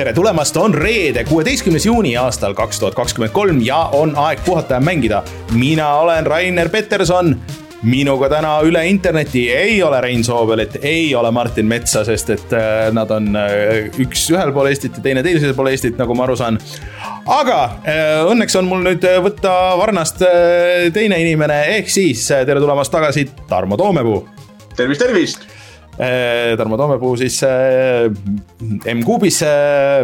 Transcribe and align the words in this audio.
tere 0.00 0.12
tulemast, 0.16 0.56
on 0.56 0.72
reede, 0.74 1.26
kuueteistkümnes 1.28 1.84
juuni 1.84 2.14
aastal 2.16 2.54
kaks 2.56 2.78
tuhat 2.80 2.94
kakskümmend 2.96 3.34
kolm 3.36 3.58
ja 3.60 3.82
on 3.92 4.14
aeg 4.16 4.40
puhata 4.46 4.78
ja 4.78 4.80
mängida. 4.80 5.22
mina 5.52 5.88
olen 5.94 6.26
Rainer 6.26 6.68
Peterson 6.68 7.36
minuga 7.82 8.30
täna 8.32 8.54
üle 8.64 8.86
interneti 8.88 9.42
ei 9.52 9.82
ole 9.82 10.00
Rein 10.00 10.24
Soobelit, 10.24 10.78
ei 10.82 11.14
ole 11.14 11.30
Martin 11.30 11.66
Metsa, 11.66 12.04
sest 12.04 12.30
et 12.30 12.52
äh, 12.52 12.88
nad 12.96 13.10
on 13.10 13.28
äh, 13.36 13.92
üks 14.00 14.24
ühel 14.32 14.54
pool 14.56 14.70
Eestit 14.72 14.96
ja 14.96 15.04
teine 15.04 15.22
teisel 15.22 15.52
pool 15.54 15.68
Eestit, 15.68 16.00
nagu 16.00 16.16
ma 16.16 16.24
aru 16.24 16.36
saan. 16.40 16.56
aga 17.26 17.60
äh, 17.84 18.24
õnneks 18.32 18.56
on 18.56 18.72
mul 18.72 18.80
nüüd 18.88 19.04
võtta 19.04 19.52
varnast 19.84 20.24
teine 20.96 21.20
inimene, 21.20 21.60
ehk 21.76 21.92
siis 21.92 22.24
tere 22.24 22.60
tulemast 22.60 22.92
tagasi, 22.92 23.28
Tarmo 23.52 23.76
Toomepuu. 23.76 24.22
tervist, 24.76 25.04
tervist 25.04 25.59
Tarmo 26.56 26.78
Toomepuu 26.80 27.12
siis 27.20 27.36
äh, 27.44 28.06
M-Kuubis 28.94 29.42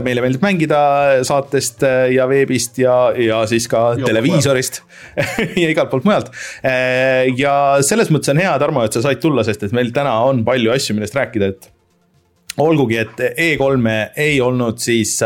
meile 0.04 0.24
meeldib 0.24 0.44
mängida 0.44 0.80
saatest 1.24 1.86
ja 2.12 2.26
veebist 2.28 2.76
ja, 2.82 2.96
ja 3.16 3.38
siis 3.48 3.64
ka 3.72 3.94
Jop, 3.96 4.10
televiisorist 4.10 4.82
ja 5.62 5.70
igalt 5.70 5.88
poolt 5.92 6.04
mujalt. 6.08 6.28
ja 7.38 7.54
selles 7.86 8.12
mõttes 8.12 8.34
on 8.34 8.42
hea, 8.42 8.52
Tarmo, 8.60 8.84
et 8.84 8.96
sa 8.96 9.04
said 9.06 9.22
tulla, 9.22 9.46
sest 9.46 9.64
et 9.64 9.76
meil 9.76 9.94
täna 9.96 10.18
on 10.28 10.44
palju 10.44 10.74
asju, 10.74 10.98
millest 10.98 11.16
rääkida, 11.16 11.48
et 11.54 11.70
olgugi, 12.60 13.00
et 13.00 13.24
E3-e 13.32 13.98
ei 14.26 14.40
olnud 14.44 14.80
siis 14.82 15.16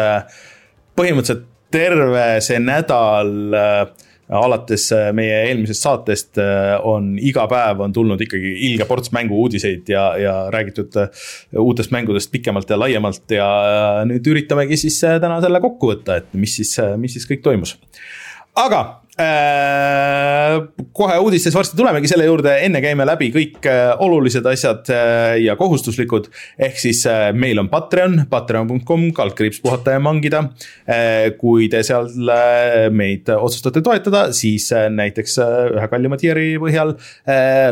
põhimõtteliselt 0.99 1.49
terve 1.71 2.27
see 2.45 2.59
nädal 2.63 3.55
äh, 3.55 3.83
alates 4.31 4.87
äh, 4.95 5.11
meie 5.17 5.41
eelmisest 5.49 5.85
saatest 5.85 6.39
äh, 6.39 6.77
on 6.87 7.17
iga 7.19 7.47
päev 7.51 7.83
on 7.85 7.95
tulnud 7.95 8.21
ikkagi 8.23 8.53
ilge 8.69 8.87
ports 8.89 9.13
mängu-uudiseid 9.17 9.91
ja, 9.91 10.05
ja 10.21 10.35
räägitud 10.55 10.97
äh, 11.01 11.11
uutest 11.59 11.91
mängudest 11.95 12.31
pikemalt 12.33 12.71
ja 12.71 12.79
laiemalt 12.79 13.35
ja 13.35 13.49
nüüd 14.09 14.27
üritamegi 14.33 14.79
siis 14.81 15.01
täna 15.03 15.41
selle 15.43 15.61
kokku 15.63 15.93
võtta, 15.93 16.21
et 16.21 16.31
mis 16.39 16.55
siis, 16.61 16.77
mis 17.01 17.17
siis 17.17 17.27
kõik 17.31 17.43
toimus. 17.47 17.77
aga 18.59 18.81
kohe 20.97 21.17
uudistes 21.23 21.55
varsti 21.55 21.77
tulemegi 21.79 22.09
selle 22.11 22.27
juurde, 22.27 22.55
enne 22.67 22.81
käime 22.85 23.07
läbi 23.09 23.31
kõik 23.35 23.67
äh, 23.69 23.93
olulised 24.03 24.47
asjad 24.49 24.91
äh, 24.93 25.37
ja 25.45 25.57
kohustuslikud. 25.61 26.31
ehk 26.59 26.79
siis 26.81 27.05
meil 27.35 27.59
on 27.63 27.69
Patreon, 27.73 28.25
patreon.com, 28.31 29.11
kaldkriips 29.17 29.61
puhata 29.65 29.97
ja 29.97 30.03
mangida. 30.03 30.45
kui 31.39 31.69
te 31.71 31.83
seal 31.87 32.09
meid 32.93 33.29
otsustate 33.31 33.83
toetada, 33.85 34.31
siis 34.37 34.71
näiteks 34.73 35.39
ühe 35.77 35.89
kallima 35.91 36.19
tier'i 36.21 36.57
põhjal 36.61 36.97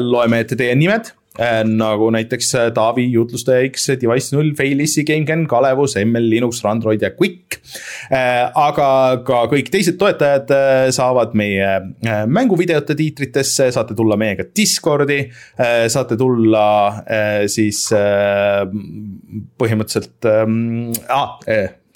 loeme 0.04 0.44
ette 0.44 0.58
teie 0.58 0.76
nimed 0.78 1.10
Äh, 1.10 1.17
nagu 1.64 2.10
näiteks 2.10 2.54
äh, 2.58 2.68
Taavi, 2.74 3.04
jutlustaja 3.12 3.62
X, 3.68 3.88
Device 4.00 4.34
null, 4.34 4.54
Failissi, 4.58 5.04
GameCAN, 5.06 5.46
Kalevus, 5.50 5.94
ML, 6.00 6.30
Linux, 6.30 6.64
Android 6.66 7.02
ja 7.02 7.10
Quick. 7.14 7.60
Äh, 8.10 8.50
aga 8.58 8.88
ka 9.26 9.44
kõik 9.52 9.70
teised 9.72 9.98
toetajad 10.00 10.50
saavad 10.94 11.34
meie 11.38 11.68
mänguvideote 12.26 12.96
tiitritesse, 12.98 13.68
saate 13.74 13.94
tulla 13.98 14.16
meiega 14.18 14.46
Discordi, 14.56 15.18
saate 15.92 16.16
tulla 16.18 16.64
siis 17.50 17.84
põhimõtteliselt 19.60 20.28
ah, 20.28 21.36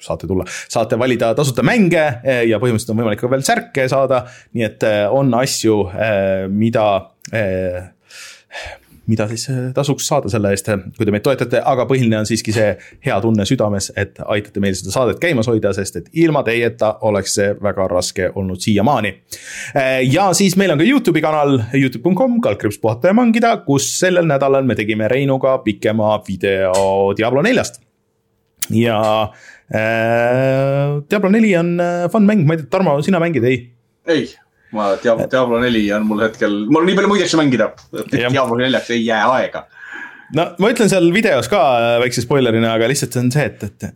saate 0.03 0.29
tulla, 0.29 0.47
saate 0.47 0.99
valida 1.01 1.33
tasuta 1.39 1.65
mänge 1.67 2.05
ja 2.23 2.61
põhimõtteliselt 2.63 2.95
on 2.95 3.01
võimalik 3.03 3.23
ka 3.23 3.33
veel 3.33 3.47
särke 3.47 3.89
saada, 3.91 4.25
nii 4.57 4.69
et 4.69 4.87
on 5.15 5.33
asju, 5.41 5.79
mida 6.53 6.87
mida 9.07 9.27
siis 9.29 9.49
äh, 9.51 9.61
tasuks 9.75 10.07
saada 10.07 10.31
selle 10.31 10.53
eest, 10.55 10.69
kui 10.97 11.07
te 11.07 11.15
meid 11.15 11.25
toetate, 11.27 11.61
aga 11.67 11.87
põhiline 11.91 12.21
on 12.21 12.29
siiski 12.29 12.55
see 12.55 12.69
hea 13.07 13.19
tunne 13.25 13.47
südames, 13.49 13.91
et 13.99 14.21
aitate 14.23 14.63
meil 14.63 14.77
seda 14.79 14.95
saadet 14.95 15.21
käimas 15.23 15.49
hoida, 15.51 15.73
sest 15.77 15.99
et 15.99 16.11
ilma 16.25 16.45
teieta 16.47 16.95
oleks 17.09 17.37
see 17.39 17.49
väga 17.63 17.89
raske 17.91 18.31
olnud 18.39 18.63
siiamaani. 18.63 19.15
Äh, 19.79 20.03
ja 20.07 20.31
siis 20.39 20.57
meil 20.61 20.75
on 20.75 20.83
ka 20.83 20.87
Youtube'i 20.87 21.25
kanal, 21.25 21.59
Youtube.com, 21.79 22.39
kaldkriips 22.45 22.79
puhata 22.83 23.11
ja 23.11 23.17
mangida, 23.17 23.57
kus 23.67 23.89
sellel 23.99 24.29
nädalal 24.31 24.67
me 24.69 24.79
tegime 24.79 25.11
Reinuga 25.11 25.59
pikema 25.65 26.15
video 26.29 27.11
Diablo 27.19 27.43
neljast. 27.43 27.83
ja 28.71 28.99
äh, 29.75 31.03
Diablo 31.11 31.31
neli 31.31 31.57
on 31.59 31.75
fun 32.13 32.29
mäng, 32.29 32.47
ma 32.47 32.55
ei 32.55 32.63
tea, 32.63 32.71
Tarmo, 32.71 33.01
sina 33.03 33.19
mängid, 33.21 33.45
ei? 33.45 33.67
ei 34.07 34.31
ma 34.73 34.93
Diablo, 35.03 35.29
Diablo 35.31 35.61
neli 35.63 35.85
on 35.93 36.07
mul 36.09 36.25
hetkel, 36.27 36.63
mul 36.69 36.83
on 36.83 36.89
nii 36.89 36.99
palju 36.99 37.13
muid 37.13 37.25
asju 37.27 37.41
mängida, 37.41 37.71
et 38.01 38.13
Diablo 38.13 38.59
neljaks 38.61 38.93
ei 38.95 39.05
jää 39.05 39.23
aega. 39.37 39.67
no 40.37 40.47
ma 40.63 40.71
ütlen 40.73 40.93
seal 40.93 41.09
videos 41.15 41.51
ka 41.53 41.63
väikse 42.03 42.25
spoilerina, 42.25 42.75
aga 42.77 42.89
lihtsalt 42.91 43.19
on 43.21 43.33
see, 43.35 43.49
et, 43.51 43.67
et 43.69 43.89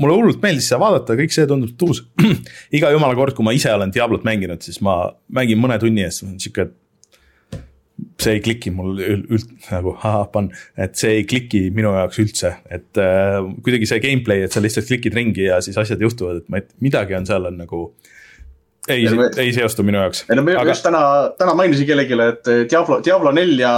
mulle 0.00 0.16
hullult 0.16 0.44
meeldis 0.44 0.70
seda 0.70 0.80
vaadata, 0.82 1.16
kõik 1.18 1.34
see 1.34 1.48
tundub 1.48 1.74
tuus. 1.78 2.04
iga 2.76 2.92
jumala 2.94 3.18
kord, 3.18 3.36
kui 3.36 3.44
ma 3.46 3.52
ise 3.56 3.72
olen 3.74 3.92
Diablot 3.92 4.24
mänginud, 4.28 4.64
siis 4.64 4.80
ma 4.84 5.02
mängin 5.36 5.60
mõne 5.60 5.76
tunni 5.82 6.06
eest, 6.06 6.24
sihuke 6.40 6.70
see 8.22 8.38
ei 8.38 8.40
kliki 8.42 8.70
mul 8.74 8.96
üld-, 9.02 9.52
nagu 9.68 9.92
ahah, 9.98 10.48
et 10.80 10.96
see 10.98 11.18
ei 11.18 11.26
kliki 11.28 11.66
minu 11.74 11.92
jaoks 11.92 12.18
üldse, 12.22 12.54
et 12.72 12.98
äh, 12.98 13.36
kuidagi 13.62 13.86
see 13.90 14.00
gameplay, 14.02 14.46
et 14.46 14.54
sa 14.54 14.62
lihtsalt 14.64 14.88
klikid 14.88 15.14
ringi 15.18 15.44
ja 15.44 15.60
siis 15.62 15.76
asjad 15.78 16.00
juhtuvad, 16.02 16.40
et 16.40 16.50
ma, 16.50 16.62
et 16.62 16.72
midagi 16.82 17.18
on 17.18 17.28
seal 17.28 17.46
on 17.50 17.60
nagu 17.60 17.82
äh, 17.90 18.11
ei, 18.88 19.06
ei 19.36 19.52
seostu 19.54 19.84
minu 19.86 20.00
jaoks. 20.00 20.24
ei 20.30 20.38
no 20.38 20.42
ma 20.46 20.56
aga... 20.58 20.70
just 20.70 20.86
täna, 20.86 21.02
täna 21.38 21.54
mainisin 21.58 21.86
kellelegi, 21.86 22.18
et 22.24 22.50
Diablo, 22.70 23.00
Diablo 23.04 23.32
nelja 23.34 23.70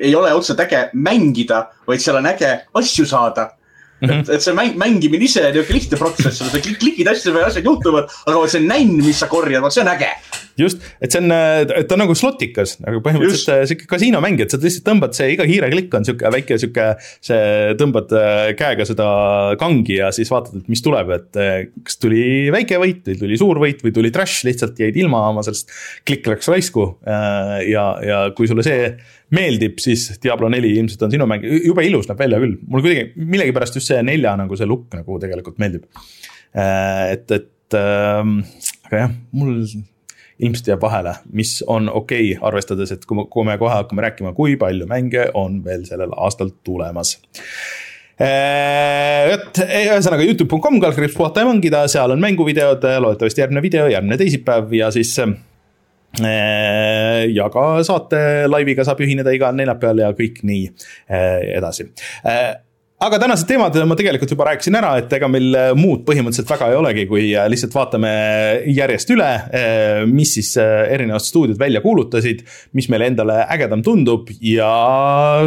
ei 0.00 0.14
ole 0.14 0.32
otseselt 0.34 0.64
äge 0.64 0.86
mängida, 0.94 1.66
vaid 1.88 2.04
seal 2.04 2.20
on 2.20 2.30
äge 2.32 2.54
asju 2.80 3.06
saada 3.08 3.50
Mm 4.00 4.08
-hmm. 4.08 4.20
et, 4.20 4.28
et 4.36 4.42
see 4.42 4.54
mäng, 4.56 4.74
mängimine 4.76 5.24
ise 5.24 5.44
on 5.44 5.52
niisugune 5.54 5.78
lihtne 5.78 5.98
protsess, 5.98 6.42
sa 6.42 6.60
klikid 6.60 7.08
asju 7.08 7.32
või 7.32 7.44
asjad 7.46 7.64
juhtuvad, 7.64 8.10
aga 8.26 8.36
vot 8.36 8.50
see 8.50 8.64
näinn, 8.64 8.98
mis 8.98 9.18
sa 9.22 9.30
korjad, 9.30 9.62
vot 9.62 9.72
see 9.72 9.84
on 9.84 9.92
äge 9.94 10.10
just, 10.58 10.82
et 11.02 11.14
see 11.14 11.22
on, 11.22 11.32
ta 11.32 11.96
on 11.96 12.02
nagu 12.04 12.14
slotikas, 12.18 12.76
nagu 12.82 13.00
põhimõtteliselt 13.04 13.52
äh, 13.54 13.62
sihuke 13.70 13.88
kasiinomäng, 13.90 14.40
et 14.42 14.52
sa 14.52 14.60
lihtsalt 14.60 14.86
tõmbad 14.86 15.16
see, 15.16 15.32
iga 15.34 15.46
hiireklikk 15.48 15.94
on 15.98 16.06
sihuke 16.06 16.30
väike 16.36 16.58
sihuke. 16.62 16.86
see, 17.24 17.74
tõmbad 17.80 18.14
äh, 18.18 18.42
käega 18.58 18.86
seda 18.88 19.08
kangi 19.60 19.98
ja 19.98 20.12
siis 20.14 20.30
vaatad, 20.32 20.62
et 20.62 20.70
mis 20.72 20.84
tuleb, 20.84 21.10
et 21.16 21.40
äh, 21.40 21.56
kas 21.86 21.98
tuli 22.02 22.22
väike 22.54 22.78
võit 22.82 23.10
või 23.10 23.18
tuli 23.24 23.40
suur 23.40 23.62
võit 23.62 23.82
või 23.84 23.94
tuli 23.96 24.12
trash, 24.14 24.44
lihtsalt 24.46 24.78
jäid 24.80 24.98
ilma 25.00 25.26
oma 25.32 25.44
sellest. 25.46 25.72
klikk 26.06 26.28
läks 26.30 26.48
raisku 26.50 26.86
ja, 27.04 27.84
ja 28.04 28.18
kui 28.36 28.48
sulle 28.50 28.64
see 28.66 28.94
meeldib, 29.34 29.80
siis 29.82 30.06
Diablo 30.22 30.50
neli 30.52 30.74
ilmselt 30.78 31.06
on 31.06 31.14
sinu 31.14 31.26
mäng, 31.30 31.44
jube 31.44 31.84
ilus 31.86 32.08
näeb 32.10 32.20
välja 32.20 32.40
küll, 32.42 32.58
mulle 32.68 32.86
kuidagi 32.86 33.26
millegipärast 33.32 33.80
just 33.80 33.90
see 33.90 34.02
nelja 34.06 34.36
nagu 34.40 34.58
see 34.58 34.68
look 34.68 34.94
nagu 34.96 35.18
tegelikult 35.22 35.58
meeldib. 35.62 35.88
et, 36.54 37.26
et 37.30 37.78
ähm, 37.78 38.38
aga 38.86 39.04
jah, 39.04 39.18
mul 39.34 39.58
ilmselt 40.42 40.68
jääb 40.72 40.82
vahele, 40.82 41.14
mis 41.32 41.56
on 41.66 41.88
okei 41.88 42.32
okay,, 42.32 42.42
arvestades, 42.48 42.92
et 42.94 43.06
kui 43.06 43.18
me, 43.18 43.26
kui 43.30 43.46
me 43.46 43.56
kohe 43.60 43.74
hakkame 43.74 44.04
rääkima, 44.04 44.34
kui 44.36 44.56
palju 44.60 44.86
mänge 44.90 45.28
on 45.38 45.60
veel 45.64 45.86
sellel 45.88 46.14
aastal 46.16 46.50
tulemas. 46.66 47.16
Vot, 48.14 49.58
ühesõnaga 49.64 50.26
Youtube.com, 50.26 50.78
kaldkriips 50.82 51.16
puhata 51.18 51.42
ja 51.42 51.48
mängida, 51.48 51.82
seal 51.90 52.14
on 52.14 52.22
mänguvideod, 52.22 52.86
loodetavasti 53.02 53.42
järgmine 53.42 53.62
video, 53.62 53.88
järgmine 53.90 54.18
teisipäev 54.20 54.74
ja 54.74 54.90
siis 54.94 55.14
ja 56.20 57.48
ka 57.50 57.64
saate 57.86 58.20
laiviga 58.46 58.84
saab 58.86 59.00
ühineda 59.02 59.32
igal 59.34 59.56
neljapäeval 59.58 60.04
ja 60.04 60.12
kõik 60.14 60.44
nii 60.46 60.68
edasi. 61.56 61.88
Aga 63.04 63.18
tänased 63.20 63.48
teemad 63.48 63.74
ma 63.84 63.96
tegelikult 63.98 64.30
juba 64.32 64.46
rääkisin 64.48 64.78
ära, 64.78 64.94
et 65.00 65.10
ega 65.12 65.26
meil 65.28 65.56
äh, 65.58 65.72
muud 65.76 66.04
põhimõtteliselt 66.06 66.48
väga 66.54 66.70
ei 66.70 66.76
olegi, 66.78 67.02
kui 67.10 67.24
äh, 67.34 67.48
lihtsalt 67.52 67.74
vaatame 67.76 68.12
järjest 68.70 69.10
üle, 69.12 69.26
äh, 69.50 70.04
mis 70.08 70.32
siis 70.38 70.54
erinevad 70.60 71.24
stuudiod 71.24 71.58
välja 71.60 71.82
kuulutasid, 71.84 72.44
mis 72.78 72.88
meile 72.92 73.10
endale 73.10 73.42
ägedam 73.52 73.82
tundub 73.84 74.30
ja 74.38 74.70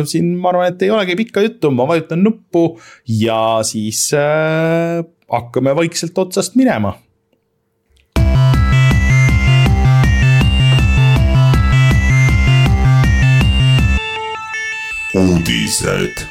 siin 0.06 0.36
ma 0.38 0.52
arvan, 0.52 0.76
et 0.76 0.86
ei 0.86 0.94
olegi 0.94 1.18
pikka 1.24 1.48
juttu, 1.48 1.72
ma 1.74 1.88
vajutan 1.90 2.22
nuppu 2.28 2.68
ja 3.24 3.40
siis 3.66 4.10
äh, 4.14 5.02
hakkame 5.32 5.74
vaikselt 5.80 6.20
otsast 6.28 6.60
minema 6.60 6.94
uudised. 15.18 16.26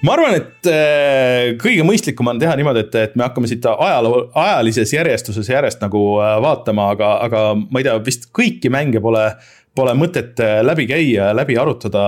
Ma 0.00 0.14
arvan, 0.16 0.34
et 0.38 0.68
äh, 0.70 1.52
kõige 1.60 1.84
mõistlikum 1.84 2.30
on 2.32 2.40
teha 2.40 2.54
niimoodi, 2.56 2.86
et, 2.86 2.94
et 3.02 3.16
me 3.20 3.26
hakkame 3.26 3.50
siit 3.50 3.66
ajaloo, 3.68 4.22
ajalises 4.40 4.94
järjestuses 4.94 5.50
järjest 5.52 5.82
nagu 5.84 6.00
äh, 6.24 6.38
vaatama, 6.40 6.88
aga, 6.96 7.10
aga 7.26 7.42
ma 7.60 7.82
ei 7.82 7.86
tea, 7.86 7.98
vist 8.06 8.30
kõiki 8.36 8.72
mänge 8.72 9.02
pole 9.04 9.28
pole 9.76 9.92
mõtet 9.94 10.40
äh, 10.42 10.56
läbi 10.66 10.88
käia, 10.90 11.28
läbi 11.36 11.54
arutada, 11.60 12.02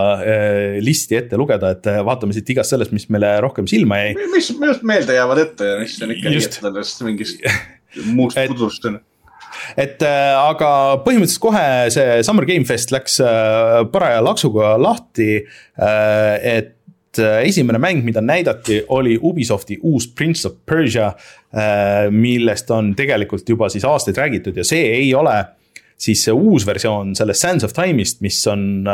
listi 0.83 1.15
ette 1.21 1.39
lugeda, 1.39 1.71
et 1.77 1.87
vaatame 2.09 2.35
siit 2.35 2.49
igast 2.57 2.75
sellest, 2.75 2.91
mis 2.97 3.07
meile 3.13 3.37
rohkem 3.45 3.69
silma 3.71 4.01
jäi. 4.01 4.17
mis 4.33 4.51
just 4.51 4.83
meelde 4.89 5.15
jäävad 5.15 5.45
ette 5.45 5.71
ja 5.71 5.79
mis 5.85 5.95
on 6.03 6.17
ikka 6.17 6.35
sellest 6.59 7.05
mingist 7.07 7.47
muust 8.17 8.41
pudrust 8.49 8.89
on 8.91 8.99
et 9.76 10.03
äh, 10.06 10.35
aga 10.37 10.70
põhimõtteliselt 11.05 11.43
kohe 11.43 11.64
see 11.94 12.20
Summer 12.26 12.47
Game 12.49 12.69
Fest 12.69 12.94
läks 12.94 13.19
äh, 13.25 13.82
paraja 13.93 14.23
laksuga 14.25 14.76
lahti 14.81 15.35
äh,. 15.43 16.59
et 16.59 16.79
esimene 17.12 17.76
mäng, 17.76 17.99
mida 18.06 18.23
näidati, 18.25 18.79
oli 18.97 19.19
Ubisofti 19.20 19.76
uus 19.85 20.06
Prince 20.17 20.47
of 20.49 20.55
Persia. 20.64 21.11
millest 22.09 22.70
on 22.73 22.94
tegelikult 22.97 23.44
juba 23.44 23.69
siis 23.69 23.85
aastaid 23.85 24.17
räägitud 24.17 24.56
ja 24.56 24.64
see 24.64 24.87
ei 24.94 25.11
ole 25.14 25.35
siis 26.00 26.23
see 26.25 26.32
uus 26.32 26.64
versioon 26.64 27.12
sellest 27.14 27.44
Sands 27.44 27.67
of 27.69 27.75
Time'ist, 27.76 28.23
mis 28.25 28.41
on 28.49 28.88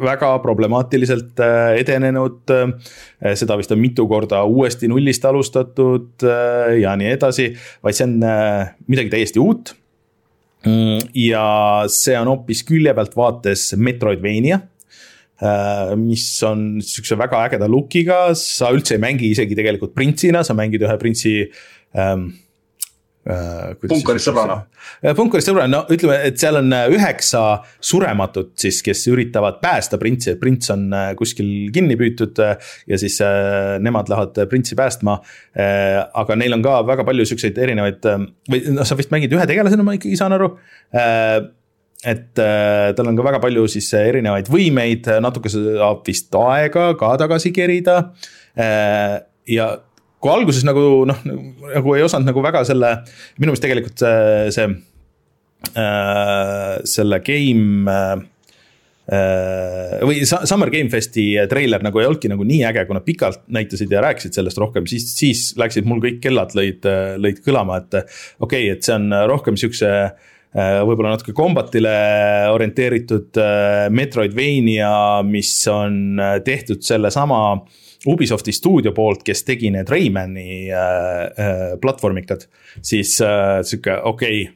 väga 0.00 0.32
problemaatiliselt 0.42 1.38
edenenud. 1.78 2.50
seda 3.38 3.56
vist 3.60 3.70
on 3.70 3.78
mitu 3.78 4.08
korda 4.10 4.42
uuesti 4.42 4.88
nullist 4.90 5.24
alustatud 5.24 6.26
ja 6.80 6.96
nii 6.98 7.12
edasi, 7.14 7.52
vaid 7.82 7.94
see 7.94 8.08
on 8.08 8.18
midagi 8.90 9.12
täiesti 9.14 9.42
uut 9.42 9.74
Mm, 10.64 11.10
ja 11.18 11.44
see 11.92 12.14
on 12.16 12.30
hoopis 12.30 12.62
külje 12.64 12.94
pealt 12.96 13.12
vaates 13.18 13.66
Metroidvania 13.76 14.56
äh, 14.56 15.90
mis 16.00 16.24
on 16.48 16.78
sihukese 16.80 17.18
väga 17.20 17.42
ägeda 17.50 17.68
look'iga, 17.68 18.20
sa 18.38 18.70
üldse 18.72 18.96
ei 18.96 19.02
mängi 19.02 19.28
isegi 19.34 19.58
tegelikult 19.58 19.92
printsina, 19.96 20.40
sa 20.40 20.56
mängid 20.56 20.86
ühe 20.86 20.96
printsi 21.02 21.34
ähm, 21.92 22.30
Äh, 22.30 22.43
punkarist 23.24 24.28
sõbrana. 24.28 24.58
Äh, 25.00 25.14
punkarist 25.16 25.48
sõbrana, 25.48 25.70
no 25.72 25.80
ütleme, 25.92 26.18
et 26.28 26.36
seal 26.40 26.58
on 26.60 26.68
äh, 26.76 26.86
üheksa 26.92 27.42
surematut 27.80 28.52
siis, 28.60 28.82
kes 28.84 29.06
üritavad 29.12 29.60
päästa 29.62 29.98
printsi, 30.00 30.34
et 30.34 30.40
prints 30.40 30.72
on 30.74 30.86
kuskil 31.18 31.48
kinni 31.74 31.96
püütud 32.00 32.40
ja 32.40 32.98
siis 33.00 33.16
nemad 33.84 34.10
lähevad 34.12 34.44
printsi 34.50 34.76
päästma. 34.78 35.16
aga 36.24 36.36
neil 36.36 36.56
on 36.56 36.62
ka 36.64 36.78
väga 36.86 37.04
palju 37.06 37.26
siukseid 37.28 37.58
erinevaid 37.58 38.06
või 38.50 38.62
noh, 38.74 38.84
sa 38.86 38.96
vist 38.98 39.12
mängid 39.14 39.32
ühe 39.32 39.46
tegelasena, 39.48 39.86
ma 39.86 39.94
ikkagi 39.96 40.18
saan 40.18 40.34
aru 40.36 40.50
et 42.04 42.34
tal 42.36 43.08
on 43.08 43.16
ka 43.16 43.24
väga 43.24 43.40
palju 43.42 43.64
siis 43.72 43.88
erinevaid 43.96 44.50
võimeid, 44.52 45.08
natuke 45.24 45.52
saab 45.52 46.04
vist 46.06 46.34
aega 46.36 46.90
ka 47.00 47.14
tagasi 47.24 47.54
kerida. 47.56 47.98
ja 49.48 49.68
kui 50.24 50.32
alguses 50.32 50.64
nagu 50.64 51.04
noh, 51.08 51.22
nagu 51.28 51.96
ei 51.98 52.04
osanud 52.04 52.30
nagu 52.30 52.44
väga 52.44 52.64
selle, 52.68 52.96
minu 53.36 53.52
meelest 53.52 53.64
tegelikult 53.66 54.00
see, 54.00 54.52
see 54.56 54.68
äh,, 55.76 56.76
selle 56.88 57.20
game 57.26 57.92
äh, 57.92 58.22
või 60.00 60.22
Summer 60.24 60.70
Game 60.72 60.88
Festi 60.88 61.26
treiler 61.50 61.84
nagu 61.84 62.00
ei 62.00 62.08
olnudki 62.08 62.30
nagu 62.32 62.46
nii 62.48 62.62
äge, 62.70 62.86
kui 62.88 62.96
nad 62.96 63.04
pikalt 63.04 63.42
näitasid 63.52 63.92
ja 63.92 64.00
rääkisid 64.00 64.38
sellest 64.38 64.60
rohkem, 64.62 64.88
siis, 64.88 65.10
siis 65.18 65.50
läksid 65.60 65.84
mul 65.88 66.00
kõik 66.00 66.22
kellad 66.24 66.56
lõid, 66.56 66.88
lõid 67.20 67.44
kõlama, 67.44 67.82
et 67.82 68.00
okei 68.00 68.70
okay,, 68.70 68.70
et 68.72 68.86
see 68.86 68.96
on 68.96 69.12
rohkem 69.28 69.60
siukse 69.60 69.92
äh, 69.92 70.80
võib-olla 70.88 71.18
natuke 71.18 71.36
kombatile 71.36 71.94
orienteeritud 72.54 73.44
äh, 73.44 73.86
Metroidvania, 73.92 74.94
mis 75.28 75.52
on 75.68 76.16
äh, 76.16 76.38
tehtud 76.48 76.80
sellesama 76.88 77.44
äh, 77.58 77.83
Ubisofti 78.06 78.52
stuudio 78.52 78.92
poolt, 78.92 79.22
kes 79.24 79.44
tegi 79.46 79.70
need 79.72 79.88
Raymani 79.88 80.68
äh, 80.68 80.76
äh, 81.24 81.64
platvormikad, 81.80 82.46
siis 82.82 83.16
äh, 83.24 83.62
sihuke 83.64 83.96
okei 84.02 84.42
okay, 84.42 84.52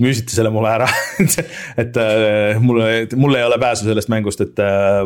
müüsite 0.00 0.34
selle 0.34 0.50
mulle 0.52 0.70
ära 0.72 0.88
et 1.82 1.96
äh, 2.00 2.60
mulle, 2.62 2.88
mul 3.18 3.36
ei 3.36 3.44
ole 3.46 3.58
pääsu 3.60 3.86
sellest 3.86 4.10
mängust, 4.12 4.40
et 4.44 4.60
äh, 4.62 5.02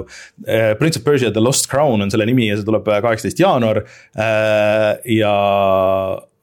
äh, 0.46 0.72
Prince 0.78 1.00
of 1.00 1.06
Persia 1.06 1.32
The 1.34 1.42
Lost 1.42 1.70
Crown 1.70 2.02
on 2.02 2.12
selle 2.12 2.26
nimi 2.28 2.48
ja 2.48 2.58
see 2.58 2.66
tuleb 2.66 2.86
kaheksateist 2.86 3.40
jaanuar 3.42 3.82
äh,. 3.82 4.98
ja 5.18 5.36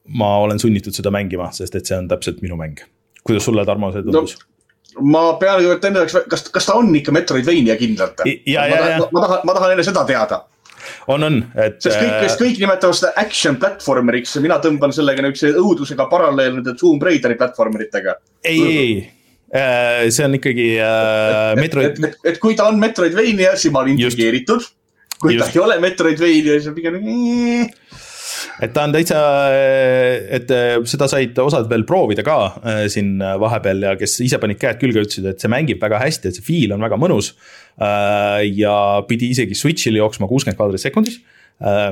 ma 0.04 0.32
olen 0.44 0.60
sunnitud 0.60 0.96
seda 0.96 1.12
mängima, 1.14 1.50
sest 1.56 1.78
et 1.78 1.88
see 1.88 1.96
on 1.96 2.08
täpselt 2.10 2.42
minu 2.44 2.58
mäng. 2.60 2.82
kuidas 3.24 3.46
sulle, 3.48 3.64
Tarmo, 3.64 3.92
see 3.94 4.04
tundus 4.04 4.36
no.? 4.36 4.50
ma 5.10 5.22
pean 5.40 5.58
kõigepealt 5.58 6.02
jaoks, 6.02 6.18
kas, 6.30 6.48
kas 6.54 6.68
ta 6.68 6.76
on 6.78 6.92
ikka 6.94 7.14
Metroidvania 7.14 7.78
kindlalt? 7.80 8.20
ma, 8.24 8.66
tahan, 8.74 9.06
ma 9.10 9.24
tahan, 9.24 9.46
ma 9.48 9.56
tahan 9.56 9.76
enne 9.76 9.86
seda 9.86 10.04
teada 10.08 10.44
on, 11.12 11.26
on, 11.26 11.40
et. 11.60 11.80
sest 11.82 11.98
kõik, 11.98 12.14
kes 12.24 12.38
kõik 12.40 12.62
nimetavad 12.62 12.98
seda 12.98 13.12
action 13.20 13.58
platvormeriks 13.60 14.36
ja 14.38 14.44
mina 14.44 14.60
tõmban 14.62 14.94
sellega 14.96 15.24
niisuguse 15.24 15.60
õudusega 15.60 16.08
paralleel 16.10 16.58
nende 16.58 16.76
Tomb 16.80 17.04
Raideri 17.04 17.36
platvormeritega. 17.40 18.16
ei, 18.48 18.62
ei, 18.70 18.96
äh, 19.54 20.06
see 20.14 20.28
on 20.28 20.38
ikkagi 20.40 20.70
äh, 20.80 21.52
Metroid. 21.60 21.92
et, 21.92 22.08
et, 22.10 22.32
et 22.32 22.40
kui 22.42 22.56
ta 22.58 22.70
on 22.70 22.80
Metroidvania, 22.80 23.54
siis 23.60 23.74
ma 23.74 23.84
olen 23.84 23.98
intrigeeritud. 23.98 24.66
kui 25.20 25.36
Just. 25.36 25.46
ta 25.46 25.52
ei 25.52 25.64
ole 25.64 25.78
Metroidvania, 25.84 26.58
siis 26.58 26.72
on 26.72 26.78
pigem 26.78 27.00
et 28.62 28.72
ta 28.74 28.84
on 28.86 28.94
täitsa, 28.94 29.18
et 30.38 30.50
seda 30.90 31.08
said 31.10 31.38
osad 31.42 31.66
veel 31.70 31.86
proovida 31.88 32.22
ka 32.26 32.38
äh, 32.62 32.84
siin 32.92 33.18
vahepeal 33.18 33.88
ja 33.88 33.94
kes 34.00 34.18
ise 34.24 34.38
panid 34.42 34.60
käed 34.62 34.78
külge, 34.82 35.02
ütlesid, 35.06 35.26
et 35.30 35.42
see 35.42 35.50
mängib 35.52 35.82
väga 35.82 36.02
hästi, 36.04 36.30
et 36.30 36.38
see 36.38 36.46
feel 36.46 36.76
on 36.76 36.84
väga 36.84 37.00
mõnus. 37.00 37.34
Ja 37.74 38.74
pidi 39.08 39.32
isegi 39.34 39.56
Switch'il 39.58 39.96
jooksma 39.98 40.28
kuuskümmend 40.30 40.60
kaadrit 40.60 40.84
sekundis 40.84 41.16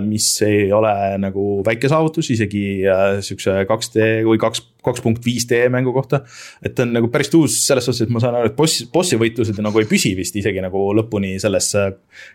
mis 0.03 0.27
ei 0.43 0.73
ole 0.75 0.91
nagu 1.23 1.63
väike 1.63 1.87
saavutus 1.89 2.33
isegi 2.35 2.83
äh, 2.83 3.21
sihukese 3.23 3.63
2D 3.69 4.07
või 4.27 4.41
kaks, 4.43 4.65
kaks 4.83 5.05
punkt 5.05 5.23
viis 5.23 5.47
D 5.47 5.61
mängu 5.71 5.93
kohta. 5.95 6.25
et 6.67 6.75
ta 6.75 6.83
on 6.83 6.91
nagu 6.97 7.07
päris 7.13 7.31
uus 7.39 7.61
selles 7.69 7.87
suhtes, 7.87 8.03
et 8.03 8.11
ma 8.13 8.19
saan 8.21 8.41
aru, 8.41 8.51
et 8.51 8.57
boss, 8.59 8.83
bossi 8.93 9.17
võitlused 9.21 9.61
nagu 9.63 9.79
ei 9.79 9.87
püsi 9.87 10.13
vist 10.19 10.35
isegi 10.37 10.65
nagu 10.65 10.83
lõpuni 10.99 11.37
selles 11.43 11.71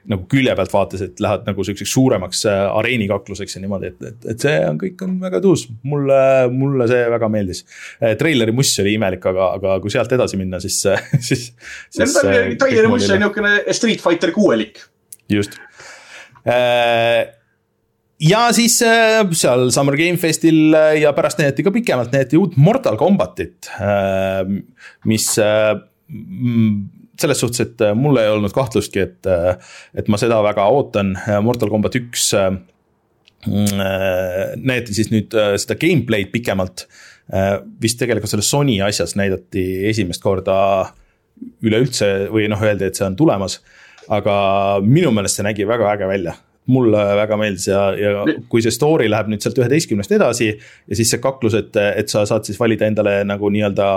nagu 0.07 0.23
külje 0.31 0.55
pealt 0.55 0.73
vaates, 0.73 1.03
et 1.03 1.19
lähed 1.23 1.45
nagu 1.49 1.67
sihukeseks 1.67 1.93
suuremaks 1.97 2.45
äh, 2.47 2.63
areenikakluseks 2.79 3.59
ja 3.59 3.63
niimoodi, 3.65 3.91
et, 3.91 4.09
et, 4.13 4.31
et 4.33 4.47
see 4.47 4.55
on, 4.69 4.79
kõik 4.81 5.05
on 5.05 5.19
väga 5.27 5.43
tuus. 5.43 5.67
mulle, 5.83 6.21
mulle 6.55 6.87
see 6.87 7.03
väga 7.11 7.31
meeldis. 7.31 7.65
treileri 8.17 8.55
muss 8.55 8.71
oli 8.79 8.95
imelik, 8.95 9.27
aga, 9.29 9.51
aga 9.59 9.77
kui 9.83 9.91
sealt 9.91 10.15
edasi 10.15 10.39
minna, 10.39 10.63
siis, 10.63 10.79
siis, 11.27 11.49
siis. 11.91 12.19
treileri 12.23 12.87
muss 12.87 13.11
on 13.11 13.19
niisugune 13.19 13.57
Street 13.75 14.01
Fighter 14.01 14.31
kuuelik. 14.31 14.79
just 15.27 15.59
Äh, 15.59 15.66
ja 18.23 18.41
siis 18.55 18.79
äh, 18.85 19.19
seal 19.37 19.69
Summer 19.73 19.97
Game 19.99 20.17
Festil 20.21 20.73
äh, 20.75 20.95
ja 21.01 21.13
pärast 21.17 21.41
näidati 21.41 21.65
ka 21.65 21.73
pikemalt, 21.75 22.13
näidati 22.15 22.39
uut 22.39 22.57
Mortal 22.57 22.97
Combatit, 22.99 23.69
mis 25.05 25.27
selles 27.17 27.39
suhtes, 27.41 27.63
et 27.65 27.83
mul 27.97 28.19
ei 28.21 28.29
olnud 28.31 28.53
kahtlustki, 28.55 29.03
et, 29.03 29.27
et 29.97 30.07
ma 30.11 30.19
seda 30.21 30.39
väga 30.45 30.67
ootan, 30.71 31.15
Mortal 31.43 31.71
Combat 31.73 31.95
üks 31.99 32.31
näidati 33.47 34.95
siis 34.95 35.11
nüüd 35.13 35.35
seda 35.61 35.77
gameplay'd 35.79 36.31
pikemalt. 36.33 36.87
vist 37.81 37.99
tegelikult 37.99 38.31
selles 38.31 38.49
Sony 38.49 38.77
asjas 38.81 39.15
näidati 39.19 39.63
esimest 39.89 40.23
korda 40.23 40.55
üleüldse 41.61 42.29
või 42.33 42.47
noh, 42.49 42.61
öeldi, 42.63 42.87
et 42.87 42.97
see 42.97 43.05
on 43.05 43.17
tulemas 43.19 43.59
aga 44.13 44.35
minu 44.85 45.11
meelest 45.15 45.39
see 45.39 45.47
nägi 45.47 45.67
väga 45.67 45.91
äge 45.95 46.07
välja 46.09 46.37
mulle 46.67 47.01
väga 47.15 47.37
meeldis 47.39 47.67
ja, 47.69 47.81
ja 47.95 48.23
kui 48.51 48.63
see 48.63 48.73
story 48.75 49.07
läheb 49.07 49.29
nüüd 49.31 49.43
sealt 49.43 49.59
üheteistkümnest 49.61 50.11
edasi 50.17 50.49
ja 50.51 50.97
siis 50.99 51.13
see 51.13 51.21
kaklus, 51.23 51.55
et, 51.55 51.75
et 51.75 52.11
sa 52.11 52.25
saad 52.27 52.47
siis 52.47 52.59
valida 52.59 52.89
endale 52.89 53.21
nagu 53.27 53.51
nii-öelda 53.53 53.91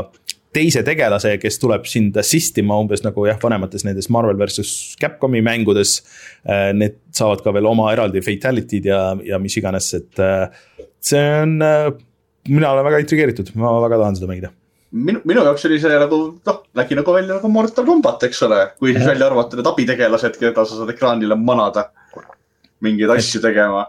teise 0.54 0.82
tegelase, 0.86 1.36
kes 1.42 1.58
tuleb 1.62 1.86
sind 1.86 2.16
assist 2.20 2.58
ima 2.62 2.78
umbes 2.82 3.04
nagu 3.06 3.24
jah, 3.28 3.38
vanemates 3.42 3.84
nendes 3.86 4.10
Marvel 4.10 4.38
versus 4.38 4.96
Capcomi 5.00 5.42
mängudes. 5.46 6.00
Need 6.74 6.98
saavad 7.14 7.44
ka 7.44 7.54
veel 7.54 7.68
oma 7.70 7.90
eraldi 7.94 8.22
fatality'd 8.24 8.88
ja, 8.90 9.02
ja 9.26 9.38
mis 9.42 9.54
iganes, 9.60 9.92
et 9.98 10.22
äh, 10.22 10.48
see 11.04 11.22
on, 11.42 11.58
äh, 11.62 11.90
mina 12.50 12.72
olen 12.74 12.88
väga 12.88 13.04
intrigeeritud, 13.04 13.54
ma 13.60 13.76
väga 13.84 14.00
tahan 14.02 14.18
seda 14.18 14.30
mängida 14.30 14.50
minu, 14.90 15.22
minu 15.28 15.44
jaoks 15.46 15.66
oli 15.68 15.78
see 15.82 15.98
nagu 16.02 16.18
noh, 16.46 16.60
nägi 16.78 16.98
nagu 16.98 17.14
välja 17.14 17.36
nagu 17.38 17.50
Mortal 17.52 17.86
Combat, 17.86 18.26
eks 18.26 18.42
ole, 18.46 18.60
kui 18.80 18.94
siis 18.94 19.06
välja 19.06 19.28
arvata 19.30 19.58
need 19.58 19.70
abitegelased, 19.70 20.38
keda 20.40 20.66
sa 20.66 20.80
saad 20.80 20.92
ekraanile 20.94 21.38
manada 21.38 21.90
mingeid 22.84 23.12
asju 23.14 23.42
tegema. 23.44 23.86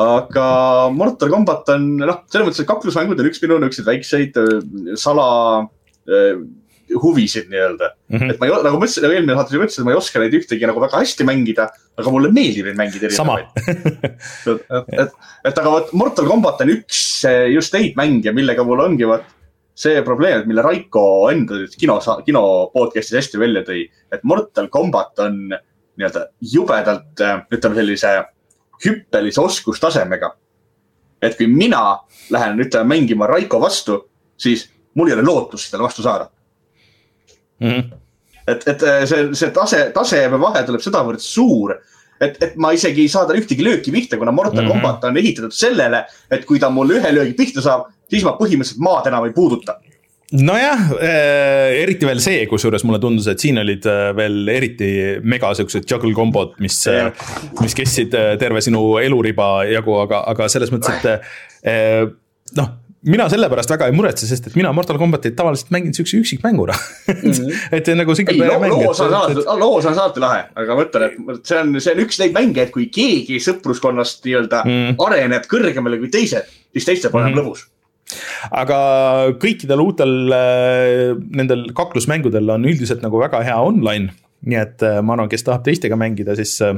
aga 0.00 0.48
Mortal 0.90 1.30
Combat 1.30 1.70
on 1.76 1.86
noh, 2.02 2.24
selles 2.26 2.48
mõttes, 2.48 2.64
et 2.64 2.70
kaklusmängud 2.70 3.20
on 3.22 3.30
üks 3.30 3.42
minu 3.44 3.60
niisuguseid 3.62 3.90
väikseid 3.92 4.40
äh, 4.42 4.96
sala 4.98 5.26
äh, 6.10 6.42
huvisid 6.94 7.46
nii-öelda 7.50 7.92
mm. 7.92 8.18
-hmm. 8.18 8.32
et 8.32 8.40
ma 8.40 8.48
ei, 8.48 8.56
nagu 8.66 8.80
ma 8.80 8.88
ütlesin, 8.88 9.06
nagu 9.06 9.14
eelmine 9.14 9.36
saates 9.38 9.54
juba 9.54 9.68
ütlesin, 9.68 9.82
et 9.82 9.86
ma 9.86 9.94
ei 9.94 10.00
oska 10.00 10.22
neid 10.22 10.34
ühtegi 10.40 10.66
nagu 10.68 10.82
väga 10.82 10.98
hästi 10.98 11.26
mängida, 11.28 11.68
aga 11.98 12.10
mulle 12.10 12.32
meeldib 12.34 12.66
neid 12.68 12.80
mängida 12.80 13.08
erinevaid. 13.08 13.46
et, 14.50 14.66
et, 14.98 15.16
et 15.46 15.62
aga 15.62 15.72
vot 15.76 15.94
Mortal 15.94 16.28
Combat 16.28 16.60
on 16.66 16.74
üks 16.74 17.00
just 17.54 17.74
neid 17.78 17.94
mänge, 17.98 18.34
millega 18.34 18.66
mul 18.66 18.82
ongi 18.82 19.08
vot 19.08 19.30
see 19.74 20.02
probleem, 20.06 20.44
mille 20.46 20.62
Raiko 20.62 21.30
enda 21.32 21.64
kino, 21.78 21.98
kino 22.26 22.44
podcast'is 22.74 23.18
hästi 23.18 23.40
välja 23.42 23.64
tõi, 23.66 23.82
et 24.12 24.22
Mortal 24.22 24.68
Combat 24.72 25.18
on 25.24 25.40
nii-öelda 25.50 26.28
jubedalt, 26.52 27.22
ütleme 27.54 27.78
sellise 27.80 28.14
hüppelise 28.84 29.42
oskustasemega. 29.42 30.34
et 31.22 31.36
kui 31.38 31.46
mina 31.48 32.00
lähen, 32.30 32.58
ütleme, 32.60 32.84
mängima 32.84 33.26
Raiko 33.26 33.60
vastu, 33.60 33.94
siis 34.36 34.66
mul 34.94 35.08
ei 35.08 35.14
ole 35.14 35.22
lootust 35.24 35.70
talle 35.70 35.86
vastu 35.86 36.02
saada 36.02 36.28
mm. 37.60 37.70
-hmm. 37.70 37.96
et, 38.46 38.68
et 38.68 38.80
see, 39.08 39.28
see 39.32 39.50
tase, 39.50 39.90
taseme 39.94 40.40
vahe 40.40 40.62
tuleb 40.66 40.82
sedavõrd 40.84 41.22
suur, 41.24 41.78
et, 42.20 42.36
et 42.42 42.56
ma 42.56 42.72
isegi 42.72 43.06
ei 43.06 43.08
saa 43.08 43.26
talle 43.26 43.40
ühtegi 43.40 43.64
lööki 43.64 43.94
pihta, 43.94 44.18
kuna 44.18 44.32
Mortal 44.32 44.62
mm 44.62 44.68
-hmm. 44.68 44.72
Combat 44.72 45.04
on 45.04 45.16
ehitatud 45.16 45.52
sellele, 45.52 46.04
et 46.30 46.44
kui 46.44 46.58
ta 46.58 46.70
mulle 46.70 47.00
ühe 47.00 47.14
löögi 47.14 47.32
pihta 47.32 47.62
saab, 47.62 47.88
siis 48.14 48.26
ma 48.26 48.36
põhimõtteliselt 48.38 48.84
maad 48.84 49.10
enam 49.10 49.28
ei 49.28 49.34
puuduta 49.36 49.78
nojah 50.32 50.94
äh,, 50.98 51.82
eriti 51.82 52.08
veel 52.08 52.20
see, 52.22 52.44
kusjuures 52.50 52.84
mulle 52.88 53.00
tundus, 53.02 53.28
et 53.30 53.42
siin 53.42 53.60
olid 53.60 53.86
äh, 53.90 54.08
veel 54.16 54.48
eriti 54.50 54.90
mega 55.22 55.52
siuksed 55.54 55.86
juggle 55.90 56.14
kombod, 56.16 56.56
mis 56.64 56.80
yeah., 56.90 57.12
mis 57.60 57.76
kestsid 57.76 58.14
äh, 58.18 58.32
terve 58.40 58.64
sinu 58.64 58.96
eluriba 59.02 59.66
jagu, 59.68 59.98
aga, 60.02 60.24
aga 60.32 60.48
selles 60.52 60.72
mõttes, 60.74 60.96
et 60.96 61.68
äh, 61.70 62.00
noh 62.58 62.72
mina 63.04 63.26
sellepärast 63.28 63.68
väga 63.68 63.90
ei 63.90 63.92
muretse, 63.92 64.24
sest 64.24 64.46
et 64.48 64.54
mina 64.56 64.70
Mortal 64.72 64.96
Combatit 64.96 65.34
tavaliselt 65.36 65.68
mängin 65.74 65.92
siukse 65.92 66.16
üksikmänguna 66.16 66.72
mm. 66.72 67.18
-hmm. 67.20 67.58
et 67.76 67.90
nagu 67.96 68.14
single 68.14 68.36
player 68.38 68.58
mäng. 68.60 68.72
loos 68.72 69.00
on 69.00 69.14
alati, 69.14 69.44
loos 69.60 69.86
on 69.86 69.98
alati 69.98 70.24
lahe, 70.24 70.40
aga 70.54 70.74
ma 70.78 70.86
ütlen, 70.86 71.04
et 71.34 71.44
see 71.44 71.60
on, 71.60 71.76
see 71.80 71.92
on 71.92 72.00
üks 72.06 72.20
neid 72.22 72.32
mänge, 72.32 72.64
et 72.64 72.72
kui 72.72 72.88
keegi 72.88 73.36
sõpruskonnast 73.44 74.24
nii-öelda 74.24 74.64
mm. 74.64 74.96
areneb 75.06 75.44
kõrgemale 75.52 76.00
kui 76.00 76.08
teised, 76.08 76.48
siis 76.72 76.88
teistel 76.88 77.12
pole 77.12 77.28
enam 77.28 77.36
mm 77.36 77.40
-hmm. 77.42 77.52
lõbus 77.52 77.73
aga 78.54 78.78
kõikidel 79.42 79.82
uutel 79.84 80.34
äh, 80.36 81.14
nendel 81.36 81.68
kaklusmängudel 81.76 82.56
on 82.56 82.66
üldiselt 82.68 83.04
nagu 83.04 83.20
väga 83.22 83.42
hea 83.46 83.60
online, 83.60 84.12
nii 84.44 84.60
et 84.60 84.84
äh, 84.84 85.00
ma 85.04 85.16
arvan, 85.16 85.30
kes 85.32 85.46
tahab 85.46 85.64
teistega 85.66 85.98
mängida, 86.00 86.36
siis 86.38 86.56
äh, 86.64 86.76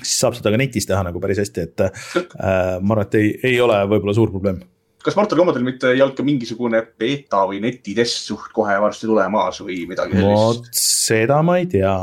siis 0.00 0.18
saab 0.22 0.36
seda 0.38 0.52
ka 0.52 0.60
netis 0.60 0.88
teha 0.88 1.00
nagu 1.06 1.22
päris 1.22 1.40
hästi, 1.42 1.64
et 1.68 1.86
äh, 1.86 2.76
ma 2.80 2.96
arvan, 2.96 3.06
et 3.06 3.16
ei, 3.20 3.32
ei 3.52 3.56
ole 3.62 3.78
võib-olla 3.90 4.16
suur 4.16 4.32
probleem. 4.32 4.60
Kas 5.00 5.16
Mortal 5.16 5.38
Combatil 5.40 5.64
mitte 5.64 5.94
ei 5.94 6.02
olnud 6.04 6.12
ka 6.18 6.24
mingisugune 6.26 6.82
beeta 7.00 7.46
või 7.48 7.62
netitest 7.64 8.26
suht 8.28 8.50
kohe 8.52 8.74
varsti 8.82 9.08
tulemas 9.08 9.62
või 9.64 9.78
midagi 9.88 10.12
sellist? 10.18 10.36
vot 10.36 10.68
seda 10.76 11.38
ma 11.46 11.56
ei 11.62 11.64
tea, 11.72 11.94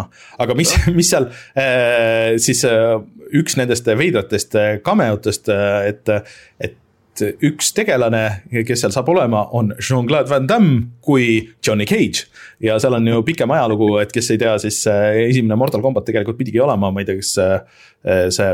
aga 0.42 0.58
mis, 0.58 0.74
mis 0.98 1.12
seal 1.14 1.30
äh, 1.30 2.34
siis 2.42 2.64
äh, 2.66 2.96
üks 3.38 3.60
nendest 3.60 3.86
veidratest 4.00 4.58
cameotest 4.86 5.54
äh,, 5.54 5.92
et, 5.92 6.14
et 6.64 6.78
üks 7.22 7.72
tegelane, 7.76 8.24
kes 8.68 8.84
seal 8.84 8.94
saab 8.96 9.10
olema, 9.14 9.46
on 9.58 9.74
Jean-Claude 9.78 10.30
Van 10.30 10.48
Damme 10.50 10.78
kui 11.02 11.50
Johnny 11.66 11.88
Cage. 11.90 12.28
ja 12.64 12.78
seal 12.82 12.98
on 12.98 13.08
ju 13.08 13.24
pikem 13.28 13.52
ajalugu, 13.54 13.96
et 14.02 14.14
kes 14.14 14.32
ei 14.34 14.42
tea, 14.42 14.56
siis 14.62 14.84
äh, 14.92 15.24
esimene 15.28 15.58
Mortal 15.60 15.84
Combat 15.86 16.06
tegelikult 16.08 16.40
pidigi 16.40 16.62
olema, 16.64 16.92
ma 16.92 17.04
ei 17.04 17.10
tea, 17.10 17.20
kas 17.20 17.34
äh, 17.44 18.30
see, 18.34 18.54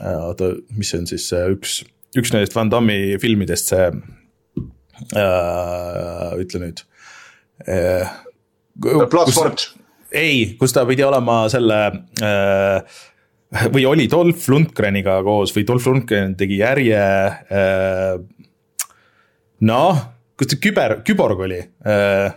oota, 0.00 0.52
mis 0.76 0.92
see 0.92 1.02
on 1.02 1.10
siis 1.10 1.30
üks 1.54 1.80
üks 2.18 2.32
nendest 2.34 2.56
Van 2.56 2.70
Damme'i 2.70 3.18
filmidest, 3.22 3.70
see 3.70 3.90
äh,, 5.16 6.32
ütle 6.40 6.62
nüüd 6.64 6.82
äh,. 7.66 8.10
Bloodsport. 8.80 9.68
ei, 10.14 10.54
kus 10.58 10.72
ta 10.74 10.86
pidi 10.88 11.04
olema 11.04 11.42
selle 11.52 11.80
äh, 12.22 13.00
või 13.74 13.86
oli 13.88 14.06
Dolph 14.10 14.48
Lundgreniga 14.52 15.20
koos 15.26 15.54
või 15.56 15.66
Dolph 15.68 15.88
Lundgren 15.90 16.36
tegi 16.38 16.60
järje 16.60 17.00
äh,. 17.00 18.14
noh, 19.66 20.04
kus 20.38 20.52
ta 20.52 20.60
küber, 20.62 21.00
küborg 21.06 21.46
oli 21.48 21.60
äh,? 21.60 22.30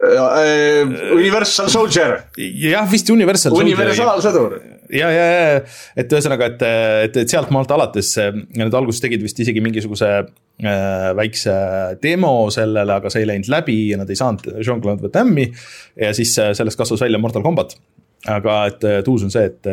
äh 0.00 1.12
Universal 1.12 1.68
Soldier. 1.68 2.16
jah, 2.36 2.86
vist 2.88 3.10
Universal 3.12 3.56
universaalsõdur 3.60 4.56
ja, 4.90 5.10
ja, 5.12 5.26
ja, 5.28 5.58
et 6.00 6.12
ühesõnaga, 6.12 6.48
et, 6.54 6.62
et, 7.04 7.18
et 7.22 7.32
sealtmaalt 7.32 7.70
alates 7.76 8.14
nad 8.58 8.74
alguses 8.74 9.02
tegid 9.04 9.22
vist 9.22 9.38
isegi 9.44 9.60
mingisuguse 9.62 10.08
äh, 10.16 11.10
väikse 11.20 11.54
demo 12.02 12.32
sellele, 12.54 12.96
aga 12.96 13.12
see 13.12 13.26
ei 13.26 13.30
läinud 13.34 13.52
läbi 13.52 13.76
ja 13.92 14.00
nad 14.00 14.10
ei 14.10 14.18
saanud 14.18 14.48
Jean-Claude 14.56 15.04
Van 15.04 15.14
Damme'i. 15.14 15.50
ja 16.00 16.14
siis 16.16 16.32
äh, 16.40 16.54
sellest 16.56 16.80
kasvas 16.80 17.04
välja 17.04 17.20
Mortal 17.20 17.44
Combat. 17.44 17.76
aga 18.26 18.64
et, 18.72 18.82
et 19.04 19.08
uus 19.08 19.28
on 19.28 19.30
see, 19.32 19.46
et 19.52 19.70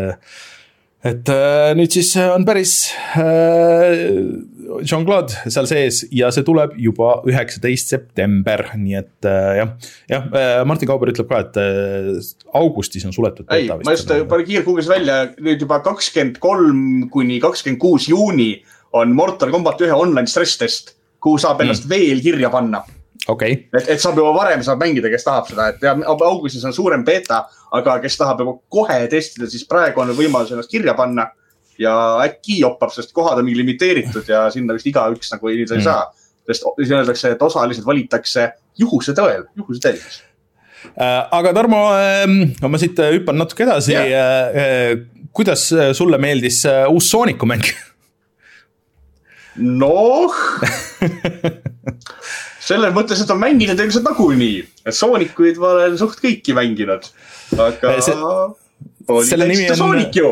et 1.08 1.30
äh, 1.32 1.72
nüüd 1.78 1.94
siis 1.94 2.10
on 2.20 2.46
päris 2.48 2.74
äh, 3.16 3.94
Jean-Claude 4.84 5.52
seal 5.54 5.70
sees 5.70 6.02
ja 6.14 6.30
see 6.34 6.46
tuleb 6.48 6.76
juba 6.82 7.18
üheksateist 7.28 7.94
september, 7.94 8.66
nii 8.76 8.98
et 9.00 9.30
äh, 9.30 9.52
jah. 9.62 9.72
jah, 10.12 10.28
Martin 10.68 10.90
Kauber 10.90 11.12
ütleb 11.14 11.30
ka, 11.30 11.44
et 11.46 11.62
augustis 12.58 13.08
on 13.08 13.16
suletud. 13.16 13.48
ei, 13.54 13.70
ma 13.70 13.96
just 13.96 14.12
panin 14.30 14.50
kiirguugeldasin 14.50 14.96
välja, 14.98 15.22
nüüd 15.40 15.64
juba 15.64 15.80
kakskümmend 15.86 16.42
kolm 16.44 17.08
kuni 17.14 17.40
kakskümmend 17.44 17.82
kuus 17.82 18.10
juuni 18.12 18.52
on 18.98 19.16
Mortal 19.16 19.54
Combat 19.54 19.82
ühe 19.84 19.96
online 19.96 20.28
stress 20.32 20.60
test, 20.60 20.96
kuhu 21.24 21.40
saab 21.42 21.64
ennast 21.64 21.88
mm. 21.88 21.96
veel 21.96 22.24
kirja 22.26 22.52
panna 22.54 22.84
okay.. 23.32 23.64
et, 23.74 23.88
et 23.94 24.02
saab 24.02 24.20
juba 24.20 24.34
varem 24.36 24.64
saab 24.66 24.82
mängida, 24.82 25.12
kes 25.12 25.26
tahab 25.28 25.50
seda, 25.50 25.72
et 25.74 25.84
ja 25.84 25.96
augustis 26.16 26.66
on 26.68 26.76
suurem 26.76 27.06
beeta, 27.08 27.46
aga 27.76 27.98
kes 28.04 28.16
tahab 28.20 28.44
juba 28.44 28.56
kohe 28.72 29.00
testida, 29.12 29.50
siis 29.52 29.66
praegu 29.68 30.04
on 30.04 30.14
võimalus 30.18 30.54
ennast 30.54 30.72
kirja 30.72 30.96
panna. 30.98 31.32
ja 31.78 31.94
äkki 32.24 32.56
joppab, 32.58 32.90
sest 32.90 33.12
kohad 33.14 33.38
on 33.38 33.46
mingi 33.46 33.60
limiteeritud 33.60 34.26
ja 34.26 34.48
sinna 34.50 34.74
vist 34.74 34.88
igaüks 34.90 35.30
nagu 35.36 35.50
ei 35.52 35.60
mm. 35.62 35.84
saa. 35.86 36.08
sest 36.48 36.64
siis 36.80 36.94
öeldakse, 36.96 37.32
et 37.36 37.42
osalised 37.42 37.86
valitakse 37.86 38.48
juhuse 38.80 39.14
tõel, 39.14 39.46
juhuse 39.58 39.80
teel 39.84 40.00
siis 40.00 40.24
äh, 40.96 41.22
aga 41.38 41.54
Tarmo, 41.54 41.84
ähm, 41.94 42.56
ma 42.66 42.78
siit 42.82 42.98
äh, 43.00 43.14
hüppan 43.14 43.38
natuke 43.38 43.64
edasi 43.68 43.94
yeah.. 43.94 44.50
Äh, 44.50 44.98
kuidas 45.38 45.70
sulle 45.94 46.18
meeldis 46.18 46.64
uus 46.90 47.12
Sooniku 47.12 47.46
mäng? 47.46 47.62
noh 49.84 50.34
selles 52.68 52.94
mõttes, 52.96 53.22
et 53.22 53.32
on 53.32 53.40
mänginud 53.42 53.80
ilmselt 53.80 54.08
nagunii, 54.08 54.62
et 54.88 54.96
Soonikuid 54.96 55.60
ma 55.62 55.74
olen 55.76 55.98
suht 56.00 56.20
kõiki 56.24 56.56
mänginud, 56.58 57.08
aga 57.56 57.98
see, 58.02 58.18
selle 59.30 59.48
nimi 59.48 59.70
on, 59.72 59.80
Sonic 59.80 60.16
ju 60.20 60.32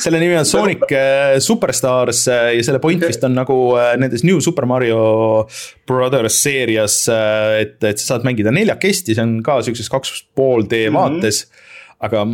selle 0.00 0.18
nimi 0.20 0.36
on 0.38 0.46
Sonic 0.48 0.84
äh, 0.92 1.38
Superstars 1.42 2.24
äh, 2.28 2.50
ja 2.56 2.66
selle 2.66 2.80
point 2.82 3.02
vist 3.06 3.24
on 3.26 3.36
nagu 3.38 3.56
äh, 3.78 3.94
nendes 4.00 4.24
New 4.26 4.40
Super 4.42 4.66
Mario 4.66 5.46
Brothers 5.88 6.40
seerias, 6.42 7.02
et, 7.08 7.76
et 7.84 8.00
sa 8.00 8.14
saad 8.14 8.26
mängida 8.26 8.52
neljakesti, 8.54 9.14
see 9.14 9.24
on 9.24 9.38
ka 9.46 9.60
siukses 9.66 9.90
kaks 9.92 10.14
pool 10.36 10.66
D 10.66 10.86
mhm. 10.88 10.96
vaates 10.98 11.44
mm. 11.44 11.50
-hmm. 11.50 11.98
aga 12.08 12.24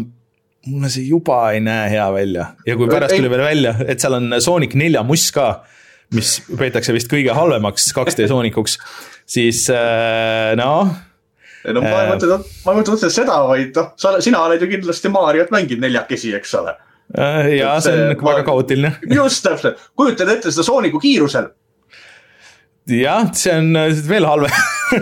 mulle 0.66 0.90
see 0.90 1.08
juba 1.10 1.40
ei 1.52 1.60
näe 1.60 1.90
hea 1.90 2.06
välja 2.12 2.46
ja 2.66 2.76
kui 2.76 2.88
pärast 2.90 3.16
tuli 3.16 3.30
veel 3.30 3.44
välja, 3.44 3.74
et 3.86 4.00
seal 4.00 4.16
on 4.18 4.40
Sonic 4.40 4.74
nelja 4.74 5.02
muss 5.06 5.28
ka, 5.34 5.64
mis 6.14 6.38
peetakse 6.58 6.94
vist 6.96 7.12
kõige 7.12 7.34
halvemaks 7.34 7.92
2D 7.94 8.28
Soonicuks 8.30 8.78
siis 9.26 9.66
noh 10.56 10.94
no 11.74 11.82
ma 11.82 11.90
ei 11.90 12.06
äh, 12.06 12.10
mõtle, 12.12 12.38
ma 12.64 12.72
ei 12.72 12.80
mõtle 12.80 12.96
otseselt 12.96 13.16
seda, 13.16 13.36
vaid 13.48 13.78
noh, 13.78 13.88
sa, 14.00 14.08
sina 14.24 14.38
oled 14.46 14.62
ju 14.62 14.68
kindlasti 14.70 15.08
Mariot 15.12 15.52
mänginud 15.54 15.82
neljakesi, 15.86 16.30
eks 16.38 16.52
ole. 16.60 16.72
Äh, 17.16 17.44
ja 17.58 17.68
see 17.82 17.94
on 17.94 18.00
ma, 18.14 18.32
väga 18.32 18.42
kaootiline. 18.48 18.90
just 19.18 19.40
täpselt, 19.46 19.76
kujutad 19.98 20.28
ette 20.32 20.48
seda 20.54 20.64
Sooniku 20.66 20.98
kiirusel. 21.02 21.46
jah, 22.92 23.22
see 23.34 23.54
on 23.58 23.68
veel 24.06 24.26
halvem 24.28 24.54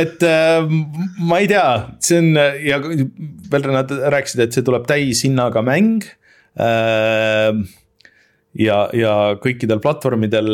et 0.00 0.24
ma 0.26 1.34
ei 1.38 1.46
tea, 1.50 1.68
see 2.02 2.18
on 2.18 2.28
ja 2.66 2.76
veel 2.82 3.62
nad 3.70 3.88
rääkisid, 4.16 4.40
et 4.42 4.52
see 4.56 4.66
tuleb 4.66 4.84
täishinnaga 4.90 5.62
mäng 5.66 6.02
ja, 8.58 8.78
ja 8.96 9.14
kõikidel 9.42 9.82
platvormidel, 9.82 10.50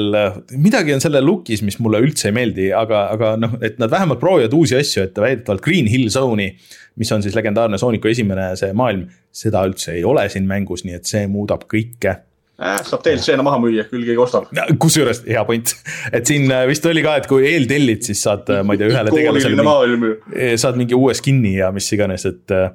midagi 0.60 0.94
on 0.96 1.02
selle 1.04 1.22
look'is, 1.24 1.62
mis 1.66 1.78
mulle 1.82 2.02
üldse 2.04 2.30
ei 2.30 2.36
meeldi, 2.36 2.70
aga, 2.76 3.06
aga 3.14 3.34
noh, 3.40 3.56
et 3.64 3.80
nad 3.82 3.92
vähemalt 3.92 4.20
proovivad 4.22 4.56
uusi 4.56 4.78
asju, 4.80 5.06
et 5.06 5.22
väidetavalt 5.22 5.64
Green 5.64 5.88
Hill 5.90 6.10
Zone'i, 6.12 6.52
mis 7.00 7.12
on 7.12 7.24
siis 7.24 7.36
legendaarne 7.36 7.80
Sooniku 7.80 8.12
esimene 8.12 8.52
see 8.60 8.72
maailm, 8.76 9.08
seda 9.32 9.64
üldse 9.68 9.96
ei 9.96 10.04
ole 10.08 10.28
siin 10.32 10.48
mängus, 10.48 10.84
nii 10.86 10.96
et 11.00 11.08
see 11.08 11.26
muudab 11.30 11.66
kõike 11.70 12.12
äh,. 12.56 12.78
saab 12.84 13.02
DLC-na 13.04 13.44
maha 13.44 13.60
müüa, 13.60 13.84
küll 13.90 14.04
keegi 14.06 14.20
ostab. 14.20 14.48
kusjuures 14.82 15.22
hea 15.28 15.42
point, 15.48 15.72
et 16.12 16.28
siin 16.28 16.48
äh, 16.52 16.64
vist 16.68 16.86
oli 16.88 17.04
ka, 17.04 17.18
et 17.20 17.28
kui 17.30 17.44
eeltellid, 17.48 18.04
siis 18.08 18.22
saad, 18.28 18.48
äh, 18.52 18.62
ma 18.64 18.76
ei 18.76 18.80
tea, 18.80 18.92
ühele 18.92 19.12
tegelasele 19.12 19.66
mingi, 19.66 20.14
eh, 20.36 20.54
saad 20.60 20.80
mingi 20.80 20.96
uue 20.96 21.16
skin'i 21.16 21.56
ja 21.58 21.72
mis 21.74 21.88
iganes, 21.96 22.24
et 22.28 22.56
äh, 22.56 22.70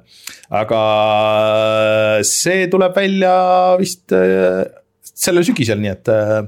aga 0.62 0.84
see 2.26 2.68
tuleb 2.70 2.94
välja 2.98 3.34
vist 3.80 4.14
sellel 5.02 5.46
sügisel, 5.46 5.80
nii 5.82 5.92
et 5.92 6.10
äh, 6.12 6.38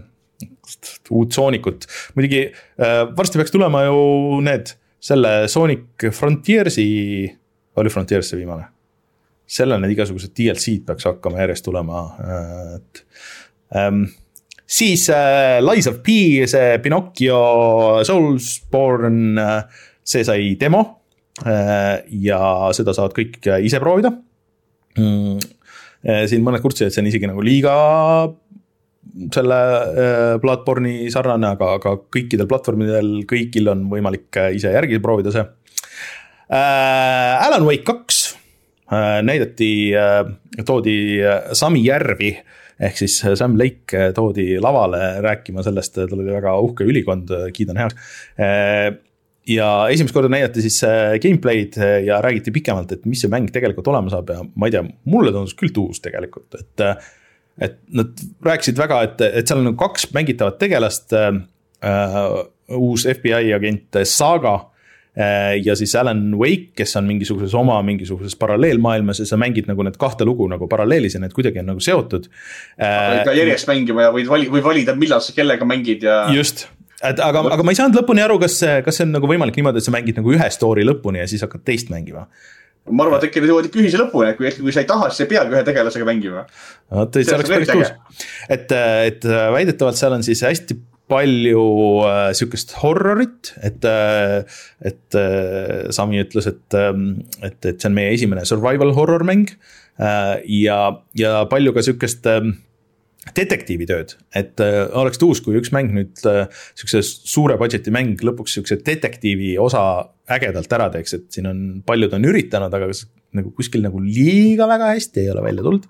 uut 1.10 1.34
Soonikut, 1.34 1.88
muidugi 2.16 2.46
äh, 2.48 3.00
varsti 3.16 3.40
peaks 3.40 3.54
tulema 3.54 3.84
ju 3.86 4.40
need, 4.44 4.74
selle 5.04 5.34
Sonic 5.52 6.08
Frontiers'i, 6.16 6.86
oli 7.76 7.90
Frontiers 7.92 8.30
see 8.30 8.40
viimane? 8.40 8.70
sellel 9.54 9.82
need 9.82 9.92
igasugused 9.94 10.32
DLC-d 10.36 10.84
peaks 10.88 11.06
hakkama 11.08 11.42
järjest 11.42 11.66
tulema, 11.66 12.04
äh, 12.24 12.76
et 12.78 13.02
ähm, 13.76 14.04
siis 14.66 15.08
äh, 15.12 15.60
Lies 15.62 15.88
of 15.90 16.00
P, 16.04 16.46
see 16.50 16.78
Pinocchio 16.82 17.40
Soulsborne 18.08 19.40
äh,, 19.40 19.82
see 20.04 20.24
sai 20.24 20.54
demo 20.60 20.82
äh, 21.44 22.00
ja 22.24 22.40
seda 22.76 22.96
saavad 22.96 23.16
kõik 23.16 23.38
ise 23.64 23.80
proovida 23.80 24.14
mm,. 24.96 25.38
Äh, 26.04 26.26
siin 26.28 26.42
mõned 26.44 26.60
kurtsid, 26.60 26.90
et 26.90 26.94
see 26.94 27.00
on 27.00 27.08
isegi 27.08 27.28
nagu 27.30 27.42
liiga 27.44 27.74
selle 29.32 29.56
äh, 29.56 30.34
Bloodborne'i 30.42 31.08
sarnane, 31.12 31.54
aga, 31.56 31.70
aga 31.78 31.94
kõikidel 32.12 32.48
platvormidel, 32.50 33.12
kõigil 33.30 33.70
on 33.72 33.86
võimalik 33.92 34.40
äh, 34.40 34.50
ise 34.58 34.74
järgi 34.74 35.00
proovida 35.04 35.32
see. 35.32 35.44
Alan 36.54 37.64
Wake 37.64 37.86
kaks 37.88 38.18
näidati 39.24 39.68
toodi 40.68 40.92
Sami 41.56 41.80
järvi 41.86 42.28
ehk 42.84 43.00
siis 43.00 43.16
Sam 43.40 43.56
Lake 43.58 44.10
toodi 44.14 44.60
lavale 44.62 45.22
rääkima 45.24 45.64
sellest, 45.64 45.96
tal 45.96 46.20
oli 46.20 46.28
väga 46.28 46.52
uhke 46.62 46.84
ülikond, 46.86 47.32
kiidan 47.56 47.80
heaks 47.80 47.96
ja 49.48 49.68
esimest 49.92 50.14
korda 50.16 50.30
näidati 50.32 50.62
siis 50.64 50.80
gameplay'd 51.22 51.76
ja 52.06 52.20
räägiti 52.24 52.52
pikemalt, 52.54 52.92
et 52.96 53.04
mis 53.08 53.24
see 53.24 53.32
mäng 53.32 53.50
tegelikult 53.52 53.88
olema 53.92 54.12
saab 54.12 54.32
ja 54.32 54.40
ma 54.44 54.70
ei 54.70 54.76
tea, 54.76 54.84
mulle 55.10 55.32
tundus 55.34 55.56
küll 55.58 55.74
tuus 55.74 56.00
tegelikult, 56.04 56.48
et. 56.60 56.86
et 57.62 57.80
nad 57.94 58.22
rääkisid 58.42 58.78
väga, 58.78 59.02
et, 59.06 59.20
et 59.40 59.46
seal 59.46 59.60
on 59.60 59.68
nagu 59.68 59.78
kaks 59.78 60.08
mängitavat 60.16 60.56
tegelast 60.58 61.12
äh,. 61.14 61.42
uus 62.74 63.04
FBI 63.04 63.52
agent 63.52 63.98
Saga 64.08 64.54
äh, 64.56 64.70
ja 65.64 65.76
siis 65.76 65.94
Alan 65.94 66.38
Wake, 66.38 66.72
kes 66.74 66.96
on 66.96 67.06
mingisuguses 67.06 67.54
oma 67.54 67.76
mingisuguses 67.82 68.36
paralleelmaailmas 68.36 69.20
ja 69.20 69.26
sa 69.26 69.36
mängid 69.36 69.68
nagu 69.70 69.84
need 69.86 69.98
kahte 70.00 70.26
lugu 70.26 70.48
nagu 70.50 70.68
paralleelis 70.68 71.14
ja 71.14 71.20
need 71.22 71.34
kuidagi 71.36 71.60
on 71.62 71.70
nagu 71.70 71.84
seotud. 71.84 72.26
võid 72.78 73.28
ka 73.28 73.36
järjest 73.36 73.70
mängima 73.70 74.08
ja 74.08 74.14
võid 74.14 74.30
vali-, 74.30 74.50
võid 74.50 74.66
valida, 74.66 74.96
millal 74.98 75.22
sa 75.22 75.36
kellega 75.36 75.68
mängid 75.68 76.02
ja. 76.08 76.24
just, 76.34 76.66
et 77.10 77.22
aga, 77.22 77.44
aga 77.56 77.66
ma 77.66 77.74
ei 77.74 77.78
saanud 77.78 78.00
lõpuni 78.00 78.24
aru, 78.24 78.40
kas, 78.42 78.58
kas 78.86 79.00
see 79.00 79.06
on 79.06 79.14
nagu 79.18 79.30
võimalik 79.30 79.56
niimoodi, 79.58 79.82
et 79.82 79.86
sa 79.86 79.94
mängid 79.94 80.20
nagu 80.20 80.34
ühe 80.34 80.50
story 80.54 80.86
lõpuni 80.86 81.22
ja 81.22 81.30
siis 81.30 81.44
hakkad 81.46 81.64
teist 81.66 81.92
mängima 81.94 82.26
ma 82.92 83.06
arvan, 83.06 83.16
et 83.16 83.30
äkki 83.30 83.40
nad 83.40 83.48
jõuavad 83.48 83.68
ikka 83.70 83.80
ühise 83.80 84.00
lõpuni, 84.00 84.32
et 84.32 84.36
kui, 84.36 84.50
kui 84.60 84.72
sa 84.74 84.82
ei 84.82 84.88
taha, 84.88 85.06
siis 85.08 85.24
ei 85.24 85.30
peagi 85.30 85.54
ühe 85.54 85.62
tegelasega 85.64 86.08
mängima. 86.08 86.42
vot, 86.92 87.16
see 87.16 87.36
oleks 87.36 87.52
päris 87.52 87.70
uus. 87.72 87.92
et, 88.52 88.74
et 89.08 89.24
väidetavalt 89.54 89.96
seal 89.96 90.16
on 90.18 90.26
siis 90.26 90.42
hästi 90.44 90.76
palju 91.10 91.64
äh, 92.08 92.28
sihukest 92.36 92.76
horrorit, 92.80 93.52
et 93.64 93.84
äh,, 93.84 94.44
et 94.84 95.18
äh, 95.18 95.90
Sami 95.92 96.22
ütles, 96.22 96.48
et, 96.48 96.76
et, 97.44 97.58
et 97.60 97.76
see 97.76 97.90
on 97.90 97.96
meie 97.96 98.14
esimene 98.16 98.44
survival 98.48 98.94
horror 98.96 99.24
mäng 99.26 99.50
äh,. 100.00 100.40
ja, 100.62 100.78
ja 101.18 101.44
palju 101.50 101.74
ka 101.76 101.84
sihukest 101.84 102.28
äh, 102.30 102.40
detektiivitööd, 103.32 104.14
et 104.36 104.60
äh, 104.62 104.80
oleks 105.00 105.20
tuus, 105.20 105.40
kui 105.44 105.56
üks 105.58 105.72
mäng 105.74 105.94
nüüd 105.96 106.24
äh, 106.28 106.44
sihukese 106.76 107.02
suure 107.04 107.56
budget'i 107.60 107.92
mäng 107.94 108.20
lõpuks 108.24 108.58
sihukese 108.58 108.80
detektiivi 108.84 109.54
osa 109.62 109.84
ägedalt 110.34 110.72
ära 110.76 110.90
teeks, 110.92 111.16
et 111.16 111.28
siin 111.36 111.48
on, 111.48 111.60
paljud 111.86 112.16
on 112.16 112.28
üritanud, 112.28 112.74
aga 112.74 112.88
kas 112.92 113.04
nagu 113.34 113.50
kuskil 113.56 113.82
nagu 113.84 114.00
liiga 114.02 114.68
väga 114.70 114.92
hästi 114.92 115.24
ei 115.24 115.30
ole 115.32 115.44
välja 115.44 115.64
tulnud. 115.66 115.86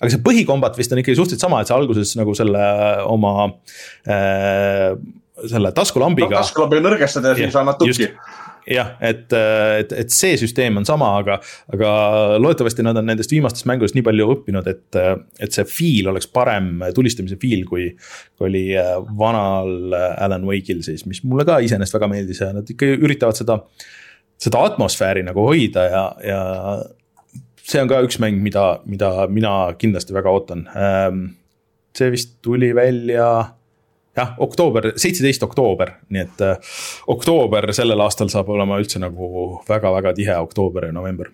aga 0.00 0.12
see 0.12 0.22
põhikombat 0.24 0.78
vist 0.80 0.94
on 0.94 1.02
ikkagi 1.02 1.18
suhteliselt 1.18 1.44
sama, 1.44 1.62
et 1.62 1.70
sa 1.70 1.76
alguses 1.78 2.16
nagu 2.18 2.34
selle 2.38 2.62
oma 3.12 3.34
äh, 4.10 4.96
selle 5.48 5.72
taskulambiga 5.76 6.32
no,. 6.32 6.40
taskulambiga 6.40 6.88
nõrgestad 6.88 7.28
ja 7.30 7.36
siis 7.38 7.58
annad 7.58 7.78
tukki 7.80 8.10
jah, 8.68 8.92
et, 9.02 9.26
et, 9.32 9.94
et 10.04 10.14
see 10.14 10.36
süsteem 10.40 10.76
on 10.80 10.86
sama, 10.88 11.08
aga, 11.20 11.38
aga 11.74 11.92
loodetavasti 12.38 12.84
nad 12.86 12.98
on 13.00 13.08
nendest 13.10 13.32
viimastest 13.34 13.66
mängudest 13.70 13.96
nii 13.96 14.06
palju 14.06 14.28
õppinud, 14.36 14.68
et, 14.70 15.00
et 15.42 15.56
see 15.56 15.66
feel 15.68 16.12
oleks 16.12 16.30
parem, 16.30 16.74
tulistamise 16.94 17.38
feel, 17.42 17.64
kui, 17.68 17.88
kui 18.38 18.48
oli 18.48 18.64
vanal 19.18 19.96
Alan 19.96 20.46
Wake'il 20.48 20.84
siis, 20.86 21.06
mis 21.10 21.22
mulle 21.26 21.46
ka 21.48 21.58
iseenesest 21.64 21.98
väga 21.98 22.10
meeldis 22.12 22.42
ja 22.44 22.52
nad 22.54 22.70
ikka 22.70 22.94
üritavad 22.98 23.38
seda, 23.38 23.58
seda 24.42 24.66
atmosfääri 24.70 25.24
nagu 25.26 25.46
hoida 25.48 25.86
ja, 25.90 26.04
ja 26.26 26.42
see 27.62 27.82
on 27.82 27.90
ka 27.90 28.02
üks 28.06 28.18
mäng, 28.22 28.42
mida, 28.42 28.66
mida 28.88 29.26
mina 29.30 29.54
kindlasti 29.78 30.14
väga 30.14 30.32
ootan. 30.32 30.66
see 31.92 32.08
vist 32.14 32.38
tuli 32.42 32.72
välja 32.74 33.26
jah, 34.16 34.32
oktoober, 34.44 34.92
seitseteist 35.00 35.44
oktoober, 35.46 35.96
nii 36.12 36.24
et 36.24 36.42
äh, 36.44 36.74
oktoober 37.12 37.70
sellel 37.76 38.02
aastal 38.04 38.30
saab 38.32 38.50
olema 38.52 38.80
üldse 38.80 39.00
nagu 39.02 39.62
väga-väga 39.68 40.14
tihe 40.18 40.36
oktoober 40.44 40.90
ja 40.90 40.96
november 40.96 41.30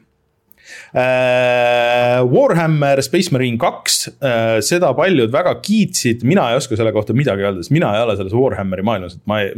äh,. 0.92 2.20
Warhammer 2.28 3.02
Space 3.02 3.32
Marine 3.34 3.58
kaks 3.60 3.98
äh,, 4.08 4.58
seda 4.64 4.92
paljud 4.98 5.32
väga 5.34 5.56
kiitsid, 5.64 6.22
mina 6.28 6.50
ei 6.52 6.60
oska 6.60 6.78
selle 6.78 6.92
kohta 6.94 7.16
midagi 7.16 7.46
öelda, 7.46 7.64
sest 7.64 7.74
mina 7.74 7.90
ei 7.96 8.04
ole 8.06 8.18
selles 8.20 8.36
Warhammeri 8.36 8.86
maailmas, 8.86 9.18
et 9.18 9.26
ma 9.26 9.42
ei, 9.42 9.50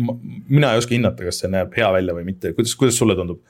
mina 0.49 0.73
ei 0.73 0.81
oska 0.81 0.97
hinnata, 0.97 1.27
kas 1.27 1.43
see 1.43 1.53
näeb 1.53 1.77
hea 1.77 1.93
välja 1.99 2.17
või 2.17 2.27
mitte, 2.33 2.55
kuidas, 2.57 2.77
kuidas 2.81 2.99
sulle 3.01 3.19
tundub? 3.19 3.43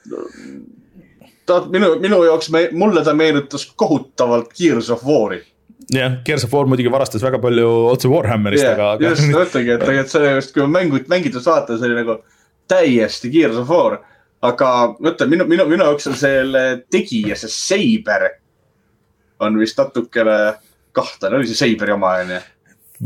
ta 1.47 1.61
minu, 1.71 1.95
minu 1.99 2.21
jaoks, 2.27 2.51
mulle 2.77 3.03
ta 3.03 3.15
meenutas 3.17 3.65
kohutavalt 3.75 4.51
Gears 4.57 4.91
of 4.93 5.07
War'i 5.07 5.41
jah, 5.95 6.19
Gears 6.25 6.45
of 6.45 6.53
War 6.53 6.69
muidugi 6.69 6.91
varastas 6.91 7.23
väga 7.23 7.39
palju 7.41 7.67
otse 7.91 8.09
Warhammerist 8.11 8.63
yeah,, 8.63 8.77
aga, 8.77 8.91
aga. 8.95 9.11
just, 9.11 9.27
mõtlengi, 9.31 9.75
et 9.75 9.83
tegelikult 9.83 10.13
see 10.13 10.31
just, 10.37 10.53
kui 10.55 10.67
mängud, 10.69 11.09
mängides 11.11 11.47
vaatan, 11.47 11.79
see 11.79 11.89
oli 11.89 11.99
nagu 11.99 12.17
täiesti 12.71 13.31
Gears 13.33 13.59
of 13.61 13.71
War. 13.71 13.99
aga 14.41 14.69
mõtle, 14.97 15.27
minu, 15.29 15.45
minu, 15.49 15.67
minu 15.69 15.85
jaoks 15.85 16.07
on 16.09 16.17
selle 16.17 16.63
tegija, 16.93 17.37
see 17.37 17.51
Saber 17.53 18.31
on 19.41 19.59
vist 19.59 19.77
natukene 19.77 20.39
kahtlane, 20.97 21.37
oli 21.37 21.51
see 21.51 21.59
Saberi 21.59 21.93
oma, 21.93 22.15
on 22.23 22.33
ju? 22.37 22.41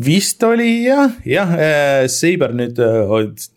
vist 0.06 0.41
oli 0.43 0.69
jah, 0.86 1.17
jah, 1.28 1.52
äh, 1.58 2.06
Saber 2.12 2.56
nüüd, 2.56 2.80
äh, 2.84 3.12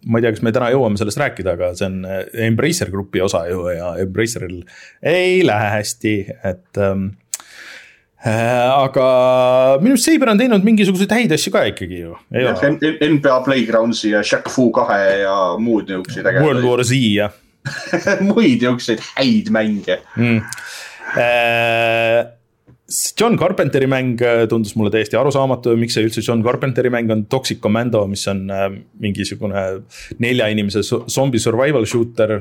ma 0.07 0.19
ei 0.19 0.27
tea, 0.27 0.35
kas 0.35 0.43
me 0.47 0.55
täna 0.55 0.73
jõuame 0.75 0.99
sellest 1.01 1.21
rääkida, 1.21 1.55
aga 1.59 1.73
see 1.79 1.87
on 1.91 2.03
äh, 2.07 2.21
Embracer 2.49 2.91
Grupi 2.95 3.23
osa 3.23 3.45
ju 3.51 3.65
ja 3.75 3.95
Embraceril 4.03 4.61
ei 5.03 5.41
lähe 5.47 5.73
hästi, 5.77 6.19
et 6.47 6.83
ähm, 6.83 7.11
Äh, 7.11 7.28
aga 8.27 9.79
minu 9.83 9.95
arust 9.95 10.09
Saber 10.09 10.33
on 10.33 10.41
teinud 10.41 10.65
mingisuguseid 10.67 11.13
häid 11.15 11.35
asju 11.37 11.53
ka 11.55 11.65
ikkagi 11.71 12.01
ju. 12.03 12.17
NBA 12.33 13.37
Playgroundsi 13.47 14.11
ja 14.15 14.25
Shaq 14.27 14.51
Fu 14.51 14.71
kahe 14.75 15.21
ja 15.23 15.37
muud 15.63 15.87
niisuguseid 15.91 16.27
ägedaid. 16.27 16.47
World 16.47 16.67
War 16.67 16.83
Z 16.83 16.99
jah. 16.99 17.37
Muid 18.31 18.65
niisuguseid 18.65 19.05
häid 19.15 19.53
mänge. 19.55 20.01
Mm.. 20.17 20.43
Äh, 21.19 22.27
John 23.21 23.37
Carpenteri 23.39 23.87
mäng 23.87 24.17
äh, 24.25 24.47
tundus 24.49 24.75
mulle 24.77 24.91
täiesti 24.91 25.17
arusaamatu, 25.21 25.77
miks 25.79 25.95
see 25.95 26.09
üldse 26.09 26.25
John 26.25 26.43
Carpenteri 26.43 26.91
mäng 26.91 27.13
on. 27.15 27.27
Toxic 27.31 27.63
Commando, 27.63 28.03
mis 28.11 28.27
on 28.33 28.49
mingisugune 28.99 29.65
nelja 30.19 30.51
inimese 30.51 30.83
zombi 31.07 31.39
survival 31.39 31.87
shooter. 31.87 32.41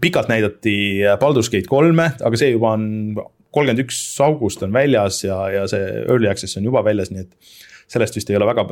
Pikalt 0.00 0.30
näidati 0.30 0.74
Baldur's 1.20 1.50
Gate 1.50 1.68
kolme, 1.68 2.12
aga 2.22 2.38
see 2.38 2.54
juba 2.54 2.72
on 2.78 2.88
kolmkümmend 3.52 3.84
üks 3.84 4.00
august 4.24 4.62
on 4.64 4.72
väljas 4.74 5.22
ja, 5.26 5.38
ja 5.52 5.66
see 5.70 5.84
early 6.06 6.30
access 6.30 6.58
on 6.58 6.66
juba 6.66 6.82
väljas, 6.86 7.12
nii 7.12 7.26
et 7.26 7.58
sellest 7.92 8.16
vist 8.16 8.30
ei 8.30 8.38
ole 8.38 8.48
väga 8.48 8.64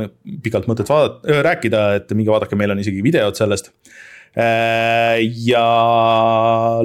pikalt 0.44 0.68
mõtet 0.70 0.88
vaadata, 0.88 1.40
rääkida, 1.44 1.82
et 2.00 2.12
minge 2.16 2.32
vaadake, 2.32 2.56
meil 2.58 2.72
on 2.72 2.80
isegi 2.80 3.02
videod 3.04 3.36
sellest. 3.38 3.70
Äh, 4.30 5.18
ja 5.44 5.64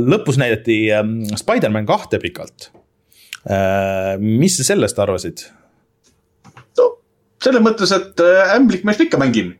lõpus 0.01 0.39
näidati 0.41 0.79
ähm, 0.95 1.19
Spider-man 1.37 1.85
kahte 1.85 2.19
pikalt. 2.21 2.71
Äh, 3.45 4.15
mis 4.19 4.57
sa 4.57 4.65
sellest 4.73 4.99
arvasid? 4.99 5.45
no 6.79 6.87
selles 7.43 7.61
mõttes, 7.61 7.93
et 7.93 8.23
äh, 8.25 8.55
ämblikmeest 8.55 9.05
ikka 9.05 9.21
mängin. 9.21 9.53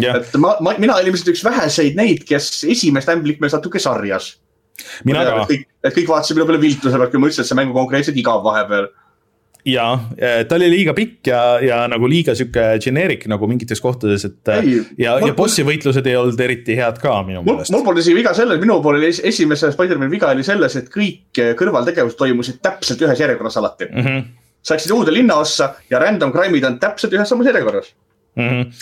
et 0.00 0.36
ma, 0.40 0.54
ma, 0.60 0.76
mina 0.78 0.98
olin 0.98 1.10
ilmselt 1.10 1.32
üks 1.32 1.42
väheseid 1.44 1.96
neid, 1.98 2.22
kes 2.28 2.52
esimest 2.68 3.08
ämblikmeest 3.12 3.56
natuke 3.56 3.80
sarjas 3.82 4.34
mina 5.04 5.24
ka. 5.26 5.46
et 5.50 5.94
kõik 5.94 6.08
vaatasid 6.08 6.38
minu 6.38 6.48
peale 6.48 6.62
viltu, 6.62 6.88
sellepärast 6.88 7.14
kui 7.14 7.22
ma 7.22 7.30
ütlesin, 7.30 7.46
et 7.46 7.52
see 7.52 7.60
mäng 7.60 7.72
on 7.72 7.80
konkreetselt 7.82 8.18
igav 8.20 8.42
vahepeal 8.46 8.90
ja, 9.64 9.86
ta 10.48 10.56
oli 10.56 10.68
liiga 10.72 10.94
pikk 10.96 11.30
ja, 11.30 11.40
ja 11.64 11.80
nagu 11.90 12.08
liiga 12.08 12.34
sihuke 12.38 12.64
generic 12.82 13.26
nagu 13.30 13.48
mingites 13.50 13.82
kohtades, 13.82 14.24
et 14.28 14.52
ja, 15.00 15.16
ja 15.20 15.32
bossi 15.36 15.64
võitlused 15.66 16.06
ei 16.08 16.16
olnud 16.18 16.40
eriti 16.40 16.76
head 16.78 17.00
ka 17.02 17.18
minu 17.26 17.42
meelest. 17.46 17.72
mul 17.74 17.84
pole 17.86 18.02
isegi 18.02 18.16
viga 18.18 18.34
selles, 18.36 18.60
minu 18.62 18.80
pool 18.84 19.00
oli 19.00 19.10
esimese 19.10 19.72
Spider-man'i 19.74 20.12
viga 20.12 20.32
oli 20.34 20.46
selles, 20.46 20.76
et 20.80 20.88
kõik 20.92 21.42
kõrvaltegevused 21.58 22.18
toimusid 22.20 22.60
täpselt 22.64 23.04
ühes 23.06 23.20
järjekorras 23.20 23.60
alati 23.60 23.90
mm. 23.90 24.06
-hmm. 24.06 24.24
sa 24.62 24.76
läksid 24.76 24.96
uude 24.96 25.14
linnaossa 25.14 25.74
ja 25.90 26.00
random 26.02 26.32
crime'id 26.36 26.66
on 26.68 26.80
täpselt 26.80 27.16
ühes 27.16 27.28
samas 27.28 27.52
järjekorras 27.52 27.94
mm. 28.36 28.48
-hmm 28.48 28.72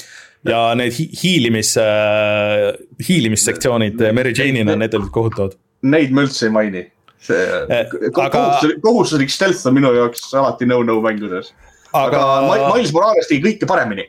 ja 0.49 0.75
need 0.79 0.95
hiilimis 0.95 1.73
äh,, 1.83 2.77
hiilimissektsioonid 3.09 4.05
Mary 4.15 4.31
Jane'ina, 4.31 4.77
need 4.79 4.95
olid 4.95 5.11
kohutavad 5.11 5.57
neid 5.83 6.15
ma 6.15 6.25
üldse 6.27 6.49
ei 6.49 6.55
maini. 6.55 6.85
see 7.19 7.39
eh, 7.39 7.89
aga... 8.15 8.31
kohustuslik, 8.31 8.83
kohustuslik 8.83 9.33
stealth 9.35 9.67
on 9.67 9.75
minu 9.75 9.91
jaoks 9.95 10.29
alati 10.39 10.67
no-no 10.67 11.01
mängudes. 11.05 11.53
aga, 11.93 12.21
aga 12.21 12.71
Miles 12.75 12.93
Morales 12.95 13.31
tegi 13.31 13.43
kõike 13.45 13.69
paremini 13.71 14.07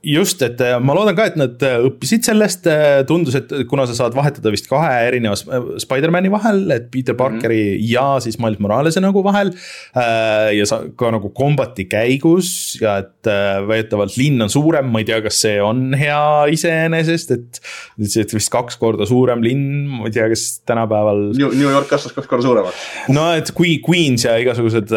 just, 0.00 0.40
et 0.44 0.60
äh, 0.64 0.78
ma 0.80 0.94
loodan 0.96 1.16
ka, 1.16 1.26
et 1.28 1.36
nad 1.36 1.60
äh, 1.66 1.76
õppisid 1.84 2.24
sellest, 2.24 2.64
äh, 2.70 3.02
tundus, 3.08 3.36
et 3.36 3.50
kuna 3.68 3.84
sa 3.88 3.96
saad 3.96 4.16
vahetada 4.16 4.52
vist 4.52 4.68
kahe 4.70 4.88
erineva 5.10 5.36
Spider-man'i 5.80 6.30
vahel, 6.32 6.62
et 6.72 6.88
Peter 6.92 7.16
Parkeri 7.16 7.60
mm 7.60 7.76
-hmm. 7.76 7.90
ja 7.92 8.06
siis 8.24 8.38
Miles 8.40 8.58
Morales'e 8.58 9.02
nagu 9.04 9.22
vahel. 9.24 9.52
ja 10.56 10.66
sa 10.66 10.82
ka 10.96 11.10
nagu 11.10 11.28
kombati 11.34 11.84
käigus 11.84 12.78
ja 12.80 12.98
et 12.98 13.26
väidetavalt 13.68 14.16
linn 14.16 14.42
on 14.42 14.50
suurem, 14.50 14.86
ma 14.86 14.98
ei 14.98 15.04
tea, 15.04 15.20
kas 15.20 15.40
see 15.40 15.60
on 15.62 15.94
hea 15.94 16.46
iseenesest, 16.50 17.30
et. 17.30 17.60
et 18.00 18.34
vist 18.34 18.50
kaks 18.50 18.76
korda 18.76 19.06
suurem 19.06 19.42
linn, 19.42 19.86
ma 19.88 20.06
ei 20.06 20.10
tea, 20.10 20.28
kas 20.28 20.62
tänapäeval. 20.66 21.32
New, 21.36 21.70
York 21.70 21.88
kasvas 21.88 22.12
kaks 22.12 22.26
korda 22.26 22.42
suuremaks. 22.42 22.76
no 23.08 23.32
et 23.32 23.50
kui 23.52 23.80
Queens 23.88 24.24
ja 24.24 24.36
igasugused 24.36 24.92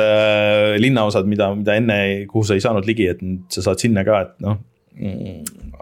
linnaosad, 0.78 1.26
mida, 1.26 1.54
mida 1.56 1.76
enne, 1.76 2.26
kuhu 2.28 2.44
sa 2.44 2.54
ei 2.54 2.62
saanud 2.62 2.86
ligi, 2.86 3.08
et 3.08 3.20
sa 3.50 3.62
saad 3.62 3.80
sinna 3.80 4.04
ka, 4.04 4.22
et 4.22 4.40
noh 4.40 4.62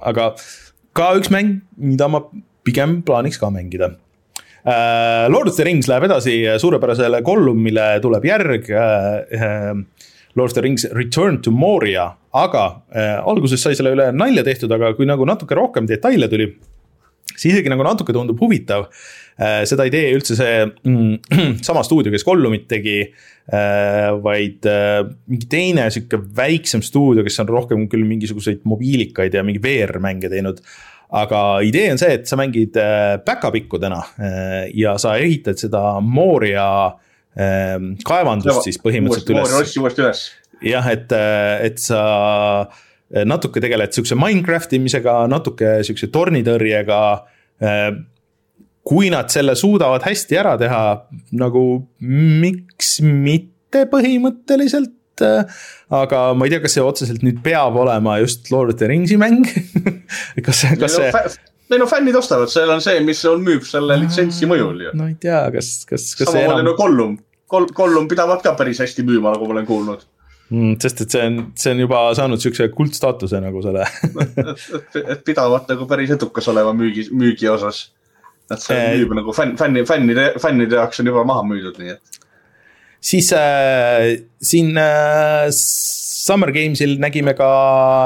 aga 0.02 0.32
ka 0.98 1.12
üks 1.20 1.32
mäng, 1.34 1.60
mida 1.78 2.08
ma 2.12 2.24
pigem 2.66 3.02
plaaniks 3.06 3.40
ka 3.42 3.52
mängida. 3.54 3.96
Uh, 4.62 5.26
Lord 5.34 5.50
of 5.50 5.56
the 5.58 5.66
Rings 5.66 5.88
läheb 5.90 6.06
edasi 6.06 6.36
suurepärasele 6.62 7.24
Gollumile 7.26 7.96
tuleb 8.04 8.28
järg 8.30 8.70
uh,. 8.70 9.22
Uh, 9.34 10.10
Lord 10.38 10.52
of 10.52 10.56
the 10.56 10.62
Rings 10.64 10.86
Return 10.96 11.42
to 11.44 11.52
Moria, 11.52 12.06
aga 12.32 12.62
äh, 12.96 13.18
alguses 13.28 13.60
sai 13.60 13.74
selle 13.76 13.92
üle 13.92 14.06
nalja 14.16 14.46
tehtud, 14.48 14.72
aga 14.72 14.94
kui 14.96 15.04
nagu 15.10 15.26
natuke 15.28 15.58
rohkem 15.58 15.90
detaile 15.90 16.30
tuli, 16.32 16.46
see 17.34 17.52
isegi 17.52 17.68
nagu 17.74 17.84
natuke 17.84 18.16
tundub 18.16 18.40
huvitav 18.40 18.86
äh,. 18.88 19.02
Seda 19.40 19.88
ei 19.88 19.94
tee 19.94 20.12
üldse 20.14 20.36
see 20.38 20.58
mm, 20.66 21.58
sama 21.68 21.84
stuudio, 21.88 22.14
kes 22.14 22.26
Gollumit 22.28 22.68
tegi 22.70 23.00
äh,, 23.02 24.12
vaid 24.22 24.68
äh, 24.70 25.02
mingi 25.32 25.50
teine 25.52 25.90
sihuke 25.94 26.20
väiksem 26.38 26.84
stuudio, 26.86 27.26
kes 27.26 27.42
on 27.42 27.52
rohkem 27.52 27.88
küll 27.92 28.06
mingisuguseid 28.08 28.66
mobiilikaid 28.70 29.38
ja 29.38 29.46
mingi 29.48 29.64
VR-mänge 29.64 30.30
teinud 30.32 30.62
aga 31.12 31.40
idee 31.68 31.90
on 31.92 32.00
see, 32.00 32.16
et 32.20 32.30
sa 32.30 32.38
mängid 32.40 32.78
äh, 32.80 33.18
päkapikkudena 33.26 34.00
äh, 34.00 34.70
ja 34.78 34.96
sa 35.02 35.18
ehitad 35.20 35.60
seda 35.60 36.00
Moria 36.04 36.68
ähm, 37.36 37.96
kaevandust 38.08 38.68
siis 38.68 38.80
põhimõtteliselt 38.82 39.34
üles. 39.36 39.76
uuesti, 39.82 40.06
üles. 40.06 40.24
jah, 40.72 40.88
et, 40.92 41.12
äh, 41.16 41.68
et 41.68 41.84
sa 41.84 42.02
natuke 43.28 43.60
tegeled 43.60 43.92
siukse 43.92 44.16
Minecraft 44.16 44.78
imisega, 44.78 45.18
natuke 45.28 45.82
siukse 45.84 46.08
tornitõrjega. 46.16 47.00
Kui 48.88 49.12
nad 49.14 49.30
selle 49.34 49.56
suudavad 49.58 50.06
hästi 50.06 50.40
ära 50.42 50.56
teha, 50.60 50.82
nagu 51.38 51.66
miks 52.02 52.98
mitte 53.06 53.86
põhimõtteliselt 53.92 55.24
äh, 55.26 55.62
aga 55.94 56.24
ma 56.38 56.48
ei 56.48 56.56
tea, 56.56 56.64
kas 56.64 56.78
see 56.78 56.86
otseselt 56.86 57.24
nüüd 57.26 57.42
peab 57.46 57.78
olema 57.78 58.18
just 58.24 58.52
Lord 58.54 58.74
of 58.74 58.82
the 58.82 58.90
Ringsi 58.90 59.20
mäng 59.22 59.46
kas, 60.46 60.66
kas 60.82 60.98
see 60.98 61.12
ei 61.72 61.80
no 61.80 61.88
fännid 61.88 62.16
ostavad, 62.20 62.52
seal 62.52 62.72
on 62.74 62.82
see, 62.84 63.00
mis 63.06 63.22
on, 63.30 63.44
müüb 63.46 63.64
selle 63.68 63.96
litsentsi 64.02 64.50
mõjul 64.50 64.88
ju. 64.88 64.96
no 64.98 65.08
ei 65.12 65.18
tea, 65.22 65.44
kas, 65.54 65.74
kas, 65.88 66.10
kas. 66.20 66.32
samamoodi 66.32 66.66
nagu 66.68 66.80
Gollum, 66.80 67.20
Gollum 67.52 68.10
pidavat 68.12 68.44
ka 68.44 68.56
päris 68.60 68.82
hästi 68.84 69.06
müüma, 69.08 69.36
nagu 69.36 69.48
ma 69.48 69.56
olen 69.58 69.70
kuulnud 69.70 70.04
mm,. 70.52 70.76
sest 70.84 71.06
et 71.06 71.16
see 71.16 71.24
on, 71.30 71.40
see 71.60 71.74
on 71.76 71.84
juba 71.86 72.04
saanud 72.18 72.44
siukse 72.44 72.68
kuldstaatuse 72.76 73.42
nagu 73.44 73.64
selle 73.64 73.88
et, 74.26 74.38
et, 74.44 75.02
et 75.16 75.26
pidavat 75.28 75.72
nagu 75.72 75.88
päris 75.90 76.14
edukas 76.18 76.52
olema 76.52 76.76
müügi, 76.78 77.08
müügi 77.16 77.50
osas. 77.52 77.90
Et 78.54 78.64
see 78.64 78.78
äh, 78.78 78.96
müüb 79.00 79.16
nagu 79.18 79.36
fänn, 79.36 79.58
fänni, 79.60 79.86
fännide, 79.88 80.32
fännide 80.42 80.80
jaoks 80.80 81.02
on 81.04 81.12
juba 81.12 81.26
maha 81.28 81.46
müüdud, 81.48 81.80
nii 81.82 81.96
et 81.96 82.22
siis 83.02 83.32
äh, 83.34 84.22
siin 84.42 84.78
äh, 84.78 85.50
Summer 86.22 86.52
Games'il 86.54 87.00
nägime 87.02 87.34
ka 87.34 87.52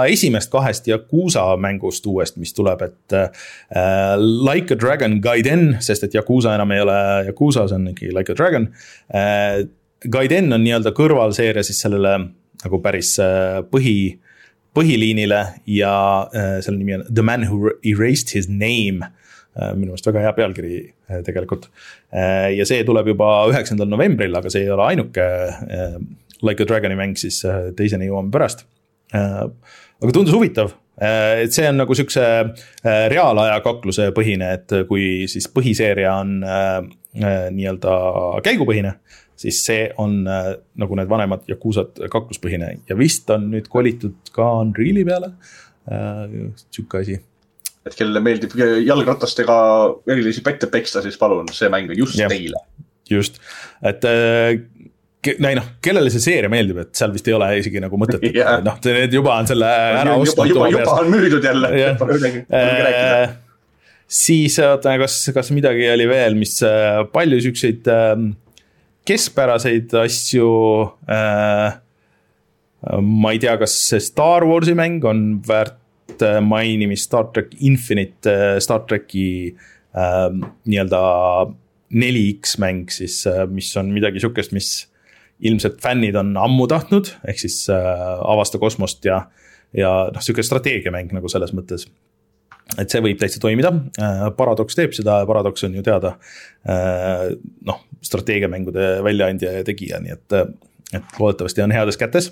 esimest 0.07 0.51
kahest 0.53 0.87
Yakuusa 0.87 1.43
mängust 1.59 2.05
uuest, 2.07 2.37
mis 2.39 2.53
tuleb, 2.55 2.85
et 2.87 3.15
äh, 3.15 4.15
Like 4.17 4.73
a 4.73 4.79
Dragon 4.79 5.19
Gaiden, 5.21 5.75
sest 5.83 6.07
et 6.07 6.15
Yakuusa 6.15 6.55
enam 6.55 6.71
ei 6.71 6.83
ole 6.85 6.99
Yakuusa, 7.27 7.67
see 7.67 7.75
on 7.75 7.89
ikkagi 7.91 8.15
Like 8.15 8.31
a 8.31 8.37
Dragon. 8.37 8.69
Äh,. 9.13 9.65
Gaiden 10.11 10.53
on 10.53 10.61
nii-öelda 10.61 10.91
kõrvalseeria 10.93 11.63
siis 11.65 11.79
sellele 11.81 12.11
nagu 12.61 12.79
päris 12.83 13.15
äh, 13.23 13.63
põhi, 13.71 14.19
põhiliinile 14.75 15.39
ja 15.71 15.93
äh, 16.29 16.57
selle 16.61 16.77
nimi 16.77 16.99
on 16.99 17.05
The 17.07 17.23
Man 17.25 17.47
Who 17.49 17.71
Erased 17.81 18.35
His 18.35 18.45
Name 18.51 19.07
minu 19.55 19.93
meelest 19.93 20.09
väga 20.09 20.23
hea 20.25 20.33
pealkiri 20.35 20.77
äh, 20.83 21.21
tegelikult. 21.25 21.69
Äh, 22.13 22.51
ja 22.57 22.67
see 22.67 22.83
tuleb 22.87 23.13
juba 23.13 23.29
üheksandal 23.51 23.89
novembril, 23.91 24.35
aga 24.35 24.51
see 24.51 24.65
ei 24.65 24.73
ole 24.75 24.89
ainuke 24.91 25.27
Like 26.45 26.65
a 26.65 26.67
Dragoni 26.67 26.97
mäng, 26.99 27.15
siis 27.17 27.39
teiseni 27.77 28.09
jõuame 28.09 28.29
pärast. 28.33 28.65
aga 29.15 30.11
tundus 30.11 30.33
huvitav, 30.35 30.73
et 30.99 31.53
see 31.55 31.63
on 31.69 31.79
nagu 31.79 31.95
siukse 31.95 32.25
reaalaja 32.83 33.61
kakluse 33.63 34.09
põhine, 34.13 34.49
et 34.57 34.73
kui 34.89 35.29
siis 35.31 35.47
põhiseeria 35.53 36.17
on 36.19 36.41
nii-öelda 37.15 37.93
käigupõhine 38.43 38.97
siis 39.39 39.61
see 39.63 39.87
on 40.03 40.19
nagu 40.25 40.99
need 40.99 41.09
vanemad 41.11 41.47
Yakuzat 41.49 42.03
kakluspõhine 42.11 42.73
ja 42.89 42.99
vist 42.99 43.31
on 43.31 43.47
nüüd 43.53 43.71
kolitud 43.71 44.33
ka 44.35 44.49
Unreal'i 44.59 45.07
peale. 45.07 45.31
sihuke 46.67 46.99
asi 46.99 47.17
et 47.85 47.97
kellele 47.97 48.21
meeldib 48.25 48.55
jalgratastega 48.57 49.57
erilisi 50.09 50.43
pätte 50.45 50.69
peksta, 50.71 51.03
siis 51.05 51.19
palun, 51.21 51.49
see 51.53 51.69
mäng 51.73 51.91
on 51.93 51.99
just 51.99 52.17
ja, 52.19 52.29
teile. 52.31 52.61
just, 53.09 53.37
et 53.85 54.07
äh, 54.09 54.55
ei 55.25 55.57
noh, 55.57 55.71
kellele 55.83 56.11
see 56.13 56.23
seeria 56.23 56.49
meeldib, 56.51 56.83
et 56.83 56.91
seal 56.97 57.13
vist 57.13 57.27
ei 57.29 57.35
ole 57.37 57.49
isegi 57.59 57.81
nagu 57.83 57.97
mõtet 58.01 58.25
yeah., 58.29 58.59
noh, 58.65 58.77
need 58.85 59.13
juba 59.15 59.37
on 59.39 59.49
selle 59.49 59.69
ära 59.69 60.17
ostnud. 60.19 60.51
juba, 60.51 60.69
juba, 60.69 60.85
juba 60.85 60.99
on 61.01 61.11
müüdud 61.13 61.49
jälle, 61.49 61.71
pole 61.99 62.19
midagi, 62.19 62.45
pole 62.49 62.67
midagi 62.69 62.87
rääkida 62.89 63.23
äh, 63.23 63.35
siis 64.07 64.57
oota, 64.61 64.97
kas, 65.01 65.19
kas 65.33 65.51
midagi 65.55 65.87
oli 65.93 66.09
veel, 66.09 66.37
mis 66.37 66.57
äh, 66.65 67.01
palju 67.13 67.41
siukseid 67.47 67.89
äh, 67.91 68.13
keskpäraseid 69.05 69.93
asju 70.01 70.51
äh,. 71.09 71.81
ma 73.01 73.31
ei 73.33 73.41
tea, 73.41 73.55
kas 73.57 73.73
see 73.89 74.01
Star 74.03 74.45
Warsi 74.45 74.75
mäng 74.77 75.05
on 75.09 75.25
väärt 75.47 75.79
Äh, 76.21 76.41
mainimist 76.41 77.03
Star 77.03 77.31
track 77.33 77.53
Infinite, 77.59 78.31
äh, 78.31 78.59
Star 78.59 78.85
tracki 78.87 79.55
äh, 79.93 80.29
nii-öelda 80.65 81.01
4X 81.95 82.57
mäng 82.59 82.89
siis, 82.91 83.21
mis 83.53 83.69
on 83.77 83.91
midagi 83.93 84.19
sihukest, 84.19 84.51
mis 84.55 84.87
ilmselt 85.45 85.77
fännid 85.83 86.15
on 86.19 86.33
ammu 86.39 86.65
tahtnud, 86.67 87.11
ehk 87.27 87.39
siis 87.39 87.61
äh, 87.71 87.93
avasta 88.25 88.59
kosmost 88.59 89.05
ja, 89.05 89.21
ja 89.75 89.93
noh, 90.11 90.23
sihuke 90.23 90.43
strateegiamäng 90.43 91.13
nagu 91.15 91.29
selles 91.31 91.53
mõttes. 91.55 91.87
et 92.81 92.89
see 92.89 93.03
võib 93.05 93.19
täitsa 93.21 93.39
toimida 93.39 93.69
äh,, 94.01 94.23
Paradox 94.35 94.75
teeb 94.75 94.95
seda 94.97 95.19
ja 95.21 95.27
Paradox 95.29 95.63
on 95.67 95.75
ju 95.77 95.83
teada 95.85 96.15
noh, 96.65 97.83
strateegiamängude 98.01 99.03
väljaandja 99.05 99.51
ja 99.59 99.67
tegija, 99.67 99.99
nii 100.01 100.15
et, 100.15 100.37
et 100.97 101.19
loodetavasti 101.21 101.61
on 101.61 101.75
heades 101.75 102.01
kätes 102.01 102.31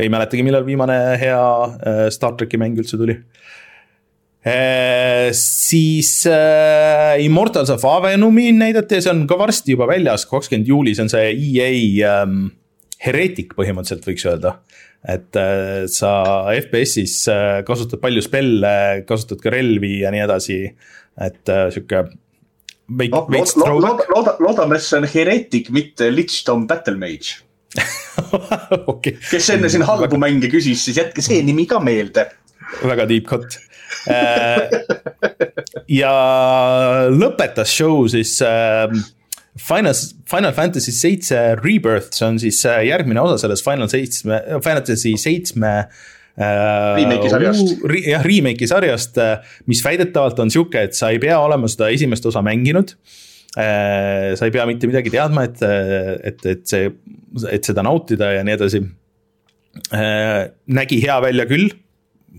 ei 0.00 0.10
mäletagi, 0.12 0.44
millal 0.46 0.66
viimane 0.66 0.96
hea 1.20 1.42
äh, 1.64 2.06
Star 2.14 2.34
tracki 2.38 2.58
mäng 2.60 2.78
üldse 2.80 2.98
tuli. 3.00 3.18
Äh, 4.44 5.30
siis 5.32 6.26
äh, 6.28 7.16
Immortals 7.24 7.70
of 7.72 7.84
Avenumi 7.88 8.50
näidati 8.52 8.98
ja 8.98 9.06
see 9.06 9.12
on 9.14 9.22
ka 9.30 9.38
varsti 9.40 9.72
juba 9.72 9.88
väljas, 9.88 10.26
kakskümmend 10.28 10.68
juuli, 10.68 10.92
see 10.92 11.06
on 11.06 11.12
see 11.12 11.30
EA 11.32 11.70
ähm, 12.10 12.50
hereetik 13.00 13.54
põhimõtteliselt 13.56 14.10
võiks 14.10 14.26
öelda. 14.28 14.58
et 15.04 15.36
äh, 15.36 15.84
sa 15.92 16.10
FPS-is 16.56 17.16
äh, 17.28 17.62
kasutad 17.68 18.00
palju 18.00 18.22
spelle, 18.24 19.04
kasutad 19.08 19.42
ka 19.42 19.52
relvi 19.52 19.98
ja 20.00 20.12
nii 20.12 20.22
edasi, 20.24 20.60
et 21.20 21.52
äh, 21.52 21.66
sihuke 21.72 22.06
no, 23.12 23.26
loodame, 24.40 24.78
et 24.78 24.84
see 24.84 25.00
on 25.00 25.08
hereetik, 25.08 25.68
mitte 25.76 26.08
Lich-Tom 26.12 26.64
Battle 26.68 26.96
Mage 27.00 27.44
okay. 28.92 29.16
kes 29.30 29.50
enne 29.54 29.70
siin 29.72 29.84
halbu 29.86 30.18
mänge 30.20 30.50
küsis, 30.52 30.84
siis 30.86 31.00
jätke 31.00 31.24
see 31.24 31.42
nimi 31.46 31.66
ka 31.70 31.80
meelde. 31.82 32.28
väga 32.84 33.06
deep 33.10 33.26
cut 33.28 33.58
äh, 34.10 34.70
ja 36.00 36.14
lõpetas 37.12 37.74
show 37.74 38.06
siis 38.10 38.36
äh, 38.44 38.88
Final, 39.54 39.94
Final 40.26 40.54
Fantasy 40.54 40.90
seitse 40.94 41.38
Rebirth, 41.60 42.14
see 42.16 42.26
on 42.26 42.40
siis 42.42 42.58
äh, 42.66 42.82
järgmine 42.88 43.22
osa 43.22 43.38
sellest 43.44 43.66
Final 43.66 43.90
seitsme, 43.92 44.40
Fantasy 44.64 45.14
seitsme 45.20 45.76
remake'i 46.34 47.28
sarjast. 47.30 47.76
jah, 48.02 48.24
remake'i 48.26 48.66
sarjast, 48.66 49.20
mis 49.70 49.84
väidetavalt 49.84 50.40
on 50.42 50.50
sihuke, 50.50 50.80
et 50.88 50.96
sa 50.98 51.12
ei 51.14 51.20
pea 51.22 51.36
olema 51.38 51.70
seda 51.70 51.92
esimest 51.94 52.26
osa 52.26 52.42
mänginud 52.42 52.96
Äh, 52.96 53.33
sa 53.54 54.46
ei 54.48 54.52
pea 54.54 54.64
mitte 54.66 54.88
midagi 54.90 55.12
teadma, 55.14 55.44
et, 55.46 55.60
et, 55.62 56.46
et 56.50 56.62
see, 56.66 56.88
et 57.50 57.66
seda 57.66 57.84
nautida 57.86 58.32
ja 58.34 58.44
nii 58.46 58.56
edasi. 58.56 58.80
Äh, 59.94 60.44
nägi 60.70 61.00
hea 61.02 61.16
välja 61.22 61.46
küll, 61.50 61.72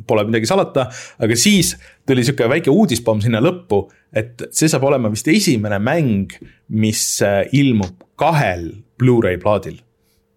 pole 0.07 0.25
midagi 0.27 0.47
salata, 0.49 0.87
aga 1.23 1.37
siis 1.39 1.73
tuli 2.07 2.23
sihuke 2.25 2.47
väike 2.51 2.71
uudispomm 2.71 3.23
sinna 3.23 3.41
lõppu, 3.43 3.85
et 4.15 4.47
see 4.55 4.69
saab 4.71 4.87
olema 4.87 5.11
vist 5.11 5.27
esimene 5.31 5.79
mäng, 5.83 6.35
mis 6.75 7.03
äh, 7.25 7.43
ilmub 7.55 8.03
kahel 8.19 8.69
Blu-ray 8.99 9.39
plaadil. 9.41 9.79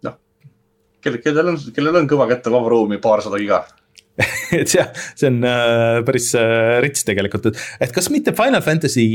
noh, 0.07 0.15
kellel, 1.03 1.21
kellel 1.23 1.53
on, 1.53 1.59
kellel 1.75 2.01
on 2.01 2.09
kõva 2.11 2.27
kätte 2.31 2.51
vaba 2.53 2.71
ruumi, 2.71 2.99
paarsada 3.03 3.39
giga 3.39 3.63
et 4.59 4.67
see, 4.67 4.83
see 5.15 5.29
on 5.31 5.39
äh, 5.47 6.01
päris 6.07 6.33
äh, 6.35 6.79
rits 6.83 7.07
tegelikult, 7.07 7.51
et, 7.51 7.63
et 7.87 7.95
kas 7.95 8.11
mitte 8.11 8.35
Final 8.35 8.63
Fantasy 8.65 9.07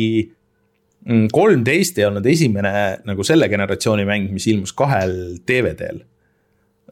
kolmteist 1.05 1.99
ei 2.01 2.07
olnud 2.09 2.27
esimene 2.27 2.75
nagu 3.05 3.25
selle 3.27 3.49
generatsiooni 3.53 4.07
mäng, 4.09 4.31
mis 4.33 4.47
ilmus 4.49 4.73
kahel 4.77 5.37
DVD-l. 5.45 6.01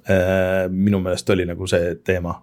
Äh, 0.03 0.66
minu 0.68 1.01
meelest 1.01 1.29
oli 1.33 1.46
nagu 1.48 1.68
see 1.70 1.94
teema. 2.05 2.40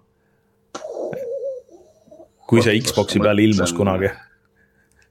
kui 2.49 2.63
see 2.65 2.79
Xbox'i 2.81 3.19
peal 3.21 3.37
ilmus 3.43 3.75
kunagi. 3.77 4.09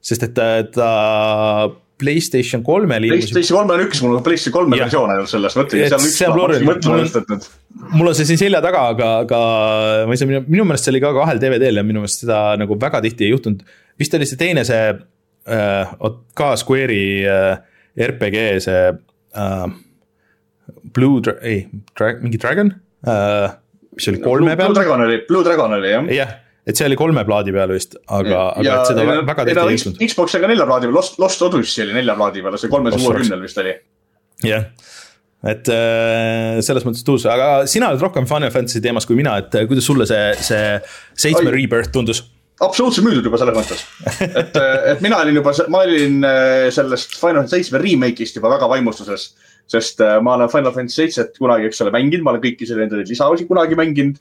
sest 0.03 0.25
et 0.27 0.33
ta, 0.35 0.47
ta 0.75 0.89
Playstation 1.99 2.65
kolmel 2.67 3.07
ilmus. 3.07 3.29
Playstation 3.31 3.61
kolmel 3.61 3.85
üks, 3.87 4.01
mul 4.03 4.17
on 4.17 4.25
Playstation 4.27 4.55
kolme 4.55 4.79
versioon 4.81 5.13
ainult 5.15 5.31
selles, 5.31 5.55
mõtlengi, 5.59 5.87
seal 5.91 6.03
üks, 6.03 6.19
ma 6.27 6.41
hakkasin 6.43 6.67
mõtlema 6.67 6.99
just, 7.03 7.19
et 7.21 7.31
nüüd. 7.33 7.47
mul 7.93 8.11
on 8.11 8.19
see 8.19 8.27
siin 8.33 8.41
selja 8.43 8.63
taga, 8.65 8.83
aga, 8.95 9.13
aga 9.27 9.41
ma 10.09 10.15
ei 10.17 10.19
saa, 10.19 10.31
minu 10.31 10.67
meelest 10.67 10.87
see 10.89 10.95
oli 10.95 11.03
ka 11.03 11.15
kahel 11.15 11.43
DVD-l 11.43 11.83
ja 11.83 11.87
minu 11.87 12.03
meelest 12.03 12.25
seda 12.25 12.41
nagu 12.59 12.79
väga 12.83 13.03
tihti 13.07 13.27
ei 13.27 13.33
juhtunud. 13.35 13.63
vist 13.99 14.19
oli 14.19 14.31
see 14.31 14.39
teine, 14.41 14.67
see 14.67 14.83
äh, 15.49 15.93
ka 16.39 16.53
Square'i 16.61 17.25
äh, 17.25 18.09
RPG 18.09 18.45
see 18.65 18.83
äh, 18.89 19.69
Blue 20.95 21.23
Dra-, 21.25 21.39
ei, 21.43 21.65
Dra-, 21.97 22.19
mingi 22.23 22.41
Dragon 22.41 22.75
mis 23.99 24.09
oli 24.13 24.21
kolme 24.23 24.57
peal. 24.57 24.71
Blue 24.71 24.79
Dragon 24.79 25.07
oli, 25.07 25.19
Blue 25.29 25.47
Dragon 25.47 25.75
oli 25.79 25.91
jah. 25.91 26.11
jah, 26.15 26.35
et 26.69 26.79
see 26.79 26.87
oli 26.89 26.99
kolme 27.01 27.25
plaadi 27.27 27.55
peal 27.55 27.73
vist, 27.75 27.99
aga, 28.07 28.45
aga 28.61 28.77
et 28.77 28.93
seda 28.93 29.07
ja, 29.07 29.19
väga 29.27 29.49
tihti 29.49 29.65
ei 29.65 29.79
jõudnud. 29.79 30.03
Xbox 30.13 30.39
oli 30.39 30.53
nelja 30.53 30.69
plaadi 30.69 30.89
peal, 30.89 30.97
Lost, 30.99 31.19
Lost 31.23 31.45
Odyssey 31.49 31.87
oli 31.87 31.99
nelja 31.99 32.17
plaadi 32.19 32.45
peal, 32.45 32.59
see 32.61 32.73
kolmesaja 32.73 33.05
kuuekümnel 33.05 33.45
vist 33.45 33.61
oli. 33.63 33.75
jah, 34.47 34.67
et 35.55 35.71
äh, 35.75 36.59
selles 36.67 36.87
mõttes 36.87 37.07
tuus, 37.07 37.27
aga 37.31 37.51
sina 37.71 37.93
oled 37.93 38.03
rohkem 38.07 38.29
Final 38.31 38.55
Fantasy 38.55 38.83
teemas 38.85 39.09
kui 39.09 39.19
mina, 39.19 39.39
et 39.43 39.61
kuidas 39.71 39.87
sulle 39.89 40.07
see, 40.11 40.33
see 40.51 40.75
seitsme 41.27 41.55
Rebirth 41.55 41.95
tundus? 41.95 42.27
Absoluutselt 42.61 43.07
müüdud 43.07 43.29
juba 43.29 43.39
selles 43.41 43.57
mõttes, 43.57 43.85
et, 44.27 44.57
et 44.93 45.03
mina 45.05 45.21
olin 45.23 45.39
juba, 45.39 45.53
ma 45.73 45.83
olin 45.87 46.25
äh, 46.27 46.69
sellest 46.75 47.15
Final 47.19 47.43
Fantasy 47.43 47.59
seitsme 47.59 47.83
remake'ist 47.83 48.39
juba 48.39 48.53
väga 48.57 48.69
vaimustuses. 48.71 49.31
sest 49.69 50.01
äh, 50.01 50.17
ma 50.25 50.35
olen 50.35 50.51
Final 50.51 50.75
Fantasy 50.75 51.03
seitset 51.03 51.39
kunagi, 51.39 51.69
eks 51.69 51.83
ole, 51.85 51.93
mänginud, 51.95 52.25
ma 52.25 52.35
olen 52.35 52.45
kõiki 52.45 52.67
selle 52.69 52.87
enda 52.87 53.03
lisaosi 53.03 53.47
kunagi 53.47 53.79
mänginud. 53.79 54.19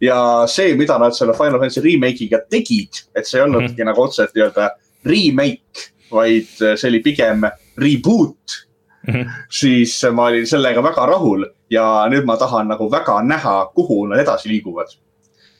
ja 0.00 0.18
see, 0.50 0.74
mida 0.80 0.98
nad 0.98 1.16
selle 1.16 1.36
Final 1.36 1.60
Fantasy 1.60 1.84
remake'iga 1.84 2.44
tegid, 2.50 3.04
et 3.14 3.28
see 3.28 3.40
ei 3.40 3.44
olnudki 3.44 3.72
mm 3.72 3.78
-hmm. 3.80 3.92
nagu 3.92 4.02
otseselt 4.02 4.34
nii-öelda 4.34 4.70
remake, 5.04 5.90
vaid 6.12 6.48
see 6.56 6.88
oli 6.88 7.02
pigem 7.04 7.44
reboot 7.76 8.64
mm. 9.06 9.14
-hmm. 9.14 9.30
siis 9.50 10.00
ma 10.12 10.30
olin 10.32 10.46
sellega 10.46 10.82
väga 10.82 11.06
rahul 11.06 11.46
ja 11.70 12.06
nüüd 12.08 12.24
ma 12.24 12.36
tahan 12.36 12.68
nagu 12.68 12.90
väga 12.90 13.22
näha, 13.22 13.70
kuhu 13.74 14.06
nad 14.06 14.20
edasi 14.20 14.48
liiguvad 14.48 14.88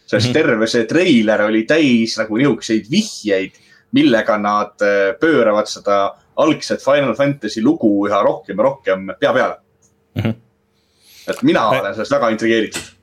sest 0.07 0.27
mm 0.27 0.31
-hmm. 0.31 0.33
terve 0.33 0.67
see 0.67 0.85
treiler 0.85 1.43
oli 1.43 1.65
täis 1.69 2.19
nagu 2.19 2.37
niisuguseid 2.37 2.91
vihjeid, 2.91 3.61
millega 3.93 4.39
nad 4.39 4.83
äh, 4.83 5.15
pööravad 5.21 5.71
seda 5.71 6.15
algset 6.37 6.83
Final 6.83 7.15
Fantasy 7.15 7.63
lugu 7.63 8.07
üha 8.09 8.23
rohkem 8.23 8.59
ja 8.59 8.63
rohkem 8.63 9.07
pea 9.21 9.33
peale 9.33 9.57
mm. 10.15 10.23
-hmm. 10.23 10.35
et 11.31 11.43
mina 11.43 11.69
olen 11.69 11.95
sellest 11.95 12.13
väga 12.13 12.29
intrigeeritud 12.29 12.95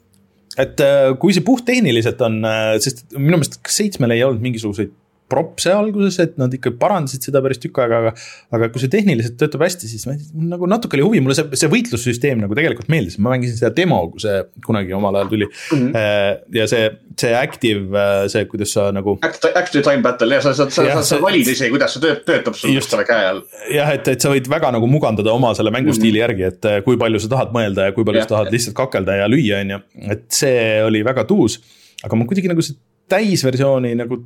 et 0.58 0.80
äh, 0.80 1.18
kui 1.20 1.34
see 1.34 1.44
puhttehniliselt 1.44 2.22
on, 2.22 2.42
äh, 2.46 2.78
sest 2.80 3.06
minu 3.16 3.38
meelest 3.38 3.60
seitsmel 3.68 4.12
ei 4.12 4.24
olnud 4.24 4.42
mingisuguseid 4.42 4.92
propse 5.32 5.72
alguses, 5.74 6.20
et 6.24 6.38
nad 6.42 6.52
ikka 6.56 6.74
parandasid 6.82 7.28
seda 7.28 7.42
päris 7.44 7.62
tükk 7.64 7.80
aega, 7.84 8.02
aga 8.02 8.12
aga 8.58 8.70
kui 8.74 8.84
see 8.84 8.92
tehniliselt 8.92 9.38
töötab 9.40 9.64
hästi, 9.66 9.90
siis 9.90 10.08
ma 10.08 10.16
nagu 10.54 10.68
natuke 10.70 10.98
oli 10.98 11.06
huvi, 11.06 11.22
mulle 11.24 11.38
see, 11.38 11.48
see 11.60 11.70
võitlussüsteem 11.72 12.42
nagu 12.44 12.58
tegelikult 12.58 12.92
meeldis, 12.92 13.18
ma 13.22 13.34
mängisin 13.34 13.58
seda 13.60 13.72
demo, 13.76 14.02
kui 14.12 14.24
see 14.24 14.42
kunagi 14.66 14.96
omal 14.98 15.18
ajal 15.20 15.32
tuli 15.32 15.48
mm. 15.48 15.78
-hmm. 15.78 16.44
ja 16.58 16.68
see, 16.72 16.90
see 17.24 17.34
active, 17.38 17.88
äh, 17.96 18.26
see, 18.34 18.46
kuidas 18.52 18.76
sa 18.76 18.90
nagu 18.96 19.18
Act, 19.28 19.48
Active 19.56 19.84
time 19.88 20.04
battle 20.06 20.36
ja 20.36 20.42
sa 20.44 20.54
saad, 20.58 20.74
sa 20.76 20.86
saad, 20.88 21.08
sa 21.08 21.22
valid 21.24 21.48
ise, 21.48 21.70
kuidas 21.74 21.96
see 21.96 22.04
töötab, 22.04 22.28
töötab 22.30 22.60
sul 22.60 22.76
just 22.76 22.92
selle 22.94 23.08
käe 23.08 23.30
all. 23.32 23.44
jah, 23.72 23.94
et, 23.96 24.08
et 24.12 24.24
sa 24.24 24.34
võid 24.34 24.50
väga 24.52 24.74
nagu 24.76 24.90
mugandada 24.92 25.34
oma 25.34 25.54
selle 25.58 25.74
mängustiili 25.74 26.20
mm 26.20 26.28
-hmm. 26.28 26.28
järgi, 26.28 26.44
et 26.52 26.70
äh, 26.70 26.84
kui 26.86 27.00
palju 27.02 27.24
sa 27.24 27.32
tahad 27.36 27.56
mõelda 27.56 27.90
ja 27.90 27.96
kui 27.96 28.08
palju 28.08 28.24
ja, 28.24 28.28
sa 28.28 28.36
tahad 28.36 28.52
ja. 28.52 28.58
lihtsalt 28.58 28.78
kakelda 28.78 29.22
ja 29.24 29.32
lüüa, 29.32 29.64
on 29.64 29.76
ju, 29.78 29.82
et 30.16 30.28
see 30.30 30.84
oli 30.84 31.06
väga 31.06 31.24
tuus. 31.30 31.62
aga 32.04 32.16
ma 32.16 32.26
kuidagi 32.26 32.50
nagu 32.50 32.62
see 32.66 32.76
täisversiooni 33.12 33.96
nagu 33.96 34.24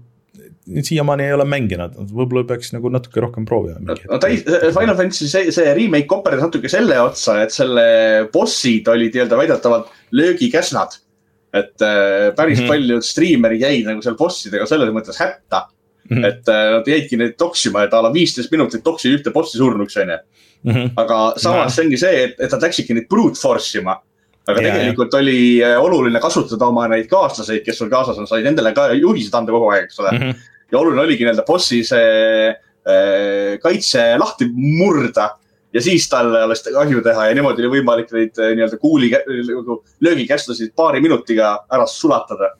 siiamaani 0.65 1.27
ei 1.27 1.33
ole 1.35 1.45
mänginud, 1.47 1.97
võib-olla 2.09 2.45
peaks 2.49 2.71
nagu 2.73 2.89
natuke 2.93 3.21
rohkem 3.23 3.45
proovima. 3.47 3.95
no 4.09 4.19
täis, 4.21 4.43
Final 4.45 4.97
Fantasy 4.97 5.29
see, 5.29 5.51
see 5.53 5.73
remake 5.77 6.09
koperdas 6.09 6.47
natuke 6.47 6.71
selle 6.71 6.97
otsa, 7.01 7.39
et 7.43 7.53
selle 7.53 7.85
bossid 8.33 8.87
olid 8.91 9.13
nii-öelda 9.13 9.39
väidetavalt 9.39 9.91
löögikäsnad. 10.15 11.01
et 11.55 11.81
äh, 11.81 12.33
päris 12.35 12.59
mm 12.59 12.63
-hmm. 12.63 12.67
paljud 12.67 13.03
striimerid 13.03 13.61
jäid 13.61 13.85
nagu 13.87 14.01
seal 14.01 14.17
bossidega 14.19 14.65
selles 14.65 14.89
mõttes 14.89 15.19
hätta 15.19 15.67
mm. 16.09 16.17
-hmm. 16.17 16.25
et 16.27 16.49
äh, 16.49 16.71
nad 16.71 16.87
jäidki 16.87 17.17
neid 17.17 17.37
toksima, 17.37 17.83
et 17.83 17.93
a 17.93 18.01
la 18.01 18.13
viisteist 18.13 18.51
minutit 18.51 18.83
toksid 18.83 19.19
ühte 19.19 19.31
bossi 19.31 19.57
surnuks, 19.57 19.97
onju. 19.97 20.17
Mhm. 20.65 20.97
aga 20.97 21.33
samas 21.37 21.75
see 21.75 21.85
ongi 21.85 21.97
see, 21.97 22.23
et, 22.23 22.35
et 22.39 22.51
nad 22.51 22.61
läksidki 22.61 22.93
neid 22.93 23.07
brute 23.09 23.39
force 23.39 23.79
ima 23.79 23.99
aga 24.47 24.61
ja, 24.61 24.73
tegelikult 24.73 25.13
ja. 25.13 25.19
oli 25.19 25.63
äh, 25.63 25.77
oluline 25.81 26.19
kasutada 26.19 26.65
oma 26.65 26.87
neid 26.87 27.07
kaaslaseid, 27.09 27.63
kes 27.65 27.77
sul 27.77 27.89
kaasas 27.89 28.17
on, 28.17 28.27
said 28.27 28.43
nendele 28.43 28.73
ka 28.73 28.89
juhised 28.93 29.33
anda 29.33 29.53
kogu 29.53 29.69
aeg, 29.71 29.85
eks 29.85 29.99
ole 29.99 30.11
mm. 30.11 30.17
-hmm 30.17 30.51
ja 30.71 30.79
oluline 30.79 31.03
oligi 31.05 31.25
nii-öelda 31.25 31.45
bossi 31.47 31.81
see 31.85 32.49
äh, 32.51 33.57
kaitse 33.63 34.05
lahti 34.21 34.47
murda 34.53 35.29
ja 35.75 35.83
siis 35.83 36.07
talle 36.09 36.43
alles 36.45 36.63
kahju 36.65 37.03
teha 37.05 37.29
ja 37.29 37.37
niimoodi 37.37 37.65
oli 37.65 37.79
võimalik 37.79 38.11
neid 38.15 38.41
äh, 38.41 38.53
nii-öelda 38.57 38.79
kuuli, 38.81 39.11
nagu 39.13 39.79
löögikästlasid 40.05 40.75
paari 40.75 41.01
minutiga 41.03 41.55
ära 41.71 41.87
sulatada 41.89 42.53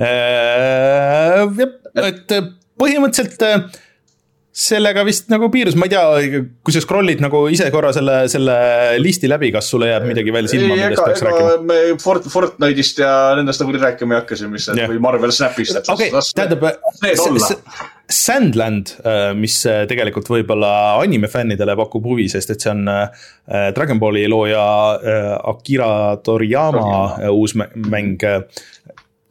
äh,. 0.00 1.42
jah, 1.58 2.08
et 2.08 2.36
põhimõtteliselt 2.80 3.46
äh, 3.46 3.66
sellega 4.52 5.00
vist 5.08 5.30
nagu 5.32 5.48
piirus, 5.52 5.76
ma 5.80 5.86
ei 5.88 5.92
tea, 5.94 6.40
kui 6.60 6.74
sa 6.74 6.82
scroll'id 6.84 7.22
nagu 7.24 7.46
ise 7.52 7.70
korra 7.72 7.88
selle, 7.96 8.18
selle 8.28 8.56
listi 9.00 9.30
läbi, 9.30 9.48
kas 9.54 9.70
sulle 9.72 9.88
jääb 9.88 10.04
midagi 10.10 10.34
veel 10.34 10.50
silma, 10.50 10.76
millest 10.76 11.00
peaks 11.00 11.24
rääkima? 11.24 11.54
me 11.70 11.78
Fort, 12.02 12.28
Fortnite'ist 12.28 13.00
ja 13.00 13.14
nendest 13.38 13.64
nagu 13.64 13.72
rääkima 13.80 14.18
ei 14.18 14.20
hakka 14.20 14.36
siin, 14.36 14.52
mis 14.52 14.68
yeah. 14.68 14.92
või 14.92 15.00
Marvel 15.00 15.32
Snapist. 15.32 15.80
okei, 15.88 16.12
tähendab, 16.36 16.68
Sandland, 18.12 18.92
äh, 19.08 19.32
mis 19.38 19.56
äh, 19.64 19.86
tegelikult 19.88 20.28
võib-olla 20.28 21.00
animefännidele 21.00 21.72
pakub 21.80 22.12
huvi, 22.12 22.28
sest 22.28 22.52
et 22.52 22.60
see 22.60 22.74
on 22.74 22.84
äh, 22.92 23.28
Dragon 23.72 24.00
Balli 24.02 24.26
looja 24.28 24.64
Akira 25.48 26.18
Toriyama, 26.20 26.82
Toriyama. 26.84 27.32
uus 27.32 27.56
mäng. 27.56 28.20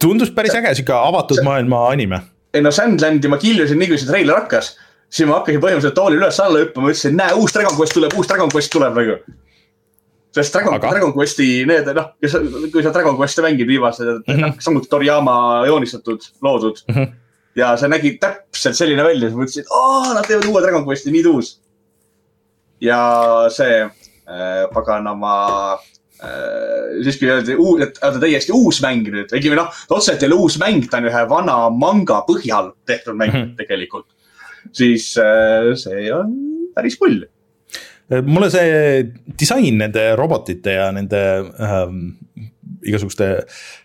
tundus 0.01 0.34
päris 0.34 0.57
äge, 0.57 0.73
sihuke 0.79 0.97
avatud 0.97 1.45
maailma 1.45 1.89
anime. 1.93 2.25
ei 2.53 2.65
no 2.65 2.73
Sandlandi 2.73 3.29
ma 3.29 3.38
killusin 3.38 3.77
nii, 3.77 3.93
kui 3.93 4.01
see 4.01 4.10
treiler 4.10 4.41
hakkas 4.41 4.73
siis 5.12 5.28
ma 5.28 5.39
hakkasin 5.39 5.62
põhimõtteliselt 5.62 5.97
tooli 5.97 6.19
üles-alla 6.19 6.63
hüppama, 6.63 6.91
ütlesin, 6.91 7.15
näe, 7.19 7.36
uus 7.38 7.56
Dragon 7.56 7.78
Quest 7.78 7.95
tuleb, 7.97 8.13
uus 8.17 8.30
Dragon 8.32 8.52
Quest 8.54 8.71
tuleb 8.74 9.00
nagu. 9.00 9.17
sest 10.32 10.54
Dragon 10.56 10.78
Aga..., 10.78 10.93
Dragon 10.93 11.12
Questi 11.15 11.47
need, 11.67 11.89
noh, 11.97 12.13
kui 12.71 12.84
sa 12.86 12.93
Dragon 12.95 13.17
Questi 13.19 13.43
mängid 13.43 13.67
viimased 13.67 14.06
mm, 14.08 14.21
-hmm. 14.28 14.45
noh, 14.45 14.60
samuti 14.63 14.88
Toriyama 14.89 15.65
joonistatud, 15.67 16.21
loodud 16.41 16.80
mm. 16.88 16.95
-hmm. 16.95 17.12
ja 17.56 17.76
see 17.78 17.91
nägi 17.91 18.17
täpselt 18.19 18.80
selline 18.80 19.04
välja, 19.04 19.28
siis 19.28 19.36
ma 19.36 19.43
mõtlesin, 19.43 19.67
aa, 19.76 20.13
nad 20.13 20.28
teevad 20.28 20.47
uue 20.47 20.62
Dragon 20.62 20.88
Questi, 20.88 21.12
nii 21.12 21.24
tuus. 21.24 21.60
ja 22.82 23.02
see 23.50 23.84
äh, 23.84 24.69
paganama 24.74 25.34
äh, 26.24 27.04
siis 27.04 27.19
kui 27.19 27.28
öeldi, 27.28 27.60
et 27.84 28.00
ta 28.00 28.15
täiesti 28.15 28.56
uus 28.56 28.80
mäng 28.82 29.12
nüüd, 29.12 29.36
õigemini 29.36 29.60
noh, 29.60 29.76
otseselt 29.89 30.24
ei 30.24 30.32
ole 30.32 30.39
uus 30.47 30.58
mäng, 30.60 30.88
ta 30.88 31.04
on 31.04 31.12
ühe 31.12 31.28
vana 31.30 31.69
manga 31.69 32.24
põhjal 32.24 32.71
tehtud 32.86 33.19
mäng 33.19 33.34
mm 33.34 33.43
-hmm. 33.43 33.56
tegelikult 33.60 34.08
siis 34.75 35.12
äh, 35.21 35.71
see 35.79 36.07
on 36.15 36.34
päris 36.75 36.97
pull 36.99 37.23
mulle 38.27 38.49
see 38.51 39.05
disain 39.39 39.77
nende 39.79 40.10
robotite 40.19 40.73
ja 40.75 40.89
nende 40.95 41.21
ähm, 41.63 42.01
igasuguste 42.84 43.27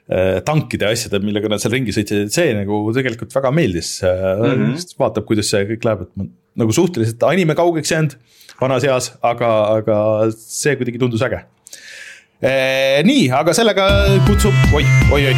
äh, 0.08 0.40
tankide 0.46 0.88
ja 0.88 0.96
asjade, 0.96 1.20
millega 1.22 1.50
nad 1.52 1.62
seal 1.62 1.74
ringi 1.76 1.94
sõitsid, 1.94 2.32
see 2.34 2.54
nagu 2.56 2.80
tegelikult 2.96 3.34
väga 3.36 3.52
meeldis 3.54 3.98
mm. 4.02 4.44
-hmm. 4.46 4.96
vaatab, 4.98 5.26
kuidas 5.28 5.50
see 5.52 5.66
kõik 5.72 5.86
läheb, 5.86 6.06
et 6.06 6.12
ma 6.18 6.28
nagu 6.64 6.72
suhteliselt 6.72 7.22
anime 7.28 7.54
kaugeks 7.58 7.92
jäänud 7.92 8.16
vanas 8.60 8.86
eas, 8.88 9.12
aga, 9.22 9.50
aga 9.80 9.98
see 10.32 10.76
kuidagi 10.80 11.02
tundus 11.02 11.24
äge 11.26 11.42
e,. 12.40 13.02
nii, 13.06 13.28
aga 13.30 13.54
sellega 13.56 13.88
kutsub, 14.28 14.56
oi, 14.72 14.84
oi, 15.12 15.26
oi. 15.28 15.36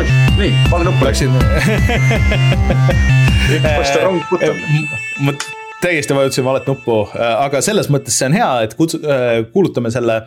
oi, 0.00 0.04
nii, 0.38 0.52
pane 0.70 0.86
nuppu. 0.86 1.10
Läksin 1.10 1.34
ma 5.24 5.34
täiesti 5.80 6.14
vajutasin 6.14 6.44
valet 6.44 6.66
nuppu, 6.68 6.96
aga 7.16 7.62
selles 7.64 7.88
mõttes 7.92 8.16
see 8.20 8.28
on 8.28 8.36
hea, 8.36 8.48
et 8.66 8.76
kutsu-, 8.78 9.00
kuulutame 9.54 9.90
selle 9.92 10.20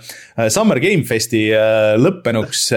Summer 0.51 0.81
Game 0.83 1.05
Festi 1.07 1.45
lõppenuks 2.01 2.67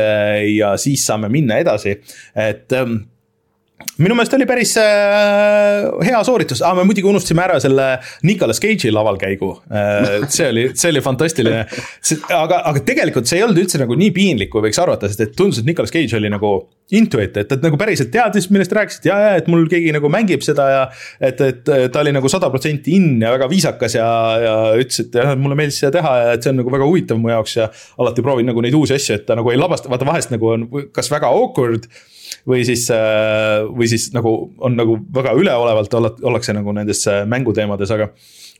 ja 0.52 0.74
siis 0.80 1.06
saame 1.08 1.30
minna 1.32 1.58
edasi, 1.62 1.96
et 2.36 2.76
minu 4.00 4.16
meelest 4.16 4.34
oli 4.36 4.46
päris 4.48 4.72
äh, 4.80 5.86
hea 6.04 6.18
sooritus 6.24 6.62
ah,, 6.64 6.72
me 6.76 6.84
muidugi 6.88 7.08
unustasime 7.08 7.42
ära 7.44 7.58
selle 7.60 7.88
Nicolas 8.28 8.60
Cage'i 8.60 8.92
lavalkäigu 8.92 9.50
äh,. 9.68 10.24
see 10.32 10.48
oli, 10.48 10.64
see 10.76 10.92
oli 10.92 11.02
fantastiline. 11.04 11.66
aga, 12.36 12.62
aga 12.72 12.82
tegelikult 12.88 13.28
see 13.28 13.40
ei 13.40 13.44
olnud 13.46 13.60
üldse 13.60 13.80
nagu 13.80 13.96
nii 13.98 14.12
piinlik, 14.16 14.50
kui 14.52 14.64
võiks 14.64 14.80
arvata, 14.80 15.10
sest 15.10 15.24
et 15.26 15.36
tundus, 15.36 15.60
et 15.60 15.68
Nicolas 15.68 15.92
Cage 15.92 16.16
oli 16.16 16.32
nagu 16.32 16.54
into 16.96 17.20
it, 17.20 17.36
et, 17.36 17.52
et 17.52 17.64
nagu 17.64 17.76
päriselt 17.80 18.12
teadis, 18.14 18.48
millest 18.54 18.72
rääkisid 18.76 19.08
ja, 19.10 19.18
ja 19.24 19.30
et 19.40 19.48
mul 19.50 19.64
keegi 19.70 19.92
nagu 19.96 20.08
mängib 20.12 20.44
seda 20.46 20.68
ja. 20.70 20.82
et, 21.20 21.40
et 21.44 21.72
ta 21.92 22.02
oli 22.04 22.16
nagu 22.16 22.32
sada 22.32 22.48
protsenti 22.52 22.96
in 22.96 23.22
ja 23.24 23.32
väga 23.34 23.48
viisakas 23.52 23.98
ja, 23.98 24.08
ja 24.40 24.56
ütles, 24.80 25.04
et 25.04 25.20
jah, 25.20 25.32
mulle 25.40 25.58
meeldis 25.58 25.82
seda 25.82 25.98
teha 25.98 26.16
ja 26.22 26.34
et 26.36 26.44
see 26.44 26.54
on 26.54 26.62
nagu 26.62 26.72
väga 26.72 26.88
huvitav 26.88 27.20
mu 27.20 27.32
jaoks 27.32 27.60
ja. 27.60 27.70
alati 28.00 28.24
proovin 28.24 28.48
nagu 28.52 28.64
neid 28.64 28.76
uusi 28.78 28.96
asju, 28.96 29.20
et 29.20 29.28
ta 29.28 29.36
nagu 29.36 29.52
ei 29.52 29.60
labasta, 29.60 29.92
vaata 29.92 30.08
vahest 30.08 30.32
nagu 30.32 30.52
on 30.52 30.68
kas 30.96 31.12
väga 31.12 31.32
awkward 31.32 31.90
või 32.46 32.62
siis, 32.66 32.86
äh, 32.94 33.64
või 33.66 33.88
siis 33.90 34.10
nagu 34.14 34.32
on 34.62 34.76
nagu 34.78 34.98
väga 35.14 35.34
üleolevalt 35.38 35.94
ollakse 35.98 36.54
nagu 36.56 36.74
nendes 36.76 37.02
äh, 37.10 37.24
mänguteemades, 37.28 37.90
aga 37.94 38.10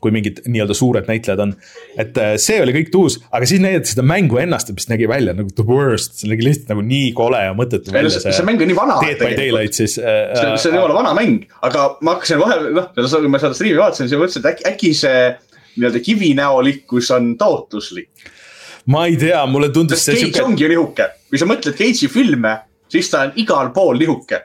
kui 0.03 0.13
mingid 0.13 0.43
nii-öelda 0.45 0.75
suured 0.77 1.07
näitlejad 1.09 1.41
on. 1.41 1.53
et 1.97 2.17
äh, 2.21 2.35
see 2.41 2.59
oli 2.61 2.75
kõik 2.75 2.91
tuus, 2.93 3.17
aga 3.31 3.47
siis 3.49 3.63
näidati 3.63 3.93
seda 3.93 4.05
mängu 4.05 4.37
ennast, 4.41 4.69
mis 4.75 4.89
nägi 4.91 5.07
välja 5.09 5.33
nagu 5.37 5.49
the 5.57 5.65
worst, 5.65 6.19
see 6.19 6.29
nägi 6.31 6.45
lihtsalt 6.45 6.73
nagu 6.75 6.85
nii 6.85 7.09
kole 7.17 7.41
ja 7.47 7.55
mõttetu 7.57 7.95
välja. 7.95 8.13
see, 8.13 8.35
see 8.35 8.47
mäng 8.47 8.61
on 8.61 8.71
nii 8.71 8.77
vana. 8.77 8.99
Dead 9.03 9.21
by 9.23 9.33
Daylight 9.39 9.77
siis 9.79 9.97
äh,. 10.01 10.35
see, 10.35 10.53
see 10.61 10.73
on 10.73 10.81
jumala 10.81 10.99
vana 10.99 11.15
mäng, 11.17 11.47
aga 11.65 11.89
ma 12.01 12.17
hakkasin 12.17 12.43
vahel, 12.43 12.71
noh, 12.77 12.91
kui 12.93 13.31
ma 13.31 13.41
seda 13.41 13.57
striimi 13.57 13.79
vaatasin, 13.81 14.09
siis 14.09 14.19
ma 14.19 14.25
mõtlesin, 14.25 14.45
et 14.45 14.51
äkki, 14.53 14.67
äkki 14.73 14.93
see 14.97 15.21
nii-öelda 15.77 16.03
kivinäolikkus 16.05 17.13
on 17.15 17.35
taotluslik 17.39 18.33
ma 18.91 19.05
ei 19.07 19.17
tea, 19.19 19.39
mulle 19.49 19.69
tundus 19.73 20.03
sest 20.03 20.15
Cage 20.15 20.29
siuke... 20.31 20.45
ongi 20.45 20.65
ju 20.65 20.71
nihuke, 20.71 21.09
kui 21.31 21.39
sa 21.39 21.47
mõtled 21.49 21.75
Cage'i 21.77 22.09
filme, 22.11 22.53
siis 22.91 23.09
ta 23.11 23.25
on 23.27 23.35
igal 23.41 23.71
pool 23.75 23.99
nihuke. 24.01 24.43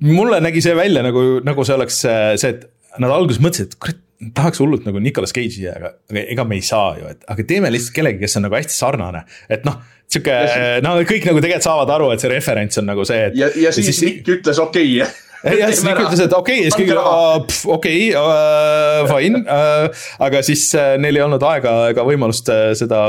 mulle 0.00 0.40
nägi 0.44 0.62
see 0.64 0.76
välja 0.76 1.02
nagu, 1.04 1.22
nagu 1.44 1.64
see 1.64 1.76
oleks 1.76 2.00
see, 2.04 2.50
et 2.50 2.66
nad 3.00 3.10
alguses 3.10 3.42
mõtlesid, 3.42 3.72
et 3.72 3.80
kurat, 3.80 4.00
tahaks 4.36 4.60
hullult 4.62 4.84
nagu 4.86 5.00
Nicolas 5.02 5.34
Cage'i, 5.34 5.66
aga, 5.68 5.94
aga 6.10 6.22
ega 6.36 6.44
me 6.48 6.58
ei 6.60 6.64
saa 6.64 6.94
ju, 6.98 7.08
et 7.10 7.26
aga 7.28 7.46
teeme 7.48 7.72
lihtsalt 7.72 7.96
kellegi, 7.96 8.22
kes 8.22 8.38
on 8.38 8.46
nagu 8.46 8.56
hästi 8.56 8.76
sarnane, 8.76 9.24
et 9.52 9.66
noh 9.66 9.80
sihuke, 10.12 10.36
no 10.84 10.94
kõik 11.08 11.26
nagu 11.28 11.42
tegelikult 11.42 11.66
saavad 11.66 11.92
aru, 11.96 12.10
et 12.14 12.22
see 12.22 12.30
referents 12.32 12.80
on 12.80 12.88
nagu 12.92 13.06
see, 13.08 13.28
et. 13.30 13.38
ja, 13.40 13.50
ja 13.58 13.72
siis, 13.74 13.90
siis 13.90 14.02
Nick 14.06 14.34
ütles 14.36 14.60
okei 14.62 14.98
okay 15.00 15.12
ja 15.44 15.70
siis 15.70 15.84
Nick 15.86 16.02
ütles, 16.02 16.22
et 16.24 16.34
okei 16.34 16.64
okay,, 16.64 16.70
siis 16.70 16.76
kõik 16.80 16.92
uh,, 16.98 17.58
okei 17.76 18.10
uh,, 18.18 19.04
fine 19.10 19.42
uh,. 19.44 20.04
aga 20.24 20.42
siis 20.46 20.66
uh, 20.76 20.94
neil 21.00 21.20
ei 21.20 21.24
olnud 21.24 21.44
aega 21.48 21.74
ega 21.92 22.04
võimalust 22.06 22.50
uh, 22.52 22.72
seda, 22.78 23.06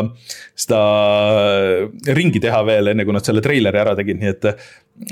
seda 0.59 0.81
ringi 2.17 2.41
teha 2.43 2.61
veel, 2.67 2.91
enne 2.93 3.05
kui 3.07 3.15
nad 3.15 3.25
selle 3.25 3.43
treileri 3.45 3.81
ära 3.81 3.95
tegid, 3.97 4.21
nii 4.21 4.33
et. 4.33 4.49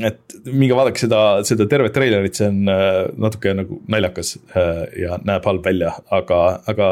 et 0.09 0.38
minge 0.47 0.75
vaadake 0.77 1.01
seda, 1.01 1.19
seda 1.47 1.67
tervet 1.71 1.91
treilerit, 1.95 2.38
see 2.39 2.47
on 2.47 2.71
uh, 2.71 3.01
natuke 3.25 3.51
nagu 3.57 3.81
naljakas 3.91 4.36
uh, 4.38 4.86
ja 4.99 5.19
näeb 5.27 5.43
halb 5.49 5.65
välja, 5.65 5.91
aga, 6.13 6.39
aga. 6.71 6.89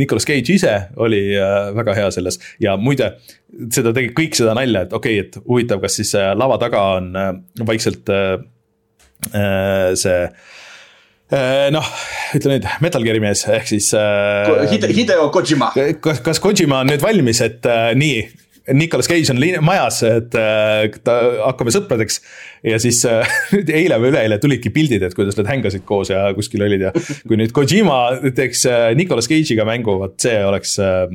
Nicolas 0.00 0.24
Cage 0.28 0.54
ise 0.54 0.72
oli 1.00 1.20
uh, 1.36 1.72
väga 1.76 1.96
hea 1.98 2.08
selles 2.14 2.38
ja 2.62 2.78
muide, 2.80 3.12
seda 3.72 3.92
tegid 3.92 4.14
kõik 4.16 4.36
seda 4.38 4.56
nalja, 4.56 4.86
et 4.86 4.96
okei 4.96 5.20
okay,, 5.20 5.28
et 5.28 5.44
huvitav, 5.44 5.82
kas 5.84 5.98
siis 6.00 6.14
lava 6.38 6.56
taga 6.60 6.86
on 7.00 7.12
vaikselt 7.68 8.08
Äh, 8.12 8.38
see 9.30 10.18
äh, 11.32 11.70
noh, 11.72 11.88
ütle 12.36 12.56
nüüd, 12.56 12.68
Metal 12.84 13.04
Gear'i 13.06 13.22
mees, 13.22 13.46
ehk 13.48 13.68
siis 13.70 13.90
äh,. 13.96 14.68
Hide, 14.72 14.92
Hideo 14.92 15.30
Kojima. 15.34 15.72
kas, 16.04 16.22
kas 16.24 16.40
Kojima 16.42 16.82
on 16.82 16.92
nüüd 16.92 17.04
valmis, 17.04 17.42
et 17.44 17.68
äh, 17.68 17.92
nii, 17.98 18.22
Nicolas 18.78 19.08
Cage 19.10 19.32
on 19.32 19.40
majas, 19.66 19.96
et 20.06 20.36
äh, 20.38 20.84
ta, 21.02 21.16
hakkame 21.48 21.72
sõpradeks. 21.74 22.20
ja 22.62 22.78
siis 22.82 23.00
äh, 23.08 23.26
eile 23.80 23.98
või 23.98 24.12
üleeile 24.12 24.38
tulidki 24.42 24.70
pildid, 24.74 25.02
et 25.02 25.16
kuidas 25.18 25.38
nad 25.40 25.50
hängasid 25.50 25.86
koos 25.88 26.12
ja 26.12 26.28
kuskil 26.36 26.62
olid 26.62 26.86
ja 26.86 26.92
kui 27.28 27.40
nüüd 27.40 27.54
Kojima 27.56 28.02
teeks 28.36 28.66
äh, 28.70 28.90
Nicolas 28.98 29.30
Cage'iga 29.30 29.66
mängu, 29.68 29.96
vot 30.04 30.18
see 30.22 30.36
oleks 30.46 30.76
äh... 30.82 31.08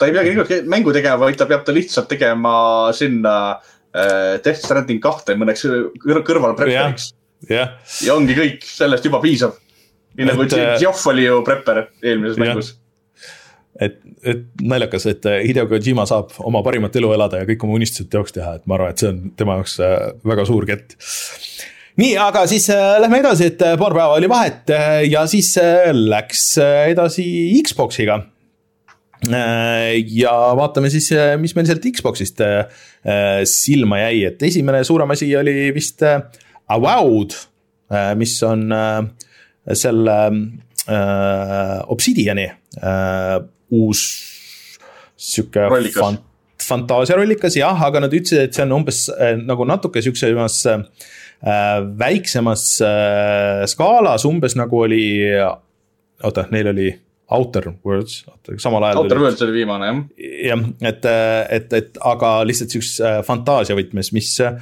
ta 0.00 0.10
ei 0.10 0.16
peagi 0.16 0.66
mängu 0.68 0.92
tegema, 0.96 1.22
vaid 1.22 1.40
ta 1.40 1.48
peab 1.48 1.64
ta 1.64 1.76
lihtsalt 1.76 2.10
tegema 2.12 2.56
sinna 2.96 3.36
äh, 3.54 3.70
Äh, 3.73 3.73
Death 3.94 4.58
Stranding 4.58 4.98
kahte 5.02 5.36
mõneks 5.38 5.66
kõrvalpreperiks 6.02 7.12
yeah.. 7.50 7.76
ja 8.04 8.14
ongi 8.16 8.36
kõik, 8.36 8.64
sellest 8.66 9.06
juba 9.06 9.20
piisab. 9.22 9.58
nii 10.18 10.30
nagu 10.30 10.46
Geoff 10.50 11.06
oli 11.10 11.26
ju 11.26 11.42
prepper 11.46 11.86
eelmises 12.02 12.38
yeah. 12.38 12.48
mängus. 12.48 12.72
et, 13.80 14.00
et 14.22 14.44
naljakas, 14.62 15.06
et 15.10 15.28
äh, 15.30 15.42
Hideo 15.48 15.68
Kojima 15.70 16.06
saab 16.10 16.34
oma 16.46 16.62
parimat 16.66 16.96
elu 16.96 17.12
elada 17.16 17.42
ja 17.42 17.48
kõik 17.48 17.66
oma 17.66 17.78
unistused 17.80 18.10
teoks 18.12 18.34
teha, 18.36 18.58
et 18.58 18.66
ma 18.70 18.78
arvan, 18.78 18.94
et 18.94 19.02
see 19.02 19.12
on 19.12 19.22
tema 19.38 19.58
jaoks 19.60 19.78
äh, 19.82 19.96
väga 20.26 20.46
suur 20.50 20.66
kett 20.70 20.98
nii, 22.00 22.14
aga 22.18 22.44
siis 22.50 22.68
äh, 22.74 22.98
lähme 23.02 23.22
edasi, 23.22 23.50
et 23.52 23.66
paar 23.80 23.96
päeva 23.96 24.12
oli 24.18 24.30
vahet 24.30 24.70
äh, 24.74 25.00
ja 25.10 25.26
siis 25.30 25.54
äh, 25.62 25.90
läks 25.94 26.54
edasi 26.60 27.26
Xbox'iga 27.62 28.22
Äh, 28.22 28.33
ja 29.30 30.34
vaatame 30.58 30.90
siis, 30.92 31.10
äh, 31.14 31.34
mis 31.40 31.54
meil 31.56 31.68
sealt 31.68 31.84
Xbox'ist 31.84 32.42
äh, 32.44 32.66
silma 33.48 34.00
jäi, 34.04 34.24
et 34.30 34.42
esimene 34.42 34.82
suurem 34.84 35.14
asi 35.14 35.30
oli 35.36 35.70
vist 35.74 36.04
Avowed, 36.74 37.34
mis 38.16 38.32
on 38.48 38.62
selle 39.76 40.14
Obsidiani 41.92 42.46
uus 43.76 44.00
sihuke 45.20 45.68
fant-, 45.92 46.24
fantaasiarollikas, 46.64 47.58
jah, 47.60 47.84
aga 47.86 48.00
nad 48.06 48.16
ütlesid, 48.16 48.48
et 48.48 48.56
see 48.56 48.64
on 48.64 48.72
umbes 48.80 49.04
nagu 49.44 49.68
natuke 49.68 50.00
siuksemas 50.04 50.62
väiksemas 52.00 52.66
skaalas, 53.70 54.24
umbes 54.28 54.56
nagu 54.56 54.80
oli, 54.86 55.04
oota, 56.24 56.48
neil 56.56 56.72
oli 56.72 56.88
Outer 57.32 57.72
Worlds, 57.84 58.24
samal 58.60 58.84
ajal. 58.84 59.00
Outer 59.02 59.20
Worlds 59.22 59.42
oli 59.46 59.52
viimane 59.52 59.86
jah. 59.86 60.00
jah, 60.44 60.64
et, 60.90 61.06
et, 61.56 61.72
et 61.78 62.02
aga 62.04 62.34
lihtsalt 62.44 62.74
sihukeses 62.74 63.00
äh, 63.00 63.16
fantaasia 63.24 63.76
võtmes, 63.78 64.12
mis 64.16 64.28
äh, 64.44 64.58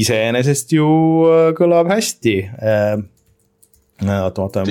iseenesest 0.00 0.72
ju 0.72 0.88
äh, 1.28 1.50
kõlab 1.58 1.90
hästi. 1.92 2.34
oota, 4.08 4.46
vaata. 4.46 4.64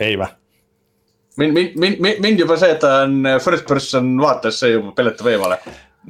ei 0.00 0.18
vä? 0.18 0.32
mind, 1.38 1.54
mind, 1.54 2.00
mind, 2.00 2.18
mind 2.20 2.42
juba 2.42 2.58
see, 2.58 2.74
et 2.74 2.82
ta 2.82 3.04
on 3.04 3.22
first 3.44 3.68
person 3.68 4.10
vaates, 4.20 4.58
see 4.60 4.74
juba 4.74 4.92
peletab 4.96 5.30
eemale 5.30 5.60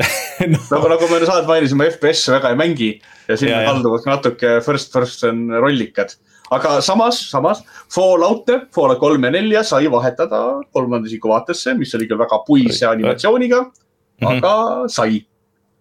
no. 0.53 0.59
nagu, 0.71 0.89
nagu 0.95 1.09
me 1.11 1.21
saad 1.27 1.49
mainisime, 1.51 1.91
FPS-e 1.93 2.35
väga 2.39 2.55
ei 2.55 2.59
mängi 2.59 2.91
ja 3.29 3.37
sinna 3.37 3.63
kalduvad 3.67 4.07
natuke 4.09 4.57
first 4.65 4.93
person 4.95 5.49
rollikad 5.61 6.15
aga 6.51 6.81
samas, 6.85 7.23
samas 7.31 7.63
Fallout'e, 7.95 8.67
Fallout 8.75 9.01
kolm 9.03 9.25
ja 9.29 9.33
nelja 9.35 9.65
sai 9.67 9.91
vahetada 9.93 10.43
kolmanda 10.75 11.11
isiku 11.11 11.33
vaatesse, 11.33 11.75
mis 11.79 11.95
oli 11.99 12.11
küll 12.11 12.21
väga 12.21 12.43
puise 12.47 12.87
animatsiooniga 12.91 13.63
mm, 13.63 13.73
-hmm. 14.21 14.37
aga 14.37 14.89
sai. 14.89 15.25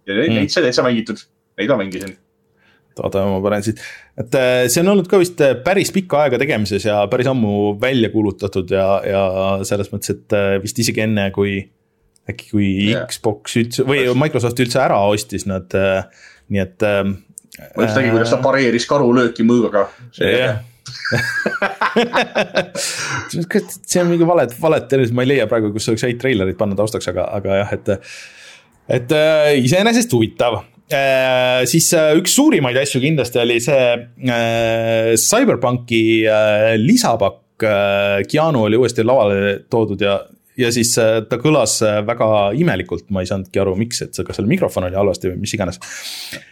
ja 0.06 0.16
neid 0.16 0.32
mm, 0.32 0.38
-hmm. 0.38 0.50
sai 0.50 0.64
täitsa 0.64 0.84
mängitud, 0.84 1.28
neid 1.58 1.70
ma 1.70 1.78
mängisin 1.84 2.18
oota, 3.04 3.24
ma 3.26 3.40
panen 3.44 3.64
siit, 3.64 3.82
et 4.20 4.36
äh, 4.36 4.68
see 4.68 4.84
on 4.84 4.94
olnud 4.94 5.08
ka 5.10 5.20
vist 5.22 5.40
äh, 5.46 5.56
päris 5.64 5.92
pikka 5.96 6.24
aega 6.26 6.40
tegemises 6.42 6.86
ja 6.86 7.02
päris 7.12 7.30
ammu 7.32 7.76
välja 7.82 8.10
kuulutatud 8.14 8.72
ja, 8.76 8.88
ja 9.06 9.24
selles 9.68 9.92
mõttes, 9.94 10.16
et 10.16 10.36
äh, 10.36 10.58
vist 10.64 10.80
isegi 10.80 11.06
enne, 11.06 11.30
kui 11.36 11.62
äkki 12.30 12.52
kui 12.52 12.68
yeah. 12.90 13.08
Xbox 13.10 13.56
üldse 13.62 13.86
või 13.88 14.04
Microsoft 14.20 14.60
üldse 14.62 14.82
ära 14.84 15.00
ostis 15.10 15.48
nad, 15.50 15.74
nii 16.50 16.62
et 16.62 16.86
ma 17.76 17.86
just 17.86 18.00
nägin, 18.00 18.16
kuidas 18.16 18.34
ta 18.34 18.42
pareeris 18.44 18.88
karulööki 18.90 19.46
mõõgaga. 19.48 19.88
jah 20.20 20.60
see 23.30 24.02
on 24.02 24.10
mingi 24.10 24.26
vale, 24.28 24.48
vale 24.62 24.80
tervis, 24.90 25.12
ma 25.16 25.22
ei 25.26 25.32
leia 25.34 25.46
praegu, 25.50 25.72
kus 25.74 25.90
oleks 25.92 26.06
häid 26.08 26.20
treilereid 26.22 26.58
panna 26.60 26.76
taustaks, 26.78 27.08
aga, 27.12 27.24
aga 27.40 27.50
jah, 27.64 27.72
et. 27.78 27.88
et 29.00 29.10
äh, 29.18 29.52
iseenesest 29.66 30.12
huvitav 30.16 30.54
äh,. 30.94 31.62
siis 31.70 31.88
äh, 31.98 32.16
üks 32.20 32.32
suurimaid 32.38 32.78
asju 32.82 33.00
kindlasti 33.04 33.38
oli 33.44 33.58
see 33.64 33.86
äh, 33.94 35.14
CyberPunki 35.18 36.04
äh, 36.26 36.74
lisapakk 36.82 37.66
äh,. 37.66 38.20
Keanu 38.30 38.60
oli 38.70 38.78
uuesti 38.80 39.02
lavale 39.06 39.38
toodud 39.70 40.02
ja 40.06 40.14
ja 40.60 40.68
siis 40.76 40.90
ta 40.92 41.38
kõlas 41.40 41.78
väga 42.04 42.52
imelikult, 42.60 43.06
ma 43.16 43.22
ei 43.24 43.30
saanudki 43.30 43.62
aru, 43.62 43.78
miks, 43.80 44.02
et 44.04 44.18
kas 44.28 44.36
seal 44.36 44.50
mikrofon 44.50 44.90
oli 44.90 44.98
halvasti 45.00 45.30
või 45.30 45.38
mis 45.46 45.54
iganes. 45.56 45.78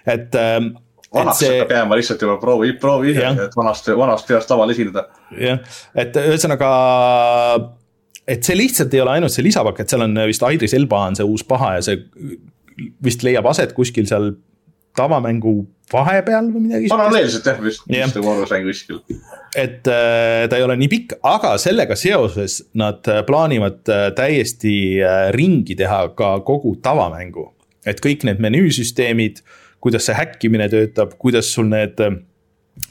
et 0.07 0.31
vanaks 1.13 1.41
see... 1.41 1.51
hakkab 1.53 1.75
jääma 1.75 1.99
lihtsalt 1.99 2.25
juba 2.25 2.37
proovi, 2.41 2.73
proovi 2.81 3.13
ise, 3.13 3.29
et 3.47 3.55
vanast, 3.57 3.89
vanast 3.97 4.27
peast 4.27 4.51
laval 4.53 4.73
esineda. 4.73 5.07
jah, 5.39 5.79
et 5.95 6.19
ühesõnaga, 6.23 6.71
et 8.27 8.43
see 8.43 8.57
lihtsalt 8.59 8.93
ei 8.93 9.03
ole 9.03 9.15
ainult 9.17 9.33
see 9.33 9.45
lisapakk, 9.47 9.83
et 9.83 9.93
seal 9.93 10.05
on 10.07 10.19
vist 10.27 10.43
Idris 10.43 10.75
Elba 10.77 11.05
on 11.11 11.17
see 11.19 11.27
uus 11.27 11.45
paha 11.47 11.77
ja 11.77 11.87
see 11.89 12.03
vist 13.03 13.25
leiab 13.25 13.47
aset 13.49 13.73
kuskil 13.77 14.07
seal 14.09 14.33
tavamängu 14.97 15.59
vahepeal 15.93 16.49
või 16.51 16.65
midagi. 16.67 16.89
paralleelselt 16.91 17.45
jah, 17.47 17.59
vist, 17.63 17.83
vist 17.87 18.17
nagu 18.17 18.31
arvas 18.33 18.53
mäng 18.55 18.65
kuskil. 18.67 19.03
et 19.55 19.87
äh, 19.87 20.47
ta 20.49 20.59
ei 20.59 20.65
ole 20.65 20.75
nii 20.81 20.89
pikk, 20.91 21.19
aga 21.23 21.53
sellega 21.61 21.95
seoses 21.95 22.59
nad 22.77 23.05
äh, 23.07 23.21
plaanivad 23.27 23.85
äh, 23.93 24.09
täiesti 24.17 24.73
ringi 25.37 25.77
teha 25.79 26.01
ka 26.17 26.33
kogu 26.47 26.75
tavamängu. 26.83 27.53
et 27.87 28.03
kõik 28.03 28.25
need 28.27 28.43
menüüsüsteemid 28.43 29.39
äh, 29.39 29.63
kuidas 29.87 30.07
see 30.09 30.17
häkkimine 30.17 30.67
töötab, 30.71 31.15
kuidas 31.21 31.49
sul 31.53 31.71
need 31.71 31.99
äh, 32.03 32.19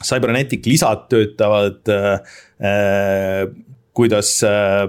Cybernetic 0.03 0.65
lisad 0.67 1.07
töötavad 1.11 1.87
äh,. 1.93 3.47
kuidas 3.97 4.29
äh, 4.45 4.83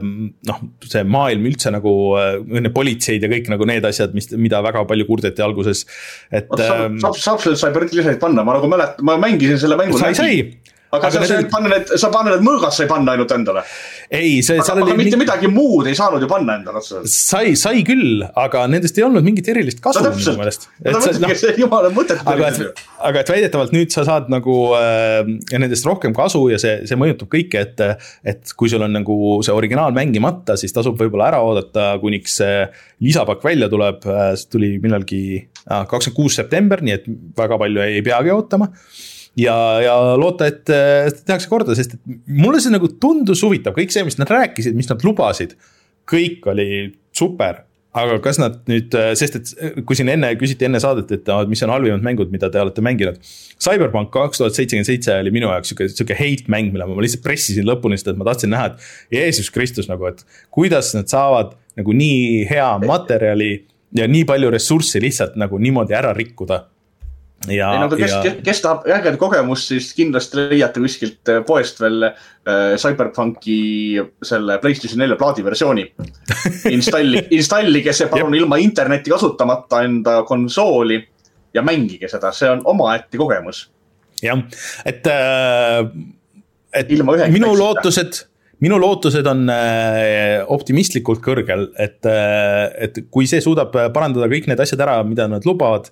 noh, 0.48 0.58
see 0.84 1.04
maailm 1.08 1.46
üldse 1.48 1.70
nagu 1.72 1.92
äh,, 2.20 2.66
politseid 2.74 3.22
ja 3.24 3.30
kõik 3.30 3.46
nagu 3.52 3.68
need 3.68 3.86
asjad, 3.88 4.12
mis, 4.16 4.28
mida 4.36 4.60
väga 4.64 4.82
palju 4.88 5.06
kurdeti 5.08 5.44
alguses, 5.44 5.86
et. 6.28 6.50
saab, 6.50 6.98
saab, 7.00 7.20
saab 7.22 7.44
selle 7.44 7.60
Cybernetic 7.60 8.02
lisaid 8.02 8.20
panna, 8.20 8.44
ma 8.44 8.58
nagu 8.58 8.68
mäletan, 8.68 9.06
ma 9.08 9.16
mängisin 9.22 9.62
selle 9.62 9.78
mängu. 9.80 9.96
sai, 10.00 10.12
sai 10.18 10.42
aga, 10.90 11.08
aga 11.08 11.26
sa 11.26 11.36
need... 11.36 11.48
panna 11.52 11.70
need, 11.72 11.90
sa 12.00 12.10
panna 12.12 12.34
need 12.34 12.44
mõõgad 12.46 12.74
sai 12.74 12.88
panna 12.90 13.14
ainult 13.14 13.32
endale. 13.34 13.64
ei, 14.08 14.38
see, 14.44 14.60
seal 14.64 14.80
oli. 14.82 14.94
mitte 14.98 15.18
midagi 15.20 15.50
muud 15.52 15.88
ei 15.90 15.96
saanud 15.98 16.22
ju 16.24 16.28
panna 16.30 16.56
endale 16.60 16.80
otseselt. 16.80 17.10
sai, 17.12 17.52
sai 17.60 17.82
küll, 17.86 18.22
aga 18.38 18.64
nendest 18.70 18.98
ei 19.00 19.04
olnud 19.06 19.26
mingit 19.26 19.50
erilist 19.52 19.82
kasu 19.84 20.02
no, 20.04 20.12
minu 20.16 20.36
meelest. 20.40 20.68
No, 20.86 21.02
jumala 21.60 21.92
mõtet. 21.94 22.22
aga 22.24 22.52
aga 23.10 23.24
et 23.24 23.32
väidetavalt 23.34 23.74
nüüd 23.76 23.92
sa 23.94 24.06
saad 24.08 24.30
nagu 24.32 24.56
äh, 24.78 25.20
nendest 25.52 25.88
rohkem 25.88 26.16
kasu 26.16 26.46
ja 26.52 26.60
see, 26.62 26.80
see 26.88 27.00
mõjutab 27.00 27.30
kõike, 27.34 27.66
et. 27.66 27.84
et 28.28 28.56
kui 28.58 28.70
sul 28.70 28.82
on 28.84 28.92
nagu 28.94 29.14
see 29.44 29.54
originaal 29.54 29.92
mängimata, 29.94 30.56
siis 30.58 30.72
tasub 30.74 30.96
võib-olla 30.98 31.28
ära 31.32 31.42
oodata, 31.44 31.90
kuniks 32.02 32.38
see 32.40 32.64
lisapakk 33.04 33.44
välja 33.44 33.68
tuleb, 33.70 34.02
see 34.38 34.50
tuli 34.52 34.72
millalgi 34.82 35.20
kakskümmend 35.68 36.16
kuus 36.16 36.38
september, 36.38 36.82
nii 36.82 36.96
et 36.96 37.06
väga 37.38 37.58
palju 37.60 37.84
ei 37.84 38.02
peagi 38.06 38.32
ootama 38.34 38.70
ja, 39.36 39.54
ja 39.84 39.94
loota, 40.18 40.48
et 40.48 40.64
tehakse 41.24 41.48
korda, 41.50 41.76
sest 41.78 41.96
et 41.98 42.20
mulle 42.26 42.60
see 42.62 42.72
nagu 42.74 42.90
tundus 43.00 43.42
huvitav, 43.44 43.76
kõik 43.76 43.92
see, 43.94 44.04
mis 44.06 44.18
nad 44.20 44.30
rääkisid, 44.32 44.76
mis 44.78 44.88
nad 44.90 45.04
lubasid, 45.06 45.56
kõik 46.08 46.46
oli 46.48 46.68
super. 47.16 47.64
aga 47.98 48.18
kas 48.22 48.36
nad 48.38 48.58
nüüd, 48.68 48.92
sest 49.18 49.36
et 49.38 49.48
kui 49.88 49.96
siin 49.96 50.10
enne 50.12 50.28
küsiti 50.38 50.66
enne 50.68 50.78
saadet, 50.78 51.10
et 51.16 51.30
mis 51.50 51.62
on 51.64 51.72
halvimad 51.72 52.04
mängud, 52.04 52.28
mida 52.30 52.50
te 52.52 52.60
olete 52.60 52.84
mänginud. 52.84 53.16
Cyberpunk 53.58 54.12
kaks 54.14 54.38
tuhat 54.38 54.54
seitsekümmend 54.54 54.86
seitse 54.86 55.16
oli 55.18 55.32
minu 55.34 55.48
jaoks 55.50 55.72
sihuke, 55.72 55.88
sihuke 55.90 56.14
hate 56.14 56.52
mäng, 56.52 56.68
mille 56.70 56.86
ma 56.86 57.02
lihtsalt 57.02 57.24
pressisin 57.24 57.66
lõpuni, 57.66 57.98
sest 57.98 58.12
et 58.12 58.20
ma 58.20 58.28
tahtsin 58.28 58.52
näha, 58.54 58.68
et 58.70 59.16
Jeesus 59.18 59.50
Kristus 59.50 59.88
nagu, 59.90 60.06
et 60.12 60.22
kuidas 60.54 60.92
nad 60.94 61.10
saavad 61.10 61.56
nagu 61.80 61.96
nii 61.96 62.44
hea 62.52 62.68
materjali 62.84 63.50
ja 63.98 64.06
nii 64.06 64.28
palju 64.28 64.52
ressurssi 64.52 65.02
lihtsalt 65.02 65.38
nagu 65.40 65.58
niimoodi 65.58 65.96
ära 65.98 66.12
rikkuda 66.14 66.66
ja, 67.46 67.70
ei 67.72 67.80
no 67.80 67.86
aga 67.86 67.98
kes 68.00 68.14
ja..., 68.14 68.32
kes 68.44 68.60
tahab 68.64 68.86
ägedat 68.88 69.18
kogemust, 69.20 69.70
siis 69.70 69.92
kindlasti 69.96 70.48
leiate 70.50 70.82
kuskilt 70.82 71.30
äh, 71.30 71.40
poest 71.46 71.80
veel 71.82 72.08
äh, 72.08 72.74
CyberPunki 72.80 73.58
selle 74.26 74.58
PlayStation 74.62 75.02
nelja 75.02 75.18
plaadiversiooni. 75.20 75.86
installi, 76.76 77.22
installige 77.38 77.94
see 77.96 78.10
palun 78.10 78.34
ilma 78.38 78.58
internetti 78.62 79.14
kasutamata 79.14 79.84
enda 79.86 80.22
konsooli 80.28 81.00
ja 81.54 81.64
mängige 81.64 82.10
seda, 82.10 82.32
see 82.34 82.50
on 82.50 82.64
omaette 82.68 83.20
kogemus. 83.20 83.68
jah, 84.22 84.40
et 84.88 85.06
äh,, 85.06 85.84
et 86.74 86.90
minu 86.90 87.54
lootused 87.54 88.24
minu 88.58 88.78
lootused 88.82 89.26
on 89.30 89.46
äh, 89.54 90.42
optimistlikult 90.50 91.22
kõrgel, 91.22 91.68
et, 91.78 92.00
äh, 92.10 92.64
et 92.88 93.04
kui 93.14 93.28
see 93.30 93.38
suudab 93.44 93.70
parandada 93.94 94.26
kõik 94.30 94.48
need 94.50 94.58
asjad 94.58 94.82
ära, 94.82 94.96
mida 95.06 95.28
nad 95.30 95.46
lubavad 95.46 95.86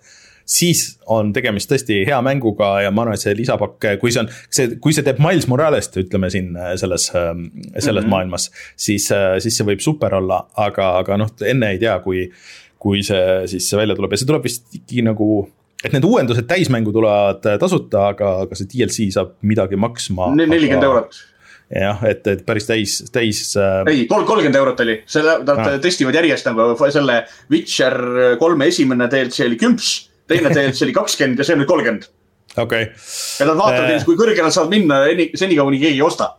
siis 0.47 0.83
on 1.11 1.33
tegemist 1.35 1.71
tõesti 1.71 2.01
hea 2.07 2.19
mänguga 2.25 2.71
ja 2.85 2.93
ma 2.95 3.03
arvan, 3.03 3.19
et 3.19 3.25
see 3.25 3.35
lisapakk, 3.37 3.89
kui 4.01 4.15
see 4.15 4.23
on, 4.23 4.31
see, 4.31 4.77
kui 4.83 4.95
see 4.95 5.05
teeb 5.07 5.19
Miles 5.23 5.49
Morales't, 5.51 5.99
ütleme 6.05 6.31
siin 6.33 6.55
äh, 6.59 6.73
selles, 6.81 7.11
ähm, 7.19 7.49
selles 7.79 8.05
mm 8.05 8.07
-hmm. 8.07 8.11
maailmas, 8.15 8.51
siis, 8.77 9.11
äh, 9.13 9.37
siis 9.43 9.59
see 9.59 9.67
võib 9.67 9.83
super 9.83 10.15
olla, 10.15 10.47
aga, 10.55 10.97
aga 11.03 11.21
noh, 11.25 11.35
enne 11.43 11.75
ei 11.75 11.83
tea, 11.83 11.99
kui, 12.05 12.31
kui 12.79 13.03
see 13.03 13.47
siis 13.51 13.73
välja 13.75 13.97
tuleb 13.99 14.13
ja 14.13 14.23
see 14.23 14.31
tuleb 14.31 14.47
vist 14.47 14.75
ikkagi 14.75 15.03
nagu 15.03 15.49
et 15.85 15.93
need 15.93 16.05
uuendused 16.05 16.47
täismängu 16.49 16.93
tulevad 16.93 17.47
äh, 17.47 17.59
tasuta, 17.59 18.09
aga, 18.15 18.41
aga 18.47 18.55
see 18.55 18.71
DLC 18.71 19.11
saab 19.13 19.35
midagi 19.43 19.77
maksma. 19.77 20.35
nelikümmend 20.35 20.83
eurot 20.83 21.19
jah, 21.75 21.99
et, 22.07 22.27
et 22.27 22.47
päris 22.47 22.67
täis, 22.67 22.99
täis 23.13 23.57
äh.... 23.59 23.83
ei, 23.91 24.07
kolmkümmend 24.07 24.55
eurot 24.55 24.81
oli, 24.81 25.01
selle, 25.07 25.41
nad 25.43 25.59
ah. 25.59 25.79
testivad 25.83 26.15
järjest 26.15 26.47
nagu 26.47 26.77
selle 26.91 27.25
Witcher 27.51 27.97
kolme 28.39 28.69
esimene 28.71 29.11
DLC 29.11 29.49
oli 29.49 29.59
kümps 29.59 29.97
teine 30.29 30.53
DLC 30.55 30.87
oli 30.87 30.95
kakskümmend 30.97 31.41
ja 31.41 31.47
see 31.47 31.57
on 31.57 31.63
nüüd 31.63 31.71
kolmkümmend. 31.71 32.11
okei 32.57 32.89
okay.. 32.89 32.93
ja 33.41 33.49
nad 33.51 33.59
vaatavad 33.63 33.97
äh... 33.97 34.05
kui 34.07 34.19
kõrgele 34.19 34.49
nad 34.49 34.55
saavad 34.55 34.75
minna 34.75 35.03
senikaua, 35.35 35.69
kuni 35.71 35.83
keegi 35.83 36.01
ei 36.01 36.07
osta 36.07 36.35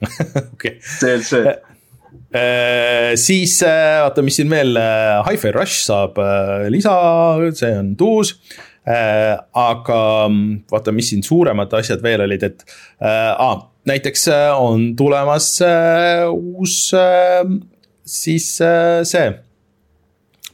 okei. 0.54 0.78
DLC 1.02 1.44
Äh, 2.34 3.16
siis 3.18 3.56
äh, 3.62 4.02
vaata, 4.04 4.22
mis 4.22 4.36
siin 4.38 4.50
veel 4.50 4.76
äh,, 4.78 5.18
Hi-Fi 5.26 5.50
Rush 5.50 5.80
saab 5.82 6.18
äh, 6.22 6.68
lisa, 6.70 6.92
see 7.58 7.70
on 7.74 7.96
tuus 7.98 8.36
äh,. 8.86 9.34
aga 9.50 10.28
mm, 10.28 10.60
vaata, 10.70 10.94
mis 10.94 11.10
siin 11.10 11.24
suuremad 11.26 11.74
asjad 11.74 12.02
veel 12.06 12.22
olid, 12.28 12.46
et 12.46 12.62
äh, 13.02 13.34
ah, 13.34 13.64
näiteks 13.90 14.28
äh, 14.30 14.46
on 14.62 14.92
tulemas 14.98 15.56
äh, 15.66 16.28
uus 16.30 16.92
äh, 16.94 17.42
siis 18.06 18.52
äh, 18.62 19.02
see. 19.02 19.26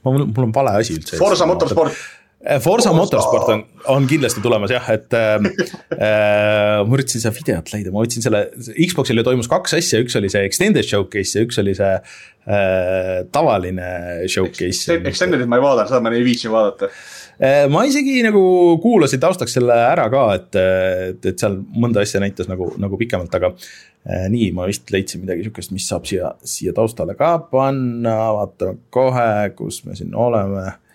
mul, 0.00 0.24
mul 0.32 0.48
on 0.48 0.56
vale 0.56 0.78
asi 0.80 0.96
üldse. 0.96 1.20
Forsa 1.20 1.44
Motorsport 1.44 1.92
Äh, 1.92 2.15
Forsa 2.62 2.92
Motorsport 2.94 3.48
on, 3.50 3.62
on 3.90 4.06
kindlasti 4.06 4.42
tulemas 4.44 4.70
jah, 4.70 4.86
et 4.94 5.14
äh, 5.16 5.34
äh, 5.96 6.84
ma 6.86 6.96
üritasin 6.98 7.24
seda 7.24 7.34
videot 7.34 7.72
leida, 7.74 7.92
ma 7.94 8.04
võtsin 8.04 8.22
selle, 8.22 8.44
Xbox'il 8.76 9.18
ju 9.18 9.26
toimus 9.26 9.50
kaks 9.50 9.74
asja, 9.80 10.00
üks 10.04 10.14
oli 10.20 10.30
see 10.32 10.44
extended 10.46 10.86
showcase 10.86 11.40
ja 11.40 11.46
üks 11.46 11.58
oli 11.62 11.74
see 11.78 11.90
äh, 11.96 13.24
tavaline 13.34 13.90
showcase. 14.30 15.00
Extended'it 15.00 15.50
ma 15.50 15.58
ei 15.58 15.66
vaadanud, 15.66 15.90
seda 15.90 16.02
ma 16.04 16.14
ei 16.14 16.22
viitsi 16.26 16.52
vaadata 16.52 16.90
äh,. 16.90 17.66
ma 17.72 17.82
isegi 17.88 18.20
nagu 18.26 18.44
kuulasin 18.84 19.22
taustaks 19.26 19.58
selle 19.58 19.74
ära 19.88 20.06
ka, 20.12 20.24
et, 20.38 20.62
et, 20.62 21.30
et 21.32 21.42
seal 21.42 21.58
mõnda 21.74 22.06
asja 22.06 22.22
näitas 22.22 22.50
nagu, 22.52 22.70
nagu 22.82 23.02
pikemalt, 23.02 23.34
aga 23.40 23.52
äh, 23.56 24.30
nii, 24.30 24.52
ma 24.54 24.70
vist 24.70 24.94
leidsin 24.94 25.26
midagi 25.26 25.48
sihukest, 25.48 25.74
mis 25.74 25.90
saab 25.90 26.06
siia, 26.06 26.36
siia 26.46 26.76
taustale 26.76 27.18
ka 27.18 27.36
panna, 27.50 28.18
vaatame 28.38 28.84
kohe, 28.94 29.30
kus 29.58 29.82
me 29.88 29.98
siin 29.98 30.14
oleme 30.14 30.66
Äh, 30.66 30.85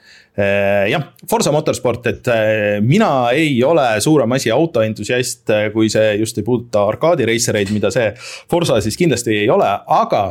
jah, 0.87 1.03
Forsa 1.29 1.51
Motorsport, 1.51 2.07
et 2.07 2.27
äh, 2.31 2.79
mina 2.83 3.29
ei 3.35 3.57
ole 3.67 3.83
suurem 3.99 4.31
asi 4.31 4.51
autoentusiast, 4.51 5.43
äh, 5.51 5.67
kui 5.73 5.89
see 5.91 6.15
just 6.21 6.37
ei 6.39 6.45
puuduta 6.47 6.85
arkaadireisereid, 6.87 7.71
mida 7.75 7.91
see 7.91 8.13
Forsa 8.51 8.79
siis 8.83 8.95
kindlasti 8.99 9.41
ei 9.43 9.49
ole, 9.51 9.67
aga 9.91 10.23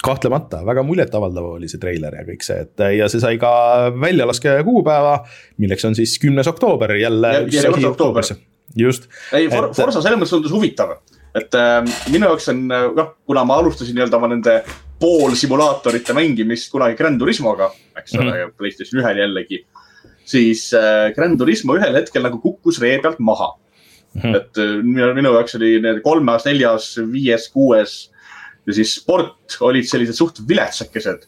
kahtlemata 0.00 0.62
väga 0.64 0.84
muljetavaldav 0.86 1.48
oli 1.56 1.68
see 1.68 1.80
treiler 1.82 2.14
ja 2.20 2.22
kõik 2.24 2.46
see, 2.46 2.62
et 2.64 2.84
ja 2.96 3.08
see 3.10 3.20
sai 3.20 3.40
ka 3.40 3.50
väljalaske 3.98 4.60
kuupäeva, 4.64 5.18
milleks 5.60 5.84
on 5.90 5.98
siis 5.98 6.14
kümnes 6.22 6.48
oktoober 6.48 6.94
jälle. 7.00 7.32
järjekordne 7.50 7.90
oktoober. 7.90 8.30
just. 8.76 9.10
ei. 9.34 9.50
Forsa 9.50 9.98
selles 9.98 10.20
mõttes 10.20 10.36
tundus 10.36 10.54
huvitav, 10.54 11.00
et 11.34 11.58
äh, 11.58 11.82
minu 12.14 12.30
jaoks 12.30 12.46
on, 12.54 12.62
noh, 12.70 13.10
kuna 13.26 13.42
ma 13.44 13.58
alustasin 13.58 13.98
nii-öelda 13.98 14.22
oma 14.22 14.30
nende 14.30 14.60
poolsimulaatorite 15.00 16.14
mängimist 16.16 16.70
kunagi 16.72 16.98
Grand 16.98 17.20
Turismoga, 17.20 17.70
eks 17.96 18.14
ole 18.18 18.26
mm 18.26 18.36
-hmm., 18.36 18.56
Playstation 18.56 19.02
ühel 19.02 19.22
jällegi. 19.24 19.64
siis 20.24 20.74
äh, 20.74 21.12
Grand 21.14 21.38
Turismo 21.38 21.74
ühel 21.74 21.96
hetkel 21.96 22.22
nagu 22.22 22.38
kukkus 22.38 22.80
ree 22.80 22.98
pealt 23.02 23.18
maha 23.18 23.56
mm. 24.14 24.20
-hmm. 24.20 24.36
et 24.36 24.58
äh, 24.58 24.82
minu, 24.82 25.14
minu 25.14 25.32
jaoks 25.34 25.54
oli 25.54 25.80
need 25.80 26.02
kolmas, 26.02 26.44
neljas, 26.44 26.96
viies, 27.12 27.48
kuues 27.48 28.10
ja 28.66 28.72
siis 28.72 28.94
sport 28.94 29.56
olid 29.60 29.88
sellised 29.88 30.14
suht 30.14 30.42
viletsakesed. 30.48 31.26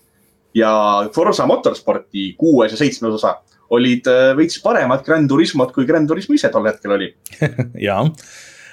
ja 0.55 1.09
Forsa 1.14 1.47
Motorsporti 1.47 2.35
kuues 2.39 2.73
ja 2.73 2.77
seitsmes 2.77 3.14
osa 3.14 3.41
olid 3.70 4.07
äh, 4.07 4.37
veits 4.37 4.61
paremad 4.62 5.05
Grand 5.05 5.29
Turismod, 5.29 5.73
kui 5.73 5.87
Grand 5.87 6.09
Turismo 6.09 6.35
ise 6.35 6.49
tol 6.49 6.66
hetkel 6.68 6.93
oli 6.93 7.14
jaa 7.89 8.05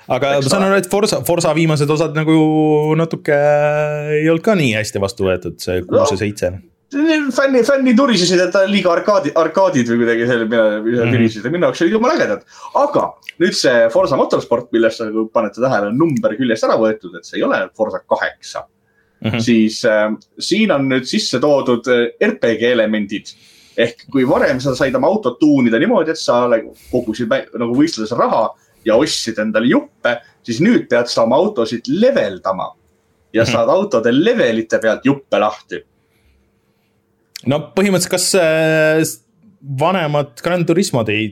aga 0.10 0.34
ma 0.40 0.50
saan 0.50 0.66
aru, 0.68 0.80
et 0.82 0.90
Forsa, 0.92 1.22
Forsa 1.28 1.54
viimased 1.58 1.90
osad 1.94 2.18
nagu 2.18 2.40
natuke 3.00 3.38
ei 4.18 4.28
olnud 4.30 4.46
ka 4.46 4.58
nii 4.60 4.74
hästi 4.80 5.02
vastu 5.04 5.30
võetud, 5.30 5.60
see 5.62 5.84
kuus 5.86 6.16
ja 6.16 6.20
seitse 6.20 6.54
fänni, 7.36 7.62
fänni 7.64 7.94
turisesid, 7.96 8.40
et 8.42 8.52
ta 8.54 8.64
on 8.66 8.72
liiga 8.74 8.92
arkaadi, 8.94 9.32
arkaadid 9.38 9.90
või 9.92 10.02
kuidagi 10.04 10.26
selle 10.30 10.48
mhm. 10.50 11.14
virisesid 11.14 11.46
ja 11.46 11.54
minu 11.54 11.68
jaoks 11.68 11.84
olid 11.86 11.96
jumala 11.98 12.18
ägedad. 12.18 12.42
aga 12.82 13.06
nüüd 13.42 13.58
see 13.58 13.86
Forsa 13.94 14.18
Motorsport, 14.20 14.72
millest 14.74 15.04
nagu 15.04 15.28
panete 15.34 15.62
tähele, 15.62 15.92
on 15.92 16.02
number 16.02 16.36
küljest 16.40 16.66
ära 16.68 16.80
võetud, 16.82 17.16
et 17.20 17.30
see 17.30 17.40
ei 17.40 17.46
ole 17.46 17.62
Forsa 17.78 18.02
kaheksa 18.02 18.66
mm. 18.66 19.30
-hmm. 19.30 19.40
siis 19.46 19.84
äh, 19.86 20.10
siin 20.40 20.72
on 20.72 20.90
nüüd 20.90 21.06
sisse 21.06 21.40
toodud 21.40 21.88
äh, 21.88 22.10
RPG 22.32 22.74
elemendid. 22.74 23.36
ehk 23.80 24.10
kui 24.12 24.26
varem 24.28 24.60
sa 24.60 24.74
said 24.76 24.96
oma 24.96 25.08
autot 25.08 25.38
tuunida 25.40 25.80
niimoodi, 25.80 26.12
et 26.12 26.20
sa 26.20 26.50
kogusid 26.92 27.30
nagu 27.30 27.76
võistluses 27.76 28.18
raha 28.18 28.50
ja 28.86 28.98
ostsid 29.00 29.40
endale 29.42 29.70
juppe, 29.72 30.16
siis 30.46 30.62
nüüd 30.64 30.88
pead 30.90 31.10
sa 31.12 31.24
oma 31.26 31.40
autosid 31.40 31.88
leveldama 31.90 32.70
ja 33.34 33.44
mhm. 33.44 33.52
saad 33.52 33.70
autode 33.74 34.14
levelite 34.14 34.80
pealt 34.82 35.06
juppe 35.06 35.42
lahti. 35.42 35.84
no 37.48 37.60
põhimõtteliselt, 37.76 38.16
kas 38.16 38.32
äh, 38.40 39.04
vanemad 39.80 40.40
Gran 40.44 40.66
Turismod 40.66 41.12
ei 41.14 41.30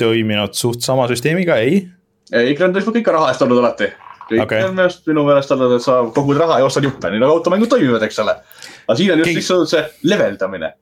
toiminud 0.00 0.54
suht 0.56 0.84
sama 0.84 1.08
süsteemiga, 1.10 1.58
ei? 1.60 1.82
ei, 2.32 2.54
Gran 2.54 2.72
Turismo 2.72 2.94
kõik 2.94 3.10
on 3.10 3.18
raha 3.18 3.32
eest 3.32 3.44
olnud 3.44 3.60
alati. 3.62 3.90
kõik 4.30 4.44
okay. 4.44 4.62
on 4.62 4.70
minu 4.70 4.82
meelest, 4.82 5.06
minu 5.10 5.26
meelest 5.26 5.56
olnud, 5.56 5.76
et 5.76 5.84
sa 5.84 6.00
kogud 6.14 6.38
raha 6.40 6.60
ja 6.60 6.68
ostad 6.68 6.86
juppe, 6.86 7.10
nii 7.10 7.22
nagu 7.22 7.38
automängud 7.40 7.70
toimivad, 7.72 8.04
eks 8.06 8.22
ole. 8.22 8.36
Aga 8.90 8.98
siin 8.98 9.14
on 9.14 9.22
just 9.22 9.30
Keegi... 9.30 9.40
lihtsalt 9.40 9.70
see 9.70 10.10
leveldamine 10.10 10.72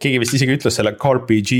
keegi 0.00 0.20
vist 0.22 0.34
isegi 0.36 0.56
ütles 0.56 0.76
selle 0.80 0.94
carpg 1.00 1.52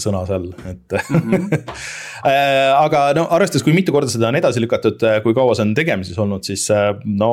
sõna 0.00 0.22
seal, 0.28 0.48
et 0.70 0.96
mm. 0.98 1.32
-hmm. 1.34 1.72
aga 2.86 3.02
no 3.18 3.26
arvestades, 3.34 3.64
kui 3.66 3.74
mitu 3.76 3.94
korda 3.94 4.10
seda 4.10 4.30
on 4.30 4.38
edasi 4.38 4.62
lükatud, 4.62 5.02
äh, 5.02 5.20
kui 5.24 5.36
kaua 5.36 5.56
see 5.58 5.66
on 5.66 5.74
tegemises 5.76 6.18
olnud, 6.18 6.46
siis 6.46 6.68
äh, 6.74 6.92
no 7.04 7.32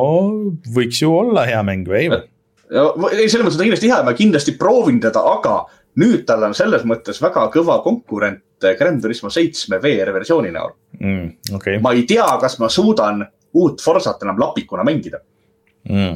võiks 0.76 1.02
ju 1.04 1.14
olla 1.14 1.46
hea 1.48 1.62
mäng 1.68 1.88
või 1.90 2.06
ei? 2.06 2.10
ei, 2.10 3.30
selles 3.30 3.46
mõttes 3.46 3.60
on 3.60 3.62
ta 3.62 3.68
kindlasti 3.70 3.92
hea, 3.94 4.02
ma 4.04 4.16
kindlasti 4.18 4.56
proovin 4.60 5.00
teda, 5.04 5.22
aga 5.36 5.60
nüüd 6.02 6.26
tal 6.28 6.44
on 6.48 6.56
selles 6.58 6.84
mõttes 6.88 7.22
väga 7.24 7.48
kõva 7.54 7.80
konkurent 7.86 8.42
Gran 8.80 8.98
Turismo 9.02 9.30
seitsme 9.30 9.78
VR 9.84 10.14
versiooni 10.16 10.52
näol 10.54 10.72
mm,. 11.00 11.56
Okay. 11.60 11.80
ma 11.84 11.94
ei 11.94 12.06
tea, 12.10 12.26
kas 12.42 12.58
ma 12.60 12.70
suudan 12.72 13.22
uut 13.56 13.84
Forsat 13.84 14.24
enam 14.26 14.40
lapikuna 14.42 14.86
mängida 14.88 15.22
mm.. 15.90 16.16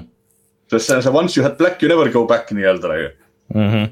Sest 0.72 0.92
see 0.92 1.02
see 1.02 1.14
once 1.14 1.38
you 1.40 1.46
had 1.46 1.58
black 1.58 1.82
you 1.82 1.90
never 1.90 2.12
go 2.12 2.26
back 2.26 2.52
nii-öelda 2.52 2.96
ju 3.02 3.10
mm. 3.56 3.72
-hmm 3.72 3.88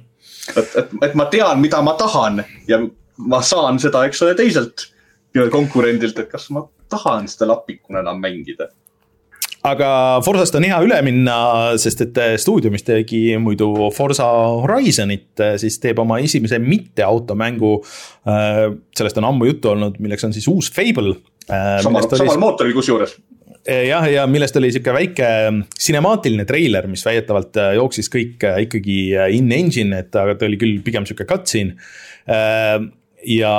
et, 0.56 0.76
et, 0.76 0.90
et 1.10 1.16
ma 1.18 1.28
tean, 1.32 1.60
mida 1.60 1.82
ma 1.84 1.94
tahan 2.00 2.42
ja 2.70 2.80
ma 3.18 3.42
saan 3.46 3.80
seda, 3.82 4.06
eks 4.08 4.22
ole, 4.26 4.36
teiselt 4.38 4.90
konkurendilt, 5.52 6.18
et 6.18 6.30
kas 6.32 6.50
ma 6.56 6.64
tahan 6.90 7.28
seda 7.30 7.52
lapikuna 7.52 8.02
enam 8.06 8.22
mängida 8.24 8.70
aga 9.68 9.90
Forsast 10.26 10.56
on 10.56 10.64
hea 10.64 10.78
üle 10.86 10.98
minna, 11.04 11.38
sest 11.82 12.06
et 12.06 12.20
stuudio, 12.40 12.72
mis 12.74 12.86
tegi 12.88 13.22
muidu 13.42 13.90
Forsa 13.94 14.28
Horizonit, 14.64 15.34
siis 15.60 15.80
teeb 15.84 16.00
oma 16.00 16.22
esimese 16.24 16.60
mitte 16.64 17.04
automängu. 17.04 17.74
Äh, 18.30 18.62
sellest 18.96 19.20
on 19.20 19.28
ammu 19.28 19.50
juttu 19.50 19.74
olnud, 19.74 19.98
milleks 20.00 20.24
on 20.24 20.36
siis 20.36 20.48
uus 20.48 20.72
Fable. 20.72 21.18
Samal, 21.48 22.08
samal 22.08 22.32
oli... 22.32 22.44
mootoril 22.46 22.78
kusjuures 22.78 23.18
jah, 23.68 24.06
ja 24.12 24.24
millest 24.30 24.56
oli 24.60 24.70
sihuke 24.72 24.94
väike 24.96 25.30
sinemaatiline 25.82 26.46
treiler, 26.48 26.88
mis 26.92 27.04
väidetavalt 27.06 27.58
äh, 27.60 27.74
jooksis 27.78 28.10
kõik 28.14 28.46
äh, 28.48 28.62
ikkagi 28.68 29.00
äh, 29.18 29.34
in-engine, 29.36 30.04
et 30.04 30.16
aga 30.16 30.38
ta 30.38 30.48
oli 30.48 30.60
küll 30.62 30.80
pigem 30.86 31.08
sihuke 31.08 31.28
cutscene. 31.28 31.78
ja 33.28 33.52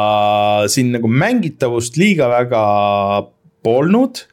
siin 0.68 0.90
nagu 0.92 1.09
mängitavust 1.09 1.96
liiga 1.96 2.28
väga 2.28 2.64
polnud. 3.64 4.26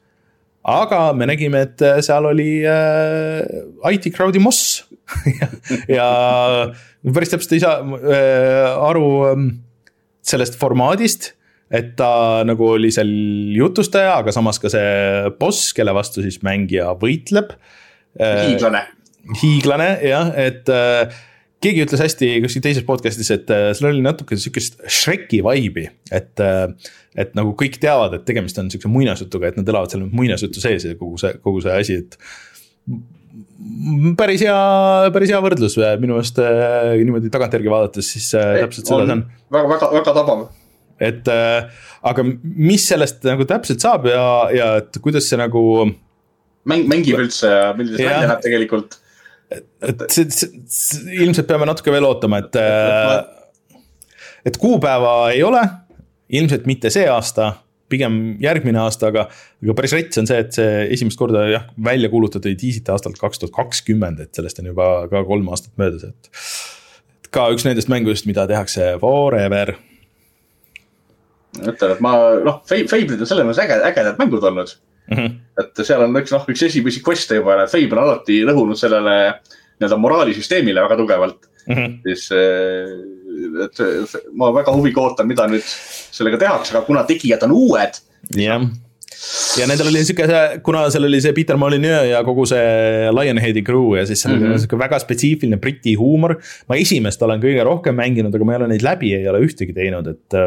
aga 0.65 0.99
me 1.13 1.27
nägime, 1.29 1.61
et 1.61 1.83
seal 2.03 2.25
oli 2.25 2.65
IT 2.65 4.09
crowd'i 4.15 4.41
moss 4.41 4.83
ja, 5.29 5.47
ja 5.97 6.07
päris 7.13 7.31
täpselt 7.31 7.53
ei 7.55 7.63
saa 7.63 7.79
aru 8.89 9.07
ähm, 9.29 9.47
sellest 10.25 10.59
formaadist 10.59 11.31
et 11.73 11.93
ta 11.97 12.09
nagu 12.45 12.67
oli 12.75 12.91
seal 12.93 13.09
jutustaja, 13.55 14.19
aga 14.21 14.33
samas 14.35 14.59
ka 14.61 14.69
see 14.71 15.31
boss, 15.39 15.71
kelle 15.77 15.95
vastu 15.97 16.23
siis 16.25 16.41
mängija 16.45 16.91
võitleb. 17.01 17.55
Hiiglane. 18.15 18.83
hiiglane 19.41 19.89
jah, 20.05 20.29
et 20.39 20.69
äh, 20.71 21.15
keegi 21.63 21.83
ütles 21.83 22.03
hästi 22.05 22.29
kuskil 22.45 22.63
teises 22.63 22.85
podcast'is, 22.87 23.31
et 23.33 23.49
äh, 23.51 23.71
seal 23.75 23.89
oli 23.89 24.03
natuke 24.05 24.37
sihukest 24.37 24.79
Shreki 24.85 25.41
vibe'i, 25.45 25.89
et 26.13 26.43
äh,. 26.43 26.69
et 27.15 27.31
nagu 27.31 27.53
kõik 27.55 27.77
teavad, 27.79 28.11
et 28.17 28.25
tegemist 28.27 28.57
on 28.59 28.67
sihukese 28.67 28.91
muinasjutuga, 28.91 29.47
et 29.49 29.59
nad 29.59 29.69
elavad 29.71 29.91
seal 29.91 30.03
muinasjutu 30.11 30.59
sees 30.63 30.83
ja 30.83 30.97
kogu 30.99 31.15
see, 31.19 31.31
kogu 31.43 31.61
see 31.63 31.75
asi, 31.79 31.95
et 32.03 32.17
päris 34.19 34.43
hea, 34.43 34.57
päris 35.15 35.31
hea 35.31 35.39
võrdlus 35.43 35.79
minu 36.01 36.17
meelest 36.17 36.39
niimoodi 37.01 37.31
tagantjärgi 37.31 37.71
vaadates, 37.71 38.11
siis 38.17 38.29
täpselt 38.35 38.91
seda 38.91 39.07
see 39.07 39.15
on. 39.15 39.25
väga, 39.55 39.71
väga, 39.71 39.91
väga 39.95 40.15
tabav 40.19 40.45
et 41.01 41.27
äh, 41.31 41.71
aga 42.07 42.25
mis 42.41 42.85
sellest 42.87 43.25
nagu 43.27 43.47
täpselt 43.49 43.83
saab 43.83 44.07
ja, 44.09 44.25
ja 44.55 44.69
et 44.81 44.99
kuidas 45.03 45.27
see 45.29 45.39
nagu. 45.39 45.63
mäng, 46.65 46.85
mängib 46.89 47.19
üldse 47.19 47.51
ja 47.51 47.73
milline 47.77 47.99
see 47.99 48.07
välja 48.07 48.29
näeb 48.31 48.45
tegelikult. 48.45 48.99
et 49.51 50.05
see, 50.13 50.29
see, 50.31 51.01
ilmselt 51.19 51.49
peame 51.49 51.67
natuke 51.69 51.93
veel 51.93 52.07
ootama, 52.07 52.41
et 52.45 52.57
äh,, 52.59 53.19
et 54.45 54.57
kuupäeva 54.61 55.17
ei 55.33 55.43
ole, 55.45 55.61
ilmselt 56.33 56.65
mitte 56.69 56.89
see 56.93 57.05
aasta 57.11 57.53
pigem 57.91 58.15
järgmine 58.41 58.79
aasta, 58.81 59.11
aga, 59.11 59.27
aga 59.61 59.75
päris 59.77 59.93
rets 59.93 60.17
on 60.17 60.29
see, 60.29 60.39
et 60.41 60.55
see 60.55 60.85
esimest 60.95 61.19
korda 61.19 61.43
jah, 61.51 61.67
välja 61.85 62.09
kuulutati 62.09 62.55
diisite 62.57 62.93
aastalt 62.95 63.19
kaks 63.21 63.41
tuhat 63.41 63.53
kakskümmend, 63.55 64.23
et 64.23 64.37
sellest 64.37 64.61
on 64.61 64.71
juba 64.71 64.87
ka 65.11 65.21
kolm 65.27 65.51
aastat 65.53 65.75
möödas, 65.81 66.07
et. 66.09 67.29
ka 67.35 67.49
üks 67.53 67.67
nendest 67.67 67.91
mängudest, 67.91 68.25
mida 68.29 68.47
tehakse 68.49 68.95
forever 69.03 69.75
ütlen, 71.61 71.95
et 71.95 72.03
ma 72.03 72.13
noh, 72.45 72.61
Fable'id 72.67 73.19
on 73.19 73.29
selles 73.29 73.47
mõttes 73.47 73.63
äge, 73.63 73.79
ägedad 73.89 74.21
mängud 74.21 74.43
olnud 74.51 74.71
mm. 75.11 75.17
-hmm. 75.17 75.35
et 75.63 75.83
seal 75.87 76.05
on 76.05 76.21
üks 76.21 76.33
noh, 76.35 76.47
üks 76.51 76.63
esimesi 76.67 77.03
quest'e 77.05 77.41
juba, 77.41 77.59
et 77.63 77.71
Fable 77.71 77.99
on 77.99 78.05
alati 78.05 78.41
rõhunud 78.47 78.79
sellele 78.79 79.17
nii-öelda 79.75 79.99
moraalisüsteemile 79.99 80.85
väga 80.87 80.97
tugevalt 81.01 81.49
mm. 81.67 81.75
-hmm. 81.75 81.99
siis, 82.07 82.31
eh, 82.31 83.65
et 83.65 84.17
ma 84.33 84.53
väga 84.55 84.73
huviga 84.75 85.01
ootan, 85.01 85.27
mida 85.27 85.47
nüüd 85.51 85.65
sellega 85.65 86.41
tehakse, 86.41 86.75
aga 86.75 86.85
kuna 86.87 87.03
tegijad 87.03 87.43
on 87.47 87.55
uued. 87.55 88.01
jah 88.35 88.65
ja 89.59 89.65
nendel 89.69 89.89
oli 89.89 90.03
sihuke, 90.05 90.27
kuna 90.65 90.85
seal 90.93 91.07
oli 91.07 91.19
see 91.23 91.33
Peter 91.33 91.57
Molyneux 91.57 92.09
ja 92.09 92.21
kogu 92.27 92.45
see 92.49 93.09
Lionheadi 93.15 93.63
crew 93.65 93.95
ja 93.97 94.05
siis 94.05 94.21
seal 94.21 94.35
mm 94.35 94.41
-hmm. 94.41 94.51
oli 94.51 94.63
sihuke 94.63 94.79
väga 94.79 94.99
spetsiifiline 94.99 95.57
briti 95.57 95.95
huumor. 95.95 96.35
ma 96.69 96.75
esimest 96.75 97.21
olen 97.21 97.41
kõige 97.41 97.63
rohkem 97.63 97.95
mänginud, 97.95 98.35
aga 98.35 98.45
ma 98.45 98.53
ei 98.53 98.57
ole 98.61 98.67
neid 98.67 98.83
läbi, 98.83 99.13
ei 99.13 99.27
ole 99.27 99.39
ühtegi 99.47 99.73
teinud, 99.73 100.07
et 100.07 100.39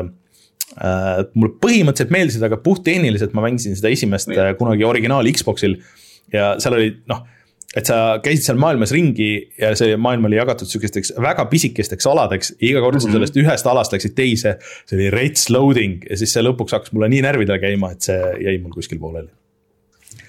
Uh, 0.76 1.24
mulle 1.32 1.54
põhimõtteliselt 1.62 2.12
meeldisid, 2.12 2.42
aga 2.44 2.58
puhttehniliselt 2.60 3.32
ma 3.34 3.42
mängisin 3.46 3.72
seda 3.74 3.88
esimest 3.88 4.28
ja. 4.28 4.50
Äh, 4.50 4.56
kunagi 4.58 4.84
originaal 4.84 5.26
Xbox'il. 5.32 5.78
ja 6.28 6.50
seal 6.60 6.76
oli 6.76 6.90
noh, 7.08 7.22
et 7.72 7.88
sa 7.88 7.96
käisid 8.22 8.44
seal 8.44 8.60
maailmas 8.60 8.92
ringi 8.92 9.30
ja 9.58 9.72
see 9.80 9.96
maailm 10.00 10.28
oli 10.28 10.36
jagatud 10.36 10.68
sihukesteks 10.68 11.14
väga 11.24 11.46
pisikesteks 11.48 12.06
aladeks. 12.12 12.52
iga 12.60 12.82
kord 12.84 12.98
mm 12.98 13.00
-hmm. 13.00 13.08
sa 13.08 13.16
sellest 13.16 13.40
ühest 13.40 13.70
alast 13.72 13.96
läksid 13.96 14.14
teise, 14.14 14.56
see 14.86 14.98
oli 15.00 15.10
rets 15.10 15.48
loading 15.50 16.04
ja 16.10 16.16
siis 16.20 16.36
see 16.36 16.44
lõpuks 16.44 16.76
hakkas 16.76 16.92
mulle 16.92 17.08
nii 17.08 17.24
närvidele 17.24 17.58
käima, 17.58 17.92
et 17.92 18.02
see 18.02 18.20
jäi 18.44 18.58
mul 18.62 18.76
kuskil 18.76 19.00
pooleli. 19.00 19.28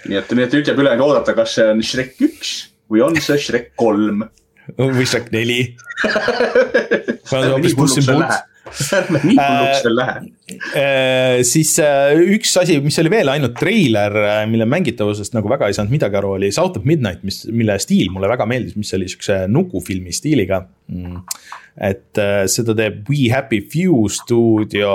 nii 0.08 0.18
et, 0.18 0.32
nii 0.32 0.44
et 0.48 0.54
nüüd 0.54 0.72
jääb 0.72 0.80
üle 0.80 0.96
oodata, 1.02 1.36
kas 1.36 1.56
see 1.60 1.68
on 1.68 1.84
Shrek 1.84 2.16
üks 2.22 2.54
või 2.92 3.04
on 3.06 3.20
see 3.22 3.38
Shrek 3.38 3.74
kolm 3.76 4.24
või 4.98 5.06
Shrek 5.06 5.32
neli. 5.36 5.76
hoopis 7.32 7.76
Puss 7.76 8.00
in 8.00 8.08
Boots 8.08 8.49
ärme 9.00 9.22
nii 9.24 9.38
hulluks 9.38 9.86
veel 9.86 9.98
lähe. 10.00 10.16
Äh, 10.80 11.42
siis 11.48 11.76
äh, 11.84 12.16
üks 12.36 12.56
asi, 12.62 12.80
mis 12.84 12.98
oli 13.02 13.12
veel 13.14 13.32
ainult 13.34 13.56
treiler, 13.60 14.16
äh, 14.24 14.42
mille 14.50 14.68
mängitavusest 14.70 15.36
nagu 15.38 15.52
väga 15.52 15.70
ei 15.70 15.78
saanud 15.78 15.94
midagi 15.94 16.20
aru, 16.20 16.36
oli 16.40 16.52
South 16.56 16.80
of 16.80 16.88
Midnight, 16.90 17.24
mis, 17.28 17.44
mille 17.54 17.78
stiil 17.82 18.12
mulle 18.14 18.32
väga 18.32 18.48
meeldis, 18.50 18.78
mis 18.80 18.94
oli 18.98 19.10
siukse 19.12 19.44
nukufilmi 19.52 20.14
stiiliga 20.16 20.64
mm.. 20.92 21.22
et 21.90 22.22
seda 22.52 22.76
teeb 22.78 23.08
We 23.10 23.30
Happy 23.34 23.62
Few 23.72 24.10
stuudio, 24.14 24.92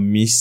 mis 0.00 0.36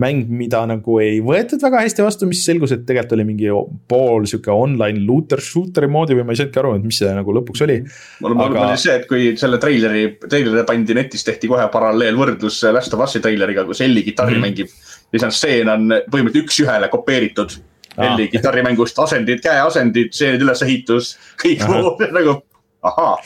mäng, 0.00 0.28
mida 0.32 0.62
nagu 0.68 0.96
ei 1.02 1.18
võetud 1.24 1.60
väga 1.62 1.82
hästi 1.84 2.04
vastu, 2.04 2.28
mis 2.28 2.40
selgus, 2.46 2.72
et 2.72 2.84
tegelikult 2.88 3.16
oli 3.16 3.26
mingi 3.28 3.50
pool 3.88 4.24
sihuke 4.28 4.52
online 4.52 5.02
looter 5.04 5.42
shooter'i 5.44 5.90
moodi 5.92 6.16
või 6.16 6.24
ma 6.28 6.32
ei 6.32 6.40
saanudki 6.40 6.62
aru, 6.62 6.76
et 6.78 6.86
mis 6.86 7.00
see 7.02 7.10
nagu 7.12 7.34
lõpuks 7.36 7.64
oli. 7.66 7.76
mul 8.24 8.36
aga... 8.40 8.62
oli 8.68 8.78
see, 8.80 8.94
et 9.00 9.04
kui 9.10 9.26
selle 9.40 9.60
treileri, 9.62 10.06
treileri 10.24 10.64
pandi 10.68 10.96
netis, 10.96 11.26
tehti 11.28 11.50
kohe 11.50 11.66
paralleelvõrdlus 11.74 12.62
Last 12.72 12.96
of 12.96 13.04
Us'i 13.04 13.20
treileriga, 13.24 13.66
kus 13.68 13.84
Elli 13.84 14.04
kitarri 14.06 14.38
mm 14.38 14.40
-hmm. 14.40 14.48
mängib. 14.48 14.68
ja 15.12 15.18
see 15.18 15.28
on 15.28 15.36
stseen 15.36 15.68
on 15.68 15.92
põhimõtteliselt 16.08 16.46
üks-ühele 16.46 16.88
kopeeritud. 16.88 17.58
Elli 18.00 18.28
kitarrimängust, 18.32 18.98
asendid, 18.98 19.42
käeasendid, 19.44 20.14
stseenid, 20.16 20.40
ülesehitus, 20.40 21.18
kõik 21.42 21.66
muud 21.68 22.00
nagu 22.16 22.38
ahaa. 22.82 23.18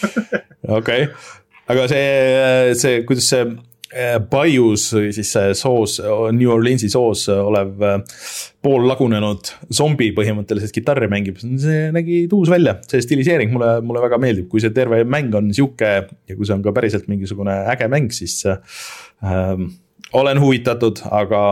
okei, 0.81 1.07
aga 1.69 1.87
see, 1.89 2.75
see, 2.75 3.03
kuidas 3.07 3.31
see 3.31 3.47
Bayous 4.31 4.89
või 4.97 5.13
siis 5.15 5.29
soos, 5.55 6.01
New 6.35 6.51
Orleansi 6.51 6.89
soos 6.91 7.29
olev 7.31 7.85
poollagunenud 8.65 9.53
zombi 9.75 10.09
põhimõtteliselt 10.17 10.75
kitarri 10.75 11.07
mängib, 11.11 11.39
see 11.39 11.87
nägi 11.95 12.25
tuus 12.31 12.51
välja, 12.51 12.77
see 12.91 13.05
stiliseering 13.05 13.53
mulle, 13.55 13.77
mulle 13.87 14.03
väga 14.03 14.19
meeldib, 14.23 14.49
kui 14.51 14.63
see 14.63 14.75
terve 14.75 15.05
mäng 15.07 15.35
on 15.39 15.53
sihuke 15.55 15.93
ja 16.03 16.35
kui 16.35 16.49
see 16.49 16.57
on 16.57 16.65
ka 16.65 16.75
päriselt 16.75 17.07
mingisugune 17.11 17.55
äge 17.71 17.87
mäng, 17.93 18.11
siis 18.15 18.41
ähm, 18.51 19.69
olen 20.19 20.43
huvitatud, 20.43 21.05
aga 21.15 21.43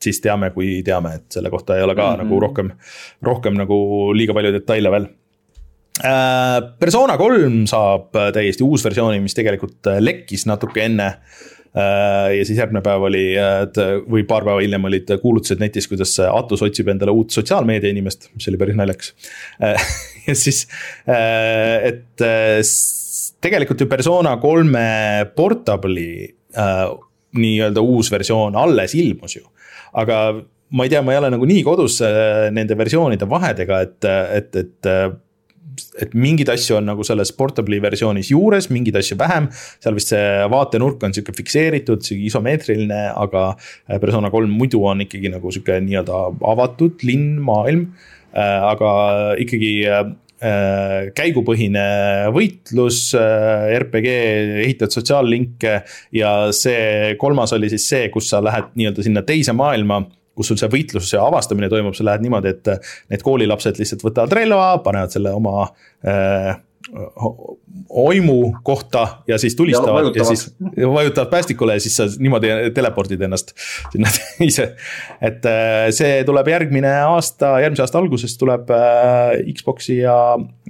siis 0.00 0.20
teame, 0.24 0.50
kui 0.52 0.82
teame, 0.84 1.14
et 1.16 1.38
selle 1.38 1.52
kohta 1.52 1.78
ei 1.78 1.86
ole 1.86 1.96
ka 1.96 2.10
mm 2.10 2.12
-hmm. 2.12 2.24
nagu 2.24 2.40
rohkem, 2.44 2.70
rohkem 3.22 3.56
nagu 3.56 3.78
liiga 4.16 4.36
palju 4.36 4.52
detaile 4.52 4.90
veel. 4.90 5.08
Äh, 6.04 6.60
Persona 6.78 7.16
kolm 7.16 7.64
saab 7.66 8.12
täiesti 8.32 8.64
uus 8.64 8.84
versiooni, 8.84 9.20
mis 9.20 9.34
tegelikult 9.34 9.88
lekkis 10.00 10.46
natuke 10.46 10.84
enne 10.84 11.06
äh, 11.06 11.16
Äh, 11.16 11.59
ja 11.74 12.44
siis 12.46 12.58
järgmine 12.58 12.82
päev 12.82 13.04
oli, 13.06 13.24
et 13.38 13.76
või 14.10 14.24
paar 14.28 14.42
päeva 14.46 14.58
hiljem 14.62 14.88
olid 14.88 15.12
kuulutused 15.22 15.60
netis, 15.62 15.86
kuidas 15.90 16.16
Atus 16.26 16.64
otsib 16.66 16.90
endale 16.90 17.14
uut 17.14 17.30
sotsiaalmeedia 17.34 17.92
inimest, 17.94 18.30
mis 18.34 18.48
oli 18.50 18.58
päris 18.58 18.78
naljakas. 18.78 19.12
Äh, 19.62 19.90
ja 20.28 20.34
siis, 20.38 20.64
äh, 21.06 21.92
et 21.92 22.26
tegelikult 23.40 23.84
ju 23.84 23.90
persona 23.90 24.34
kolme 24.42 24.86
portable'i 25.36 26.10
nii-öelda 27.38 27.82
uus 27.86 28.10
versioon 28.10 28.56
alles 28.58 28.96
ilmus 28.98 29.36
ju. 29.38 29.44
aga 29.94 30.16
ma 30.74 30.86
ei 30.86 30.90
tea, 30.90 31.02
ma 31.02 31.14
ei 31.14 31.18
ole 31.20 31.30
nagu 31.34 31.46
nii 31.46 31.62
kodus 31.66 32.00
nende 32.54 32.74
versioonide 32.78 33.26
vahedega, 33.30 33.80
et, 33.86 34.06
et, 34.38 34.58
et 34.58 34.90
et 36.02 36.14
mingeid 36.18 36.50
asju 36.52 36.78
on 36.78 36.88
nagu 36.90 37.04
selles 37.06 37.32
portable'i 37.36 37.80
versioonis 37.82 38.30
juures, 38.32 38.68
mingeid 38.72 38.98
asju 39.00 39.18
vähem. 39.20 39.48
seal 39.82 39.96
vist 39.96 40.12
see 40.12 40.46
vaatenurk 40.52 41.02
on 41.06 41.14
sihuke 41.16 41.34
fikseeritud, 41.36 42.04
sihuke 42.06 42.28
isomeetriline, 42.30 43.02
aga 43.16 43.50
äh, 43.54 43.98
persona 44.02 44.32
kolm 44.32 44.52
muidu 44.56 44.82
on 44.88 45.04
ikkagi 45.06 45.32
nagu 45.32 45.52
sihuke 45.54 45.80
nii-öelda 45.84 46.24
avatud 46.54 47.04
linn, 47.06 47.38
maailm. 47.44 47.90
Äh, 48.30 48.56
aga 48.70 48.90
ikkagi 49.42 49.72
äh, 49.90 50.04
käigupõhine 51.16 51.82
võitlus, 52.32 53.10
RPG, 53.12 54.12
ehitad 54.62 54.94
sotsiaallinke 54.94 55.74
ja 56.16 56.30
see 56.56 57.18
kolmas 57.20 57.52
oli 57.52 57.68
siis 57.68 57.84
see, 57.90 58.06
kus 58.14 58.30
sa 58.32 58.40
lähed 58.44 58.72
nii-öelda 58.72 59.04
sinna 59.04 59.24
teise 59.26 59.52
maailma 59.56 60.00
kus 60.36 60.50
sul 60.50 60.58
see 60.60 60.70
võitlus 60.72 61.12
ja 61.14 61.26
avastamine 61.26 61.68
toimub, 61.72 61.96
sa 61.96 62.06
lähed 62.06 62.24
niimoodi, 62.24 62.54
et 62.54 62.90
need 63.12 63.22
koolilapsed 63.26 63.80
lihtsalt 63.80 64.04
võtavad 64.06 64.34
relva, 64.36 64.72
panevad 64.84 65.12
selle 65.14 65.34
oma 65.36 65.68
äh, 66.06 66.58
oimu 67.88 68.56
kohta 68.62 69.22
ja 69.28 69.38
siis 69.38 69.56
tulistavad 69.56 70.04
ja, 70.04 70.12
ja 70.16 70.24
siis 70.24 70.56
vajutavad 70.94 71.30
päästikule 71.30 71.74
ja 71.74 71.80
siis 71.80 71.96
sa 71.96 72.06
niimoodi 72.18 72.48
telepordid 72.74 73.20
ennast 73.20 73.52
sinna 73.92 74.10
ise. 74.50 74.74
et 75.20 75.46
äh, 75.46 75.90
see 75.94 76.24
tuleb 76.26 76.48
järgmine 76.48 76.92
aasta, 77.04 77.58
järgmise 77.62 77.84
aasta 77.84 77.98
alguses 77.98 78.36
tuleb 78.38 78.70
äh, 78.74 79.54
Xbox'i 79.54 80.00
ja, 80.00 80.16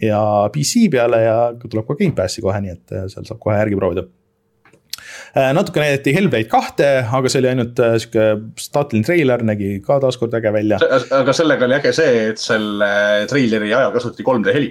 ja 0.03 0.23
PC 0.53 0.89
peale 0.93 1.23
ja 1.25 1.37
tuleb 1.69 1.87
ka 1.89 1.99
Gamepassi 2.01 2.45
kohe, 2.45 2.61
nii 2.65 2.75
et 2.75 2.97
äh, 2.97 3.07
seal 3.13 3.29
saab 3.29 3.41
kohe 3.43 3.57
järgi 3.61 3.79
proovida 3.79 4.07
natuke 5.35 5.83
näidati 5.83 6.15
Hellblade 6.17 6.49
kahte, 6.51 6.91
aga 7.07 7.31
see 7.31 7.43
oli 7.43 7.51
ainult 7.53 7.81
sihuke 8.03 8.29
staatiline 8.59 9.07
treiler, 9.07 9.45
nägi 9.47 9.77
ka 9.85 10.01
taaskord 10.03 10.35
äge 10.39 10.53
välja. 10.55 10.81
aga 11.21 11.35
sellega 11.37 11.69
oli 11.69 11.79
äge 11.79 11.93
see, 11.97 12.29
et 12.33 12.43
selle 12.43 12.93
treileri 13.31 13.71
ajal 13.73 13.93
kasutati 13.95 14.27
3D 14.27 14.57
heli. 14.57 14.71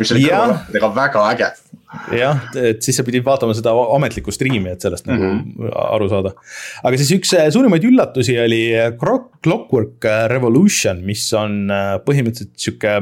mis 0.00 0.14
oli 0.16 0.24
kõrvaltega 0.26 0.94
väga 0.96 1.26
äge 1.34 1.52
jah, 2.14 2.42
et 2.58 2.82
siis 2.84 2.98
sa 2.98 3.04
pidid 3.06 3.24
vaatama 3.26 3.54
seda 3.56 3.72
ametlikku 3.96 4.32
striimi, 4.34 4.72
et 4.72 4.84
sellest 4.84 5.06
mm 5.06 5.16
-hmm. 5.16 5.40
nagu 5.56 5.64
mhm. 5.64 5.72
aru 5.96 6.08
saada. 6.08 6.32
aga 6.84 6.96
siis 6.96 7.10
üks 7.18 7.34
äh, 7.34 7.50
suurimaid 7.50 7.84
üllatusi 7.84 8.38
oli 8.44 8.62
äh, 8.76 8.92
Clockwork 9.42 10.04
äh, 10.04 10.28
Revolution, 10.30 11.02
mis 11.04 11.32
on 11.34 11.70
põhimõtteliselt 12.06 12.54
sihuke 12.56 12.94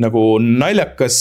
nagu 0.00 0.22
naljakas 0.40 1.18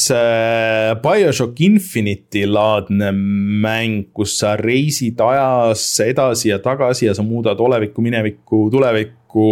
BioShock 1.04 1.60
Infinite'i 1.66 2.46
laadne 2.48 3.12
mäng, 3.12 4.12
kus 4.16 4.38
sa 4.40 4.54
reisid 4.56 5.20
ajas 5.20 5.84
edasi 6.06 6.54
ja 6.54 6.60
tagasi 6.64 7.10
ja 7.10 7.16
sa 7.18 7.26
muudad 7.26 7.60
olevikku, 7.60 8.02
minevikku, 8.02 8.70
tulevikku. 8.72 9.48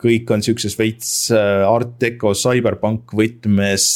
kõik 0.00 0.32
on 0.32 0.42
sihukeses 0.42 0.78
veits 0.80 1.10
art 1.32 1.92
deco 2.00 2.32
cyberpunk 2.36 3.12
võtmes 3.16 3.90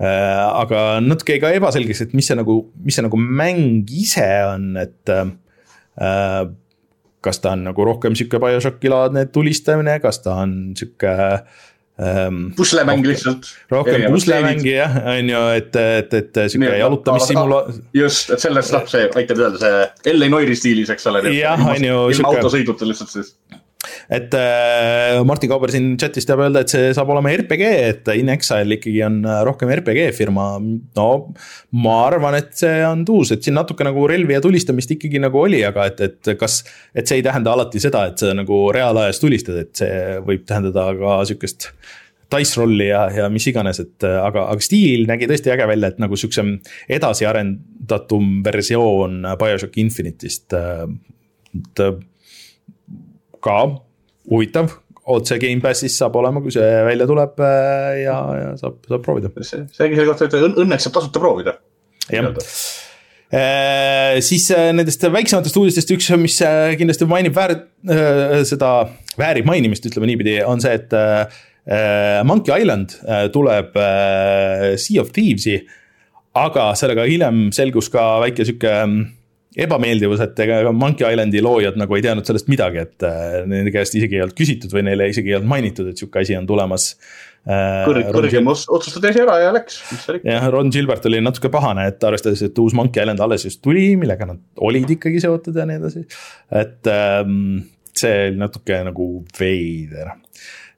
Äh, 0.00 0.44
aga 0.56 0.96
natuke 1.04 1.36
ka 1.42 1.50
ebaselgeks, 1.52 2.06
et 2.06 2.12
mis 2.16 2.24
see 2.30 2.36
nagu, 2.38 2.54
mis 2.80 2.96
see 2.96 3.04
nagu 3.04 3.18
mäng 3.20 3.90
ise 3.92 4.24
on, 4.48 4.70
et 4.80 5.12
äh, 5.12 6.46
kas 7.20 7.42
ta 7.44 7.52
on 7.52 7.66
nagu 7.68 7.84
rohkem 7.84 8.16
sihuke 8.16 8.40
BioShocki 8.40 8.88
laadne 8.88 9.26
tulistamine, 9.28 9.98
kas 10.00 10.22
ta 10.24 10.38
on 10.46 10.72
sihuke 10.78 11.12
ähm,. 11.12 11.58
Puslemäng 12.56 13.04
lihtsalt. 13.04 13.48
rohkem 13.70 14.06
puslemäng 14.12 14.64
jah, 14.64 14.94
on 15.12 15.32
ju, 15.32 15.40
et, 15.58 15.76
et, 15.76 16.14
et 16.20 16.40
sihuke 16.48 16.78
jalutamissimula-. 16.80 17.64
just, 17.96 18.32
et 18.34 18.40
sellest 18.40 18.72
noh, 18.76 18.86
see 18.88 19.08
aitab 19.20 19.42
öelda 19.42 19.60
see 19.60 20.14
L.A. 20.14 20.30
Noiri 20.32 20.56
stiilis, 20.56 20.92
eks 20.94 21.10
ole. 21.10 21.24
jah, 21.36 21.60
on 21.74 21.84
ju. 21.84 21.98
ilma 22.14 22.32
autosõiduta 22.34 22.88
lihtsalt 22.88 23.12
siis 23.18 23.34
et 24.10 24.34
äh, 24.34 25.20
Martin 25.26 25.50
Kauber 25.52 25.70
siin 25.70 25.92
chat'is 26.00 26.26
teab 26.26 26.42
öelda, 26.42 26.64
et 26.64 26.72
see 26.72 26.90
saab 26.96 27.12
olema 27.14 27.30
RPG, 27.30 27.62
et 27.92 28.10
In 28.16 28.32
Exile 28.34 28.74
ikkagi 28.74 29.04
on 29.06 29.20
äh, 29.22 29.42
rohkem 29.46 29.70
RPG 29.76 30.08
firma. 30.16 30.48
no 30.98 31.06
ma 31.78 31.96
arvan, 32.08 32.34
et 32.40 32.50
see 32.58 32.80
on 32.86 33.04
tuus, 33.06 33.30
et 33.34 33.46
siin 33.46 33.54
natuke 33.58 33.86
nagu 33.86 34.02
relvi 34.10 34.34
ja 34.34 34.42
tulistamist 34.42 34.90
ikkagi 34.96 35.22
nagu 35.22 35.44
oli, 35.44 35.62
aga 35.66 35.86
et, 35.92 36.02
et 36.08 36.32
kas. 36.40 36.62
et 36.94 37.06
see 37.06 37.20
ei 37.20 37.26
tähenda 37.26 37.54
alati 37.54 37.82
seda, 37.82 38.08
et 38.10 38.18
sa 38.18 38.34
nagu 38.34 38.62
reaalajas 38.74 39.22
tulistad, 39.22 39.60
et 39.62 39.72
see 39.78 40.20
võib 40.26 40.42
tähendada 40.48 40.88
ka 40.98 41.20
sihukest 41.30 41.70
dice 42.30 42.58
rolli 42.60 42.88
ja, 42.88 43.04
ja 43.14 43.28
mis 43.30 43.46
iganes, 43.50 43.80
et 43.82 44.06
aga, 44.06 44.46
aga 44.52 44.62
stiil 44.62 45.06
nägi 45.10 45.26
tõesti 45.30 45.50
äge 45.54 45.66
välja, 45.70 45.90
et 45.90 46.02
nagu 46.02 46.18
sihukese 46.18 46.44
edasiarendatum 46.98 48.40
versioon 48.46 49.22
BioShock 49.38 49.78
Infinite'ist. 49.82 50.58
et 51.60 51.84
ka 53.40 53.56
huvitav, 54.30 54.70
otse 55.10 55.38
Gamepassis 55.42 55.96
saab 56.00 56.18
olema, 56.20 56.42
kui 56.44 56.52
see 56.54 56.68
välja 56.86 57.08
tuleb 57.10 57.40
äh, 57.42 58.02
ja, 58.04 58.18
ja 58.38 58.52
saab, 58.60 58.78
saab 58.88 59.02
proovida. 59.04 59.32
see, 59.40 59.64
see 59.74 59.90
selle 59.90 60.06
kohta, 60.12 60.28
et 60.28 60.60
õnneks 60.64 60.86
saab 60.86 61.00
tasuta 61.00 61.22
proovida. 61.22 61.58
jah 62.12 62.32
Äh, 63.30 64.16
siis 64.26 64.48
äh, 64.50 64.72
nendest 64.74 65.04
väiksematest 65.06 65.54
uudistest 65.60 65.92
üks, 65.94 66.08
mis 66.18 66.40
kindlasti 66.80 67.06
mainib 67.06 67.36
väär- 67.36 67.60
seda, 68.42 68.70
väärib 69.20 69.46
mainimist, 69.46 69.86
ütleme 69.86 70.08
niipidi, 70.10 70.40
on 70.42 70.58
see, 70.58 70.72
et 70.74 70.90
Monkey 72.26 72.50
Island 72.50 72.96
tuleb 73.30 73.78
Sea 74.82 75.04
of 75.04 75.12
Thieves'i. 75.14 75.60
aga 76.34 76.72
sellega 76.74 77.04
hiljem 77.06 77.52
selgus 77.54 77.86
ka 77.94 78.02
väike 78.24 78.48
sihuke 78.48 78.74
ebameeldivus, 79.58 80.20
et 80.22 80.38
ega 80.44 80.60
Monkey 80.70 81.08
Islandi 81.10 81.40
loojad 81.42 81.78
nagu 81.80 81.96
ei 81.96 82.04
teadnud 82.04 82.26
sellest 82.26 82.50
midagi, 82.50 82.84
et 82.84 83.06
äh, 83.06 83.40
nende 83.50 83.72
käest 83.74 83.96
isegi 83.98 84.18
ei 84.18 84.22
olnud 84.22 84.36
küsitud 84.38 84.70
või 84.74 84.84
neile 84.86 85.08
isegi 85.10 85.32
ei 85.32 85.40
olnud 85.40 85.50
mainitud, 85.50 85.88
et 85.90 85.98
sihuke 85.98 86.22
asi 86.22 86.36
on 86.38 86.46
tulemas 86.46 86.92
äh,. 87.48 87.80
kõrg, 87.88 88.12
kõrgem 88.14 88.50
otsustati 88.50 89.10
asi 89.10 89.24
ära 89.24 89.40
ja 89.42 89.50
läks, 89.56 89.80
mis 89.90 90.04
seal 90.06 90.20
ikka. 90.20 90.30
jah, 90.36 90.46
Ron 90.54 90.70
Gilbert 90.74 91.08
oli 91.10 91.22
natuke 91.24 91.50
pahane, 91.50 91.88
et 91.90 92.06
arvestades, 92.06 92.44
et 92.46 92.62
uus 92.62 92.76
Monkey 92.78 93.02
Island 93.02 93.22
alles 93.26 93.48
just 93.48 93.62
tuli, 93.64 93.88
millega 93.98 94.28
nad 94.30 94.62
olid 94.70 94.94
ikkagi 94.94 95.22
seotud 95.24 95.58
ja 95.58 95.66
nii 95.66 95.80
edasi. 95.82 96.04
et 96.62 96.92
ähm, 96.94 97.64
see 97.90 98.28
oli 98.28 98.38
natuke 98.44 98.78
nagu 98.86 99.08
veider 99.40 100.14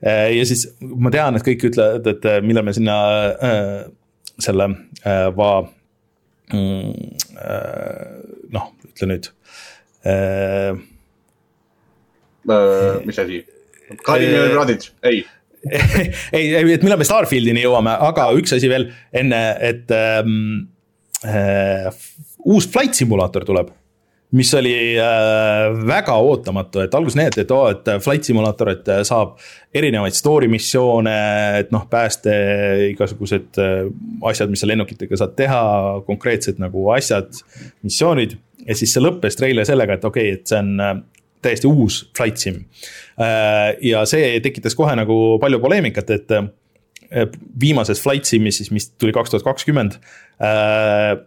äh,. 0.01 0.31
ja 0.39 0.49
siis 0.49 0.65
ma 0.81 1.13
tean, 1.13 1.37
et 1.37 1.45
kõik 1.45 1.69
ütlevad, 1.69 2.09
et 2.09 2.31
millal 2.49 2.65
me 2.65 2.73
sinna 2.79 2.97
selle 4.41 4.73
va 5.37 5.53
mm, 6.57 7.21
ütle 9.03 9.11
nüüd 9.11 9.29
äh,. 10.07 10.73
mis 13.07 13.19
asi? 13.19 13.45
Kaliningradi 14.07 14.55
radid, 14.57 14.89
ei 15.05 15.25
ei, 16.35 16.49
ei, 16.57 16.73
et 16.75 16.83
millal 16.83 16.99
me 16.99 17.07
Starfieldini 17.07 17.63
jõuame, 17.63 17.93
aga 18.09 18.33
üks 18.35 18.57
asi 18.57 18.67
veel 18.71 18.89
enne, 19.15 19.43
et 19.63 19.93
ähm, 19.95 20.73
äh, 21.23 21.87
uus 22.43 22.67
flight 22.67 22.99
simulaator 22.99 23.47
tuleb 23.47 23.71
mis 24.33 24.53
oli 24.57 24.75
äh, 24.97 25.67
väga 25.87 26.15
ootamatu, 26.25 26.81
et 26.81 26.95
alguses 26.97 27.19
näidati, 27.19 27.43
et 27.45 27.51
oo 27.53 27.67
et 27.73 27.91
flight 28.05 28.25
simulaator, 28.25 28.73
et 28.73 28.89
saab 29.09 29.35
erinevaid 29.75 30.17
story 30.17 30.49
missioone, 30.53 31.17
et 31.61 31.73
noh, 31.75 31.85
pääste, 31.91 32.33
igasugused 32.93 33.61
äh, 33.61 33.91
asjad, 34.31 34.53
mis 34.53 34.65
sa 34.65 34.71
lennukitega 34.71 35.21
saad 35.21 35.37
teha, 35.37 35.63
konkreetsed 36.09 36.63
nagu 36.63 36.89
asjad, 36.97 37.29
missioonid. 37.85 38.39
ja 38.67 38.77
siis 38.79 38.93
see 38.95 39.03
lõppes 39.03 39.37
treiler 39.37 39.67
sellega, 39.69 39.99
et 39.99 40.05
okei 40.09 40.33
okay,, 40.33 40.41
et 40.41 40.49
see 40.49 40.61
on 40.63 40.73
äh, 40.81 40.97
täiesti 41.43 41.69
uus 41.69 42.03
flight 42.17 42.41
sim. 42.41 42.63
Äh, 43.21 43.75
ja 43.85 44.05
see 44.09 44.39
tekitas 44.45 44.77
kohe 44.79 44.95
nagu 44.97 45.19
palju 45.43 45.61
poleemikat, 45.63 46.13
et 46.15 46.35
äh, 46.39 47.27
viimases 47.61 48.01
flight 48.03 48.29
sim'is 48.29 48.63
siis, 48.63 48.73
mis 48.75 48.89
tuli 48.97 49.13
kaks 49.15 49.33
tuhat 49.33 49.45
kakskümmend 49.45 49.99
äh, 50.41 51.19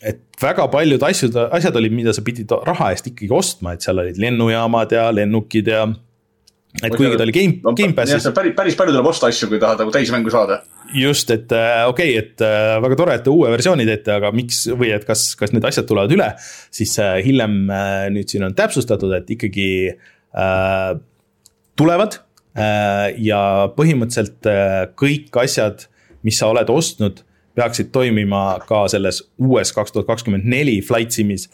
et 0.00 0.20
väga 0.40 0.66
paljud 0.72 1.02
asjad, 1.04 1.34
asjad 1.52 1.76
olid, 1.76 1.92
mida 1.94 2.12
sa 2.16 2.24
pidid 2.24 2.52
raha 2.66 2.90
eest 2.94 3.10
ikkagi 3.10 3.32
ostma, 3.36 3.74
et 3.76 3.84
seal 3.84 4.00
olid 4.00 4.20
lennujaamad 4.20 4.94
ja 4.96 5.08
lennukid 5.12 5.68
ja. 5.68 5.82
et 6.80 6.94
kuigi 6.94 7.18
ta 7.18 7.26
oli 7.26 7.34
game 7.36 7.58
no,, 7.64 7.74
Gamepassis. 7.76 8.30
päris, 8.36 8.54
päris 8.56 8.78
palju 8.78 8.94
tuleb 8.94 9.10
osta 9.10 9.28
asju, 9.28 9.50
kui 9.52 9.60
tahad 9.60 9.82
nagu 9.82 9.92
täismängu 9.94 10.32
saada. 10.32 10.62
just, 10.96 11.30
et 11.34 11.52
äh, 11.52 11.84
okei 11.88 12.16
okay,, 12.16 12.24
et 12.24 12.46
äh, 12.46 12.78
väga 12.86 12.98
tore, 13.02 13.18
et 13.20 13.26
te 13.28 13.34
uue 13.34 13.52
versiooni 13.52 13.86
teete, 13.88 14.16
aga 14.16 14.32
miks 14.36 14.64
või 14.72 14.94
et 14.96 15.04
kas, 15.08 15.34
kas 15.40 15.52
need 15.52 15.68
asjad 15.68 15.88
tulevad 15.90 16.16
üle. 16.16 16.32
siis 16.72 16.96
äh, 17.02 17.20
hiljem 17.26 17.60
nüüd 18.16 18.32
siin 18.32 18.48
on 18.48 18.56
täpsustatud, 18.56 19.12
et 19.20 19.36
ikkagi 19.36 19.70
äh, 19.92 20.90
tulevad 21.76 22.22
äh, 22.56 23.10
ja 23.20 23.42
põhimõtteliselt 23.76 24.48
kõik 24.96 25.42
asjad, 25.44 25.90
mis 26.24 26.40
sa 26.40 26.48
oled 26.54 26.72
ostnud 26.72 27.20
peaksid 27.60 27.90
toimima 27.94 28.44
ka 28.68 28.84
selles 28.92 29.22
uues 29.40 29.72
kaks 29.76 29.94
tuhat 29.94 30.08
kakskümmend 30.08 30.48
neli 30.48 30.80
flight 30.84 31.14
sim'is. 31.16 31.48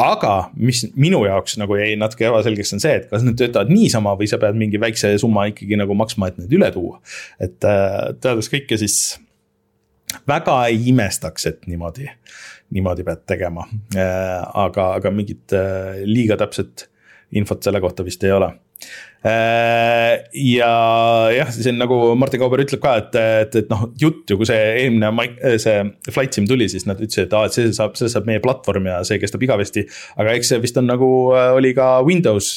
aga 0.00 0.50
mis 0.56 0.84
minu 0.96 1.24
jaoks 1.26 1.58
nagu 1.60 1.76
jäi 1.76 1.96
natuke 2.00 2.24
ebaselgeks, 2.28 2.72
on 2.76 2.80
see, 2.80 2.94
et 3.02 3.10
kas 3.10 3.24
need 3.26 3.36
töötavad 3.36 3.72
niisama 3.72 4.14
või 4.16 4.30
sa 4.30 4.38
pead 4.40 4.56
mingi 4.56 4.80
väikse 4.80 5.10
summa 5.20 5.48
ikkagi 5.50 5.76
nagu 5.76 5.96
maksma, 5.98 6.30
et 6.30 6.38
need 6.40 6.54
üle 6.56 6.70
tuua. 6.74 7.00
et 7.42 7.68
äh, 7.68 8.14
teades 8.22 8.48
kõike, 8.52 8.78
siis 8.80 9.18
väga 10.28 10.56
ei 10.70 10.80
imestaks, 10.94 11.46
et 11.50 11.68
niimoodi, 11.70 12.08
niimoodi 12.74 13.04
pead 13.06 13.26
tegema. 13.28 13.66
Äh, 13.94 14.40
aga, 14.64 14.94
aga 15.00 15.12
mingit 15.14 15.52
äh, 15.56 16.00
liiga 16.08 16.38
täpset 16.40 16.88
infot 17.36 17.62
selle 17.62 17.82
kohta 17.82 18.06
vist 18.06 18.24
ei 18.24 18.32
ole 18.34 18.54
ja 19.20 20.70
jah, 21.34 21.50
see 21.52 21.68
on 21.74 21.80
nagu 21.82 21.98
Martin 22.16 22.40
Kauber 22.40 22.62
ütleb 22.64 22.80
ka, 22.80 22.94
et, 23.02 23.18
et, 23.20 23.58
et 23.60 23.68
noh, 23.72 23.84
jutt 24.00 24.32
ju, 24.32 24.38
kui 24.40 24.48
see 24.48 24.62
eelmine 24.80 25.10
see 25.60 25.76
Flight 26.08 26.36
Sim 26.36 26.48
tuli, 26.48 26.70
siis 26.72 26.88
nad 26.88 27.00
ütlesid, 27.00 27.28
et 27.28 27.36
aa, 27.36 27.50
et 27.50 27.56
see 27.56 27.68
saab, 27.76 27.98
see 28.00 28.08
saab 28.12 28.28
meie 28.30 28.40
platvorm 28.40 28.88
ja 28.88 29.02
see 29.04 29.20
kestab 29.20 29.44
igavesti. 29.44 29.84
aga 30.16 30.34
eks 30.38 30.54
see 30.54 30.64
vist 30.64 30.80
on 30.80 30.88
nagu 30.88 31.10
äh, 31.36 31.50
oli 31.58 31.74
ka 31.76 31.92
Windows 32.06 32.52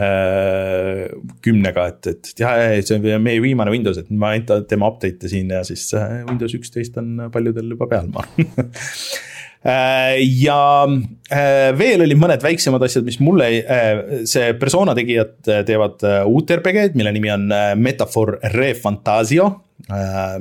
äh, 0.00 1.06
kümnega, 1.44 1.90
et, 1.92 2.12
et 2.14 2.34
jah, 2.40 2.56
see 2.80 2.96
on 2.96 3.28
meie 3.28 3.44
viimane 3.44 3.74
Windows, 3.74 4.00
et 4.00 4.08
me 4.08 4.32
ainult 4.32 4.68
teeme 4.70 4.88
update'e 4.88 5.32
siin 5.36 5.52
ja 5.52 5.60
siis 5.68 5.90
Windows 6.30 6.56
üksteist 6.56 6.96
on 7.02 7.28
paljudel 7.34 7.76
juba 7.76 7.90
peal, 7.92 8.08
ma 8.14 8.24
arvan 8.24 8.48
Äh, 8.58 9.28
ja 9.68 10.60
äh, 10.86 11.70
veel 11.76 12.04
olid 12.04 12.20
mõned 12.20 12.44
väiksemad 12.44 12.82
asjad, 12.86 13.06
mis 13.06 13.18
mulle, 13.20 13.48
äh, 13.60 14.22
see 14.28 14.52
persona 14.60 14.94
tegijad 14.96 15.36
teevad 15.68 16.04
uut 16.30 16.52
RPG-d, 16.56 16.96
mille 16.98 17.12
nimi 17.16 17.32
on 17.34 17.48
Metaphor 17.80 18.38
Re 18.54 18.72
Fantasio, 18.78 19.50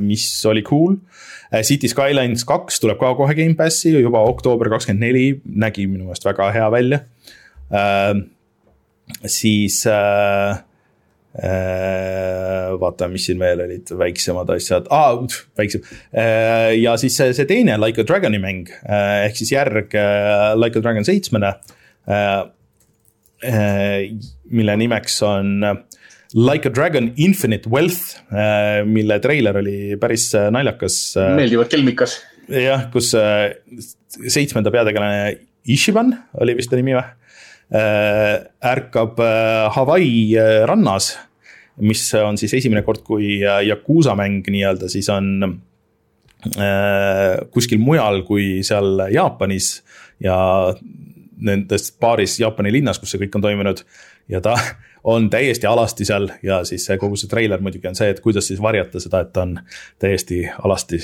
mis 0.02 0.24
oli 0.50 0.64
cool. 0.66 0.96
City 1.64 1.88
Skylines 1.88 2.42
kaks 2.48 2.82
tuleb 2.84 2.98
ka 3.00 3.14
kohe 3.16 3.36
Gamepassi 3.38 3.94
juba 3.94 4.24
oktoober 4.28 4.68
kakskümmend 4.74 5.06
neli, 5.06 5.28
nägi 5.46 5.86
minu 5.88 6.08
meelest 6.08 6.26
väga 6.28 6.50
hea 6.56 6.66
välja. 6.74 7.00
siis 9.24 9.78
vaata, 11.38 13.08
mis 13.12 13.28
siin 13.30 13.42
veel 13.42 13.62
olid, 13.68 13.92
väiksemad 14.00 14.50
asjad 14.56 14.88
ah,, 14.94 15.20
väiksem. 15.60 15.84
ja 16.82 16.96
siis 16.98 17.18
see, 17.20 17.34
see 17.38 17.46
teine 17.50 17.76
Like 17.82 18.02
a 18.02 18.08
Dragoni 18.08 18.40
mäng 18.42 18.72
ehk 18.90 19.38
siis 19.38 19.52
järg 19.54 19.94
Like 20.58 20.80
a 20.80 20.82
Dragon 20.82 21.06
seitsmele. 21.06 21.54
mille 24.50 24.78
nimeks 24.82 25.20
on 25.28 25.62
Like 26.34 26.68
a 26.68 26.74
Dragon 26.74 27.12
Infinite 27.22 27.70
Wealth, 27.70 28.18
mille 28.90 29.20
treiler 29.24 29.62
oli 29.62 29.78
päris 30.02 30.32
naljakas. 30.34 30.98
meeldivalt 31.38 31.70
kelmikas. 31.70 32.18
jah, 32.50 32.90
kus 32.92 33.14
seitsmenda 34.26 34.74
peategelane 34.74 35.38
Ishiban 35.68 36.14
oli 36.40 36.56
vist 36.58 36.72
ta 36.72 36.80
nimi 36.80 36.96
või? 36.96 37.06
Äh, 37.68 38.46
ärkab 38.64 39.20
äh, 39.20 39.68
Hawaii 39.76 40.38
äh, 40.40 40.64
rannas, 40.70 41.18
mis 41.82 42.04
on 42.18 42.38
siis 42.38 42.54
esimene 42.58 42.82
kord, 42.86 43.04
kui 43.06 43.38
Yakuusa 43.42 44.16
mäng 44.18 44.46
nii-öelda 44.50 44.90
siis 44.90 45.10
on 45.14 45.60
kuskil 47.54 47.82
mujal 47.82 48.22
kui 48.28 48.62
seal 48.66 49.08
Jaapanis 49.14 49.72
ja 50.24 50.38
nendes 51.38 51.92
paaris 52.00 52.40
Jaapani 52.40 52.72
linnas, 52.74 53.00
kus 53.00 53.14
see 53.14 53.22
kõik 53.26 53.38
on 53.38 53.46
toimunud. 53.46 53.84
ja 54.30 54.42
ta 54.42 54.56
on 55.14 55.30
täiesti 55.30 55.68
alasti 55.68 56.06
seal 56.06 56.30
ja 56.44 56.64
siis 56.66 56.88
kogu 57.00 57.16
see 57.16 57.30
treiler 57.32 57.62
muidugi 57.62 57.88
on 57.88 57.96
see, 57.96 58.10
et 58.10 58.20
kuidas 58.20 58.48
siis 58.50 58.62
varjata 58.62 59.00
seda, 59.00 59.22
et 59.24 59.34
ta 59.34 59.46
on 59.46 59.60
täiesti 60.00 60.44
alasti 60.64 61.02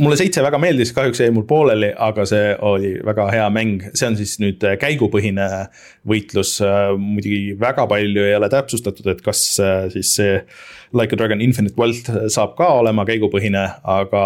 mulle 0.00 0.16
seitse 0.18 0.42
väga 0.42 0.58
meeldis, 0.58 0.90
kahjuks 0.94 1.20
jäi 1.22 1.32
mul 1.34 1.44
pooleli, 1.48 1.92
aga 2.02 2.24
see 2.26 2.52
oli 2.66 2.94
väga 3.06 3.28
hea 3.30 3.46
mäng, 3.54 3.82
see 3.94 4.08
on 4.10 4.16
siis 4.18 4.36
nüüd 4.42 4.64
äh, 4.66 4.76
käigupõhine 4.80 5.48
võitlus. 6.10 6.56
Äh, 6.64 6.94
muidugi 6.98 7.54
väga 7.60 7.86
palju 7.90 8.24
ei 8.26 8.34
ole 8.38 8.50
täpsustatud, 8.52 9.06
et 9.12 9.22
kas 9.24 9.44
äh, 9.62 9.86
siis 9.94 10.14
see 10.18 10.40
Like 10.94 11.14
a 11.14 11.18
Dragon 11.18 11.42
Infinite 11.42 11.78
Wealth 11.78 12.10
saab 12.32 12.56
ka 12.58 12.70
olema 12.80 13.06
käigupõhine, 13.06 13.64
aga 13.90 14.24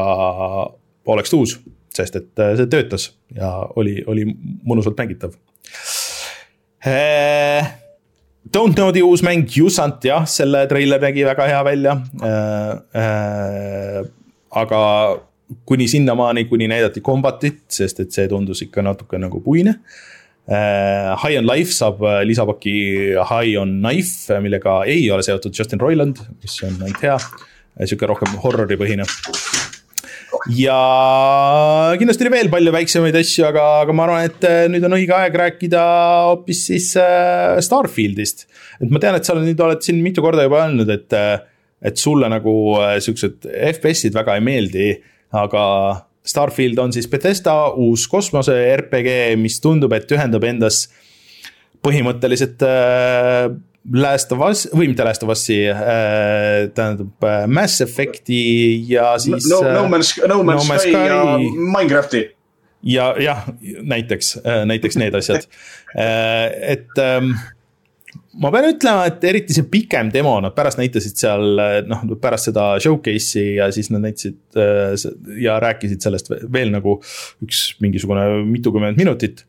oleks 1.09 1.33
uus, 1.37 1.59
sest 1.97 2.17
et 2.21 2.43
see 2.59 2.69
töötas 2.69 3.11
ja 3.37 3.53
oli, 3.81 3.99
oli 4.09 4.27
mõnusalt 4.29 4.99
mängitav. 5.01 5.33
Don't 8.49 8.77
Know'di 8.77 9.01
uus 9.05 9.25
mäng, 9.25 9.49
Jusant, 9.53 10.05
jah, 10.05 10.29
selle 10.29 10.67
treiler 10.69 11.01
nägi 11.03 11.25
väga 11.25 11.49
hea 11.49 11.63
välja. 11.67 11.97
aga 14.61 14.79
kuni 15.69 15.89
sinnamaani, 15.89 16.45
kuni 16.49 16.69
näidati 16.69 17.01
kombatit, 17.05 17.63
sest 17.73 18.01
et 18.05 18.15
see 18.15 18.29
tundus 18.29 18.63
ikka 18.67 18.85
natuke 18.85 19.21
nagu 19.21 19.41
puine 19.45 19.77
uh,. 19.79 20.17
High 20.49 21.37
on 21.37 21.45
Life 21.45 21.75
saab 21.77 22.01
äh, 22.01 22.23
lisapaki 22.25 22.75
High 23.21 23.59
on 23.61 23.83
Knife, 23.83 24.39
millega 24.41 24.81
ei 24.89 25.03
ole 25.13 25.25
seotud 25.25 25.53
Justin 25.53 25.81
Roiland, 25.81 26.23
mis 26.41 26.55
on 26.65 26.79
ainult 26.87 27.03
hea. 27.05 27.19
sihuke 27.85 28.09
rohkem 28.09 28.33
horror'i 28.43 28.79
põhine. 28.81 29.05
ja 30.57 30.79
kindlasti 32.01 32.25
oli 32.25 32.33
veel 32.33 32.49
palju 32.53 32.73
väiksemaid 32.75 33.19
asju, 33.21 33.45
aga, 33.51 33.67
aga 33.83 33.93
ma 33.93 34.07
arvan, 34.07 34.25
et 34.31 34.49
äh, 34.49 34.65
nüüd 34.73 34.89
on 34.89 34.97
õige 34.97 35.15
aeg 35.19 35.37
rääkida 35.43 35.85
hoopis 36.31 36.65
siis 36.71 36.89
Starfieldist. 37.69 38.49
et 38.81 38.89
ma 38.89 39.05
tean, 39.05 39.21
et 39.21 39.29
sa 39.29 39.37
nüüd 39.37 39.61
oled 39.69 39.85
siin 39.85 40.01
mitu 40.01 40.25
korda 40.25 40.49
juba 40.49 40.65
öelnud, 40.65 40.89
et, 40.97 41.21
et 41.93 42.01
sulle 42.01 42.33
nagu 42.33 42.57
siuksed 43.05 43.53
FPS-id 43.75 44.17
väga 44.17 44.41
ei 44.41 44.49
meeldi 44.49 44.91
aga 45.35 45.65
Starfield 46.29 46.79
on 46.79 46.93
siis 46.93 47.09
Bethesda 47.09 47.55
uus 47.77 48.07
kosmose 48.11 48.55
RPG, 48.77 49.37
mis 49.41 49.59
tundub, 49.65 49.95
et 49.97 50.11
ühendab 50.13 50.45
endas 50.49 50.87
põhimõtteliselt 51.85 52.63
äh, 52.67 53.49
Last 53.95 54.33
of 54.35 54.43
Us 54.45 54.67
või 54.75 54.91
mitte 54.91 55.07
Last 55.07 55.25
of 55.25 55.33
Us'i 55.33 55.61
äh,, 55.71 56.69
tähendab 56.77 57.25
äh, 57.25 57.45
Mass 57.49 57.81
Effect'i 57.85 58.41
ja 58.91 59.15
siis 59.23 59.47
no, 59.49 59.63
no, 59.65 59.77
no 59.79 59.85
Man's, 59.95 60.13
no 60.29 60.41
Man's 60.45 60.67
no 60.69 60.77
Sky, 60.77 60.91
Sky 60.91 61.07
ja 61.09 61.21
Minecrafti. 61.39 62.25
ja 62.83 63.13
jah, 63.23 63.47
näiteks 63.63 64.35
äh,, 64.43 64.65
näiteks 64.69 64.99
need 65.01 65.17
asjad 65.17 65.47
äh,, 65.95 66.75
et 66.75 67.01
ähm, 67.01 67.37
ma 68.39 68.53
pean 68.55 68.69
ütlema, 68.71 69.09
et 69.11 69.25
eriti 69.29 69.57
see 69.57 69.67
pikem 69.71 70.13
demo, 70.15 70.37
nad 70.45 70.55
pärast 70.57 70.81
näitasid 70.81 71.19
seal 71.19 71.63
noh, 71.89 72.07
pärast 72.23 72.51
seda 72.51 72.71
showcase'i 72.83 73.59
ja 73.59 73.69
siis 73.75 73.91
nad 73.95 74.05
näitasid 74.07 74.59
äh, 74.59 74.95
ja 75.43 75.59
rääkisid 75.63 76.05
sellest 76.05 76.33
veel 76.53 76.73
nagu 76.75 76.99
üks 77.45 77.71
mingisugune 77.83 78.27
mitukümmend 78.49 79.01
minutit 79.01 79.45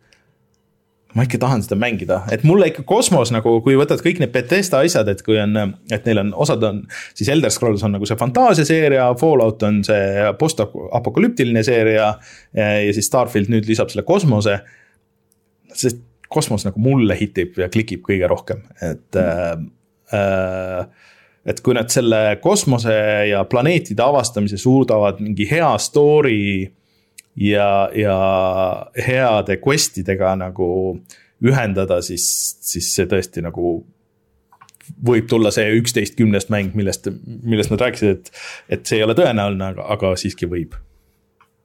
ma 1.18 1.26
ikka 1.26 1.40
tahan 1.42 1.64
seda 1.66 1.78
mängida, 1.80 2.20
et 2.34 2.44
mulle 2.46 2.68
ikka 2.70 2.84
kosmos 2.88 3.32
nagu, 3.34 3.56
kui 3.66 3.78
võtad 3.80 4.02
kõik 4.06 4.20
need 4.22 4.34
Betesta 4.34 4.84
asjad, 4.86 5.08
et 5.10 5.24
kui 5.26 5.40
on, 5.42 5.56
et 5.90 6.06
neil 6.06 6.22
on, 6.22 6.34
osad 6.46 6.66
on. 6.68 6.84
siis 7.18 7.32
Elder 7.34 7.54
Scrolls 7.54 7.86
on 7.86 7.96
nagu 7.98 8.06
see 8.06 8.20
fantaasiaseeria, 8.20 9.08
Fallout 9.18 9.66
on 9.66 9.82
see 9.88 10.28
post-apokalüptiline 10.40 11.64
seeria. 11.66 12.12
ja 12.54 12.94
siis 12.94 13.10
Starfield 13.10 13.50
nüüd 13.50 13.66
lisab 13.70 13.90
selle 13.90 14.06
kosmose. 14.06 14.60
sest 15.74 16.06
kosmos 16.30 16.66
nagu 16.68 16.82
mulle 16.84 17.18
hitib 17.18 17.58
ja 17.60 17.70
klikib 17.74 18.04
kõige 18.06 18.30
rohkem, 18.30 18.64
et 18.86 19.18
mm. 19.18 19.70
äh, 20.16 21.08
et 21.50 21.62
kui 21.66 21.74
nad 21.74 21.90
selle 21.90 22.38
kosmose 22.44 22.94
ja 23.30 23.44
planeetide 23.50 24.04
avastamise 24.04 24.60
suudavad 24.60 25.22
mingi 25.24 25.48
hea 25.50 25.72
story 25.82 26.68
ja, 27.40 27.70
ja 27.96 28.18
heade 29.08 29.58
quest 29.64 29.98
idega 30.02 30.36
nagu 30.38 30.70
ühendada, 31.46 32.02
siis, 32.04 32.26
siis 32.60 32.92
see 32.96 33.08
tõesti 33.10 33.44
nagu 33.46 33.80
võib 35.06 35.30
tulla 35.30 35.52
see 35.54 35.70
üksteist 35.78 36.18
kümnest 36.18 36.52
mäng, 36.52 36.74
millest, 36.76 37.08
millest 37.26 37.72
nad 37.72 37.86
rääkisid, 37.86 38.20
et, 38.20 38.32
et 38.76 38.86
see 38.90 39.00
ei 39.00 39.06
ole 39.06 39.16
tõenäoline, 39.18 39.72
aga, 39.74 39.86
aga 39.96 40.14
siiski 40.20 40.50
võib 40.50 40.76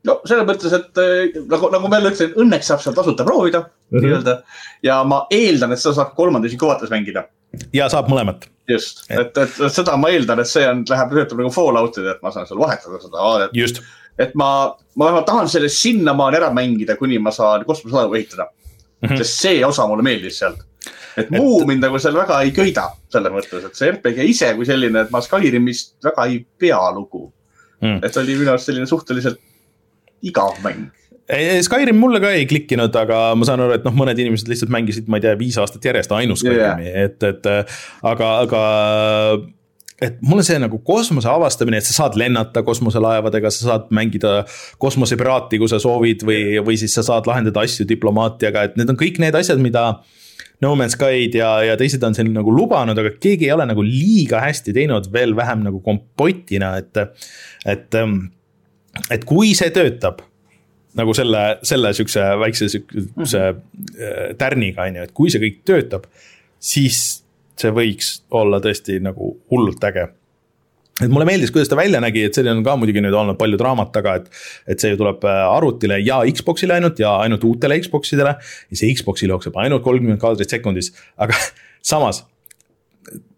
no 0.08 0.16
selles 0.28 0.46
mõttes, 0.48 0.74
et 0.76 1.00
eh, 1.02 1.38
nagu, 1.50 1.70
nagu 1.72 1.88
ma 1.88 1.98
jälle 1.98 2.12
ütlesin, 2.12 2.34
õnneks 2.44 2.70
saab 2.70 2.82
seal 2.84 2.96
tasuta 2.96 3.26
proovida 3.26 3.62
mm 3.64 3.68
-hmm. 3.68 4.04
nii-öelda. 4.04 4.36
ja 4.86 4.98
ma 5.08 5.24
eeldan, 5.30 5.72
et 5.72 5.82
seda 5.82 5.94
saab 6.00 6.14
kolmandas 6.18 6.52
isikuvates 6.52 6.92
mängida. 6.92 7.24
ja 7.72 7.88
saab 7.88 8.10
mõlemat. 8.12 8.48
just, 8.68 9.04
et, 9.10 9.36
et, 9.36 9.60
et 9.60 9.72
seda 9.72 9.96
ma 9.96 10.10
eeldan, 10.12 10.40
et 10.40 10.50
see 10.50 10.66
on, 10.68 10.84
läheb, 10.88 11.14
töötab 11.18 11.40
nagu 11.40 11.52
Fallout'id, 11.54 12.10
et 12.10 12.22
ma 12.22 12.32
saan 12.34 12.46
seal 12.46 12.60
vahetada 12.60 13.00
seda 13.00 13.16
vaadet. 13.28 13.56
just. 13.56 13.80
et 14.18 14.34
ma, 14.34 14.74
ma 14.96 15.08
vähemalt 15.08 15.26
tahan 15.26 15.48
sellest 15.48 15.80
sinnamaani 15.80 16.36
ära 16.42 16.52
mängida, 16.52 16.96
kuni 16.96 17.18
ma 17.18 17.30
saan 17.30 17.64
kosmoselaevu 17.64 18.14
ehitada 18.14 18.46
mm. 18.46 19.08
-hmm. 19.08 19.16
sest 19.16 19.40
see 19.40 19.66
osa 19.66 19.86
mulle 19.86 20.02
meeldis 20.02 20.38
sealt. 20.38 20.60
et 21.16 21.30
muu 21.30 21.62
et... 21.62 21.66
mind 21.66 21.82
nagu 21.82 21.98
seal 21.98 22.14
väga 22.14 22.42
ei 22.42 22.52
köida, 22.52 22.90
selles 23.08 23.32
mõttes, 23.32 23.64
et 23.66 23.74
see 23.74 23.90
RPG 23.90 24.28
ise 24.34 24.54
kui 24.54 24.66
selline, 24.66 25.00
et 25.00 25.10
ma 25.10 25.20
Skyrimist 25.20 25.96
väga 26.04 26.28
ei 26.28 26.46
pea 26.58 26.90
lugu 26.92 27.32
mm.. 27.80 28.04
et 28.04 28.16
oli 28.16 28.36
minu 28.36 28.50
arust 28.50 28.66
selline 28.66 28.86
suhteliselt 28.86 29.40
igav 30.24 30.60
mäng. 30.64 30.90
Skyrim 31.64 31.96
mulle 31.96 32.20
ka 32.20 32.34
ei 32.36 32.44
klikkinud, 32.44 32.92
aga 33.00 33.30
ma 33.38 33.46
saan 33.48 33.62
aru, 33.64 33.78
et 33.78 33.84
noh, 33.86 33.94
mõned 33.96 34.18
inimesed 34.20 34.48
lihtsalt 34.50 34.72
mängisid, 34.72 35.06
ma 35.08 35.16
ei 35.16 35.24
tea, 35.24 35.32
viis 35.40 35.56
aastat 35.60 35.86
järjest 35.88 36.12
ainult 36.12 36.42
Skyrimi 36.42 36.84
yeah., 36.84 37.06
et, 37.06 37.24
et 37.24 37.48
aga, 38.04 38.28
aga 38.44 38.64
et 40.04 40.18
mulle 40.26 40.44
see 40.44 40.58
nagu 40.60 40.80
kosmose 40.84 41.30
avastamine, 41.30 41.78
et 41.80 41.86
sa 41.86 41.94
saad 42.02 42.18
lennata 42.20 42.64
kosmoselaevadega, 42.66 43.52
sa 43.54 43.70
saad 43.70 43.88
mängida 43.94 44.42
kosmosepiraati, 44.82 45.60
kui 45.62 45.70
sa 45.70 45.80
soovid 45.82 46.26
või, 46.26 46.42
või 46.66 46.76
siis 46.80 46.96
sa 46.98 47.06
saad 47.06 47.28
lahendada 47.30 47.64
asju 47.64 47.86
diplomaatiaga, 47.88 48.68
et 48.68 48.78
need 48.80 48.92
on 48.92 49.00
kõik 49.00 49.22
need 49.22 49.38
asjad, 49.38 49.62
mida. 49.64 49.92
No 50.62 50.70
Man's 50.78 50.94
Sky'd 50.94 51.34
ja, 51.36 51.48
ja 51.66 51.74
teised 51.76 52.04
on 52.06 52.14
siin 52.16 52.28
nagu 52.32 52.52
lubanud, 52.54 52.96
aga 53.00 53.10
keegi 53.20 53.48
ei 53.48 53.52
ole 53.52 53.66
nagu 53.68 53.82
liiga 53.84 54.38
hästi 54.44 54.72
teinud, 54.76 55.08
veel 55.12 55.34
vähem 55.36 55.64
nagu 55.66 55.80
kompotina, 55.84 56.76
et, 56.80 57.00
et 57.68 57.98
et 59.10 59.24
kui 59.28 59.52
see 59.58 59.72
töötab 59.74 60.22
nagu 60.98 61.14
selle, 61.16 61.42
selle 61.66 61.92
sihukese 61.96 62.24
väikse 62.40 62.68
sihukese 62.70 63.44
äh, 63.50 64.34
tärniga, 64.38 64.86
on 64.86 65.00
ju, 65.00 65.06
et 65.08 65.14
kui 65.16 65.32
see 65.32 65.42
kõik 65.42 65.62
töötab, 65.66 66.06
siis 66.62 67.00
see 67.58 67.72
võiks 67.74 68.18
olla 68.34 68.60
tõesti 68.62 69.00
nagu 69.02 69.34
hullult 69.50 69.82
äge. 69.90 70.06
et 71.02 71.10
mulle 71.10 71.26
meeldis, 71.26 71.50
kuidas 71.54 71.70
ta 71.70 71.78
välja 71.78 72.00
nägi, 72.02 72.22
et 72.28 72.34
selline 72.34 72.60
on 72.60 72.66
ka 72.66 72.76
muidugi 72.78 73.02
nüüd 73.02 73.14
olnud 73.18 73.38
palju 73.38 73.58
draamat 73.58 73.90
taga, 73.94 74.16
et. 74.20 74.30
et 74.70 74.80
see 74.80 74.92
ju 74.94 75.00
tuleb 75.00 75.26
äh, 75.26 75.42
arvutile 75.50 75.98
ja 76.02 76.22
Xbox'ile 76.30 76.78
ainult 76.78 77.02
ja 77.02 77.16
ainult 77.24 77.44
uutele 77.44 77.80
Xbox 77.82 78.14
idele. 78.14 78.36
ja 78.70 78.78
see 78.78 78.94
Xbox'il 78.94 79.34
jookseb 79.34 79.58
ainult 79.58 79.82
kolmkümmend 79.86 80.22
kaadrit 80.22 80.50
sekundis, 80.50 80.92
aga 81.18 81.38
samas 81.92 82.22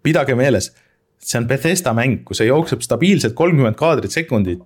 pidage 0.04 0.36
meeles 0.38 0.70
see 1.26 1.40
on 1.40 1.48
Bethesda 1.50 1.94
mäng, 1.96 2.20
kus 2.26 2.40
see 2.40 2.48
jookseb 2.48 2.84
stabiilselt 2.84 3.34
kolmkümmend 3.38 3.78
kaadrit 3.78 4.14
sekundit 4.14 4.62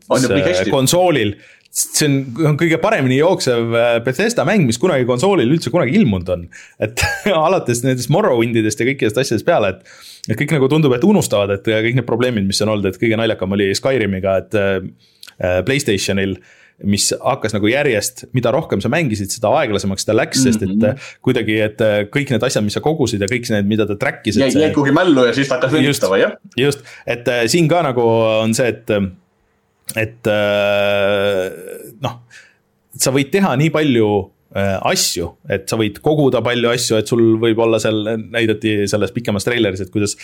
konsoolil. 0.70 1.34
see 1.70 2.06
on, 2.08 2.16
on 2.50 2.56
kõige 2.60 2.80
paremini 2.82 3.20
jooksev 3.20 3.74
äh, 3.78 3.96
Bethesda 4.04 4.44
mäng, 4.48 4.66
mis 4.68 4.78
kunagi 4.82 5.06
konsoolil 5.08 5.52
üldse 5.54 5.72
kunagi 5.72 5.96
ilmunud 6.00 6.32
on. 6.34 6.46
et 6.82 7.04
alates 7.46 7.84
nendest 7.86 8.12
Morrowindidest 8.12 8.82
ja 8.82 8.88
kõikidest 8.90 9.20
asjadest 9.24 9.48
peale, 9.48 9.74
et. 9.76 9.98
et 10.28 10.36
kõik 10.36 10.56
nagu 10.58 10.68
tundub, 10.72 10.94
et 10.96 11.06
unustavad, 11.06 11.56
et 11.56 11.70
kõik 11.70 12.00
need 12.00 12.08
probleemid, 12.08 12.48
mis 12.48 12.60
on 12.64 12.74
olnud, 12.74 12.90
et 12.90 13.00
kõige 13.00 13.18
naljakam 13.20 13.56
oli 13.56 13.70
Skyrimiga, 13.76 14.40
et 14.44 14.60
äh, 14.60 15.62
Playstationil 15.64 16.36
mis 16.84 17.10
hakkas 17.20 17.54
nagu 17.56 17.68
järjest, 17.70 18.24
mida 18.36 18.52
rohkem 18.54 18.80
sa 18.80 18.90
mängisid, 18.92 19.32
seda 19.34 19.52
aeglasemaks 19.60 20.06
ta 20.08 20.16
läks 20.16 20.40
mm, 20.40 20.46
-hmm. 20.46 20.52
sest 20.52 20.62
et 20.64 20.76
mhm. 20.76 21.10
kuidagi, 21.26 21.58
et 21.66 21.82
kõik 22.14 22.32
need 22.34 22.46
asjad, 22.46 22.64
mis 22.64 22.76
sa 22.78 22.84
kogusid 22.84 23.20
ja 23.20 23.28
kõik 23.30 23.50
need, 23.52 23.68
mida 23.68 23.86
ta 23.86 23.98
track 24.00 24.26
is. 24.26 24.40
jäi, 24.40 24.50
jäi 24.54 24.72
kuhugi 24.74 24.94
mällu 24.96 25.26
ja 25.28 25.34
siis 25.36 25.48
ta 25.48 25.58
hakkas 25.58 25.72
venitama, 25.72 26.20
jah. 26.20 26.36
just, 26.56 26.84
et 27.06 27.28
siin 27.46 27.68
ka 27.68 27.82
nagu 27.82 28.04
on 28.44 28.54
see, 28.54 28.68
et, 28.68 28.90
et 29.96 30.32
noh, 32.00 32.20
sa 32.96 33.12
võid 33.14 33.32
teha 33.32 33.56
nii 33.56 33.70
palju 33.70 34.10
Äh, 34.20 34.39
asju, 34.50 35.28
et 35.52 35.68
sa 35.70 35.76
võid 35.78 36.00
koguda 36.02 36.40
palju 36.42 36.72
asju, 36.72 36.96
et 36.98 37.10
sul 37.10 37.22
võib 37.38 37.60
olla 37.62 37.78
seal, 37.82 38.00
näidati 38.34 38.88
selles 38.90 39.12
pikemas 39.14 39.46
treileris, 39.46 39.84
et 39.84 39.92
kuidas. 39.94 40.16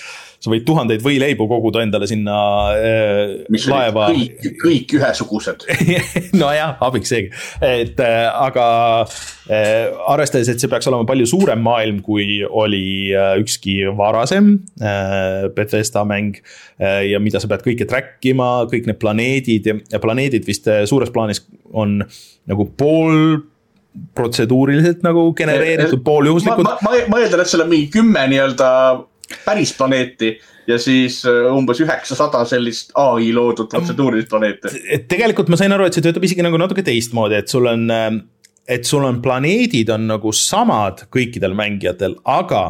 sa 0.42 0.50
võid 0.50 0.66
tuhandeid 0.66 1.02
võileibu 1.04 1.46
koguda 1.48 1.84
endale 1.84 2.08
sinna 2.10 2.34
äh, 2.74 3.46
Mis 3.52 3.68
laeva. 3.70 4.08
kõik, 4.10 4.58
kõik 4.60 4.96
ühesugused 4.98 5.64
nojah, 6.42 6.74
abiks 6.82 7.14
seegi, 7.14 7.30
et 7.62 8.02
äh, 8.02 8.26
aga 8.26 8.66
äh, 9.06 9.94
arvestades, 10.10 10.50
et 10.50 10.62
see 10.62 10.70
peaks 10.72 10.90
olema 10.90 11.06
palju 11.08 11.30
suurem 11.30 11.62
maailm, 11.62 12.02
kui 12.04 12.42
oli 12.46 13.14
äh, 13.14 13.36
ükski 13.42 13.78
varasem 13.96 14.56
äh, 14.82 15.46
Bethesda 15.54 16.04
mäng 16.04 16.40
äh,. 16.80 17.06
ja 17.12 17.22
mida 17.22 17.40
sa 17.40 17.50
pead 17.50 17.62
kõike 17.64 17.86
track 17.88 18.26
ima, 18.26 18.66
kõik 18.70 18.90
need 18.90 18.98
planeedid 19.02 19.70
ja, 19.70 19.78
ja 19.94 20.02
planeedid 20.02 20.46
vist 20.48 20.66
äh, 20.70 20.84
suures 20.90 21.14
plaanis 21.14 21.44
on 21.72 22.00
nagu 22.46 22.72
pool 22.78 23.46
protseduuriliselt 24.16 25.02
nagu 25.06 25.28
genereeritud, 25.36 26.02
pooljuhuslikud. 26.04 26.66
ma, 26.66 26.76
ma, 26.84 26.98
ma 27.12 27.22
eeldan, 27.22 27.42
et 27.42 27.52
seal 27.52 27.64
on 27.64 27.72
mingi 27.72 27.88
kümme 27.94 28.26
nii-öelda 28.32 28.68
päris 29.44 29.72
planeeti 29.76 30.36
ja 30.66 30.78
siis 30.82 31.20
äh, 31.26 31.46
umbes 31.54 31.80
üheksasada 31.82 32.44
sellist 32.48 32.94
ai 32.98 33.32
loodud 33.34 33.70
protseduurilist 33.72 34.30
planeeti. 34.30 34.72
et 34.90 35.06
tegelikult 35.10 35.50
ma 35.52 35.58
sain 35.60 35.74
aru, 35.74 35.86
et 35.86 35.96
see 35.96 36.04
töötab 36.04 36.26
isegi 36.26 36.46
nagu 36.46 36.58
natuke 36.60 36.84
teistmoodi, 36.86 37.38
et 37.42 37.52
sul 37.52 37.68
on, 37.70 37.86
et 38.68 38.88
sul 38.88 39.06
on 39.06 39.20
planeedid 39.22 39.90
on 39.94 40.08
nagu 40.10 40.32
samad 40.34 41.06
kõikidel 41.14 41.54
mängijatel, 41.58 42.18
aga 42.24 42.64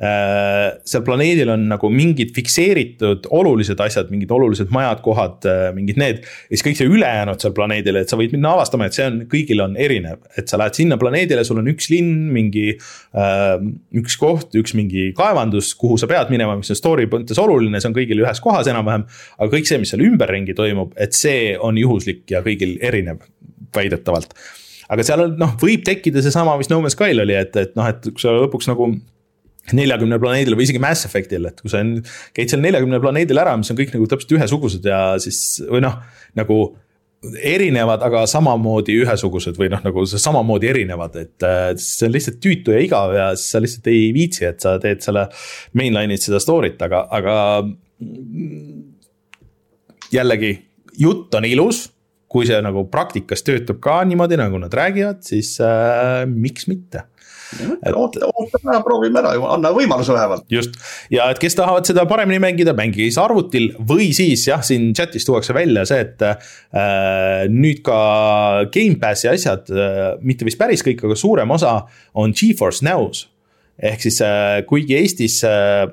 seal 0.00 1.02
planeedil 1.04 1.50
on 1.52 1.66
nagu 1.68 1.90
mingid 1.92 2.30
fikseeritud 2.32 3.26
olulised 3.36 3.80
asjad, 3.84 4.08
mingid 4.08 4.30
olulised 4.32 4.70
majad, 4.72 5.02
kohad, 5.04 5.44
äh, 5.44 5.66
mingid 5.76 5.98
need. 6.00 6.22
ja 6.24 6.56
siis 6.56 6.64
kõik 6.64 6.78
see 6.78 6.88
ülejäänud 6.88 7.42
seal 7.42 7.52
planeedil, 7.56 7.98
et 8.00 8.08
sa 8.08 8.16
võid 8.16 8.32
minna 8.32 8.54
avastama, 8.56 8.88
et 8.88 8.96
see 8.96 9.04
on, 9.04 9.18
kõigil 9.28 9.60
on 9.60 9.76
erinev, 9.76 10.22
et 10.40 10.48
sa 10.48 10.56
lähed 10.60 10.78
sinna 10.78 10.96
planeedile, 11.00 11.44
sul 11.44 11.60
on 11.60 11.68
üks 11.72 11.90
linn, 11.92 12.30
mingi 12.32 12.70
äh,. 12.72 13.50
üks 14.00 14.16
koht, 14.20 14.56
üks 14.56 14.72
mingi 14.78 15.10
kaevandus, 15.16 15.74
kuhu 15.76 16.00
sa 16.00 16.08
pead 16.08 16.32
minema, 16.32 16.56
mis 16.56 16.72
on 16.72 16.80
story 16.80 17.04
mõttes 17.10 17.42
oluline, 17.42 17.82
see 17.82 17.92
on 17.92 17.98
kõigil 18.00 18.24
ühes 18.24 18.40
kohas 18.40 18.72
enam-vähem. 18.72 19.04
aga 19.36 19.52
kõik 19.52 19.68
see, 19.68 19.82
mis 19.84 19.92
seal 19.92 20.06
ümberringi 20.06 20.56
toimub, 20.56 20.96
et 20.96 21.12
see 21.16 21.52
on 21.60 21.76
juhuslik 21.76 22.24
ja 22.32 22.40
kõigil 22.46 22.78
erinev, 22.80 23.20
väidetavalt 23.76 24.32
aga 24.90 25.04
seal 25.06 25.28
on 25.28 25.38
noh, 25.38 25.54
võib 25.60 25.84
tekkida 25.86 26.24
seesama, 26.24 26.56
mis 26.58 26.72
No 26.72 26.80
Man's 26.80 26.96
Skyl 26.96 27.20
oli, 27.22 27.36
et, 27.36 27.52
et 27.60 27.76
noh, 27.78 27.86
et 27.86 28.08
kui 28.08 28.24
sa 28.24 28.32
lõpuks 28.40 28.72
nagu 28.72 28.94
neljakümnel 29.76 30.20
planeedil 30.22 30.56
või 30.56 30.66
isegi 30.66 30.80
Mass 30.82 31.06
Effectil, 31.06 31.46
et 31.50 31.60
kui 31.60 31.70
sa 31.72 31.82
käid 32.36 32.52
seal 32.52 32.62
neljakümnel 32.64 33.02
planeedil 33.02 33.38
ära, 33.38 33.56
mis 33.60 33.70
on 33.72 33.78
kõik 33.78 33.92
nagu 33.94 34.06
täpselt 34.10 34.32
ühesugused 34.38 34.86
ja 34.88 35.00
siis 35.22 35.60
või 35.68 35.82
noh, 35.84 35.98
nagu 36.38 36.62
erinevad, 37.20 38.00
aga 38.04 38.22
samamoodi 38.30 38.94
ühesugused 39.02 39.58
või 39.60 39.68
noh, 39.72 39.82
nagu 39.84 40.06
samamoodi 40.08 40.70
erinevad, 40.70 41.18
et 41.20 41.44
äh, 41.44 41.66
see 41.76 42.08
on 42.08 42.14
lihtsalt 42.16 42.40
tüütu 42.40 42.72
ja 42.74 42.80
igav 42.80 43.12
ja 43.16 43.28
siis 43.36 43.52
sa 43.52 43.60
lihtsalt 43.60 43.90
ei 43.92 44.08
viitsi, 44.16 44.46
et 44.48 44.64
sa 44.64 44.78
teed 44.80 45.04
selle 45.04 45.26
mainline'it 45.76 46.24
seda 46.24 46.40
story't, 46.42 46.80
aga, 46.86 47.04
aga. 47.12 47.36
jällegi, 50.10 50.54
jutt 50.98 51.36
on 51.36 51.46
ilus, 51.46 51.84
kui 52.30 52.46
see 52.48 52.56
nagu 52.64 52.86
praktikas 52.90 53.44
töötab 53.44 53.82
ka 53.84 54.00
niimoodi, 54.08 54.38
nagu 54.40 54.58
nad 54.62 54.74
räägivad, 54.74 55.20
siis 55.26 55.58
äh, 55.60 56.24
miks 56.30 56.70
mitte 56.70 57.04
oota, 57.94 58.30
ootame 58.30 58.72
ära, 58.72 58.82
proovime 58.86 59.22
ära, 59.22 59.34
anna 59.54 59.72
võimaluse 59.76 60.14
vähemalt. 60.16 60.46
just, 60.52 60.78
ja 61.12 61.28
et 61.32 61.40
kes 61.42 61.58
tahavad 61.58 61.88
seda 61.88 62.06
paremini 62.10 62.40
mängida, 62.42 62.74
mängige 62.76 63.08
siis 63.08 63.20
arvutil 63.20 63.70
või 63.88 64.10
siis 64.16 64.46
jah, 64.48 64.62
siin 64.66 64.90
chat'is 64.96 65.28
tuuakse 65.28 65.56
välja 65.56 65.84
see, 65.88 66.06
et 66.06 66.24
äh, 66.26 67.44
nüüd 67.50 67.84
ka 67.86 68.00
Gamepassi 68.72 69.30
asjad 69.32 69.68
äh,, 69.74 70.00
mitte 70.24 70.48
vist 70.48 70.60
päris 70.60 70.84
kõik, 70.86 71.04
aga 71.06 71.18
suurem 71.18 71.56
osa 71.56 71.82
on 72.18 72.32
Geforce 72.36 72.86
Now's. 72.86 73.26
ehk 73.80 74.02
siis 74.04 74.20
äh, 74.24 74.60
kuigi 74.68 74.98
Eestis 75.00 75.40
Äh, 75.50 75.88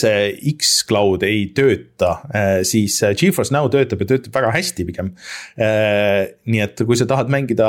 see 0.00 0.54
X-Cloud 0.54 1.24
ei 1.26 1.44
tööta, 1.56 2.12
äh, 2.32 2.60
siis 2.66 2.96
äh, 3.04 3.14
GeForce 3.18 3.54
Now 3.54 3.68
töötab 3.72 4.02
ja 4.02 4.08
töötab 4.12 4.34
väga 4.38 4.52
hästi 4.54 4.86
pigem. 4.88 5.12
nii 5.60 6.62
et 6.64 6.82
kui 6.86 6.96
sa 6.98 7.06
tahad 7.08 7.30
mängida, 7.32 7.68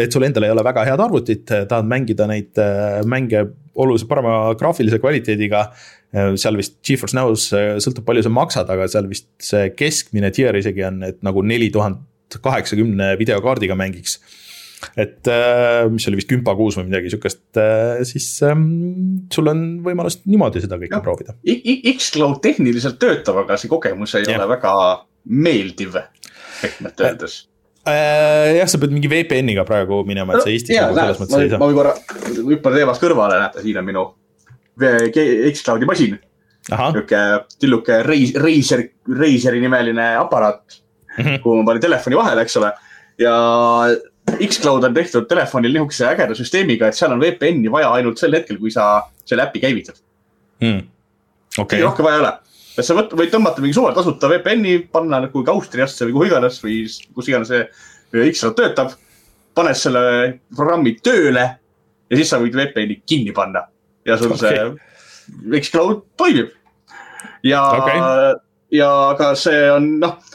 et 0.00 0.14
sul 0.14 0.24
endal 0.26 0.46
ei 0.46 0.54
ole 0.54 0.64
väga 0.66 0.86
head 0.88 1.02
arvutit, 1.04 1.44
tahad 1.46 1.88
mängida 1.88 2.28
neid 2.30 2.58
mänge 3.08 3.44
oluliselt 3.78 4.10
parema 4.10 4.54
graafilise 4.58 4.98
kvaliteediga. 5.02 5.68
seal 6.40 6.56
vist 6.56 6.78
GeForce 6.86 7.16
Now's 7.18 7.48
sõltub, 7.84 8.06
palju 8.06 8.24
sa 8.24 8.32
maksad, 8.32 8.70
aga 8.72 8.88
seal 8.88 9.08
vist 9.10 9.28
see 9.44 9.68
keskmine 9.76 10.32
tier 10.34 10.56
isegi 10.56 10.86
on, 10.88 11.02
et 11.04 11.20
nagu 11.26 11.44
neli 11.44 11.68
tuhat 11.74 12.40
kaheksakümne 12.44 13.14
videokaardiga 13.20 13.76
mängiks 13.76 14.18
et 14.98 15.28
äh, 15.32 15.88
mis 15.90 16.06
oli 16.10 16.20
vist 16.20 16.30
kümpa 16.30 16.54
kuus 16.58 16.78
või 16.78 16.88
midagi 16.88 17.12
sihukest, 17.12 17.44
äh, 17.58 18.00
siis 18.08 18.30
ähm, 18.46 18.64
sul 19.34 19.50
on 19.50 19.64
võimalus 19.86 20.20
niimoodi 20.26 20.62
seda 20.64 20.78
kõike 20.80 20.98
ja. 20.98 21.02
proovida. 21.04 21.34
X-Cloud 21.94 22.40
tehniliselt 22.44 22.98
töötab, 23.02 23.42
aga 23.44 23.58
see 23.58 23.70
kogemus 23.70 24.14
ei 24.18 24.26
ja. 24.28 24.38
ole 24.38 24.48
väga 24.54 24.74
meeldiv, 25.28 25.98
pehmelt 26.62 27.04
öeldes 27.04 27.40
äh, 27.88 28.56
jah, 28.58 28.70
sa 28.70 28.80
pead 28.80 28.94
mingi 28.94 29.10
VPN-iga 29.10 29.64
praegu 29.68 30.02
minema, 30.08 30.36
et 30.36 30.46
see 30.46 30.56
Eestis 30.56 30.78
nagu 30.78 30.96
selles 30.98 31.20
mõttes 31.22 31.42
ei 31.42 31.52
saa. 31.52 31.60
ma 31.62 31.70
korra, 31.76 31.94
hüppan 32.38 32.78
teemast 32.78 33.02
kõrvale, 33.02 33.38
näete, 33.42 33.64
siin 33.64 33.80
on 33.80 33.88
minu 33.88 34.06
X-Cloudi 34.78 35.88
masin. 35.88 36.18
nihuke 36.68 37.22
tilluke 37.58 38.02
Reis, 38.06 38.34
Reiser, 38.38 38.84
Reiseri 39.18 39.62
nimeline 39.62 40.10
aparaat 40.20 40.78
mm, 41.16 41.24
-hmm. 41.24 41.40
kuhu 41.42 41.58
ma 41.58 41.70
panin 41.70 41.82
telefoni 41.82 42.18
vahele, 42.18 42.44
eks 42.46 42.56
ole. 42.60 42.72
ja 43.18 43.34
X-Cloud 44.36 44.84
on 44.84 44.94
tehtud 44.94 45.26
telefonil 45.28 45.72
nihukese 45.74 46.08
ägeda 46.10 46.36
süsteemiga, 46.36 46.88
et 46.88 46.98
seal 46.98 47.12
on 47.14 47.22
VPN-i 47.22 47.70
vaja 47.72 47.90
ainult 47.96 48.20
sel 48.20 48.36
hetkel, 48.36 48.58
kui 48.60 48.72
sa 48.74 48.88
selle 49.28 49.44
äpi 49.46 49.62
käivitad 49.62 49.98
hmm.. 50.64 50.86
Okay. 51.58 51.82
rohkem 51.82 52.06
vaja 52.06 52.18
ei 52.18 52.24
ole. 52.24 52.32
et 52.78 52.86
sa 52.86 52.96
võt, 52.98 53.14
võid 53.18 53.32
tõmmata 53.34 53.64
mingi 53.64 53.76
suve 53.76 53.92
tasuta 53.96 54.30
VPN-i, 54.30 54.78
panna 54.92 55.22
nagu 55.24 55.44
Austriasse 55.54 56.06
või 56.08 56.16
kuhu 56.16 56.28
iganes 56.30 56.60
või 56.64 56.80
kus 57.14 57.30
iganes 57.30 57.52
see 57.52 57.64
X-Cloud 58.32 58.58
töötab. 58.58 58.92
paned 59.54 59.76
selle 59.76 60.02
programmi 60.54 60.94
tööle 61.02 61.46
ja 62.10 62.16
siis 62.16 62.30
sa 62.30 62.38
võid 62.42 62.54
VPN-i 62.56 63.00
kinni 63.06 63.34
panna 63.36 63.64
ja 64.06 64.18
sul 64.20 64.32
okay. 64.34 64.54
see 64.54 65.60
X-Cloud 65.60 66.04
toimib. 66.16 66.54
ja 67.42 67.64
okay., 67.76 68.38
ja 68.70 68.90
ka 69.18 69.34
see 69.38 69.68
on 69.72 69.94
noh 70.02 70.27